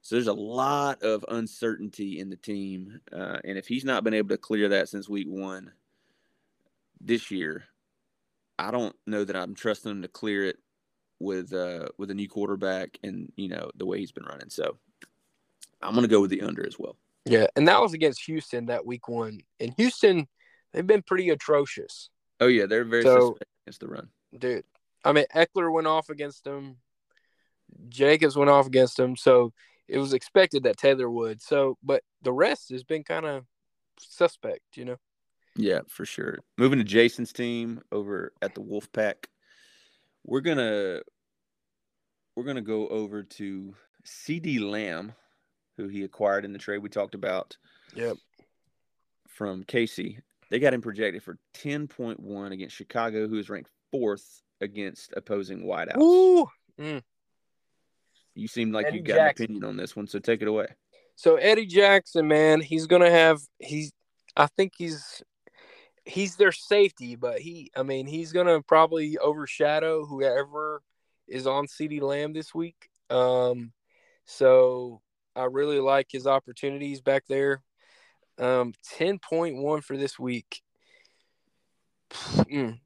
So 0.07 0.15
there's 0.15 0.27
a 0.27 0.33
lot 0.33 1.03
of 1.03 1.25
uncertainty 1.27 2.19
in 2.19 2.29
the 2.29 2.37
team, 2.37 3.01
uh, 3.11 3.39
and 3.43 3.57
if 3.57 3.67
he's 3.67 3.83
not 3.83 4.05
been 4.05 4.13
able 4.13 4.29
to 4.29 4.37
clear 4.37 4.69
that 4.69 4.87
since 4.87 5.09
week 5.09 5.27
one 5.27 5.73
this 7.01 7.29
year, 7.29 7.65
I 8.57 8.71
don't 8.71 8.95
know 9.05 9.25
that 9.25 9.35
I'm 9.35 9.53
trusting 9.53 9.91
him 9.91 10.01
to 10.03 10.07
clear 10.07 10.45
it 10.45 10.59
with 11.19 11.51
uh, 11.51 11.89
with 11.97 12.09
a 12.09 12.13
new 12.13 12.29
quarterback 12.29 12.97
and 13.03 13.33
you 13.35 13.49
know 13.49 13.69
the 13.75 13.85
way 13.85 13.99
he's 13.99 14.13
been 14.13 14.23
running. 14.23 14.49
So 14.49 14.77
I'm 15.81 15.91
going 15.91 16.03
to 16.03 16.07
go 16.07 16.21
with 16.21 16.29
the 16.29 16.41
under 16.41 16.65
as 16.65 16.79
well. 16.79 16.95
Yeah, 17.25 17.47
and 17.57 17.67
that 17.67 17.81
was 17.81 17.93
against 17.93 18.23
Houston 18.27 18.67
that 18.67 18.85
week 18.85 19.09
one. 19.09 19.41
and 19.59 19.73
Houston, 19.75 20.29
they've 20.71 20.87
been 20.87 21.01
pretty 21.01 21.31
atrocious. 21.31 22.09
Oh 22.39 22.47
yeah, 22.47 22.65
they're 22.65 22.85
very 22.85 23.03
so, 23.03 23.31
suspect 23.31 23.51
against 23.65 23.81
the 23.81 23.87
run, 23.89 24.07
dude. 24.39 24.63
I 25.03 25.11
mean, 25.11 25.25
Ekeler 25.35 25.69
went 25.69 25.87
off 25.87 26.09
against 26.09 26.45
them. 26.45 26.77
Jacobs 27.89 28.37
went 28.37 28.49
off 28.49 28.67
against 28.67 28.95
them. 28.95 29.17
So 29.17 29.51
it 29.87 29.97
was 29.97 30.13
expected 30.13 30.63
that 30.63 30.77
Taylor 30.77 31.09
would. 31.09 31.41
So, 31.41 31.77
but 31.83 32.03
the 32.21 32.33
rest 32.33 32.69
has 32.69 32.83
been 32.83 33.03
kind 33.03 33.25
of 33.25 33.45
suspect, 33.99 34.61
you 34.75 34.85
know. 34.85 34.97
Yeah, 35.55 35.79
for 35.87 36.05
sure. 36.05 36.39
Moving 36.57 36.79
to 36.79 36.85
Jason's 36.85 37.33
team 37.33 37.81
over 37.91 38.31
at 38.41 38.53
the 38.53 38.61
Wolfpack, 38.61 39.25
we're 40.23 40.41
gonna 40.41 41.01
we're 42.35 42.43
gonna 42.43 42.61
go 42.61 42.87
over 42.89 43.23
to 43.23 43.73
CeeDee 44.05 44.59
Lamb, 44.59 45.13
who 45.77 45.87
he 45.87 46.03
acquired 46.03 46.45
in 46.45 46.53
the 46.53 46.59
trade 46.59 46.79
we 46.79 46.89
talked 46.89 47.15
about. 47.15 47.57
Yep. 47.95 48.17
From 49.27 49.63
Casey, 49.63 50.19
they 50.49 50.59
got 50.59 50.73
him 50.73 50.81
projected 50.81 51.23
for 51.23 51.37
ten 51.53 51.87
point 51.87 52.19
one 52.19 52.51
against 52.51 52.75
Chicago, 52.75 53.27
who 53.27 53.39
is 53.39 53.49
ranked 53.49 53.71
fourth 53.91 54.41
against 54.61 55.13
opposing 55.15 55.63
wideouts. 55.63 55.97
Ooh. 55.97 56.47
Mm. 56.79 57.01
You 58.37 58.47
seem 58.47 58.71
like 58.71 58.85
Eddie 58.85 58.97
you 58.97 59.03
got 59.03 59.15
Jackson. 59.15 59.43
an 59.43 59.49
opinion 59.49 59.69
on 59.69 59.77
this 59.77 59.95
one, 59.95 60.07
so 60.07 60.19
take 60.19 60.41
it 60.41 60.47
away. 60.47 60.67
So 61.15 61.35
Eddie 61.37 61.65
Jackson, 61.65 62.27
man, 62.27 62.61
he's 62.61 62.85
gonna 62.85 63.09
have 63.09 63.39
he's. 63.59 63.91
I 64.35 64.45
think 64.45 64.73
he's 64.77 65.23
he's 66.05 66.35
their 66.35 66.51
safety, 66.51 67.15
but 67.15 67.39
he, 67.39 67.71
I 67.75 67.81
mean, 67.81 68.05
he's 68.05 68.31
gonna 68.31 68.61
probably 68.61 69.17
overshadow 69.17 70.05
whoever 70.05 70.83
is 71.27 71.47
on 71.47 71.65
CeeDee 71.65 72.01
Lamb 72.01 72.33
this 72.33 72.53
week. 72.53 72.89
Um, 73.09 73.73
so 74.25 75.01
I 75.35 75.45
really 75.45 75.79
like 75.79 76.07
his 76.11 76.27
opportunities 76.27 77.01
back 77.01 77.23
there. 77.27 77.63
Um, 78.37 78.73
ten 78.97 79.17
point 79.17 79.57
one 79.57 79.81
for 79.81 79.97
this 79.97 80.19
week. 80.19 80.61
Mm. 82.11 82.79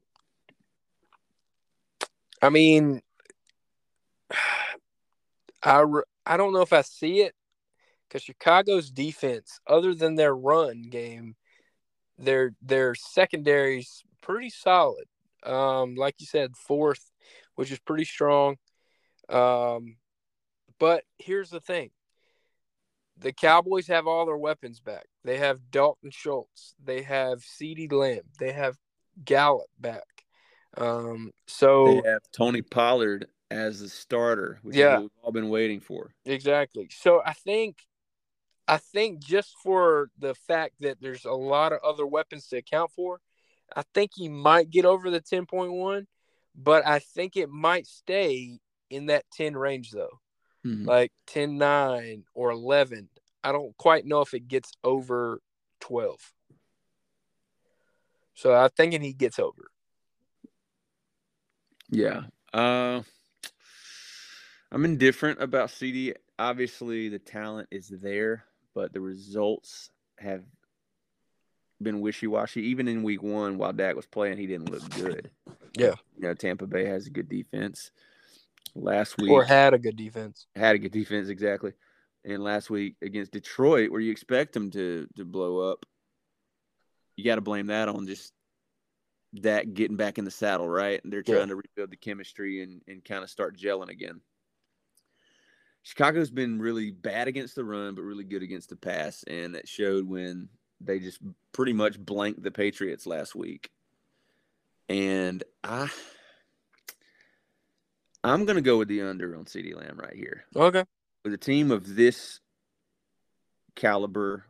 I 2.40 2.48
mean, 2.48 3.02
I 5.62 5.84
I 6.26 6.36
don't 6.36 6.52
know 6.52 6.62
if 6.62 6.72
I 6.72 6.82
see 6.82 7.20
it 7.20 7.34
because 8.08 8.22
Chicago's 8.22 8.90
defense, 8.90 9.60
other 9.66 9.94
than 9.94 10.14
their 10.14 10.34
run 10.34 10.82
game, 10.90 11.36
their 12.18 12.54
their 12.60 12.94
secondary's 12.94 14.02
pretty 14.20 14.50
solid. 14.50 15.04
Um, 15.44 15.94
like 15.96 16.16
you 16.18 16.26
said, 16.26 16.56
fourth, 16.56 17.10
which 17.54 17.72
is 17.72 17.78
pretty 17.80 18.04
strong. 18.04 18.56
Um, 19.28 19.96
but 20.78 21.04
here's 21.18 21.50
the 21.50 21.60
thing: 21.60 21.90
the 23.16 23.32
Cowboys 23.32 23.86
have 23.86 24.06
all 24.06 24.26
their 24.26 24.36
weapons 24.36 24.80
back. 24.80 25.06
They 25.24 25.38
have 25.38 25.70
Dalton 25.70 26.10
Schultz. 26.10 26.74
They 26.82 27.02
have 27.02 27.40
CeeDee 27.40 27.92
Lamb. 27.92 28.22
They 28.38 28.52
have 28.52 28.76
Gallup 29.24 29.70
back. 29.78 30.24
Um, 30.76 31.32
so 31.46 31.86
they 31.86 32.10
have 32.10 32.22
Tony 32.32 32.62
Pollard 32.62 33.26
as 33.52 33.80
the 33.80 33.88
starter, 33.88 34.58
which 34.62 34.76
Yeah. 34.76 35.00
we've 35.00 35.10
all 35.22 35.32
been 35.32 35.50
waiting 35.50 35.80
for. 35.80 36.14
Exactly. 36.24 36.88
So 36.90 37.22
I 37.24 37.32
think 37.34 37.86
I 38.68 38.78
think 38.78 39.18
just 39.18 39.56
for 39.62 40.10
the 40.18 40.34
fact 40.34 40.74
that 40.80 41.00
there's 41.00 41.24
a 41.24 41.32
lot 41.32 41.72
of 41.72 41.80
other 41.82 42.06
weapons 42.06 42.46
to 42.48 42.58
account 42.58 42.92
for, 42.92 43.20
I 43.74 43.82
think 43.92 44.12
he 44.14 44.28
might 44.28 44.70
get 44.70 44.84
over 44.84 45.10
the 45.10 45.20
10.1, 45.20 46.06
but 46.54 46.86
I 46.86 47.00
think 47.00 47.36
it 47.36 47.50
might 47.50 47.88
stay 47.88 48.60
in 48.88 49.06
that 49.06 49.24
10 49.32 49.56
range 49.56 49.90
though. 49.90 50.20
Mhm. 50.64 50.86
Like 50.86 51.12
10 51.26 51.58
9 51.58 52.24
or 52.34 52.50
11. 52.50 53.10
I 53.42 53.50
don't 53.50 53.76
quite 53.76 54.06
know 54.06 54.20
if 54.20 54.32
it 54.32 54.46
gets 54.46 54.72
over 54.84 55.42
12. 55.80 56.32
So 58.34 58.54
I'm 58.54 58.70
thinking 58.70 59.02
he 59.02 59.12
gets 59.12 59.38
over. 59.40 59.70
Yeah. 61.90 62.24
Uh, 62.52 63.02
I'm 64.72 64.86
indifferent 64.86 65.40
about 65.42 65.68
CeeDee. 65.68 66.14
Obviously, 66.38 67.10
the 67.10 67.18
talent 67.18 67.68
is 67.70 67.88
there, 67.88 68.44
but 68.74 68.92
the 68.94 69.00
results 69.00 69.90
have 70.18 70.42
been 71.82 72.00
wishy 72.00 72.26
washy. 72.26 72.62
Even 72.62 72.88
in 72.88 73.02
week 73.02 73.22
one, 73.22 73.58
while 73.58 73.74
Dak 73.74 73.94
was 73.96 74.06
playing, 74.06 74.38
he 74.38 74.46
didn't 74.46 74.70
look 74.70 74.88
good. 74.90 75.30
Yeah. 75.76 75.94
You 76.16 76.22
know, 76.22 76.34
Tampa 76.34 76.66
Bay 76.66 76.86
has 76.86 77.06
a 77.06 77.10
good 77.10 77.28
defense. 77.28 77.90
Last 78.74 79.18
week, 79.18 79.30
Or 79.30 79.44
had 79.44 79.74
a 79.74 79.78
good 79.78 79.96
defense. 79.96 80.46
had 80.56 80.74
a 80.74 80.78
good 80.78 80.92
defense 80.92 81.28
exactly. 81.28 81.74
And 82.24 82.42
last 82.42 82.70
week 82.70 82.96
against 83.02 83.32
Detroit, 83.32 83.90
where 83.90 84.00
you 84.00 84.10
expect 84.10 84.54
them 84.54 84.70
to 84.70 85.06
to 85.16 85.24
blow 85.26 85.70
up, 85.70 85.84
you 87.16 87.24
got 87.24 87.34
to 87.34 87.42
blame 87.42 87.66
that 87.66 87.90
on 87.90 88.06
just 88.06 88.32
that 89.34 89.74
getting 89.74 89.96
back 89.98 90.16
in 90.16 90.24
the 90.24 90.30
saddle, 90.30 90.66
right? 90.66 91.02
And 91.04 91.12
they're 91.12 91.22
Yeah. 91.26 91.34
trying 91.34 91.48
to 91.48 91.56
rebuild 91.56 91.90
the 91.90 91.96
chemistry 91.96 92.62
and 92.62 92.80
and 92.88 93.04
kind 93.04 93.22
of 93.22 93.28
start 93.28 93.58
gelling 93.58 93.90
again. 93.90 94.22
Chicago's 95.82 96.30
been 96.30 96.60
really 96.60 96.90
bad 96.90 97.28
against 97.28 97.54
the 97.56 97.64
run, 97.64 97.94
but 97.94 98.02
really 98.02 98.24
good 98.24 98.42
against 98.42 98.68
the 98.68 98.76
pass, 98.76 99.24
and 99.24 99.56
it 99.56 99.68
showed 99.68 100.06
when 100.08 100.48
they 100.80 100.98
just 100.98 101.18
pretty 101.52 101.72
much 101.72 101.98
blanked 101.98 102.42
the 102.42 102.50
Patriots 102.50 103.06
last 103.06 103.34
week. 103.34 103.70
And 104.88 105.42
I, 105.64 105.88
I'm 108.22 108.44
gonna 108.44 108.60
go 108.60 108.78
with 108.78 108.88
the 108.88 109.02
under 109.02 109.36
on 109.36 109.44
CeeDee 109.44 109.76
Lamb 109.76 109.98
right 109.98 110.14
here 110.14 110.44
Okay. 110.54 110.84
with 111.24 111.34
a 111.34 111.38
team 111.38 111.70
of 111.70 111.94
this 111.96 112.40
caliber 113.74 114.44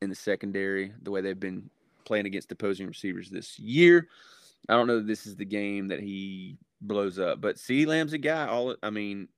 in 0.00 0.08
the 0.08 0.16
secondary, 0.16 0.92
the 1.02 1.10
way 1.10 1.20
they've 1.20 1.38
been 1.38 1.68
playing 2.04 2.26
against 2.26 2.50
opposing 2.52 2.86
receivers 2.86 3.30
this 3.30 3.58
year, 3.58 4.08
I 4.68 4.74
don't 4.74 4.86
know 4.86 4.98
that 4.98 5.06
this 5.06 5.26
is 5.26 5.36
the 5.36 5.44
game 5.44 5.88
that 5.88 6.00
he 6.00 6.56
blows 6.80 7.18
up. 7.18 7.40
But 7.40 7.58
C 7.58 7.86
Lamb's 7.86 8.12
a 8.12 8.18
guy. 8.18 8.46
All 8.46 8.76
I 8.82 8.90
mean, 8.90 9.28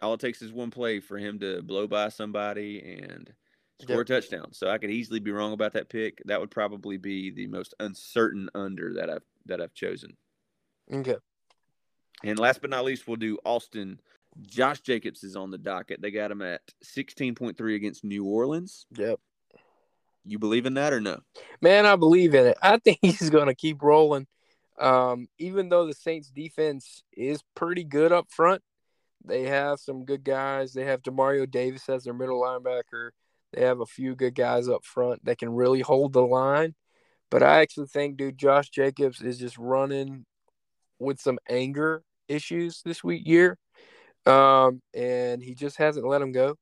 all 0.00 0.14
it 0.14 0.20
takes 0.20 0.42
is 0.42 0.52
one 0.52 0.70
play 0.70 1.00
for 1.00 1.18
him 1.18 1.38
to 1.40 1.62
blow 1.62 1.86
by 1.86 2.08
somebody 2.08 2.98
and 3.02 3.32
score 3.80 4.02
a 4.02 4.04
touchdown. 4.04 4.52
So 4.52 4.68
I 4.68 4.78
could 4.78 4.90
easily 4.90 5.20
be 5.20 5.30
wrong 5.30 5.52
about 5.52 5.72
that 5.74 5.88
pick. 5.88 6.22
That 6.26 6.40
would 6.40 6.50
probably 6.50 6.96
be 6.96 7.30
the 7.30 7.46
most 7.46 7.74
uncertain 7.80 8.48
under 8.54 8.94
that 8.94 9.10
I've 9.10 9.24
that 9.46 9.60
I've 9.60 9.74
chosen. 9.74 10.16
Okay. 10.92 11.16
And 12.22 12.38
last 12.38 12.60
but 12.60 12.70
not 12.70 12.84
least, 12.84 13.06
we'll 13.06 13.16
do 13.16 13.38
Austin. 13.44 14.00
Josh 14.42 14.80
Jacobs 14.80 15.22
is 15.22 15.36
on 15.36 15.50
the 15.50 15.58
docket. 15.58 16.00
They 16.00 16.10
got 16.10 16.30
him 16.30 16.42
at 16.42 16.62
16.3 16.82 17.74
against 17.76 18.04
New 18.04 18.24
Orleans. 18.24 18.86
Yep. 18.96 19.20
You 20.24 20.38
believe 20.38 20.66
in 20.66 20.74
that 20.74 20.92
or 20.92 21.00
no? 21.00 21.20
Man, 21.60 21.86
I 21.86 21.96
believe 21.96 22.34
in 22.34 22.46
it. 22.46 22.56
I 22.62 22.78
think 22.84 22.98
he's 23.02 23.30
going 23.30 23.46
to 23.46 23.54
keep 23.54 23.82
rolling. 23.82 24.26
Um, 24.78 25.28
even 25.38 25.68
though 25.68 25.86
the 25.86 25.94
Saints 25.94 26.30
defense 26.30 27.04
is 27.12 27.42
pretty 27.54 27.84
good 27.84 28.10
up 28.10 28.30
front, 28.30 28.62
they 29.24 29.44
have 29.44 29.80
some 29.80 30.04
good 30.04 30.24
guys. 30.24 30.72
They 30.72 30.84
have 30.84 31.02
Demario 31.02 31.50
Davis 31.50 31.88
as 31.88 32.04
their 32.04 32.14
middle 32.14 32.40
linebacker. 32.40 33.10
They 33.52 33.62
have 33.62 33.80
a 33.80 33.86
few 33.86 34.14
good 34.14 34.34
guys 34.34 34.68
up 34.68 34.84
front 34.84 35.24
that 35.24 35.38
can 35.38 35.50
really 35.50 35.80
hold 35.80 36.12
the 36.12 36.22
line. 36.26 36.74
But 37.30 37.42
I 37.42 37.60
actually 37.60 37.86
think, 37.86 38.16
dude, 38.16 38.38
Josh 38.38 38.68
Jacobs 38.68 39.20
is 39.20 39.38
just 39.38 39.56
running 39.58 40.26
with 40.98 41.20
some 41.20 41.38
anger 41.48 42.02
issues 42.28 42.82
this 42.84 43.02
week 43.02 43.22
year. 43.26 43.58
Um, 44.26 44.80
and 44.94 45.42
he 45.42 45.54
just 45.54 45.76
hasn't 45.76 46.06
let 46.06 46.22
him 46.22 46.32
go, 46.32 46.56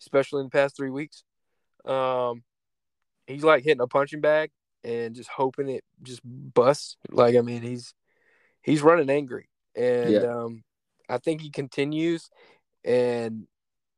especially 0.00 0.40
in 0.40 0.46
the 0.46 0.50
past 0.50 0.76
three 0.76 0.90
weeks. 0.90 1.24
Um, 1.84 2.42
he's 3.26 3.44
like 3.44 3.64
hitting 3.64 3.80
a 3.80 3.86
punching 3.86 4.20
bag 4.20 4.50
and 4.82 5.14
just 5.14 5.30
hoping 5.30 5.68
it 5.68 5.84
just 6.02 6.20
busts. 6.24 6.96
Like 7.10 7.36
I 7.36 7.40
mean, 7.40 7.62
he's 7.62 7.94
he's 8.62 8.82
running 8.82 9.10
angry, 9.10 9.48
and 9.76 10.10
Yeah. 10.12 10.20
um, 10.20 10.64
I 11.08 11.18
think 11.18 11.40
he 11.40 11.50
continues. 11.50 12.30
And 12.84 13.46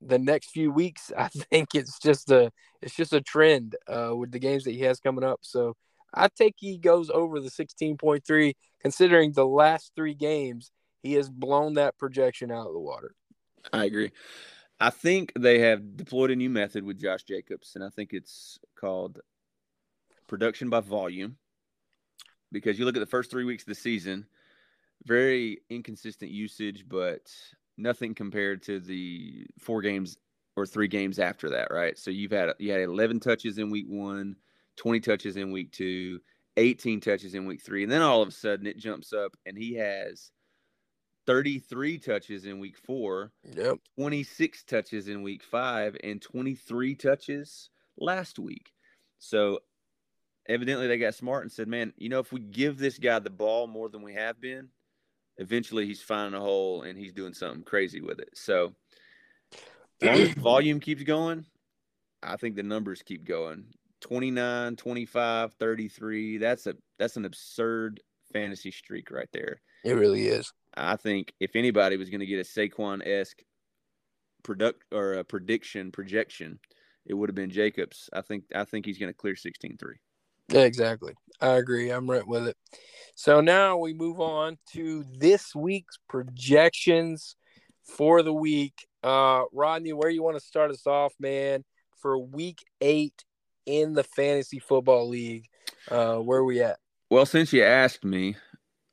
the 0.01 0.19
next 0.19 0.51
few 0.51 0.71
weeks, 0.71 1.13
I 1.19 1.29
think 1.29 1.75
it's 1.75 1.99
just 1.99 2.31
a 2.31 2.51
it's 2.83 2.95
just 2.95 3.13
a 3.13 3.21
trend 3.21 3.77
uh, 3.89 4.15
with 4.15 4.33
the 4.33 4.39
games 4.39 4.65
that 4.65 4.73
he 4.73 4.81
has 4.81 5.01
coming 5.01 5.25
up. 5.25 5.41
So 5.43 5.75
I 6.15 6.29
think 6.29 6.55
he 6.59 6.79
goes 6.79 7.11
over 7.11 7.41
the 7.41 7.51
sixteen 7.51 7.97
point 7.97 8.25
three, 8.27 8.55
considering 8.81 9.33
the 9.33 9.47
last 9.47 9.93
three 9.97 10.15
games 10.15 10.71
he 11.03 11.15
has 11.15 11.29
blown 11.29 11.75
that 11.75 11.99
projection 11.99 12.51
out 12.51 12.67
of 12.67 12.73
the 12.73 12.81
water. 12.81 13.15
I 13.73 13.85
agree. 13.85 14.13
I 14.79 14.91
think 14.91 15.33
they 15.39 15.61
have 15.61 15.97
deployed 15.97 16.31
a 16.31 16.37
new 16.37 16.51
method 16.51 16.85
with 16.85 17.01
Josh 17.01 17.23
Jacobs, 17.23 17.73
and 17.75 17.83
I 17.83 17.89
think 17.89 18.13
it's 18.13 18.59
called 18.79 19.21
production 20.27 20.69
by 20.69 20.81
volume. 20.81 21.39
Because 22.53 22.79
you 22.79 22.85
look 22.85 22.97
at 22.97 23.01
the 23.01 23.07
first 23.07 23.31
three 23.31 23.45
weeks 23.45 23.65
of 23.65 23.69
the 23.69 23.75
season, 23.75 24.27
very 25.05 25.59
inconsistent 25.71 26.31
usage, 26.31 26.89
but 26.89 27.33
nothing 27.77 28.15
compared 28.15 28.63
to 28.63 28.81
the 28.81 29.47
four 29.59 29.83
games 29.83 30.17
or 30.57 30.67
three 30.67 30.89
games 30.89 31.19
after 31.19 31.51
that, 31.51 31.71
right? 31.71 31.99
So 31.99 32.11
you've 32.11 32.33
had 32.33 32.55
you 32.59 32.73
had 32.73 32.81
11 32.81 33.21
touches 33.21 33.59
in 33.59 33.71
week 33.71 33.87
one, 33.89 34.37
20 34.77 35.01
touches 35.01 35.37
in 35.37 35.53
week 35.53 35.73
two, 35.73 36.21
18 36.57 37.01
touches 37.01 37.35
in 37.35 37.47
week 37.47 37.63
three, 37.63 37.83
and 37.83 37.93
then 37.93 38.03
all 38.03 38.23
of 38.23 38.29
a 38.29 38.33
sudden 38.33 38.67
it 38.67 38.79
jumps 38.79 39.13
up 39.13 39.37
and 39.45 39.57
he 39.57 39.75
has 39.75 40.31
33 41.27 41.99
touches 41.99 42.47
in 42.47 42.59
week 42.59 42.79
four, 42.79 43.33
Yep. 43.45 43.79
26 43.97 44.65
touches 44.65 45.09
in 45.09 45.23
week 45.23 45.43
five 45.43 45.97
and 46.03 46.23
23 46.23 46.95
touches 46.95 47.71
last 47.99 48.39
week. 48.39 48.73
So 49.19 49.61
evidently 50.49 50.87
they 50.87 50.99
got 50.99 51.15
smart 51.15 51.43
and 51.45 51.53
said, 51.53 51.69
man, 51.69 51.93
you 51.97 52.09
know, 52.09 52.21
if 52.21 52.33
we 52.33 52.41
give 52.41 52.79
this 52.79 52.99
guy 52.99 53.19
the 53.19 53.31
ball 53.31 53.67
more 53.67 53.89
than 53.89 54.03
we 54.03 54.15
have 54.15 54.41
been, 54.41 54.71
eventually 55.39 55.87
he's 55.87 56.03
finding 56.03 56.39
a 56.39 56.43
hole 56.43 56.83
and 56.83 56.99
he's 56.99 57.13
doing 57.13 57.35
something 57.35 57.63
crazy 57.63 58.01
with 58.01 58.19
it. 58.21 58.31
So 58.35 58.75
volume 60.37 60.81
keeps 60.81 61.03
going, 61.03 61.45
I 62.23 62.37
think 62.37 62.57
the 62.57 62.63
numbers 62.63 63.03
keep 63.03 63.25
going. 63.25 63.67
29, 64.01 64.77
25, 64.77 65.55
33. 65.55 66.39
That's 66.39 66.67
a 66.67 66.75
that's 66.99 67.17
an 67.17 67.25
absurd 67.25 68.01
fantasy 68.33 68.71
streak 68.71 69.11
right 69.11 69.29
there. 69.33 69.61
It 69.85 69.95
really 69.95 70.29
is. 70.29 70.53
I 70.77 70.97
think 70.97 71.33
if 71.41 71.57
anybody 71.57 71.97
was 71.97 72.11
going 72.11 72.21
to 72.21 72.27
get 72.27 72.41
a 72.41 72.43
Saquon 72.43 73.07
esque 73.07 73.43
product 74.43 74.85
or 74.93 75.15
a 75.15 75.25
prediction 75.25 75.91
projection, 75.91 76.59
it 77.07 77.15
would 77.15 77.29
have 77.29 77.35
been 77.35 77.51
Jacobs. 77.51 78.11
I 78.13 78.21
think 78.21 78.45
I 78.55 78.65
think 78.65 78.87
he's 78.87 78.99
going 78.99 79.13
to 79.13 79.17
clear 79.17 79.35
16-3. 79.35 79.77
Exactly. 80.53 81.15
I 81.41 81.55
agree. 81.55 81.91
I'm 81.91 82.11
right 82.11 82.27
with 82.27 82.47
it. 82.49 82.57
So 83.15 83.41
now 83.41 83.79
we 83.79 83.95
move 83.95 84.21
on 84.21 84.59
to 84.73 85.05
this 85.19 85.55
week's 85.55 85.99
projections 86.09 87.37
for 87.85 88.23
the 88.23 88.33
week. 88.33 88.87
Uh, 89.03 89.45
Rodney, 89.53 89.93
where 89.93 90.11
you 90.11 90.23
want 90.23 90.37
to 90.37 90.45
start 90.45 90.71
us 90.71 90.87
off, 90.87 91.15
man, 91.19 91.65
for 92.01 92.19
week 92.19 92.65
eight 92.81 93.25
in 93.65 93.95
the 93.95 94.05
fantasy 94.05 94.59
football 94.59 95.09
league? 95.09 95.47
Uh, 95.91 96.17
where 96.17 96.41
are 96.41 96.45
we 96.45 96.63
at? 96.63 96.79
Well, 97.11 97.27
since 97.27 97.53
you 97.53 97.63
asked 97.63 98.05
me, 98.05 98.37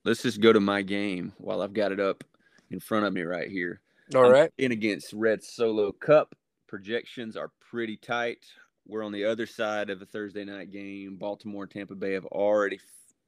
let's 0.05 0.21
just 0.21 0.41
go 0.41 0.53
to 0.53 0.59
my 0.59 0.81
game 0.81 1.33
while 1.37 1.61
I've 1.61 1.73
got 1.73 1.91
it 1.91 1.99
up 1.99 2.23
in 2.69 2.79
front 2.79 3.05
of 3.05 3.13
me 3.13 3.23
right 3.23 3.49
here. 3.49 3.81
All 4.15 4.29
right. 4.29 4.51
In 4.57 4.71
against 4.71 5.13
Red 5.13 5.43
Solo 5.43 5.91
Cup. 5.91 6.35
Projections 6.67 7.35
are 7.35 7.51
pretty 7.69 7.97
tight. 7.97 8.45
We're 8.85 9.03
on 9.03 9.11
the 9.11 9.25
other 9.25 9.45
side 9.45 9.89
of 9.89 10.01
a 10.01 10.05
Thursday 10.05 10.43
night 10.43 10.71
game. 10.71 11.15
Baltimore 11.17 11.63
and 11.63 11.71
Tampa 11.71 11.95
Bay 11.95 12.13
have 12.13 12.25
already 12.25 12.79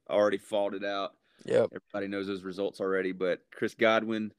already 0.10 0.38
fought 0.38 0.74
it 0.74 0.84
out. 0.84 1.14
Yep. 1.46 1.70
Everybody 1.76 2.08
knows 2.08 2.28
those 2.28 2.44
results 2.44 2.80
already, 2.80 3.12
but 3.12 3.40
Chris 3.52 3.74
Godwin 3.74 4.32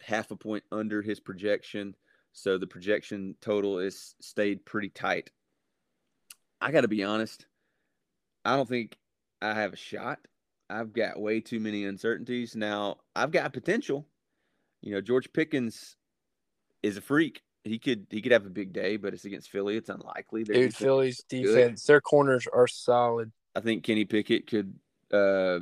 half 0.00 0.30
a 0.30 0.36
point 0.36 0.64
under 0.72 1.02
his 1.02 1.20
projection. 1.20 1.94
So 2.32 2.58
the 2.58 2.66
projection 2.66 3.36
total 3.40 3.78
is 3.78 4.14
stayed 4.20 4.64
pretty 4.64 4.88
tight. 4.88 5.30
I 6.60 6.72
got 6.72 6.82
to 6.82 6.88
be 6.88 7.04
honest. 7.04 7.46
I 8.44 8.56
don't 8.56 8.68
think 8.68 8.96
I 9.40 9.54
have 9.54 9.72
a 9.72 9.76
shot. 9.76 10.18
I've 10.68 10.92
got 10.92 11.20
way 11.20 11.40
too 11.40 11.60
many 11.60 11.84
uncertainties. 11.84 12.56
Now, 12.56 12.96
I've 13.14 13.30
got 13.30 13.52
potential. 13.52 14.06
You 14.82 14.92
know, 14.92 15.00
George 15.00 15.32
Pickens 15.32 15.96
is 16.82 16.96
a 16.96 17.00
freak. 17.00 17.42
He 17.64 17.78
could 17.78 18.06
he 18.10 18.20
could 18.20 18.32
have 18.32 18.44
a 18.44 18.50
big 18.50 18.74
day, 18.74 18.98
but 18.98 19.14
it's 19.14 19.24
against 19.24 19.50
Philly. 19.50 19.76
It's 19.76 19.88
unlikely. 19.88 20.44
Their 20.44 20.54
Dude, 20.54 20.76
Philly's 20.76 21.24
defense, 21.28 21.82
good. 21.82 21.92
their 21.92 22.00
corners 22.02 22.46
are 22.52 22.66
solid. 22.66 23.32
I 23.56 23.60
think 23.60 23.84
Kenny 23.84 24.04
Pickett 24.04 24.46
could 24.46 24.74
uh, 25.10 25.60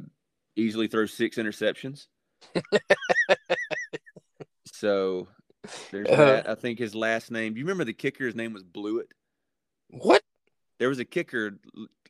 easily 0.56 0.88
throw 0.88 1.06
six 1.06 1.36
interceptions. 1.36 2.08
so 4.66 5.28
there's 5.92 6.08
uh, 6.08 6.16
that. 6.16 6.50
I 6.50 6.56
think 6.56 6.80
his 6.80 6.94
last 6.94 7.30
name. 7.30 7.54
Do 7.54 7.60
you 7.60 7.66
remember 7.66 7.84
the 7.84 7.92
kicker? 7.92 8.26
His 8.26 8.34
name 8.34 8.52
was 8.52 8.64
Blewitt. 8.64 9.12
What? 9.88 10.22
There 10.80 10.88
was 10.88 10.98
a 10.98 11.04
kicker 11.04 11.60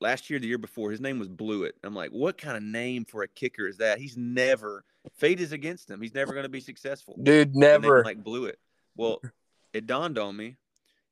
last 0.01 0.31
year, 0.31 0.39
the 0.39 0.47
year 0.47 0.57
before. 0.57 0.91
His 0.91 1.01
name 1.03 1.19
was 1.19 1.29
Blewitt. 1.29 1.73
I'm 1.85 1.95
like, 1.95 2.13
what 2.13 2.39
kind 2.39 2.57
of 2.57 2.63
name 2.63 3.05
for 3.05 3.23
a 3.23 3.29
kicker 3.29 3.69
is 3.69 3.77
that? 3.77 3.99
He's 3.99 4.17
never 4.17 4.85
fate 5.17 5.41
is 5.41 5.53
against 5.53 5.91
him. 5.91 6.01
He's 6.01 6.15
never 6.15 6.33
going 6.33 6.45
to 6.45 6.49
be 6.49 6.61
successful. 6.61 7.19
Dude, 7.23 7.55
never 7.55 8.03
like 8.03 8.23
Blewitt. 8.23 8.55
Well, 8.97 9.21
it 9.73 9.87
dawned 9.87 10.19
on 10.19 10.37
me. 10.37 10.57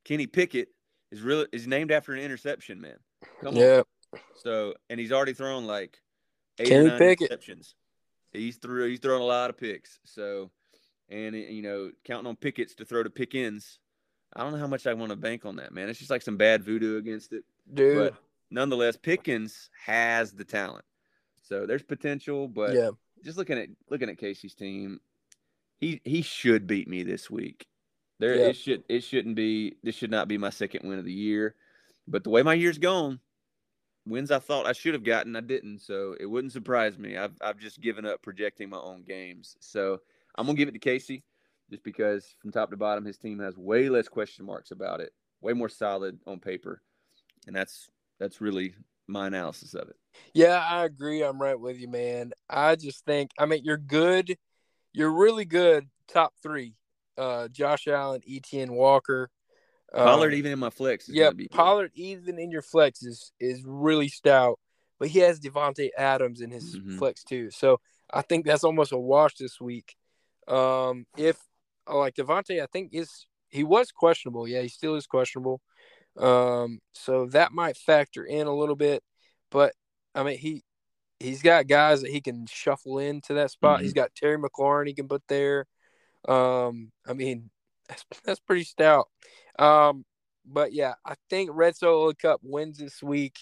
Kenny 0.04 0.26
Pickett 0.26 0.68
is 1.10 1.20
really 1.20 1.46
is 1.52 1.66
named 1.66 1.90
after 1.90 2.12
an 2.12 2.20
interception, 2.20 2.80
man. 2.80 2.96
Come 3.42 3.56
yeah. 3.56 3.82
on. 4.14 4.20
So 4.42 4.74
and 4.88 4.98
he's 4.98 5.12
already 5.12 5.34
thrown 5.34 5.66
like 5.66 6.00
eight 6.58 6.68
Kenny 6.68 6.86
or 6.86 6.88
nine 6.90 6.98
Pickett. 6.98 7.30
interceptions. 7.30 7.74
He's 8.32 8.56
threw 8.56 8.88
he's 8.88 9.00
thrown 9.00 9.20
a 9.20 9.24
lot 9.24 9.50
of 9.50 9.58
picks. 9.58 9.98
So 10.04 10.50
and 11.08 11.34
you 11.34 11.62
know 11.62 11.90
counting 12.04 12.28
on 12.28 12.36
Pickett's 12.36 12.74
to 12.76 12.84
throw 12.84 13.02
to 13.02 13.10
Pickens. 13.10 13.78
I 14.34 14.42
don't 14.42 14.52
know 14.52 14.58
how 14.58 14.68
much 14.68 14.86
I 14.86 14.94
want 14.94 15.10
to 15.10 15.16
bank 15.16 15.44
on 15.44 15.56
that, 15.56 15.72
man. 15.72 15.88
It's 15.88 15.98
just 15.98 16.10
like 16.10 16.22
some 16.22 16.36
bad 16.36 16.62
voodoo 16.62 16.98
against 16.98 17.32
it. 17.32 17.44
Dude. 17.72 17.96
But 17.96 18.14
nonetheless, 18.50 18.96
Pickens 18.96 19.70
has 19.84 20.32
the 20.32 20.44
talent. 20.44 20.84
So 21.42 21.66
there's 21.66 21.82
potential, 21.82 22.46
but 22.46 22.74
yeah. 22.74 22.90
just 23.24 23.36
looking 23.36 23.58
at 23.58 23.68
looking 23.90 24.08
at 24.08 24.18
Casey's 24.18 24.54
team, 24.54 25.00
he 25.80 26.00
he 26.04 26.22
should 26.22 26.66
beat 26.66 26.86
me 26.86 27.02
this 27.02 27.28
week. 27.28 27.66
There 28.20 28.36
yeah. 28.36 28.48
it 28.48 28.56
should 28.56 28.84
it 28.88 29.00
shouldn't 29.00 29.34
be 29.34 29.76
this 29.82 29.94
should 29.94 30.10
not 30.10 30.28
be 30.28 30.36
my 30.36 30.50
second 30.50 30.86
win 30.86 30.98
of 30.98 31.06
the 31.06 31.12
year. 31.12 31.54
But 32.06 32.22
the 32.22 32.30
way 32.30 32.42
my 32.42 32.54
year's 32.54 32.78
gone, 32.78 33.18
wins 34.06 34.30
I 34.30 34.38
thought 34.38 34.66
I 34.66 34.72
should 34.72 34.92
have 34.92 35.04
gotten, 35.04 35.36
I 35.36 35.40
didn't. 35.40 35.78
So 35.80 36.14
it 36.20 36.26
wouldn't 36.26 36.52
surprise 36.52 36.98
me. 36.98 37.16
I've 37.16 37.32
I've 37.40 37.58
just 37.58 37.80
given 37.80 38.04
up 38.04 38.22
projecting 38.22 38.68
my 38.68 38.78
own 38.78 39.04
games. 39.04 39.56
So 39.60 40.00
I'm 40.36 40.44
gonna 40.44 40.58
give 40.58 40.68
it 40.68 40.72
to 40.72 40.78
Casey 40.78 41.24
just 41.70 41.82
because 41.82 42.34
from 42.42 42.52
top 42.52 42.70
to 42.70 42.76
bottom 42.76 43.06
his 43.06 43.16
team 43.16 43.38
has 43.38 43.56
way 43.56 43.88
less 43.88 44.06
question 44.06 44.44
marks 44.44 44.70
about 44.70 45.00
it, 45.00 45.12
way 45.40 45.54
more 45.54 45.70
solid 45.70 46.18
on 46.26 46.40
paper, 46.40 46.82
and 47.46 47.56
that's 47.56 47.88
that's 48.18 48.42
really 48.42 48.74
my 49.06 49.28
analysis 49.28 49.72
of 49.72 49.88
it. 49.88 49.96
Yeah, 50.34 50.62
I 50.62 50.84
agree. 50.84 51.22
I'm 51.22 51.40
right 51.40 51.58
with 51.58 51.78
you, 51.78 51.88
man. 51.88 52.32
I 52.50 52.76
just 52.76 53.06
think 53.06 53.30
I 53.38 53.46
mean 53.46 53.64
you're 53.64 53.78
good, 53.78 54.36
you're 54.92 55.12
really 55.12 55.46
good. 55.46 55.88
Top 56.06 56.34
three, 56.42 56.74
uh, 57.20 57.48
Josh 57.48 57.86
Allen, 57.86 58.22
Etienne 58.28 58.72
Walker. 58.72 59.30
Pollard 59.94 60.32
um, 60.32 60.38
even 60.38 60.52
in 60.52 60.58
my 60.58 60.70
flex. 60.70 61.08
yeah, 61.08 61.30
Pollard 61.50 61.90
even 61.94 62.38
in 62.38 62.50
your 62.50 62.62
flex 62.62 63.02
is 63.02 63.32
is 63.40 63.62
really 63.66 64.08
stout, 64.08 64.58
but 64.98 65.08
he 65.08 65.18
has 65.18 65.40
Davante 65.40 65.90
Adams 65.98 66.40
in 66.40 66.50
his 66.50 66.76
mm-hmm. 66.76 66.96
flex 66.96 67.24
too. 67.24 67.50
So 67.50 67.80
I 68.12 68.22
think 68.22 68.46
that's 68.46 68.64
almost 68.64 68.92
a 68.92 68.98
wash 68.98 69.34
this 69.34 69.60
week. 69.60 69.96
Um, 70.48 71.06
if 71.16 71.36
like 71.92 72.14
Davante, 72.14 72.62
I 72.62 72.66
think 72.72 72.90
is 72.92 73.26
he 73.50 73.64
was 73.64 73.90
questionable. 73.90 74.46
Yeah, 74.46 74.62
he 74.62 74.68
still 74.68 74.94
is 74.94 75.06
questionable. 75.06 75.60
Um, 76.16 76.78
so 76.92 77.26
that 77.26 77.52
might 77.52 77.76
factor 77.76 78.24
in 78.24 78.46
a 78.46 78.54
little 78.54 78.76
bit. 78.76 79.02
But 79.50 79.74
I 80.14 80.22
mean, 80.22 80.38
he 80.38 80.62
he's 81.18 81.42
got 81.42 81.66
guys 81.66 82.02
that 82.02 82.12
he 82.12 82.20
can 82.20 82.46
shuffle 82.46 83.00
into 83.00 83.34
that 83.34 83.50
spot. 83.50 83.78
Mm-hmm. 83.78 83.84
He's 83.84 83.92
got 83.92 84.14
Terry 84.14 84.38
McLaurin 84.38 84.86
he 84.86 84.94
can 84.94 85.08
put 85.08 85.22
there. 85.28 85.66
Um, 86.28 86.90
I 87.06 87.12
mean, 87.12 87.50
that's 87.88 88.04
that's 88.24 88.40
pretty 88.40 88.64
stout. 88.64 89.08
Um, 89.58 90.04
but 90.46 90.72
yeah, 90.72 90.94
I 91.04 91.14
think 91.28 91.50
Red 91.52 91.76
Solo 91.76 92.12
Cup 92.12 92.40
wins 92.42 92.78
this 92.78 93.02
week. 93.02 93.36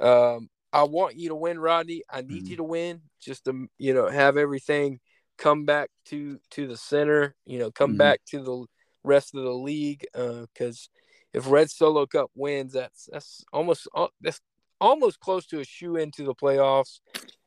Um, 0.00 0.48
I 0.72 0.82
want 0.84 1.16
you 1.16 1.28
to 1.28 1.34
win, 1.34 1.58
Rodney. 1.58 2.02
I 2.10 2.22
need 2.22 2.42
mm-hmm. 2.42 2.46
you 2.46 2.56
to 2.56 2.64
win 2.64 3.02
just 3.20 3.44
to 3.44 3.68
you 3.78 3.94
know 3.94 4.08
have 4.08 4.36
everything 4.36 5.00
come 5.38 5.64
back 5.64 5.90
to 6.06 6.38
to 6.52 6.66
the 6.66 6.76
center. 6.76 7.34
You 7.46 7.58
know, 7.58 7.70
come 7.70 7.90
mm-hmm. 7.90 7.98
back 7.98 8.20
to 8.30 8.42
the 8.42 8.66
rest 9.04 9.34
of 9.34 9.44
the 9.44 9.52
league 9.52 10.04
because 10.12 10.88
uh, 10.92 11.38
if 11.38 11.50
Red 11.50 11.70
Solo 11.70 12.06
Cup 12.06 12.30
wins, 12.34 12.72
that's 12.72 13.08
that's 13.12 13.44
almost 13.52 13.88
uh, 13.94 14.08
that's 14.20 14.40
almost 14.80 15.20
close 15.20 15.46
to 15.46 15.60
a 15.60 15.64
shoe 15.64 15.96
into 15.96 16.24
the 16.24 16.34
playoffs. 16.34 17.00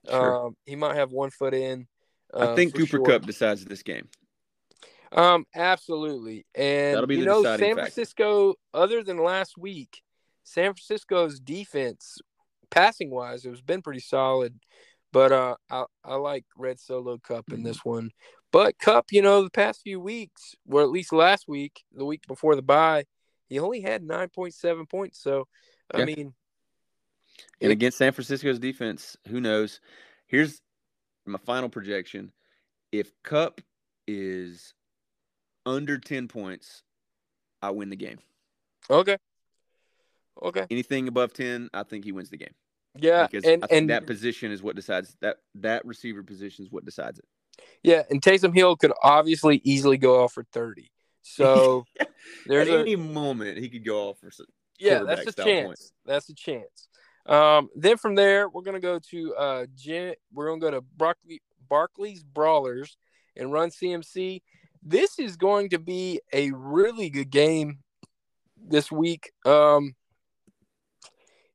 Sure. 0.09 0.47
Um, 0.47 0.55
he 0.65 0.75
might 0.75 0.95
have 0.95 1.11
one 1.11 1.29
foot 1.29 1.53
in. 1.53 1.87
Uh, 2.33 2.51
I 2.51 2.55
think 2.55 2.73
Cooper 2.73 2.97
sure. 2.97 3.05
Kupp 3.05 3.25
decides 3.25 3.65
this 3.65 3.83
game. 3.83 4.07
Um, 5.11 5.45
absolutely, 5.55 6.45
and 6.55 6.95
That'll 6.95 7.07
be 7.07 7.17
you 7.17 7.25
know 7.25 7.43
San 7.43 7.75
Francisco. 7.75 8.55
Other 8.73 9.03
than 9.03 9.17
last 9.17 9.57
week, 9.57 10.01
San 10.43 10.73
Francisco's 10.73 11.39
defense, 11.39 12.19
passing 12.69 13.09
wise, 13.09 13.45
it 13.45 13.49
has 13.49 13.61
been 13.61 13.81
pretty 13.81 13.99
solid. 13.99 14.59
But 15.13 15.31
uh, 15.31 15.55
I 15.69 15.85
I 16.03 16.15
like 16.15 16.45
Red 16.57 16.79
Solo 16.79 17.17
Kupp 17.17 17.51
in 17.51 17.63
this 17.63 17.83
one. 17.85 18.11
But 18.51 18.77
Kupp, 18.79 19.07
you 19.11 19.21
know, 19.21 19.43
the 19.43 19.49
past 19.49 19.81
few 19.81 19.99
weeks, 19.99 20.55
or 20.69 20.81
at 20.81 20.89
least 20.89 21.13
last 21.13 21.47
week, 21.47 21.83
the 21.93 22.05
week 22.05 22.25
before 22.27 22.55
the 22.55 22.61
bye, 22.61 23.05
he 23.47 23.59
only 23.59 23.81
had 23.81 24.03
nine 24.03 24.29
point 24.29 24.53
seven 24.53 24.85
points. 24.85 25.21
So 25.21 25.47
I 25.93 25.99
yeah. 25.99 26.05
mean, 26.05 26.33
and 27.61 27.71
against 27.71 27.97
San 27.97 28.11
Francisco's 28.11 28.59
defense, 28.59 29.17
who 29.27 29.39
knows? 29.39 29.79
Here's 30.27 30.61
my 31.25 31.39
final 31.39 31.69
projection. 31.69 32.31
If 32.91 33.11
Cup 33.23 33.61
is 34.07 34.73
under 35.67 35.97
10 35.97 36.27
points, 36.27 36.83
I 37.61 37.71
win 37.71 37.89
the 37.89 37.95
game. 37.95 38.19
Okay. 38.89 39.17
Okay. 40.41 40.65
Anything 40.71 41.07
above 41.07 41.33
10, 41.33 41.69
I 41.73 41.83
think 41.83 42.05
he 42.05 42.11
wins 42.11 42.29
the 42.29 42.37
game. 42.37 42.53
Yeah, 42.99 43.27
because 43.27 43.45
and, 43.45 43.63
and 43.69 43.89
that 43.91 44.07
position 44.07 44.51
is 44.51 44.63
what 44.63 44.75
decides 44.75 45.15
that 45.21 45.37
that 45.55 45.85
receiver 45.85 46.23
position 46.23 46.65
is 46.65 46.71
what 46.71 46.83
decides 46.83 47.19
it. 47.19 47.25
Yeah, 47.83 48.03
and 48.09 48.21
Taysom 48.21 48.55
Hill 48.55 48.75
could 48.75 48.91
obviously 49.03 49.61
easily 49.63 49.97
go 49.97 50.23
off 50.23 50.33
for 50.33 50.43
30. 50.51 50.89
So 51.21 51.85
there's 52.47 52.69
any 52.69 52.95
moment 52.95 53.59
he 53.59 53.69
could 53.69 53.85
go 53.85 54.09
off 54.09 54.19
for 54.19 54.31
yeah, 54.79 55.03
that's 55.03 55.27
a 55.27 55.31
chance. 55.31 55.65
Points. 55.65 55.93
That's 56.05 56.29
a 56.29 56.35
chance. 56.35 56.87
Um, 57.25 57.69
then 57.75 57.97
from 57.97 58.15
there, 58.15 58.47
we're 58.47 58.61
gonna 58.61 58.79
go 58.79 58.99
to 59.11 59.35
uh, 59.35 59.65
Jen, 59.75 60.13
we're 60.33 60.47
gonna 60.47 60.61
go 60.61 60.71
to 60.71 60.81
Barkley, 60.81 61.41
Barkley's 61.67 62.23
Brawlers 62.23 62.97
and 63.35 63.51
run 63.51 63.69
CMC. 63.69 64.41
This 64.87 65.19
is 65.19 65.35
going 65.35 65.69
to 65.69 65.79
be 65.79 66.21
a 66.31 66.51
really 66.51 67.09
good 67.09 67.29
game 67.29 67.79
this 68.55 68.91
week. 68.91 69.31
Um, 69.45 69.95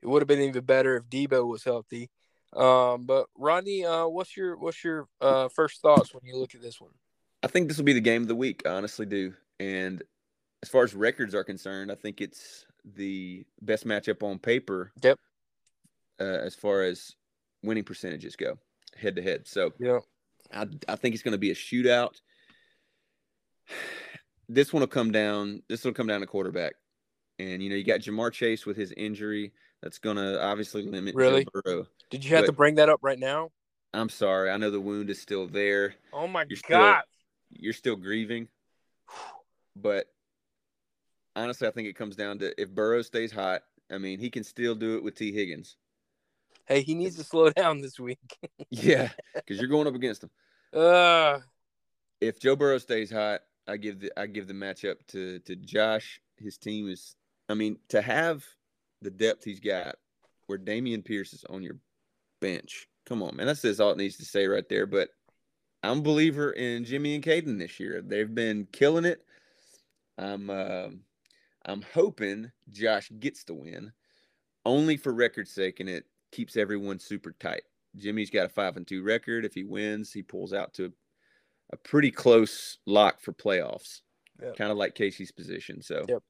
it 0.02 0.06
would 0.06 0.22
have 0.22 0.28
been 0.28 0.40
even 0.40 0.64
better 0.64 0.96
if 0.96 1.04
Deebo 1.04 1.46
was 1.46 1.64
healthy. 1.64 2.10
Um, 2.54 3.06
but 3.06 3.26
Rodney, 3.36 3.84
uh, 3.84 4.06
what's 4.06 4.36
your 4.36 4.56
what's 4.56 4.84
your 4.84 5.08
uh, 5.20 5.48
first 5.48 5.80
thoughts 5.80 6.12
when 6.12 6.24
you 6.24 6.36
look 6.36 6.54
at 6.54 6.60
this 6.60 6.80
one? 6.80 6.90
I 7.42 7.46
think 7.46 7.68
this 7.68 7.78
will 7.78 7.84
be 7.84 7.94
the 7.94 8.00
game 8.00 8.22
of 8.22 8.28
the 8.28 8.34
week. 8.34 8.62
I 8.66 8.70
honestly 8.70 9.06
do. 9.06 9.32
And 9.58 10.02
as 10.62 10.68
far 10.68 10.84
as 10.84 10.94
records 10.94 11.34
are 11.34 11.44
concerned, 11.44 11.90
I 11.90 11.94
think 11.94 12.20
it's 12.20 12.66
the 12.84 13.44
best 13.62 13.86
matchup 13.86 14.22
on 14.22 14.38
paper. 14.38 14.92
Yep 15.02 15.18
uh, 16.20 16.24
as 16.24 16.54
far 16.54 16.82
as 16.82 17.14
winning 17.62 17.84
percentages 17.84 18.36
go, 18.36 18.58
head 18.96 19.16
to 19.16 19.22
head. 19.22 19.46
So 19.46 19.72
yeah, 19.78 20.00
I 20.52 20.66
I 20.88 20.96
think 20.96 21.14
it's 21.14 21.24
going 21.24 21.32
to 21.32 21.38
be 21.38 21.50
a 21.50 21.54
shootout. 21.54 22.20
This 24.48 24.72
one 24.72 24.80
will 24.80 24.86
come 24.88 25.12
down. 25.12 25.62
This 25.68 25.84
will 25.84 25.92
come 25.92 26.06
down 26.06 26.20
to 26.20 26.26
quarterback, 26.26 26.74
and 27.38 27.62
you 27.62 27.70
know 27.70 27.76
you 27.76 27.84
got 27.84 28.00
Ja'Marr 28.00 28.32
Chase 28.32 28.66
with 28.66 28.76
his 28.76 28.92
injury. 28.92 29.52
That's 29.82 29.98
going 29.98 30.16
to 30.16 30.40
obviously 30.42 30.82
limit 30.82 31.14
really? 31.14 31.44
Joe 31.44 31.60
Burrow. 31.64 31.86
Did 32.10 32.24
you 32.24 32.36
have 32.36 32.46
to 32.46 32.52
bring 32.52 32.76
that 32.76 32.88
up 32.88 33.00
right 33.02 33.18
now? 33.18 33.50
I'm 33.94 34.08
sorry. 34.08 34.50
I 34.50 34.56
know 34.56 34.70
the 34.70 34.80
wound 34.80 35.10
is 35.10 35.20
still 35.20 35.46
there. 35.46 35.94
Oh 36.12 36.26
my 36.26 36.44
you're 36.48 36.58
god! 36.68 37.02
Still, 37.50 37.62
you're 37.64 37.72
still 37.72 37.96
grieving, 37.96 38.48
but 39.76 40.06
honestly, 41.34 41.66
I 41.66 41.70
think 41.70 41.88
it 41.88 41.96
comes 41.96 42.16
down 42.16 42.38
to 42.40 42.60
if 42.60 42.68
Burrow 42.70 43.02
stays 43.02 43.32
hot. 43.32 43.62
I 43.90 43.98
mean, 43.98 44.18
he 44.18 44.30
can 44.30 44.44
still 44.44 44.74
do 44.74 44.96
it 44.96 45.02
with 45.02 45.14
T. 45.14 45.32
Higgins. 45.32 45.76
Hey, 46.66 46.82
he 46.82 46.94
needs 46.94 47.16
to 47.16 47.24
slow 47.24 47.50
down 47.56 47.80
this 47.80 47.98
week. 47.98 48.38
yeah, 48.70 49.10
because 49.34 49.58
you're 49.58 49.68
going 49.68 49.86
up 49.86 49.94
against 49.94 50.24
him. 50.24 50.30
Uh, 50.74 51.40
If 52.22 52.40
Joe 52.40 52.56
Burrow 52.56 52.78
stays 52.78 53.10
hot, 53.10 53.42
I 53.66 53.76
give 53.76 54.00
the 54.00 54.12
I 54.16 54.26
give 54.26 54.46
the 54.46 54.54
matchup 54.54 54.96
to 55.08 55.38
to 55.40 55.56
Josh. 55.56 56.20
His 56.36 56.58
team 56.58 56.88
is, 56.88 57.14
I 57.48 57.54
mean, 57.54 57.78
to 57.88 58.02
have 58.02 58.44
the 59.00 59.10
depth 59.10 59.44
he's 59.44 59.60
got, 59.60 59.96
where 60.46 60.58
Dameon 60.58 61.04
Pierce 61.04 61.32
is 61.32 61.44
on 61.48 61.62
your 61.62 61.76
bench. 62.40 62.88
Come 63.06 63.22
on, 63.22 63.36
man, 63.36 63.46
that 63.46 63.58
says 63.58 63.80
all 63.80 63.92
it 63.92 63.98
needs 63.98 64.16
to 64.16 64.24
say 64.24 64.46
right 64.46 64.68
there. 64.68 64.86
But 64.86 65.10
I'm 65.82 65.98
a 65.98 66.02
believer 66.02 66.50
in 66.50 66.84
Jimmy 66.84 67.14
and 67.14 67.24
Caden 67.24 67.58
this 67.58 67.80
year. 67.80 68.02
They've 68.02 68.32
been 68.32 68.66
killing 68.72 69.04
it. 69.04 69.24
I'm 70.18 70.50
uh, 70.50 70.88
I'm 71.64 71.82
hoping 71.94 72.50
Josh 72.70 73.10
gets 73.18 73.44
the 73.44 73.54
win, 73.54 73.92
only 74.64 74.96
for 74.96 75.12
record's 75.12 75.52
sake, 75.52 75.80
and 75.80 75.88
it 75.88 76.04
keeps 76.30 76.56
everyone 76.56 76.98
super 76.98 77.32
tight. 77.38 77.62
Jimmy's 77.96 78.30
got 78.30 78.46
a 78.46 78.48
five 78.48 78.76
and 78.76 78.86
two 78.86 79.02
record. 79.02 79.44
If 79.44 79.54
he 79.54 79.64
wins, 79.64 80.12
he 80.12 80.22
pulls 80.22 80.52
out 80.52 80.74
to 80.74 80.92
a 81.72 81.76
pretty 81.76 82.10
close 82.10 82.78
lock 82.86 83.20
for 83.20 83.32
playoffs, 83.32 84.00
Yep. 84.40 84.56
kind 84.56 84.70
of 84.70 84.76
like 84.76 84.94
Casey's 84.94 85.32
position. 85.32 85.82
So, 85.82 86.04
Yep. 86.08 86.22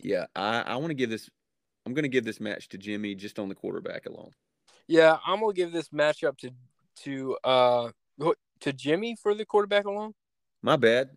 yeah, 0.00 0.26
I, 0.36 0.60
I 0.62 0.76
want 0.76 0.88
to 0.90 0.94
give 0.94 1.10
this. 1.10 1.28
I'm 1.86 1.94
going 1.94 2.04
to 2.04 2.08
give 2.08 2.24
this 2.24 2.40
match 2.40 2.68
to 2.70 2.78
Jimmy 2.78 3.14
just 3.14 3.38
on 3.38 3.48
the 3.48 3.54
quarterback 3.54 4.06
alone. 4.06 4.30
yeah, 4.88 5.18
I'm 5.26 5.40
gonna 5.40 5.52
give 5.52 5.72
this 5.72 5.88
matchup 5.88 6.36
to 6.38 6.50
to 7.04 7.36
uh 7.44 7.90
to 8.60 8.72
Jimmy 8.72 9.16
for 9.20 9.34
the 9.34 9.44
quarterback 9.44 9.86
alone. 9.86 10.14
My 10.62 10.76
bad. 10.76 11.10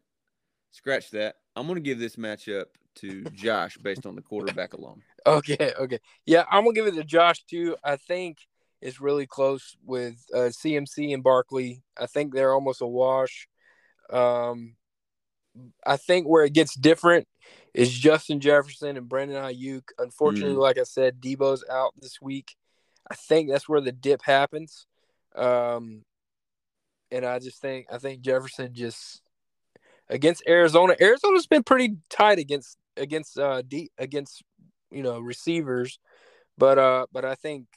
Scratch 0.72 1.12
that. 1.12 1.36
I'm 1.56 1.68
going 1.68 1.76
to 1.76 1.82
give 1.82 2.00
this 2.00 2.16
matchup 2.16 2.66
to 2.96 3.24
Josh 3.32 3.78
based 3.78 4.06
on 4.06 4.16
the 4.16 4.22
quarterback 4.22 4.74
alone. 4.74 5.02
Okay, 5.28 5.74
okay, 5.80 5.98
yeah, 6.28 6.46
I'm 6.52 6.64
gonna 6.66 6.76
give 6.76 6.86
it 6.86 6.94
to 6.94 7.04
Josh 7.04 7.44
too. 7.46 7.76
I 7.84 7.96
think 7.96 8.38
it's 8.82 9.02
really 9.02 9.26
close 9.26 9.76
with 9.84 10.16
uh, 10.34 10.50
CMC 10.52 11.14
and 11.14 11.24
Barkley. 11.24 11.82
I 11.98 12.06
think 12.06 12.34
they're 12.34 12.54
almost 12.54 12.82
a 12.82 12.88
wash. 12.88 13.48
Um, 14.10 14.76
I 15.86 15.98
think 15.98 16.28
where 16.28 16.44
it 16.44 16.54
gets 16.54 16.76
different 16.76 17.28
is 17.74 17.92
Justin 17.92 18.40
Jefferson 18.40 18.98
and 18.98 19.08
Brandon 19.10 19.42
Aiyuk. 19.42 19.84
Unfortunately, 19.98 20.56
Mm. 20.56 20.62
like 20.62 20.78
I 20.78 20.84
said, 20.84 21.22
Deebo's 21.22 21.64
out 21.70 21.94
this 22.00 22.22
week. 22.22 22.56
I 23.10 23.16
think 23.16 23.50
that's 23.50 23.70
where 23.70 23.82
the 23.82 23.92
dip 23.92 24.22
happens. 24.24 24.86
Um, 25.36 26.04
and 27.12 27.26
I 27.26 27.40
just 27.40 27.62
think 27.62 27.88
I 27.92 27.98
think 27.98 28.22
Jefferson 28.22 28.74
just 28.74 29.22
against 30.10 30.44
Arizona. 30.48 30.96
Arizona's 31.00 31.48
been 31.48 31.64
pretty 31.64 31.98
tight 32.10 32.40
against 32.40 32.78
against 32.98 33.38
uh 33.38 33.62
D, 33.62 33.90
against 33.98 34.44
you 34.92 35.04
know 35.04 35.20
receivers, 35.20 36.00
but 36.58 36.78
uh 36.78 37.06
but 37.12 37.26
I 37.26 37.36
think 37.36 37.68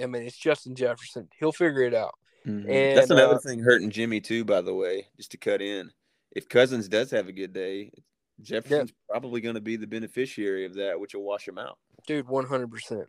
I 0.00 0.06
mean 0.06 0.22
it's 0.22 0.36
Justin 0.36 0.74
Jefferson. 0.74 1.28
He'll 1.38 1.52
figure 1.52 1.82
it 1.82 1.94
out. 1.94 2.14
That's 2.44 2.66
And, 2.66 2.98
that's 2.98 3.10
another 3.10 3.36
uh, 3.36 3.40
thing 3.40 3.60
hurting 3.60 3.90
Jimmy 3.90 4.20
too. 4.20 4.44
By 4.44 4.60
the 4.60 4.74
way, 4.74 5.06
just 5.16 5.30
to 5.32 5.36
cut 5.36 5.62
in, 5.62 5.90
if 6.32 6.48
Cousins 6.48 6.88
does 6.88 7.10
have 7.10 7.28
a 7.28 7.32
good 7.32 7.52
day, 7.52 7.92
Jefferson's 8.40 8.92
probably 9.08 9.40
going 9.40 9.54
to 9.54 9.60
be 9.60 9.76
the 9.76 9.86
beneficiary 9.86 10.64
of 10.64 10.74
that, 10.74 10.98
which 10.98 11.14
will 11.14 11.22
wash 11.22 11.46
him 11.46 11.58
out. 11.58 11.78
Dude, 12.06 12.28
one 12.28 12.46
hundred 12.46 12.70
percent. 12.70 13.08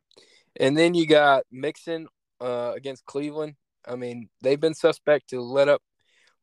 And 0.59 0.77
then 0.77 0.93
you 0.93 1.07
got 1.07 1.43
Mixon 1.51 2.07
uh, 2.39 2.73
against 2.75 3.05
Cleveland. 3.05 3.55
I 3.87 3.95
mean, 3.95 4.29
they've 4.41 4.59
been 4.59 4.75
suspect 4.75 5.29
to 5.29 5.41
let 5.41 5.67
up 5.67 5.81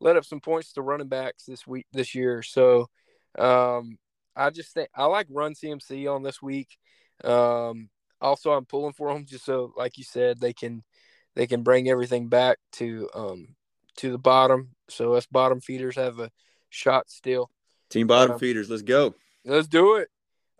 let 0.01 0.17
up 0.17 0.25
some 0.25 0.41
points 0.41 0.73
to 0.73 0.83
running 0.83 1.09
backs 1.09 1.45
this 1.45 1.67
week 1.67 1.87
this 1.93 2.15
year. 2.15 2.43
So 2.43 2.89
um, 3.39 3.99
I 4.35 4.51
just 4.51 4.75
think 4.75 4.89
I 4.95 5.05
like 5.05 5.27
run 5.31 5.55
CMC 5.55 6.13
on 6.13 6.23
this 6.23 6.43
week. 6.43 6.77
Um, 7.23 7.89
also, 8.21 8.53
I'm 8.53 8.65
pulling 8.67 8.93
for 8.93 9.13
them 9.13 9.25
just 9.27 9.45
so, 9.45 9.73
like 9.77 9.99
you 9.99 10.05
said, 10.05 10.41
they 10.41 10.53
can 10.53 10.83
they 11.37 11.47
can 11.47 11.63
bring 11.63 11.89
everything 11.89 12.29
back 12.29 12.59
to 12.73 13.09
um, 13.15 13.55
to 13.97 14.11
the 14.11 14.19
bottom. 14.19 14.71
So 14.89 15.15
us 15.15 15.27
bottom 15.27 15.61
feeders 15.61 15.97
have 15.97 16.19
a 16.19 16.31
shot 16.69 17.11
still. 17.11 17.51
Team 17.89 18.07
bottom 18.07 18.33
Um, 18.33 18.39
feeders, 18.39 18.71
let's 18.71 18.83
go. 18.83 19.15
Let's 19.45 19.69
do 19.69 19.97
it. 19.97 20.09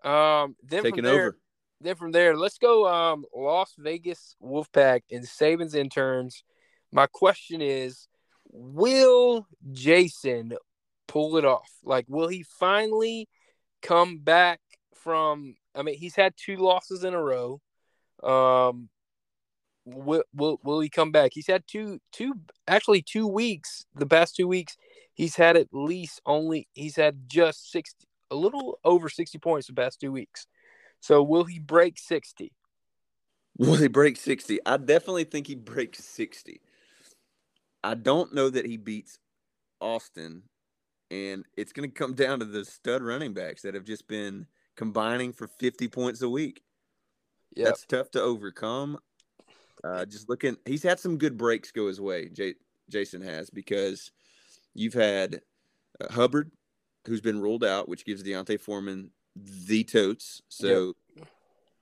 Um, 0.07 0.55
then 0.63 0.83
Taking 0.83 0.95
from 0.95 1.03
there, 1.03 1.27
over. 1.27 1.37
then 1.79 1.95
from 1.95 2.11
there, 2.11 2.35
let's 2.35 2.57
go 2.57 2.87
um 2.87 3.25
Las 3.35 3.73
Vegas 3.77 4.35
Wolfpack 4.41 5.01
and 5.11 5.23
Saban's 5.23 5.75
interns. 5.75 6.43
My 6.91 7.07
question 7.07 7.61
is, 7.61 8.07
will 8.51 9.47
Jason 9.71 10.53
pull 11.07 11.37
it 11.37 11.45
off? 11.45 11.69
Like, 11.83 12.05
will 12.07 12.27
he 12.27 12.43
finally 12.43 13.29
come 13.81 14.17
back 14.17 14.59
from 15.03 15.55
I 15.75 15.83
mean, 15.83 15.97
he's 15.97 16.15
had 16.15 16.33
two 16.37 16.57
losses 16.57 17.03
in 17.03 17.13
a 17.13 17.21
row. 17.21 17.61
Um 18.23 18.89
will 19.85 20.23
will 20.33 20.59
will 20.63 20.79
he 20.79 20.89
come 20.89 21.11
back? 21.11 21.31
He's 21.33 21.47
had 21.47 21.63
two 21.67 21.99
two 22.11 22.35
actually 22.67 23.01
two 23.01 23.27
weeks, 23.27 23.85
the 23.95 24.05
past 24.05 24.35
two 24.35 24.47
weeks, 24.47 24.77
he's 25.13 25.35
had 25.35 25.57
at 25.57 25.67
least 25.71 26.21
only 26.25 26.67
he's 26.73 26.95
had 26.95 27.27
just 27.27 27.71
60 27.71 28.07
a 28.31 28.35
little 28.35 28.79
over 28.83 29.09
60 29.09 29.37
points 29.39 29.67
the 29.67 29.73
past 29.73 29.99
two 29.99 30.11
weeks. 30.11 30.47
So 31.01 31.21
will 31.21 31.43
he 31.43 31.59
break 31.59 31.99
60? 31.99 32.53
Will 33.57 33.75
he 33.75 33.87
break 33.87 34.17
60? 34.17 34.59
I 34.65 34.77
definitely 34.77 35.25
think 35.25 35.47
he 35.47 35.55
breaks 35.55 36.03
60. 36.03 36.61
I 37.83 37.95
don't 37.95 38.33
know 38.33 38.49
that 38.49 38.65
he 38.65 38.77
beats 38.77 39.19
Austin, 39.81 40.43
and 41.09 41.45
it's 41.57 41.73
going 41.73 41.89
to 41.89 41.93
come 41.93 42.13
down 42.13 42.39
to 42.39 42.45
the 42.45 42.63
stud 42.63 43.01
running 43.01 43.33
backs 43.33 43.63
that 43.63 43.73
have 43.73 43.83
just 43.83 44.07
been 44.07 44.45
combining 44.75 45.33
for 45.33 45.47
50 45.47 45.87
points 45.87 46.21
a 46.21 46.29
week. 46.29 46.61
Yeah. 47.55 47.65
That's 47.65 47.85
tough 47.85 48.11
to 48.11 48.21
overcome. 48.21 48.97
Uh, 49.83 50.05
just 50.05 50.29
looking, 50.29 50.57
he's 50.65 50.83
had 50.83 50.99
some 50.99 51.17
good 51.17 51.37
breaks 51.37 51.71
go 51.71 51.87
his 51.87 51.99
way. 51.99 52.29
J- 52.29 52.55
Jason 52.89 53.21
has 53.21 53.49
because 53.49 54.11
you've 54.73 54.93
had 54.93 55.41
uh, 55.99 56.11
Hubbard, 56.13 56.51
who's 57.07 57.21
been 57.21 57.41
ruled 57.41 57.63
out, 57.63 57.89
which 57.89 58.05
gives 58.05 58.21
D'Onta 58.23 58.59
Foreman 58.59 59.09
the 59.35 59.83
totes. 59.83 60.41
So 60.49 60.93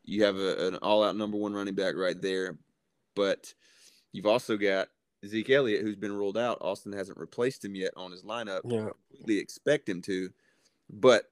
you 0.06 0.24
have 0.24 0.38
a, 0.38 0.68
an 0.68 0.76
all-out 0.78 1.18
number 1.18 1.38
one 1.38 1.54
running 1.54 1.76
back 1.76 1.96
right 1.96 2.20
there. 2.20 2.58
But 3.16 3.54
you've 4.14 4.26
also 4.28 4.56
got 4.56 4.88
Zeke 5.26 5.50
Elliott, 5.50 5.82
who's 5.82 5.98
been 5.98 6.14
ruled 6.14 6.38
out. 6.38 6.60
Austin 6.62 6.94
hasn't 6.94 7.18
replaced 7.18 7.66
him 7.66 7.76
yet 7.76 7.92
on 7.98 8.12
his 8.12 8.24
lineup 8.24 8.62
Yeah. 8.64 8.90
completely 9.12 9.40
expect 9.40 9.90
him 9.90 10.02
to. 10.04 10.30
But 10.90 11.26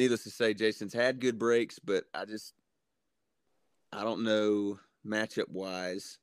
needless 0.00 0.24
to 0.24 0.30
say, 0.30 0.54
Jason's 0.54 0.94
had 0.94 1.20
good 1.20 1.38
breaks, 1.38 1.78
but 1.78 2.04
I 2.12 2.24
just 2.24 2.54
I 3.92 4.02
don't 4.02 4.24
know 4.24 4.80
matchup 5.06 5.50
wise 5.50 6.18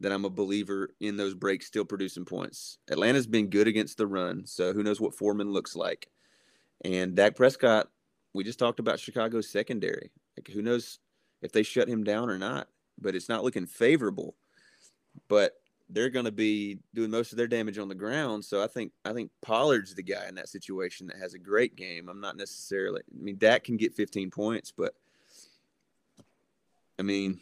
that 0.00 0.12
I'm 0.12 0.24
a 0.24 0.30
believer 0.30 0.90
in 1.00 1.16
those 1.16 1.34
breaks 1.34 1.66
still 1.66 1.84
producing 1.84 2.24
points. 2.24 2.78
Atlanta's 2.90 3.26
been 3.26 3.48
good 3.48 3.66
against 3.66 3.98
the 3.98 4.06
run, 4.06 4.46
so 4.46 4.72
who 4.72 4.82
knows 4.82 5.00
what 5.00 5.14
Foreman 5.14 5.52
looks 5.52 5.74
like. 5.74 6.08
And 6.84 7.14
Dak 7.14 7.34
Prescott, 7.34 7.88
we 8.32 8.44
just 8.44 8.58
talked 8.58 8.78
about 8.78 9.00
Chicago's 9.00 9.50
secondary. 9.50 10.10
Like 10.36 10.48
who 10.48 10.62
knows 10.62 10.98
if 11.42 11.52
they 11.52 11.62
shut 11.62 11.88
him 11.88 12.04
down 12.04 12.30
or 12.30 12.38
not, 12.38 12.68
but 12.98 13.16
it's 13.16 13.28
not 13.28 13.42
looking 13.42 13.66
favorable. 13.66 14.36
But 15.28 15.54
they're 15.88 16.10
going 16.10 16.24
to 16.24 16.32
be 16.32 16.78
doing 16.94 17.10
most 17.10 17.32
of 17.32 17.38
their 17.38 17.46
damage 17.46 17.78
on 17.78 17.88
the 17.88 17.94
ground. 17.94 18.44
So 18.44 18.62
I 18.62 18.66
think 18.66 18.92
I 19.04 19.12
think 19.12 19.30
Pollard's 19.42 19.94
the 19.94 20.02
guy 20.02 20.26
in 20.28 20.34
that 20.36 20.48
situation 20.48 21.06
that 21.06 21.18
has 21.18 21.34
a 21.34 21.38
great 21.38 21.76
game. 21.76 22.08
I'm 22.08 22.20
not 22.20 22.36
necessarily. 22.36 23.02
I 23.08 23.22
mean, 23.22 23.38
Dak 23.38 23.64
can 23.64 23.76
get 23.76 23.94
15 23.94 24.30
points, 24.30 24.72
but 24.76 24.94
I 26.98 27.02
mean, 27.02 27.40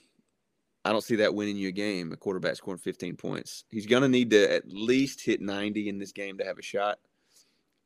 I 0.85 0.93
don't 0.93 1.05
see 1.05 1.17
that 1.17 1.35
winning 1.35 1.57
you 1.57 1.69
a 1.69 1.73
game. 1.73 2.13
A 2.13 2.17
quarterback 2.17 2.57
scoring 2.57 2.79
15 2.79 3.17
points. 3.17 3.65
He's 3.71 3.87
going 3.87 4.03
to 4.03 4.09
need 4.09 4.31
to 4.31 4.53
at 4.53 4.69
least 4.69 5.25
hit 5.25 5.41
90 5.41 5.89
in 5.89 5.99
this 5.99 6.13
game 6.13 6.39
to 6.39 6.45
have 6.45 6.59
a 6.59 6.63
shot, 6.63 6.99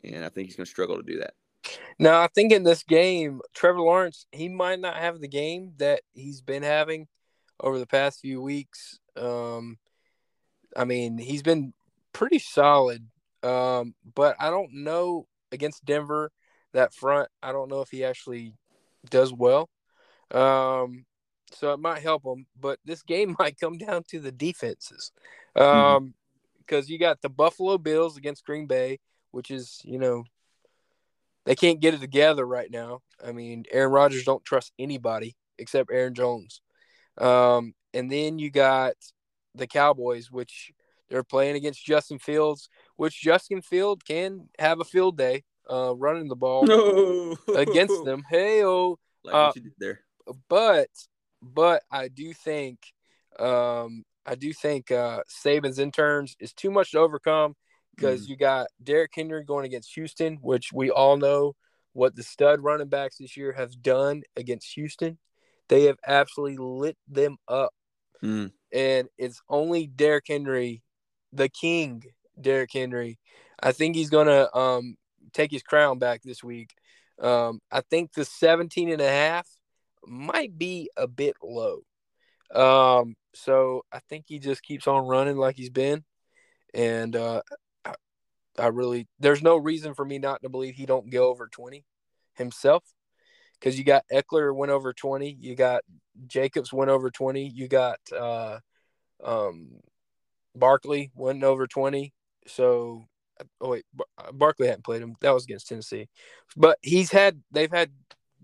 and 0.03 0.25
I 0.25 0.29
think 0.29 0.49
he's 0.49 0.57
going 0.57 0.67
to 0.67 0.71
struggle 0.71 0.97
to 0.97 1.03
do 1.03 1.21
that. 1.21 1.35
Now, 1.99 2.21
I 2.21 2.29
think 2.29 2.53
in 2.53 2.63
this 2.63 2.83
game, 2.83 3.41
Trevor 3.55 3.81
Lawrence, 3.81 4.27
he 4.33 4.49
might 4.49 4.81
not 4.81 4.97
have 4.97 5.21
the 5.21 5.29
game 5.29 5.73
that 5.79 6.01
he's 6.15 6.41
been 6.41 6.63
having 6.63 7.09
over 7.61 7.79
the 7.79 7.87
past 7.87 8.21
few 8.21 8.41
weeks. 8.41 8.99
Um, 9.17 9.79
I 10.77 10.85
mean, 10.85 11.19
he's 11.19 11.43
been 11.43 11.73
pretty 12.13 12.39
solid, 12.39 13.07
um, 13.43 13.95
but 14.15 14.37
I 14.39 14.51
don't 14.51 14.85
know 14.85 15.27
against 15.53 15.85
Denver 15.85 16.31
that 16.73 16.95
front. 16.95 17.29
I 17.43 17.53
don't 17.53 17.71
know 17.71 17.81
if 17.81 17.91
he 17.91 18.05
actually 18.05 18.55
does 19.11 19.33
well. 19.33 19.69
Um, 20.31 21.07
so 21.53 21.73
it 21.73 21.81
might 21.81 22.03
help 22.03 22.25
him, 22.25 22.47
but 22.61 22.79
this 22.85 23.03
game 23.03 23.37
might 23.39 23.59
come 23.59 23.79
down 23.79 24.05
to 24.11 24.21
the 24.21 24.33
defenses. 24.33 25.13
Um, 25.57 26.15
because 26.59 26.91
you 26.91 26.99
got 26.99 27.23
the 27.23 27.31
Buffalo 27.31 27.79
Bills 27.79 28.19
against 28.19 28.45
Green 28.45 28.67
Bay, 28.67 29.01
which 29.31 29.51
is 29.51 29.81
you 29.85 29.99
know 29.99 30.25
they 31.47 31.55
can't 31.55 31.81
get 31.81 31.95
it 31.95 32.01
together 32.01 32.47
right 32.47 32.71
now. 32.71 33.01
I 33.27 33.33
mean, 33.33 33.65
Aaron 33.73 33.93
Rodgers 33.93 34.25
don't 34.25 34.45
trust 34.45 34.73
anybody 34.79 35.35
except 35.59 35.91
Aaron 35.91 36.15
Jones. 36.15 36.61
Um, 37.17 37.75
and 37.95 38.13
then 38.13 38.39
you 38.39 38.51
got 38.51 38.95
the 39.59 39.67
Cowboys, 39.67 40.31
which 40.31 40.73
they're 41.09 41.25
playing 41.25 41.57
against 41.57 41.85
Justin 41.85 42.19
Fields, 42.19 42.69
which 42.97 43.21
Justin 43.21 43.63
Field 43.63 44.05
can 44.05 44.49
have 44.59 44.81
a 44.81 44.85
field 44.85 45.17
day 45.17 45.45
uh, 45.71 45.95
running 45.97 46.29
the 46.29 46.37
ball 46.37 46.67
No, 46.67 47.37
against 47.55 48.05
them. 48.05 48.23
Hey, 48.29 48.65
oh, 48.65 48.99
Like 49.25 49.35
Uh, 49.35 49.47
what 49.47 49.57
you 49.57 49.63
did 49.63 49.73
there. 49.79 50.01
but 50.49 50.89
but 51.41 51.83
I 51.91 52.09
do 52.09 52.33
think, 52.33 52.79
um, 53.39 54.05
I 54.27 54.35
do 54.35 54.53
think 54.53 54.91
uh, 54.91 55.21
Saban's 55.29 55.79
interns 55.79 56.37
is 56.41 56.53
too 56.53 56.71
much 56.71 56.93
to 56.93 56.99
overcome 56.99 57.55
because 57.95 58.27
mm. 58.27 58.31
you 58.31 58.37
got 58.37 58.69
Derrick 58.83 59.13
Henry 59.15 59.45
going 59.45 59.65
against 59.65 59.95
Houston, 59.95 60.39
which 60.43 60.71
we 60.73 60.91
all 60.91 61.17
know 61.17 61.55
what 61.93 62.15
the 62.15 62.23
stud 62.23 62.61
running 62.63 62.89
backs 62.89 63.19
this 63.19 63.37
year 63.37 63.53
have 63.53 63.83
done 63.83 64.23
against 64.37 64.75
Houston. 64.75 65.19
They 65.69 65.85
have 65.85 65.99
absolutely 66.07 66.59
lit 66.59 66.97
them 67.09 67.37
up. 67.47 67.73
Mm. 68.23 68.53
And 68.73 69.09
it's 69.17 69.41
only 69.49 69.87
Derrick 69.87 70.27
Henry, 70.29 70.83
the 71.33 71.49
king, 71.49 72.05
Derrick 72.41 72.73
Henry. 72.73 73.19
I 73.61 73.73
think 73.73 73.97
he's 73.97 74.11
to 74.27 74.55
um, 74.57 74.97
take 75.33 75.51
his 75.51 75.63
crown 75.63 75.99
back 75.99 76.23
this 76.23 76.45
week. 76.45 76.75
Um, 77.21 77.61
I 77.71 77.81
think 77.81 78.13
the 78.13 78.25
17 78.25 78.91
and 78.91 79.01
a 79.01 79.09
half 79.09 79.49
might 80.07 80.57
be 80.57 80.91
a 80.97 81.07
bit 81.09 81.37
low. 81.43 81.81
Um, 82.55 83.17
so 83.35 83.85
I 83.93 84.01
think 84.09 84.27
he 84.29 84.39
just 84.39 84.63
keeps 84.63 84.87
on 84.87 85.07
running 85.07 85.37
like 85.37 85.57
he's 85.57 85.71
been. 85.71 86.05
And 86.75 87.17
uh, 87.17 87.43
I, 87.85 87.95
I 88.59 88.67
really, 88.69 89.09
there's 89.19 89.43
no 89.43 89.57
reason 89.57 89.95
for 89.95 90.05
me 90.05 90.19
not 90.19 90.43
to 90.43 90.49
believe 90.49 90.75
he 90.75 90.87
don't 90.87 91.11
go 91.11 91.29
over 91.29 91.49
20 91.49 91.85
himself 92.35 92.85
because 93.59 93.79
you 93.79 93.85
got 93.85 94.05
Ekeler 94.13 94.55
went 94.55 94.73
over 94.73 94.93
20, 94.93 95.37
you 95.41 95.55
got 95.55 95.83
Jacobs 96.27 96.73
went 96.73 96.91
over 96.91 97.11
20, 97.11 97.49
you 97.49 97.69
got 97.69 97.99
uh, 98.17 98.59
um, 99.23 99.81
Barkley 100.55 101.11
went 101.15 101.43
over 101.43 101.67
20. 101.67 102.13
So, 102.47 103.07
oh 103.61 103.69
wait, 103.69 103.85
uh, 104.19 104.33
Barkley 104.33 104.67
hadn't 104.67 104.85
played 104.85 105.03
him. 105.03 105.15
That 105.21 105.35
was 105.35 105.45
against 105.45 105.69
Tennessee, 105.69 106.09
but 106.57 106.79
he's 106.83 107.11
had 107.11 107.43
they've 107.51 107.71
had 107.71 107.91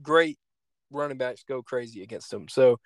great 0.02 0.38
running 0.90 1.18
backs 1.18 1.44
go 1.46 1.62
crazy 1.62 2.02
against 2.02 2.32
him. 2.32 2.48
So 2.48 2.78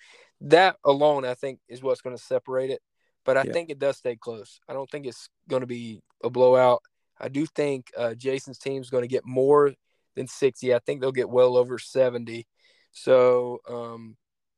that 0.43 0.77
alone, 0.85 1.25
I 1.25 1.35
think, 1.35 1.61
is 1.69 1.83
what's 1.83 2.01
going 2.01 2.17
to 2.17 2.23
separate 2.23 2.71
it. 2.71 2.81
But 3.25 3.37
I 3.37 3.43
yeah. 3.45 3.53
think 3.53 3.71
it 3.71 3.79
does 3.79 3.99
stay 3.99 4.17
close. 4.17 4.61
I 4.69 4.73
don't 4.73 4.91
think 4.91 5.07
it's 5.07 5.29
going 5.49 5.61
to 5.61 5.67
be 5.67 6.01
a 6.23 6.31
blowout. 6.31 6.83
I 7.21 7.29
do 7.29 7.47
think 7.47 7.91
uh, 7.97 8.15
Jason's 8.15 8.59
team 8.59 8.81
is 8.81 8.91
going 8.91 9.03
to 9.03 9.09
get 9.09 9.27
more 9.27 9.75
than 10.19 10.29
60. 10.29 10.75
I 10.75 10.79
think 10.81 11.01
they'll 11.01 11.13
get 11.13 11.31
well 11.31 11.57
over 11.57 11.79
70. 11.79 12.47
So, 12.93 13.59
um, 13.69 14.17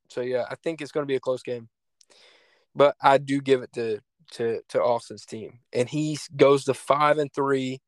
so 0.09 0.20
yeah, 0.23 0.45
I 0.51 0.57
think 0.57 0.81
it's 0.81 0.93
going 0.93 1.03
to 1.03 1.09
be 1.11 1.16
a 1.16 1.20
close 1.20 1.43
game. 1.43 1.69
But 2.74 2.97
I 3.03 3.19
do 3.19 3.41
give 3.41 3.62
it 3.62 3.73
to 3.74 4.01
to 4.32 4.61
to 4.69 4.81
Austin's 4.81 5.27
team, 5.27 5.59
and 5.73 5.89
he 5.89 6.16
goes 6.37 6.65
to 6.65 6.74
five 6.74 7.19
and 7.19 7.32
three, 7.32 7.81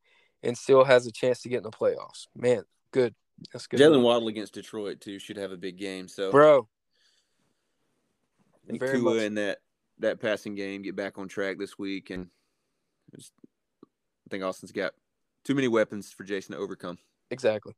and 0.42 0.58
still 0.58 0.84
has 0.84 1.06
a 1.06 1.12
chance 1.12 1.40
to 1.42 1.48
get 1.48 1.58
in 1.58 1.62
the 1.62 1.70
playoffs. 1.70 2.26
Man, 2.34 2.64
good. 2.92 3.14
That's 3.52 3.68
good. 3.68 3.78
Jalen 3.78 4.02
Waddle 4.02 4.28
against 4.28 4.54
Detroit 4.54 5.00
too 5.00 5.20
should 5.20 5.36
have 5.36 5.52
a 5.52 5.56
big 5.56 5.78
game. 5.78 6.08
So, 6.08 6.32
bro, 6.32 6.68
I 8.56 8.66
think 8.66 8.80
Tua 8.80 9.14
much. 9.14 9.22
in 9.22 9.34
that 9.34 9.58
that 10.00 10.20
passing 10.20 10.56
game 10.56 10.82
get 10.82 10.96
back 10.96 11.16
on 11.16 11.28
track 11.28 11.58
this 11.58 11.78
week, 11.78 12.10
and 12.10 12.26
I 13.14 13.20
think 14.30 14.42
Austin's 14.42 14.72
got 14.72 14.94
too 15.44 15.54
many 15.54 15.68
weapons 15.68 16.10
for 16.10 16.24
Jason 16.24 16.56
to 16.56 16.60
overcome 16.60 16.98
exactly. 17.32 17.74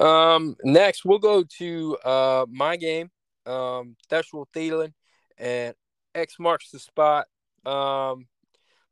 Um, 0.00 0.56
next, 0.64 1.04
we'll 1.04 1.18
go 1.18 1.44
to 1.58 1.96
uh, 2.04 2.46
my 2.50 2.76
game, 2.76 3.10
um, 3.46 3.96
Theshel 4.10 4.46
Thielen, 4.54 4.92
and 5.38 5.74
X 6.14 6.36
marks 6.38 6.70
the 6.70 6.78
spot. 6.78 7.26
Um, 7.64 8.26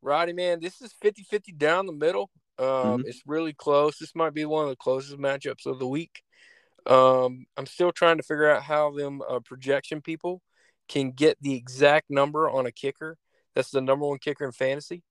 Roddy, 0.01 0.33
man, 0.33 0.61
this 0.61 0.81
is 0.81 0.93
50 1.01 1.23
50 1.23 1.53
down 1.53 1.87
the 1.87 1.93
middle. 1.93 2.31
Um, 2.59 2.67
mm-hmm. 2.67 3.03
It's 3.07 3.23
really 3.27 3.53
close. 3.53 3.99
This 3.99 4.15
might 4.15 4.35
be 4.35 4.45
one 4.45 4.65
of 4.65 4.71
the 4.71 4.77
closest 4.77 5.19
matchups 5.19 5.67
of 5.67 5.79
the 5.79 5.87
week. 5.87 6.23
Um, 6.87 7.47
I'm 7.57 7.67
still 7.67 7.93
trying 7.93 8.17
to 8.17 8.23
figure 8.23 8.51
out 8.51 8.63
how 8.63 8.91
them 8.91 9.23
uh, 9.29 9.41
projection 9.41 10.01
people 10.01 10.43
can 10.89 11.13
get 11.13 11.39
the 11.41 11.55
exact 11.55 12.11
number 12.11 12.51
on 12.51 12.67
a 12.67 12.73
kicker. 12.73 13.17
That's 13.55 13.71
the 13.71 13.81
number 13.81 14.07
one 14.07 14.19
kicker 14.19 14.45
in 14.45 14.53
fantasy. 14.53 15.03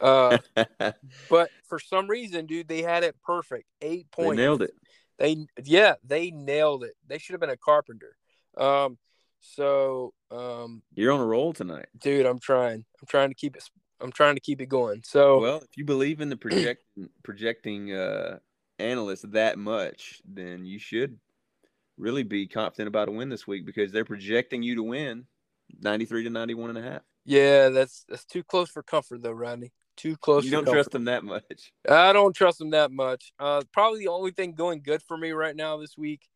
Uh, 0.00 0.38
but 1.30 1.50
for 1.68 1.78
some 1.78 2.08
reason, 2.08 2.46
dude, 2.46 2.68
they 2.68 2.82
had 2.82 3.04
it 3.04 3.16
perfect. 3.22 3.66
Eight 3.80 4.10
points. 4.10 4.36
They 4.36 4.42
nailed 4.42 4.62
it. 4.62 4.72
They 5.18 5.46
yeah, 5.64 5.94
they 6.04 6.30
nailed 6.30 6.84
it. 6.84 6.94
They 7.06 7.18
should 7.18 7.34
have 7.34 7.40
been 7.40 7.50
a 7.50 7.56
carpenter. 7.56 8.16
Um, 8.56 8.98
so 9.40 10.12
um, 10.30 10.82
you're 10.94 11.12
on 11.12 11.20
a 11.20 11.26
roll 11.26 11.52
tonight, 11.52 11.86
dude. 11.98 12.26
I'm 12.26 12.38
trying. 12.38 12.84
I'm 13.00 13.06
trying 13.06 13.28
to 13.28 13.34
keep 13.34 13.56
it. 13.56 13.64
I'm 14.00 14.12
trying 14.12 14.34
to 14.34 14.40
keep 14.40 14.60
it 14.60 14.66
going. 14.66 15.02
So 15.04 15.40
well, 15.40 15.58
if 15.58 15.76
you 15.76 15.84
believe 15.84 16.20
in 16.20 16.30
the 16.30 16.36
project 16.36 16.84
projecting 17.22 17.92
uh, 17.92 18.38
analysts 18.78 19.24
that 19.28 19.58
much, 19.58 20.20
then 20.24 20.64
you 20.64 20.78
should 20.78 21.18
really 21.98 22.22
be 22.22 22.46
confident 22.46 22.88
about 22.88 23.08
a 23.08 23.12
win 23.12 23.28
this 23.28 23.46
week 23.46 23.66
because 23.66 23.92
they're 23.92 24.04
projecting 24.04 24.62
you 24.62 24.76
to 24.76 24.82
win 24.82 25.26
93 25.80 26.24
to 26.24 26.30
91 26.30 26.70
and 26.70 26.78
a 26.78 26.82
half. 26.82 27.02
Yeah, 27.24 27.68
that's 27.68 28.04
that's 28.08 28.24
too 28.24 28.42
close 28.42 28.70
for 28.70 28.82
comfort 28.82 29.22
though, 29.22 29.32
Rodney. 29.32 29.72
Too 30.00 30.16
close. 30.16 30.46
You 30.46 30.50
don't 30.50 30.64
comfort. 30.64 30.76
trust 30.76 30.90
them 30.92 31.04
that 31.04 31.24
much. 31.24 31.72
I 31.88 32.14
don't 32.14 32.34
trust 32.34 32.58
them 32.58 32.70
that 32.70 32.90
much. 32.90 33.34
Uh, 33.38 33.60
probably 33.70 33.98
the 33.98 34.08
only 34.08 34.30
thing 34.30 34.54
going 34.54 34.80
good 34.80 35.02
for 35.02 35.14
me 35.14 35.32
right 35.32 35.54
now 35.54 35.76
this 35.76 35.94
week 35.98 36.26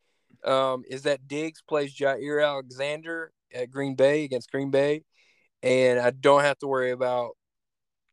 um, 0.44 0.82
is 0.86 1.04
that 1.04 1.26
Diggs 1.26 1.62
plays 1.66 1.96
Jaire 1.96 2.46
Alexander 2.46 3.32
at 3.54 3.70
Green 3.70 3.94
Bay 3.94 4.24
against 4.24 4.50
Green 4.50 4.70
Bay, 4.70 5.02
and 5.62 5.98
I 5.98 6.10
don't 6.10 6.42
have 6.42 6.58
to 6.58 6.66
worry 6.66 6.90
about 6.90 7.38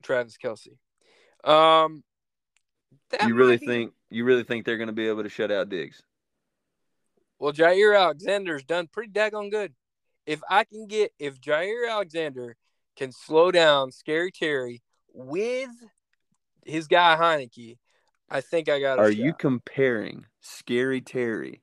Travis 0.04 0.38
Kelce. 0.42 0.70
Um, 1.44 2.02
you 3.28 3.36
really 3.36 3.58
be... 3.58 3.66
think 3.66 3.94
you 4.10 4.24
really 4.24 4.44
think 4.44 4.66
they're 4.66 4.78
going 4.78 4.88
to 4.88 4.94
be 4.94 5.10
able 5.10 5.24
to 5.24 5.30
shut 5.30 5.52
out 5.52 5.68
Diggs? 5.68 6.02
Well, 7.40 7.52
Jaire 7.52 8.00
Alexander's 8.00 8.64
done 8.64 8.88
pretty 8.88 9.12
daggone 9.12 9.52
good. 9.52 9.74
If 10.26 10.40
I 10.50 10.64
can 10.64 10.88
get 10.88 11.12
if 11.20 11.42
Jaire 11.42 11.92
Alexander 11.92 12.56
can 12.96 13.12
slow 13.12 13.52
down 13.52 13.92
Scary 13.92 14.32
Terry 14.32 14.82
with 15.14 15.70
his 16.66 16.88
guy 16.88 17.16
Heinicke, 17.16 17.78
I 18.30 18.42
think 18.42 18.70
I 18.70 18.80
got. 18.80 19.00
Are 19.00 19.12
shot. 19.12 19.18
you 19.18 19.34
comparing 19.34 20.26
Scary 20.40 21.02
Terry 21.02 21.62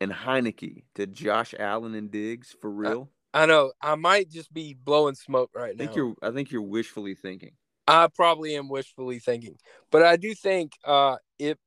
and 0.00 0.12
Heinicke 0.12 0.84
to 0.94 1.06
Josh 1.06 1.54
Allen 1.58 1.94
and 1.94 2.10
Diggs 2.10 2.54
for 2.60 2.70
real? 2.70 3.10
I, 3.32 3.42
I 3.42 3.46
know. 3.46 3.72
I 3.80 3.94
might 3.94 4.30
just 4.30 4.52
be 4.52 4.74
blowing 4.74 5.14
smoke 5.14 5.50
right 5.54 5.74
I 5.74 5.78
think 5.78 5.90
now. 5.90 5.96
You're, 5.96 6.14
I 6.22 6.30
think 6.30 6.50
you're 6.50 6.62
wishfully 6.62 7.14
thinking. 7.14 7.52
I 7.88 8.08
probably 8.08 8.56
am 8.56 8.68
wishfully 8.68 9.20
thinking, 9.20 9.56
but 9.92 10.02
I 10.02 10.16
do 10.16 10.34
think 10.34 10.72
uh, 10.84 11.16
it 11.38 11.58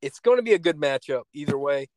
it's 0.00 0.20
going 0.20 0.38
to 0.38 0.42
be 0.42 0.52
a 0.52 0.58
good 0.58 0.76
matchup 0.76 1.22
either 1.32 1.58
way. 1.58 1.88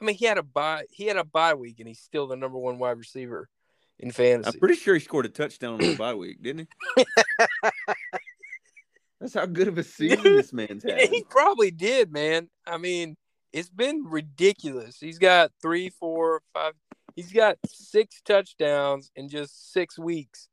I 0.00 0.04
mean, 0.04 0.16
he 0.16 0.24
had 0.24 0.38
a 0.38 0.42
bye. 0.42 0.84
He 0.90 1.06
had 1.06 1.16
a 1.16 1.24
bye 1.24 1.54
week, 1.54 1.78
and 1.78 1.88
he's 1.88 2.00
still 2.00 2.26
the 2.26 2.36
number 2.36 2.58
one 2.58 2.78
wide 2.78 2.98
receiver 2.98 3.48
in 3.98 4.10
fantasy. 4.10 4.50
I'm 4.54 4.58
pretty 4.58 4.76
sure 4.76 4.94
he 4.94 5.00
scored 5.00 5.26
a 5.26 5.30
touchdown 5.30 5.74
on 5.74 5.80
the 5.80 5.96
bye 5.96 6.14
week, 6.14 6.42
didn't 6.42 6.68
he? 6.96 7.04
That's 9.20 9.34
how 9.34 9.46
good 9.46 9.68
of 9.68 9.78
a 9.78 9.82
season 9.84 10.22
this 10.22 10.52
man's 10.52 10.84
had. 10.84 11.00
He 11.00 11.24
probably 11.24 11.70
did, 11.70 12.12
man. 12.12 12.48
I 12.66 12.78
mean, 12.78 13.16
it's 13.52 13.70
been 13.70 14.04
ridiculous. 14.04 14.98
He's 15.00 15.18
got 15.18 15.52
three, 15.62 15.90
four, 15.90 16.42
five. 16.52 16.74
He's 17.14 17.32
got 17.32 17.56
six 17.66 18.20
touchdowns 18.22 19.10
in 19.16 19.28
just 19.28 19.72
six 19.72 19.98
weeks. 19.98 20.48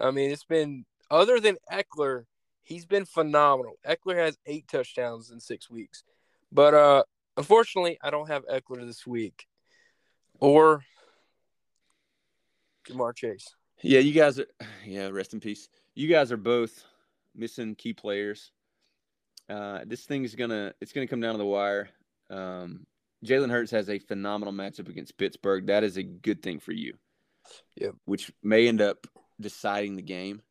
I 0.00 0.10
mean, 0.10 0.30
it's 0.30 0.44
been 0.44 0.86
other 1.10 1.40
than 1.40 1.56
Ekeler, 1.70 2.24
he's 2.62 2.86
been 2.86 3.04
phenomenal. 3.04 3.74
Ekeler 3.86 4.16
has 4.16 4.38
eight 4.46 4.66
touchdowns 4.68 5.30
in 5.30 5.40
six 5.40 5.68
weeks, 5.68 6.04
but 6.52 6.72
uh, 6.74 7.02
unfortunately, 7.36 7.98
I 8.02 8.10
don't 8.10 8.28
have 8.28 8.46
Ekeler 8.46 8.86
this 8.86 9.06
week, 9.06 9.46
or 10.40 10.84
Ja'Marr 12.88 13.14
Chase. 13.14 13.54
Yeah, 13.82 14.00
you 14.00 14.12
guys 14.12 14.38
are. 14.38 14.46
Yeah, 14.86 15.08
rest 15.08 15.34
in 15.34 15.40
peace. 15.40 15.68
You 15.94 16.08
guys 16.08 16.32
are 16.32 16.38
both 16.38 16.82
missing 17.38 17.74
key 17.74 17.92
players. 17.92 18.52
Uh, 19.48 19.80
this 19.86 20.04
thing 20.04 20.24
is 20.24 20.34
gonna. 20.34 20.74
It's 20.80 20.92
gonna 20.92 21.06
come 21.06 21.20
down 21.20 21.32
to 21.32 21.38
the 21.38 21.46
wire. 21.46 21.88
Um, 22.30 22.86
Jalen 23.24 23.50
Hurts 23.50 23.70
has 23.70 23.88
a 23.88 23.98
phenomenal 23.98 24.52
matchup 24.52 24.88
against 24.88 25.16
Pittsburgh. 25.16 25.66
That 25.66 25.84
is 25.84 25.96
a 25.96 26.02
good 26.02 26.42
thing 26.42 26.60
for 26.60 26.72
you. 26.72 26.94
Yeah. 27.76 27.90
Which 28.04 28.30
may 28.42 28.68
end 28.68 28.80
up 28.80 29.06
deciding 29.40 29.96
the 29.96 30.02
game. 30.02 30.42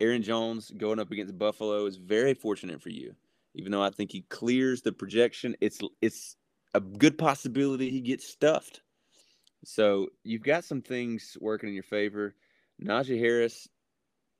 Aaron 0.00 0.22
Jones 0.22 0.70
going 0.70 1.00
up 1.00 1.10
against 1.10 1.36
Buffalo 1.36 1.86
is 1.86 1.96
very 1.96 2.34
fortunate 2.34 2.80
for 2.80 2.90
you. 2.90 3.14
Even 3.54 3.72
though 3.72 3.82
I 3.82 3.90
think 3.90 4.12
he 4.12 4.22
clears 4.22 4.82
the 4.82 4.92
projection, 4.92 5.56
it's 5.60 5.80
it's 6.00 6.36
a 6.74 6.80
good 6.80 7.18
possibility 7.18 7.90
he 7.90 8.00
gets 8.00 8.28
stuffed. 8.28 8.82
So 9.64 10.08
you've 10.22 10.44
got 10.44 10.64
some 10.64 10.82
things 10.82 11.36
working 11.40 11.70
in 11.70 11.74
your 11.74 11.82
favor. 11.82 12.34
Najee 12.80 13.18
Harris, 13.18 13.68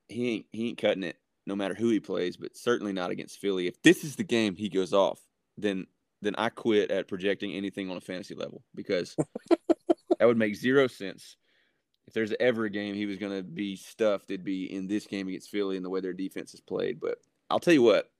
he 0.08 0.30
ain't 0.30 0.46
he 0.52 0.68
ain't 0.68 0.78
cutting 0.78 1.02
it 1.02 1.16
no 1.48 1.56
matter 1.56 1.74
who 1.74 1.88
he 1.88 1.98
plays, 1.98 2.36
but 2.36 2.56
certainly 2.56 2.92
not 2.92 3.10
against 3.10 3.40
Philly. 3.40 3.66
If 3.66 3.82
this 3.82 4.04
is 4.04 4.14
the 4.14 4.22
game 4.22 4.54
he 4.54 4.68
goes 4.68 4.92
off, 4.92 5.18
then 5.56 5.86
then 6.20 6.34
I 6.36 6.50
quit 6.50 6.90
at 6.90 7.08
projecting 7.08 7.52
anything 7.52 7.90
on 7.90 7.96
a 7.96 8.00
fantasy 8.00 8.34
level 8.34 8.62
because 8.74 9.16
that 10.18 10.26
would 10.26 10.36
make 10.36 10.54
zero 10.54 10.86
sense. 10.86 11.36
If 12.06 12.14
there's 12.14 12.34
ever 12.40 12.64
a 12.64 12.70
game 12.70 12.94
he 12.94 13.06
was 13.06 13.18
going 13.18 13.36
to 13.36 13.42
be 13.42 13.76
stuffed, 13.76 14.30
it'd 14.30 14.44
be 14.44 14.64
in 14.64 14.88
this 14.88 15.06
game 15.06 15.28
against 15.28 15.50
Philly 15.50 15.76
and 15.76 15.84
the 15.84 15.90
way 15.90 16.00
their 16.00 16.12
defense 16.12 16.54
is 16.54 16.60
played. 16.60 16.98
But 17.00 17.18
I'll 17.50 17.60
tell 17.60 17.74
you 17.74 17.82
what, 17.82 18.10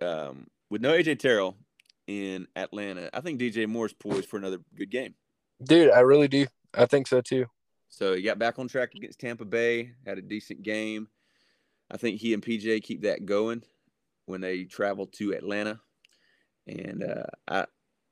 um, 0.00 0.46
with 0.70 0.82
no 0.82 0.92
AJ 0.92 1.18
Terrell 1.18 1.56
in 2.06 2.46
Atlanta, 2.54 3.10
I 3.12 3.20
think 3.20 3.40
DJ 3.40 3.66
Moore's 3.66 3.92
poised 3.92 4.28
for 4.28 4.36
another 4.36 4.58
good 4.76 4.90
game. 4.90 5.14
Dude, 5.62 5.90
I 5.90 6.00
really 6.00 6.28
do. 6.28 6.46
I 6.74 6.86
think 6.86 7.08
so 7.08 7.20
too. 7.20 7.46
So 7.88 8.14
he 8.14 8.22
got 8.22 8.38
back 8.38 8.58
on 8.58 8.68
track 8.68 8.94
against 8.94 9.18
Tampa 9.18 9.44
Bay, 9.44 9.92
had 10.06 10.18
a 10.18 10.22
decent 10.22 10.62
game. 10.62 11.08
I 11.92 11.98
think 11.98 12.20
he 12.20 12.32
and 12.32 12.42
PJ 12.42 12.82
keep 12.82 13.02
that 13.02 13.26
going 13.26 13.62
when 14.26 14.40
they 14.40 14.64
travel 14.64 15.06
to 15.06 15.34
Atlanta. 15.34 15.78
And 16.66 17.04
uh, 17.04 17.26
I, 17.46 17.66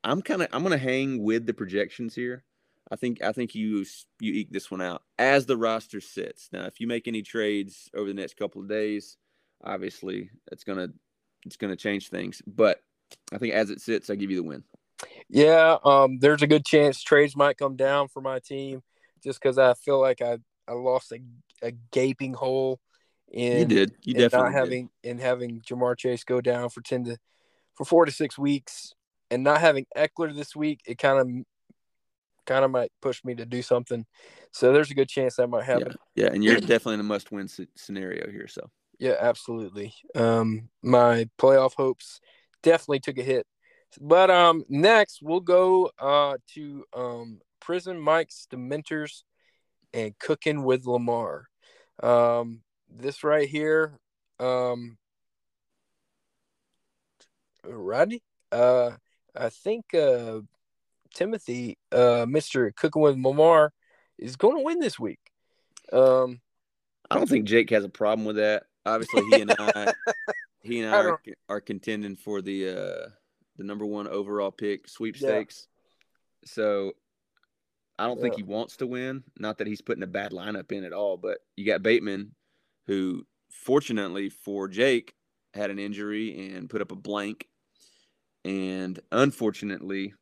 I'm 0.04 0.20
kind 0.20 0.42
of 0.42 0.48
I'm 0.52 0.62
going 0.62 0.78
to 0.78 0.84
hang 0.84 1.22
with 1.22 1.46
the 1.46 1.54
projections 1.54 2.14
here. 2.14 2.44
I 2.90 2.96
think 2.96 3.22
I 3.22 3.32
think 3.32 3.54
you 3.54 3.86
you 4.20 4.32
eke 4.32 4.52
this 4.52 4.70
one 4.70 4.82
out 4.82 5.02
as 5.18 5.46
the 5.46 5.56
roster 5.56 6.00
sits. 6.00 6.48
Now, 6.52 6.64
if 6.66 6.80
you 6.80 6.86
make 6.86 7.08
any 7.08 7.22
trades 7.22 7.88
over 7.94 8.08
the 8.08 8.14
next 8.14 8.36
couple 8.36 8.60
of 8.60 8.68
days, 8.68 9.16
obviously 9.64 10.30
it's 10.50 10.64
gonna 10.64 10.88
it's 11.46 11.56
gonna 11.56 11.76
change 11.76 12.08
things. 12.08 12.42
But 12.46 12.80
I 13.32 13.38
think 13.38 13.54
as 13.54 13.70
it 13.70 13.80
sits, 13.80 14.10
I 14.10 14.16
give 14.16 14.30
you 14.30 14.36
the 14.36 14.42
win. 14.42 14.64
Yeah, 15.28 15.76
um, 15.84 16.18
there's 16.18 16.42
a 16.42 16.48
good 16.48 16.66
chance 16.66 17.00
trades 17.00 17.36
might 17.36 17.56
come 17.56 17.76
down 17.76 18.08
for 18.08 18.20
my 18.20 18.40
team, 18.40 18.82
just 19.22 19.40
because 19.40 19.56
I 19.56 19.74
feel 19.74 20.00
like 20.00 20.20
I 20.20 20.38
I 20.66 20.72
lost 20.72 21.12
a, 21.12 21.20
a 21.62 21.70
gaping 21.92 22.34
hole 22.34 22.80
in 23.30 23.58
you 23.58 23.64
did 23.64 23.94
you 24.02 24.14
definitely 24.14 24.50
not 24.50 24.52
having 24.52 24.90
did. 25.02 25.10
in 25.10 25.18
having 25.18 25.60
Ja'Marr 25.60 25.96
Chase 25.96 26.24
go 26.24 26.40
down 26.40 26.68
for 26.68 26.80
ten 26.80 27.04
to 27.04 27.16
for 27.74 27.84
four 27.84 28.04
to 28.04 28.12
six 28.12 28.38
weeks 28.38 28.92
and 29.30 29.44
not 29.44 29.60
having 29.60 29.86
Ekeler 29.96 30.34
this 30.34 30.56
week. 30.56 30.80
It 30.86 30.98
kind 30.98 31.18
of 31.18 31.28
kind 32.46 32.64
of 32.64 32.70
might 32.70 32.90
push 33.00 33.22
me 33.24 33.34
to 33.36 33.46
do 33.46 33.62
something. 33.62 34.04
So 34.52 34.72
there's 34.72 34.90
a 34.90 34.94
good 34.94 35.08
chance 35.08 35.36
that 35.36 35.48
might 35.48 35.64
happen. 35.64 35.94
Yeah, 36.14 36.24
yeah 36.24 36.32
and 36.32 36.42
you're 36.42 36.56
definitely 36.56 36.94
in 36.94 37.00
a 37.00 37.04
must-win 37.04 37.48
scenario 37.76 38.28
here. 38.30 38.48
So 38.48 38.68
yeah, 38.98 39.14
absolutely. 39.20 39.94
Um, 40.14 40.68
my 40.82 41.28
playoff 41.38 41.74
hopes 41.74 42.20
definitely 42.62 43.00
took 43.00 43.18
a 43.18 43.22
hit. 43.22 43.46
But 44.00 44.30
um, 44.30 44.64
next 44.68 45.20
we'll 45.22 45.40
go 45.40 45.90
uh 45.98 46.36
to 46.54 46.84
um 46.94 47.40
Prison 47.60 48.00
Mike's 48.00 48.46
Dementors 48.52 49.22
and 49.92 50.18
Cooking 50.18 50.64
with 50.64 50.86
Lamar. 50.86 51.46
Um, 52.02 52.62
this 52.90 53.24
right 53.24 53.48
here, 53.48 53.98
um, 54.38 54.96
Rodney, 57.64 58.22
uh, 58.52 58.92
I 59.36 59.48
think 59.48 59.94
uh 59.94 60.40
Timothy, 61.14 61.78
uh, 61.92 62.26
Mister 62.28 62.70
Cooking 62.72 63.02
with 63.02 63.18
Lamar, 63.18 63.72
is 64.18 64.36
going 64.36 64.56
to 64.56 64.62
win 64.62 64.78
this 64.78 64.98
week. 64.98 65.20
Um, 65.92 66.40
I 67.10 67.16
don't 67.16 67.28
think 67.28 67.46
Jake 67.46 67.70
has 67.70 67.84
a 67.84 67.88
problem 67.88 68.24
with 68.24 68.36
that. 68.36 68.64
Obviously, 68.86 69.24
he 69.26 69.40
and 69.42 69.52
I, 69.58 69.92
he 70.62 70.80
and 70.80 70.94
I, 70.94 70.98
I 70.98 71.04
are, 71.04 71.20
are, 71.48 71.60
contending 71.60 72.16
for 72.16 72.40
the 72.40 72.68
uh, 72.68 73.08
the 73.56 73.64
number 73.64 73.84
one 73.84 74.06
overall 74.06 74.50
pick 74.50 74.88
sweepstakes. 74.88 75.66
Yeah. 75.66 76.48
So 76.52 76.92
I 77.98 78.06
don't 78.06 78.18
yeah. 78.18 78.22
think 78.22 78.36
he 78.36 78.42
wants 78.42 78.76
to 78.78 78.86
win. 78.86 79.24
Not 79.38 79.58
that 79.58 79.66
he's 79.66 79.82
putting 79.82 80.02
a 80.02 80.08
bad 80.08 80.32
lineup 80.32 80.72
in 80.72 80.84
at 80.84 80.92
all, 80.92 81.16
but 81.16 81.38
you 81.56 81.66
got 81.66 81.82
Bateman, 81.82 82.34
who 82.90 83.24
fortunately 83.52 84.28
for 84.28 84.66
Jake 84.66 85.14
had 85.54 85.70
an 85.70 85.78
injury 85.78 86.54
and 86.56 86.68
put 86.68 86.80
up 86.80 86.90
a 86.90 86.96
blank, 86.96 87.46
and 88.44 88.98
unfortunately 89.12 90.12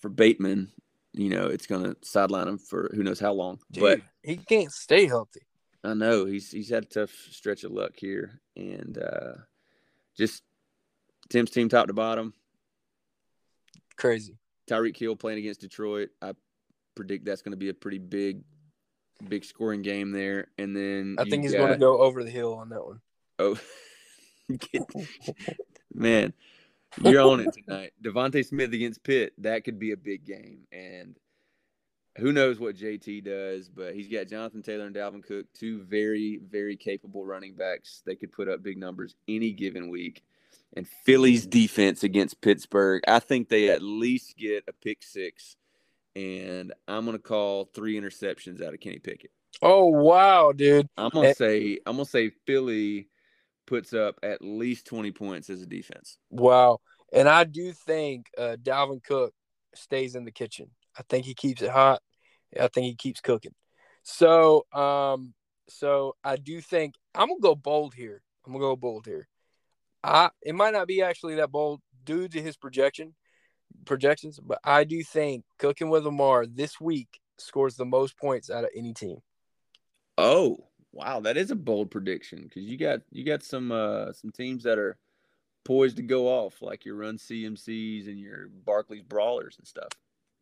for 0.00 0.08
Bateman, 0.08 0.72
you 1.12 1.28
know, 1.28 1.46
it's 1.46 1.68
going 1.68 1.84
to 1.84 1.96
sideline 2.02 2.48
him 2.48 2.58
for 2.58 2.90
who 2.92 3.04
knows 3.04 3.20
how 3.20 3.32
long. 3.32 3.60
Dude, 3.70 3.82
but 3.82 4.00
he 4.24 4.36
can't 4.36 4.72
stay 4.72 5.06
healthy. 5.06 5.42
I 5.84 5.94
know 5.94 6.24
he's 6.24 6.50
he's 6.50 6.70
had 6.70 6.82
a 6.82 6.86
tough 6.86 7.12
stretch 7.30 7.62
of 7.62 7.70
luck 7.70 7.92
here, 7.96 8.40
and 8.56 8.98
uh, 8.98 9.34
just 10.16 10.42
Tim's 11.28 11.52
team 11.52 11.68
top 11.68 11.86
to 11.86 11.92
bottom. 11.92 12.34
Crazy. 13.96 14.38
Tyreek 14.68 14.96
Hill 14.96 15.14
playing 15.14 15.38
against 15.38 15.60
Detroit. 15.60 16.08
I 16.20 16.32
predict 16.96 17.26
that's 17.26 17.42
going 17.42 17.52
to 17.52 17.56
be 17.56 17.68
a 17.68 17.74
pretty 17.74 17.98
big, 17.98 18.42
big 19.28 19.44
scoring 19.44 19.82
game 19.82 20.12
there. 20.12 20.48
And 20.58 20.74
then 20.74 21.16
I 21.18 21.24
think 21.24 21.42
he's 21.42 21.52
got, 21.52 21.58
going 21.58 21.72
to 21.72 21.78
go 21.78 21.98
over 21.98 22.24
the 22.24 22.30
hill 22.30 22.54
on 22.54 22.70
that 22.70 22.84
one. 22.84 23.00
Oh, 23.38 23.58
man, 25.94 26.32
you're 27.02 27.22
on 27.22 27.40
it 27.40 27.54
tonight. 27.54 27.92
DeVonta 28.02 28.44
Smith 28.44 28.72
against 28.72 29.02
Pitt. 29.02 29.32
That 29.38 29.64
could 29.64 29.78
be 29.78 29.92
a 29.92 29.96
big 29.96 30.24
game, 30.24 30.66
and 30.72 31.16
who 32.18 32.32
knows 32.32 32.58
what 32.58 32.76
JT 32.76 33.24
does, 33.24 33.68
but 33.68 33.94
he's 33.94 34.08
got 34.08 34.28
Jonathan 34.28 34.62
Taylor 34.62 34.86
and 34.86 34.94
Dalvin 34.94 35.24
Cook, 35.24 35.46
two 35.54 35.82
very, 35.82 36.40
very 36.50 36.76
capable 36.76 37.24
running 37.24 37.54
backs. 37.54 38.02
They 38.04 38.16
could 38.16 38.32
put 38.32 38.48
up 38.48 38.62
big 38.62 38.78
numbers 38.78 39.14
any 39.28 39.52
given 39.52 39.88
week. 39.88 40.22
And 40.76 40.86
Philly's 41.04 41.46
defense 41.46 42.02
against 42.04 42.40
Pittsburgh, 42.40 43.02
I 43.08 43.18
think 43.18 43.48
they 43.48 43.70
at 43.70 43.82
least 43.82 44.36
get 44.36 44.64
a 44.68 44.72
pick 44.72 45.02
six. 45.02 45.56
And 46.16 46.72
I'm 46.88 47.04
gonna 47.04 47.18
call 47.18 47.70
three 47.72 47.98
interceptions 48.00 48.62
out 48.62 48.74
of 48.74 48.80
Kenny 48.80 48.98
Pickett. 48.98 49.30
Oh 49.62 49.86
wow, 49.86 50.52
dude! 50.52 50.88
I'm 50.96 51.10
gonna 51.10 51.34
say 51.34 51.78
I'm 51.86 51.96
gonna 51.96 52.04
say 52.04 52.30
Philly 52.46 53.08
puts 53.66 53.94
up 53.94 54.18
at 54.24 54.42
least 54.42 54.86
20 54.86 55.12
points 55.12 55.48
as 55.48 55.62
a 55.62 55.66
defense. 55.66 56.18
Wow. 56.28 56.80
And 57.12 57.28
I 57.28 57.44
do 57.44 57.72
think 57.72 58.26
uh, 58.36 58.56
Dalvin 58.60 59.02
Cook 59.02 59.32
stays 59.76 60.16
in 60.16 60.24
the 60.24 60.32
kitchen. 60.32 60.70
I 60.98 61.02
think 61.08 61.24
he 61.24 61.34
keeps 61.34 61.62
it 61.62 61.70
hot. 61.70 62.02
I 62.58 62.66
think 62.66 62.86
he 62.86 62.96
keeps 62.96 63.20
cooking. 63.20 63.54
So, 64.02 64.66
um, 64.72 65.34
so 65.68 66.16
I 66.24 66.34
do 66.34 66.60
think 66.60 66.94
I'm 67.14 67.28
gonna 67.28 67.40
go 67.40 67.54
bold 67.54 67.94
here. 67.94 68.22
I'm 68.44 68.52
gonna 68.52 68.64
go 68.64 68.76
bold 68.76 69.06
here. 69.06 69.28
I 70.02 70.30
it 70.42 70.54
might 70.54 70.72
not 70.72 70.88
be 70.88 71.02
actually 71.02 71.36
that 71.36 71.52
bold 71.52 71.80
due 72.04 72.26
to 72.26 72.42
his 72.42 72.56
projection 72.56 73.14
projections, 73.84 74.38
but 74.38 74.58
I 74.64 74.84
do 74.84 75.02
think 75.02 75.44
cooking 75.58 75.90
with 75.90 76.04
Lamar 76.04 76.46
this 76.46 76.80
week 76.80 77.20
scores 77.38 77.76
the 77.76 77.84
most 77.84 78.16
points 78.18 78.50
out 78.50 78.64
of 78.64 78.70
any 78.76 78.92
team. 78.92 79.18
Oh, 80.18 80.66
wow, 80.92 81.20
that 81.20 81.36
is 81.36 81.50
a 81.50 81.56
bold 81.56 81.90
prediction 81.90 82.42
because 82.42 82.64
you 82.64 82.76
got 82.76 83.00
you 83.10 83.24
got 83.24 83.42
some 83.42 83.72
uh 83.72 84.12
some 84.12 84.30
teams 84.30 84.64
that 84.64 84.78
are 84.78 84.98
poised 85.64 85.96
to 85.96 86.02
go 86.02 86.28
off, 86.28 86.62
like 86.62 86.84
your 86.84 86.96
run 86.96 87.16
CMCs 87.16 88.08
and 88.08 88.18
your 88.18 88.48
Barkley's 88.48 89.02
brawlers 89.02 89.56
and 89.58 89.66
stuff. 89.66 89.88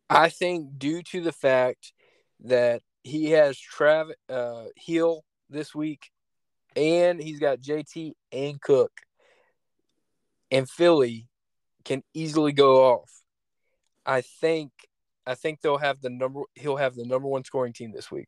I 0.09 0.29
think 0.29 0.79
due 0.79 1.03
to 1.03 1.21
the 1.21 1.31
fact 1.31 1.93
that 2.41 2.81
he 3.03 3.31
has 3.31 3.59
Travis 3.59 4.15
uh, 4.27 4.65
Hill 4.75 5.23
this 5.49 5.75
week, 5.75 6.09
and 6.75 7.21
he's 7.21 7.39
got 7.39 7.61
JT 7.61 8.13
and 8.31 8.59
Cook, 8.59 8.91
and 10.51 10.69
Philly 10.69 11.28
can 11.89 12.03
easily 12.13 12.51
go 12.51 12.93
off. 12.93 13.11
I 14.05 14.21
think 14.21 14.71
I 15.25 15.33
think 15.33 15.61
they'll 15.61 15.79
have 15.79 16.01
the 16.01 16.11
number. 16.11 16.41
He'll 16.53 16.77
have 16.77 16.93
the 16.93 17.03
number 17.03 17.27
one 17.27 17.43
scoring 17.43 17.73
team 17.73 17.91
this 17.91 18.11
week. 18.11 18.27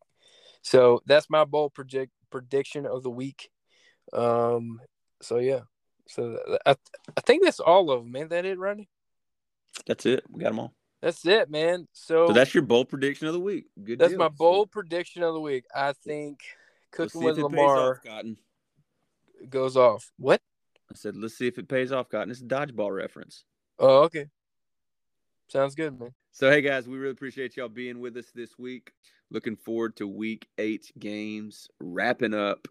So 0.62 1.00
that's 1.06 1.30
my 1.30 1.44
bold 1.44 1.72
project 1.72 2.10
prediction 2.30 2.86
of 2.86 3.04
the 3.04 3.10
week. 3.10 3.50
Um. 4.12 4.80
So 5.22 5.38
yeah. 5.38 5.60
So 6.08 6.38
I 6.66 6.74
I 7.16 7.20
think 7.20 7.44
that's 7.44 7.60
all 7.60 7.92
of 7.92 8.02
them, 8.02 8.10
man. 8.10 8.28
That 8.28 8.44
it, 8.44 8.58
Rodney? 8.58 8.88
That's 9.86 10.06
it. 10.06 10.24
We 10.28 10.42
got 10.42 10.50
them 10.50 10.58
all. 10.58 10.74
That's 11.00 11.24
it, 11.24 11.48
man. 11.48 11.86
So, 11.92 12.28
so 12.28 12.32
that's 12.32 12.54
your 12.54 12.64
bold 12.64 12.88
prediction 12.88 13.28
of 13.28 13.32
the 13.32 13.40
week. 13.40 13.66
Good. 13.82 13.98
That's 13.98 14.12
deal. 14.12 14.18
my 14.18 14.28
bold 14.28 14.68
so, 14.68 14.72
prediction 14.72 15.22
of 15.22 15.34
the 15.34 15.40
week. 15.40 15.64
I 15.74 15.92
think 15.92 16.40
cooking 16.90 17.22
with 17.22 17.38
Lamar 17.38 18.00
off, 18.06 18.24
goes 19.48 19.76
off. 19.76 20.12
What? 20.16 20.40
I 20.92 20.94
said, 20.94 21.16
let's 21.16 21.38
see 21.38 21.46
if 21.46 21.58
it 21.58 21.68
pays 21.68 21.90
off, 21.90 22.08
Cotton. 22.10 22.30
It's 22.30 22.42
a 22.42 22.44
dodgeball 22.44 22.94
reference. 22.94 23.44
Oh, 23.82 24.04
okay. 24.04 24.26
Sounds 25.48 25.74
good, 25.74 25.98
man. 25.98 26.14
So, 26.30 26.48
hey 26.48 26.62
guys, 26.62 26.86
we 26.86 26.96
really 26.98 27.10
appreciate 27.10 27.56
y'all 27.56 27.68
being 27.68 27.98
with 27.98 28.16
us 28.16 28.30
this 28.32 28.56
week. 28.56 28.92
Looking 29.32 29.56
forward 29.56 29.96
to 29.96 30.06
week 30.06 30.46
eight 30.56 30.92
games, 31.00 31.66
wrapping 31.80 32.32
up, 32.32 32.68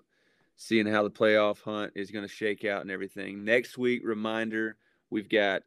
seeing 0.55 0.87
how 0.87 1.03
the 1.03 1.11
playoff 1.11 1.61
hunt 1.63 1.91
is 1.95 2.11
going 2.11 2.25
to 2.25 2.33
shake 2.33 2.63
out 2.63 2.81
and 2.81 2.89
everything. 2.89 3.43
Next 3.43 3.77
week, 3.77 4.03
reminder, 4.05 4.77
we've 5.09 5.27
got 5.27 5.63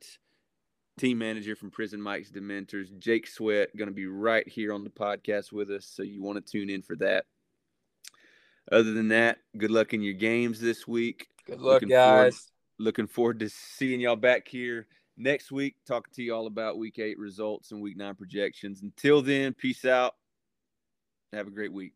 team 0.98 1.18
manager 1.18 1.54
from 1.54 1.70
Prison 1.70 2.00
Mike's 2.00 2.30
Dementors, 2.30 2.98
Jake 2.98 3.26
Sweat, 3.26 3.76
going 3.76 3.90
to 3.90 3.94
be 3.94 4.06
right 4.06 4.48
here 4.48 4.72
on 4.72 4.82
the 4.82 4.88
podcast 4.88 5.52
with 5.52 5.70
us. 5.70 5.84
So 5.84 6.02
you 6.02 6.22
want 6.22 6.44
to 6.44 6.52
tune 6.52 6.70
in 6.70 6.80
for 6.80 6.96
that. 6.96 7.26
Other 8.72 8.94
than 8.94 9.08
that, 9.08 9.40
good 9.58 9.70
luck 9.70 9.92
in 9.92 10.00
your 10.00 10.14
games 10.14 10.58
this 10.58 10.88
week. 10.88 11.26
Good 11.46 11.60
luck, 11.60 11.74
looking 11.74 11.90
guys. 11.90 12.06
Forward, 12.08 12.34
looking 12.78 13.06
forward 13.06 13.40
to 13.40 13.50
seeing 13.50 14.00
y'all 14.00 14.16
back 14.16 14.48
here 14.48 14.86
next 15.16 15.52
week, 15.52 15.76
talking 15.86 16.12
to 16.14 16.22
you 16.22 16.34
all 16.34 16.46
about 16.46 16.78
week 16.78 16.98
eight 16.98 17.18
results 17.18 17.72
and 17.72 17.80
week 17.80 17.96
nine 17.96 18.14
projections. 18.14 18.82
Until 18.82 19.22
then, 19.22 19.54
peace 19.54 19.84
out. 19.84 20.14
Have 21.32 21.46
a 21.46 21.50
great 21.50 21.72
week. 21.72 21.94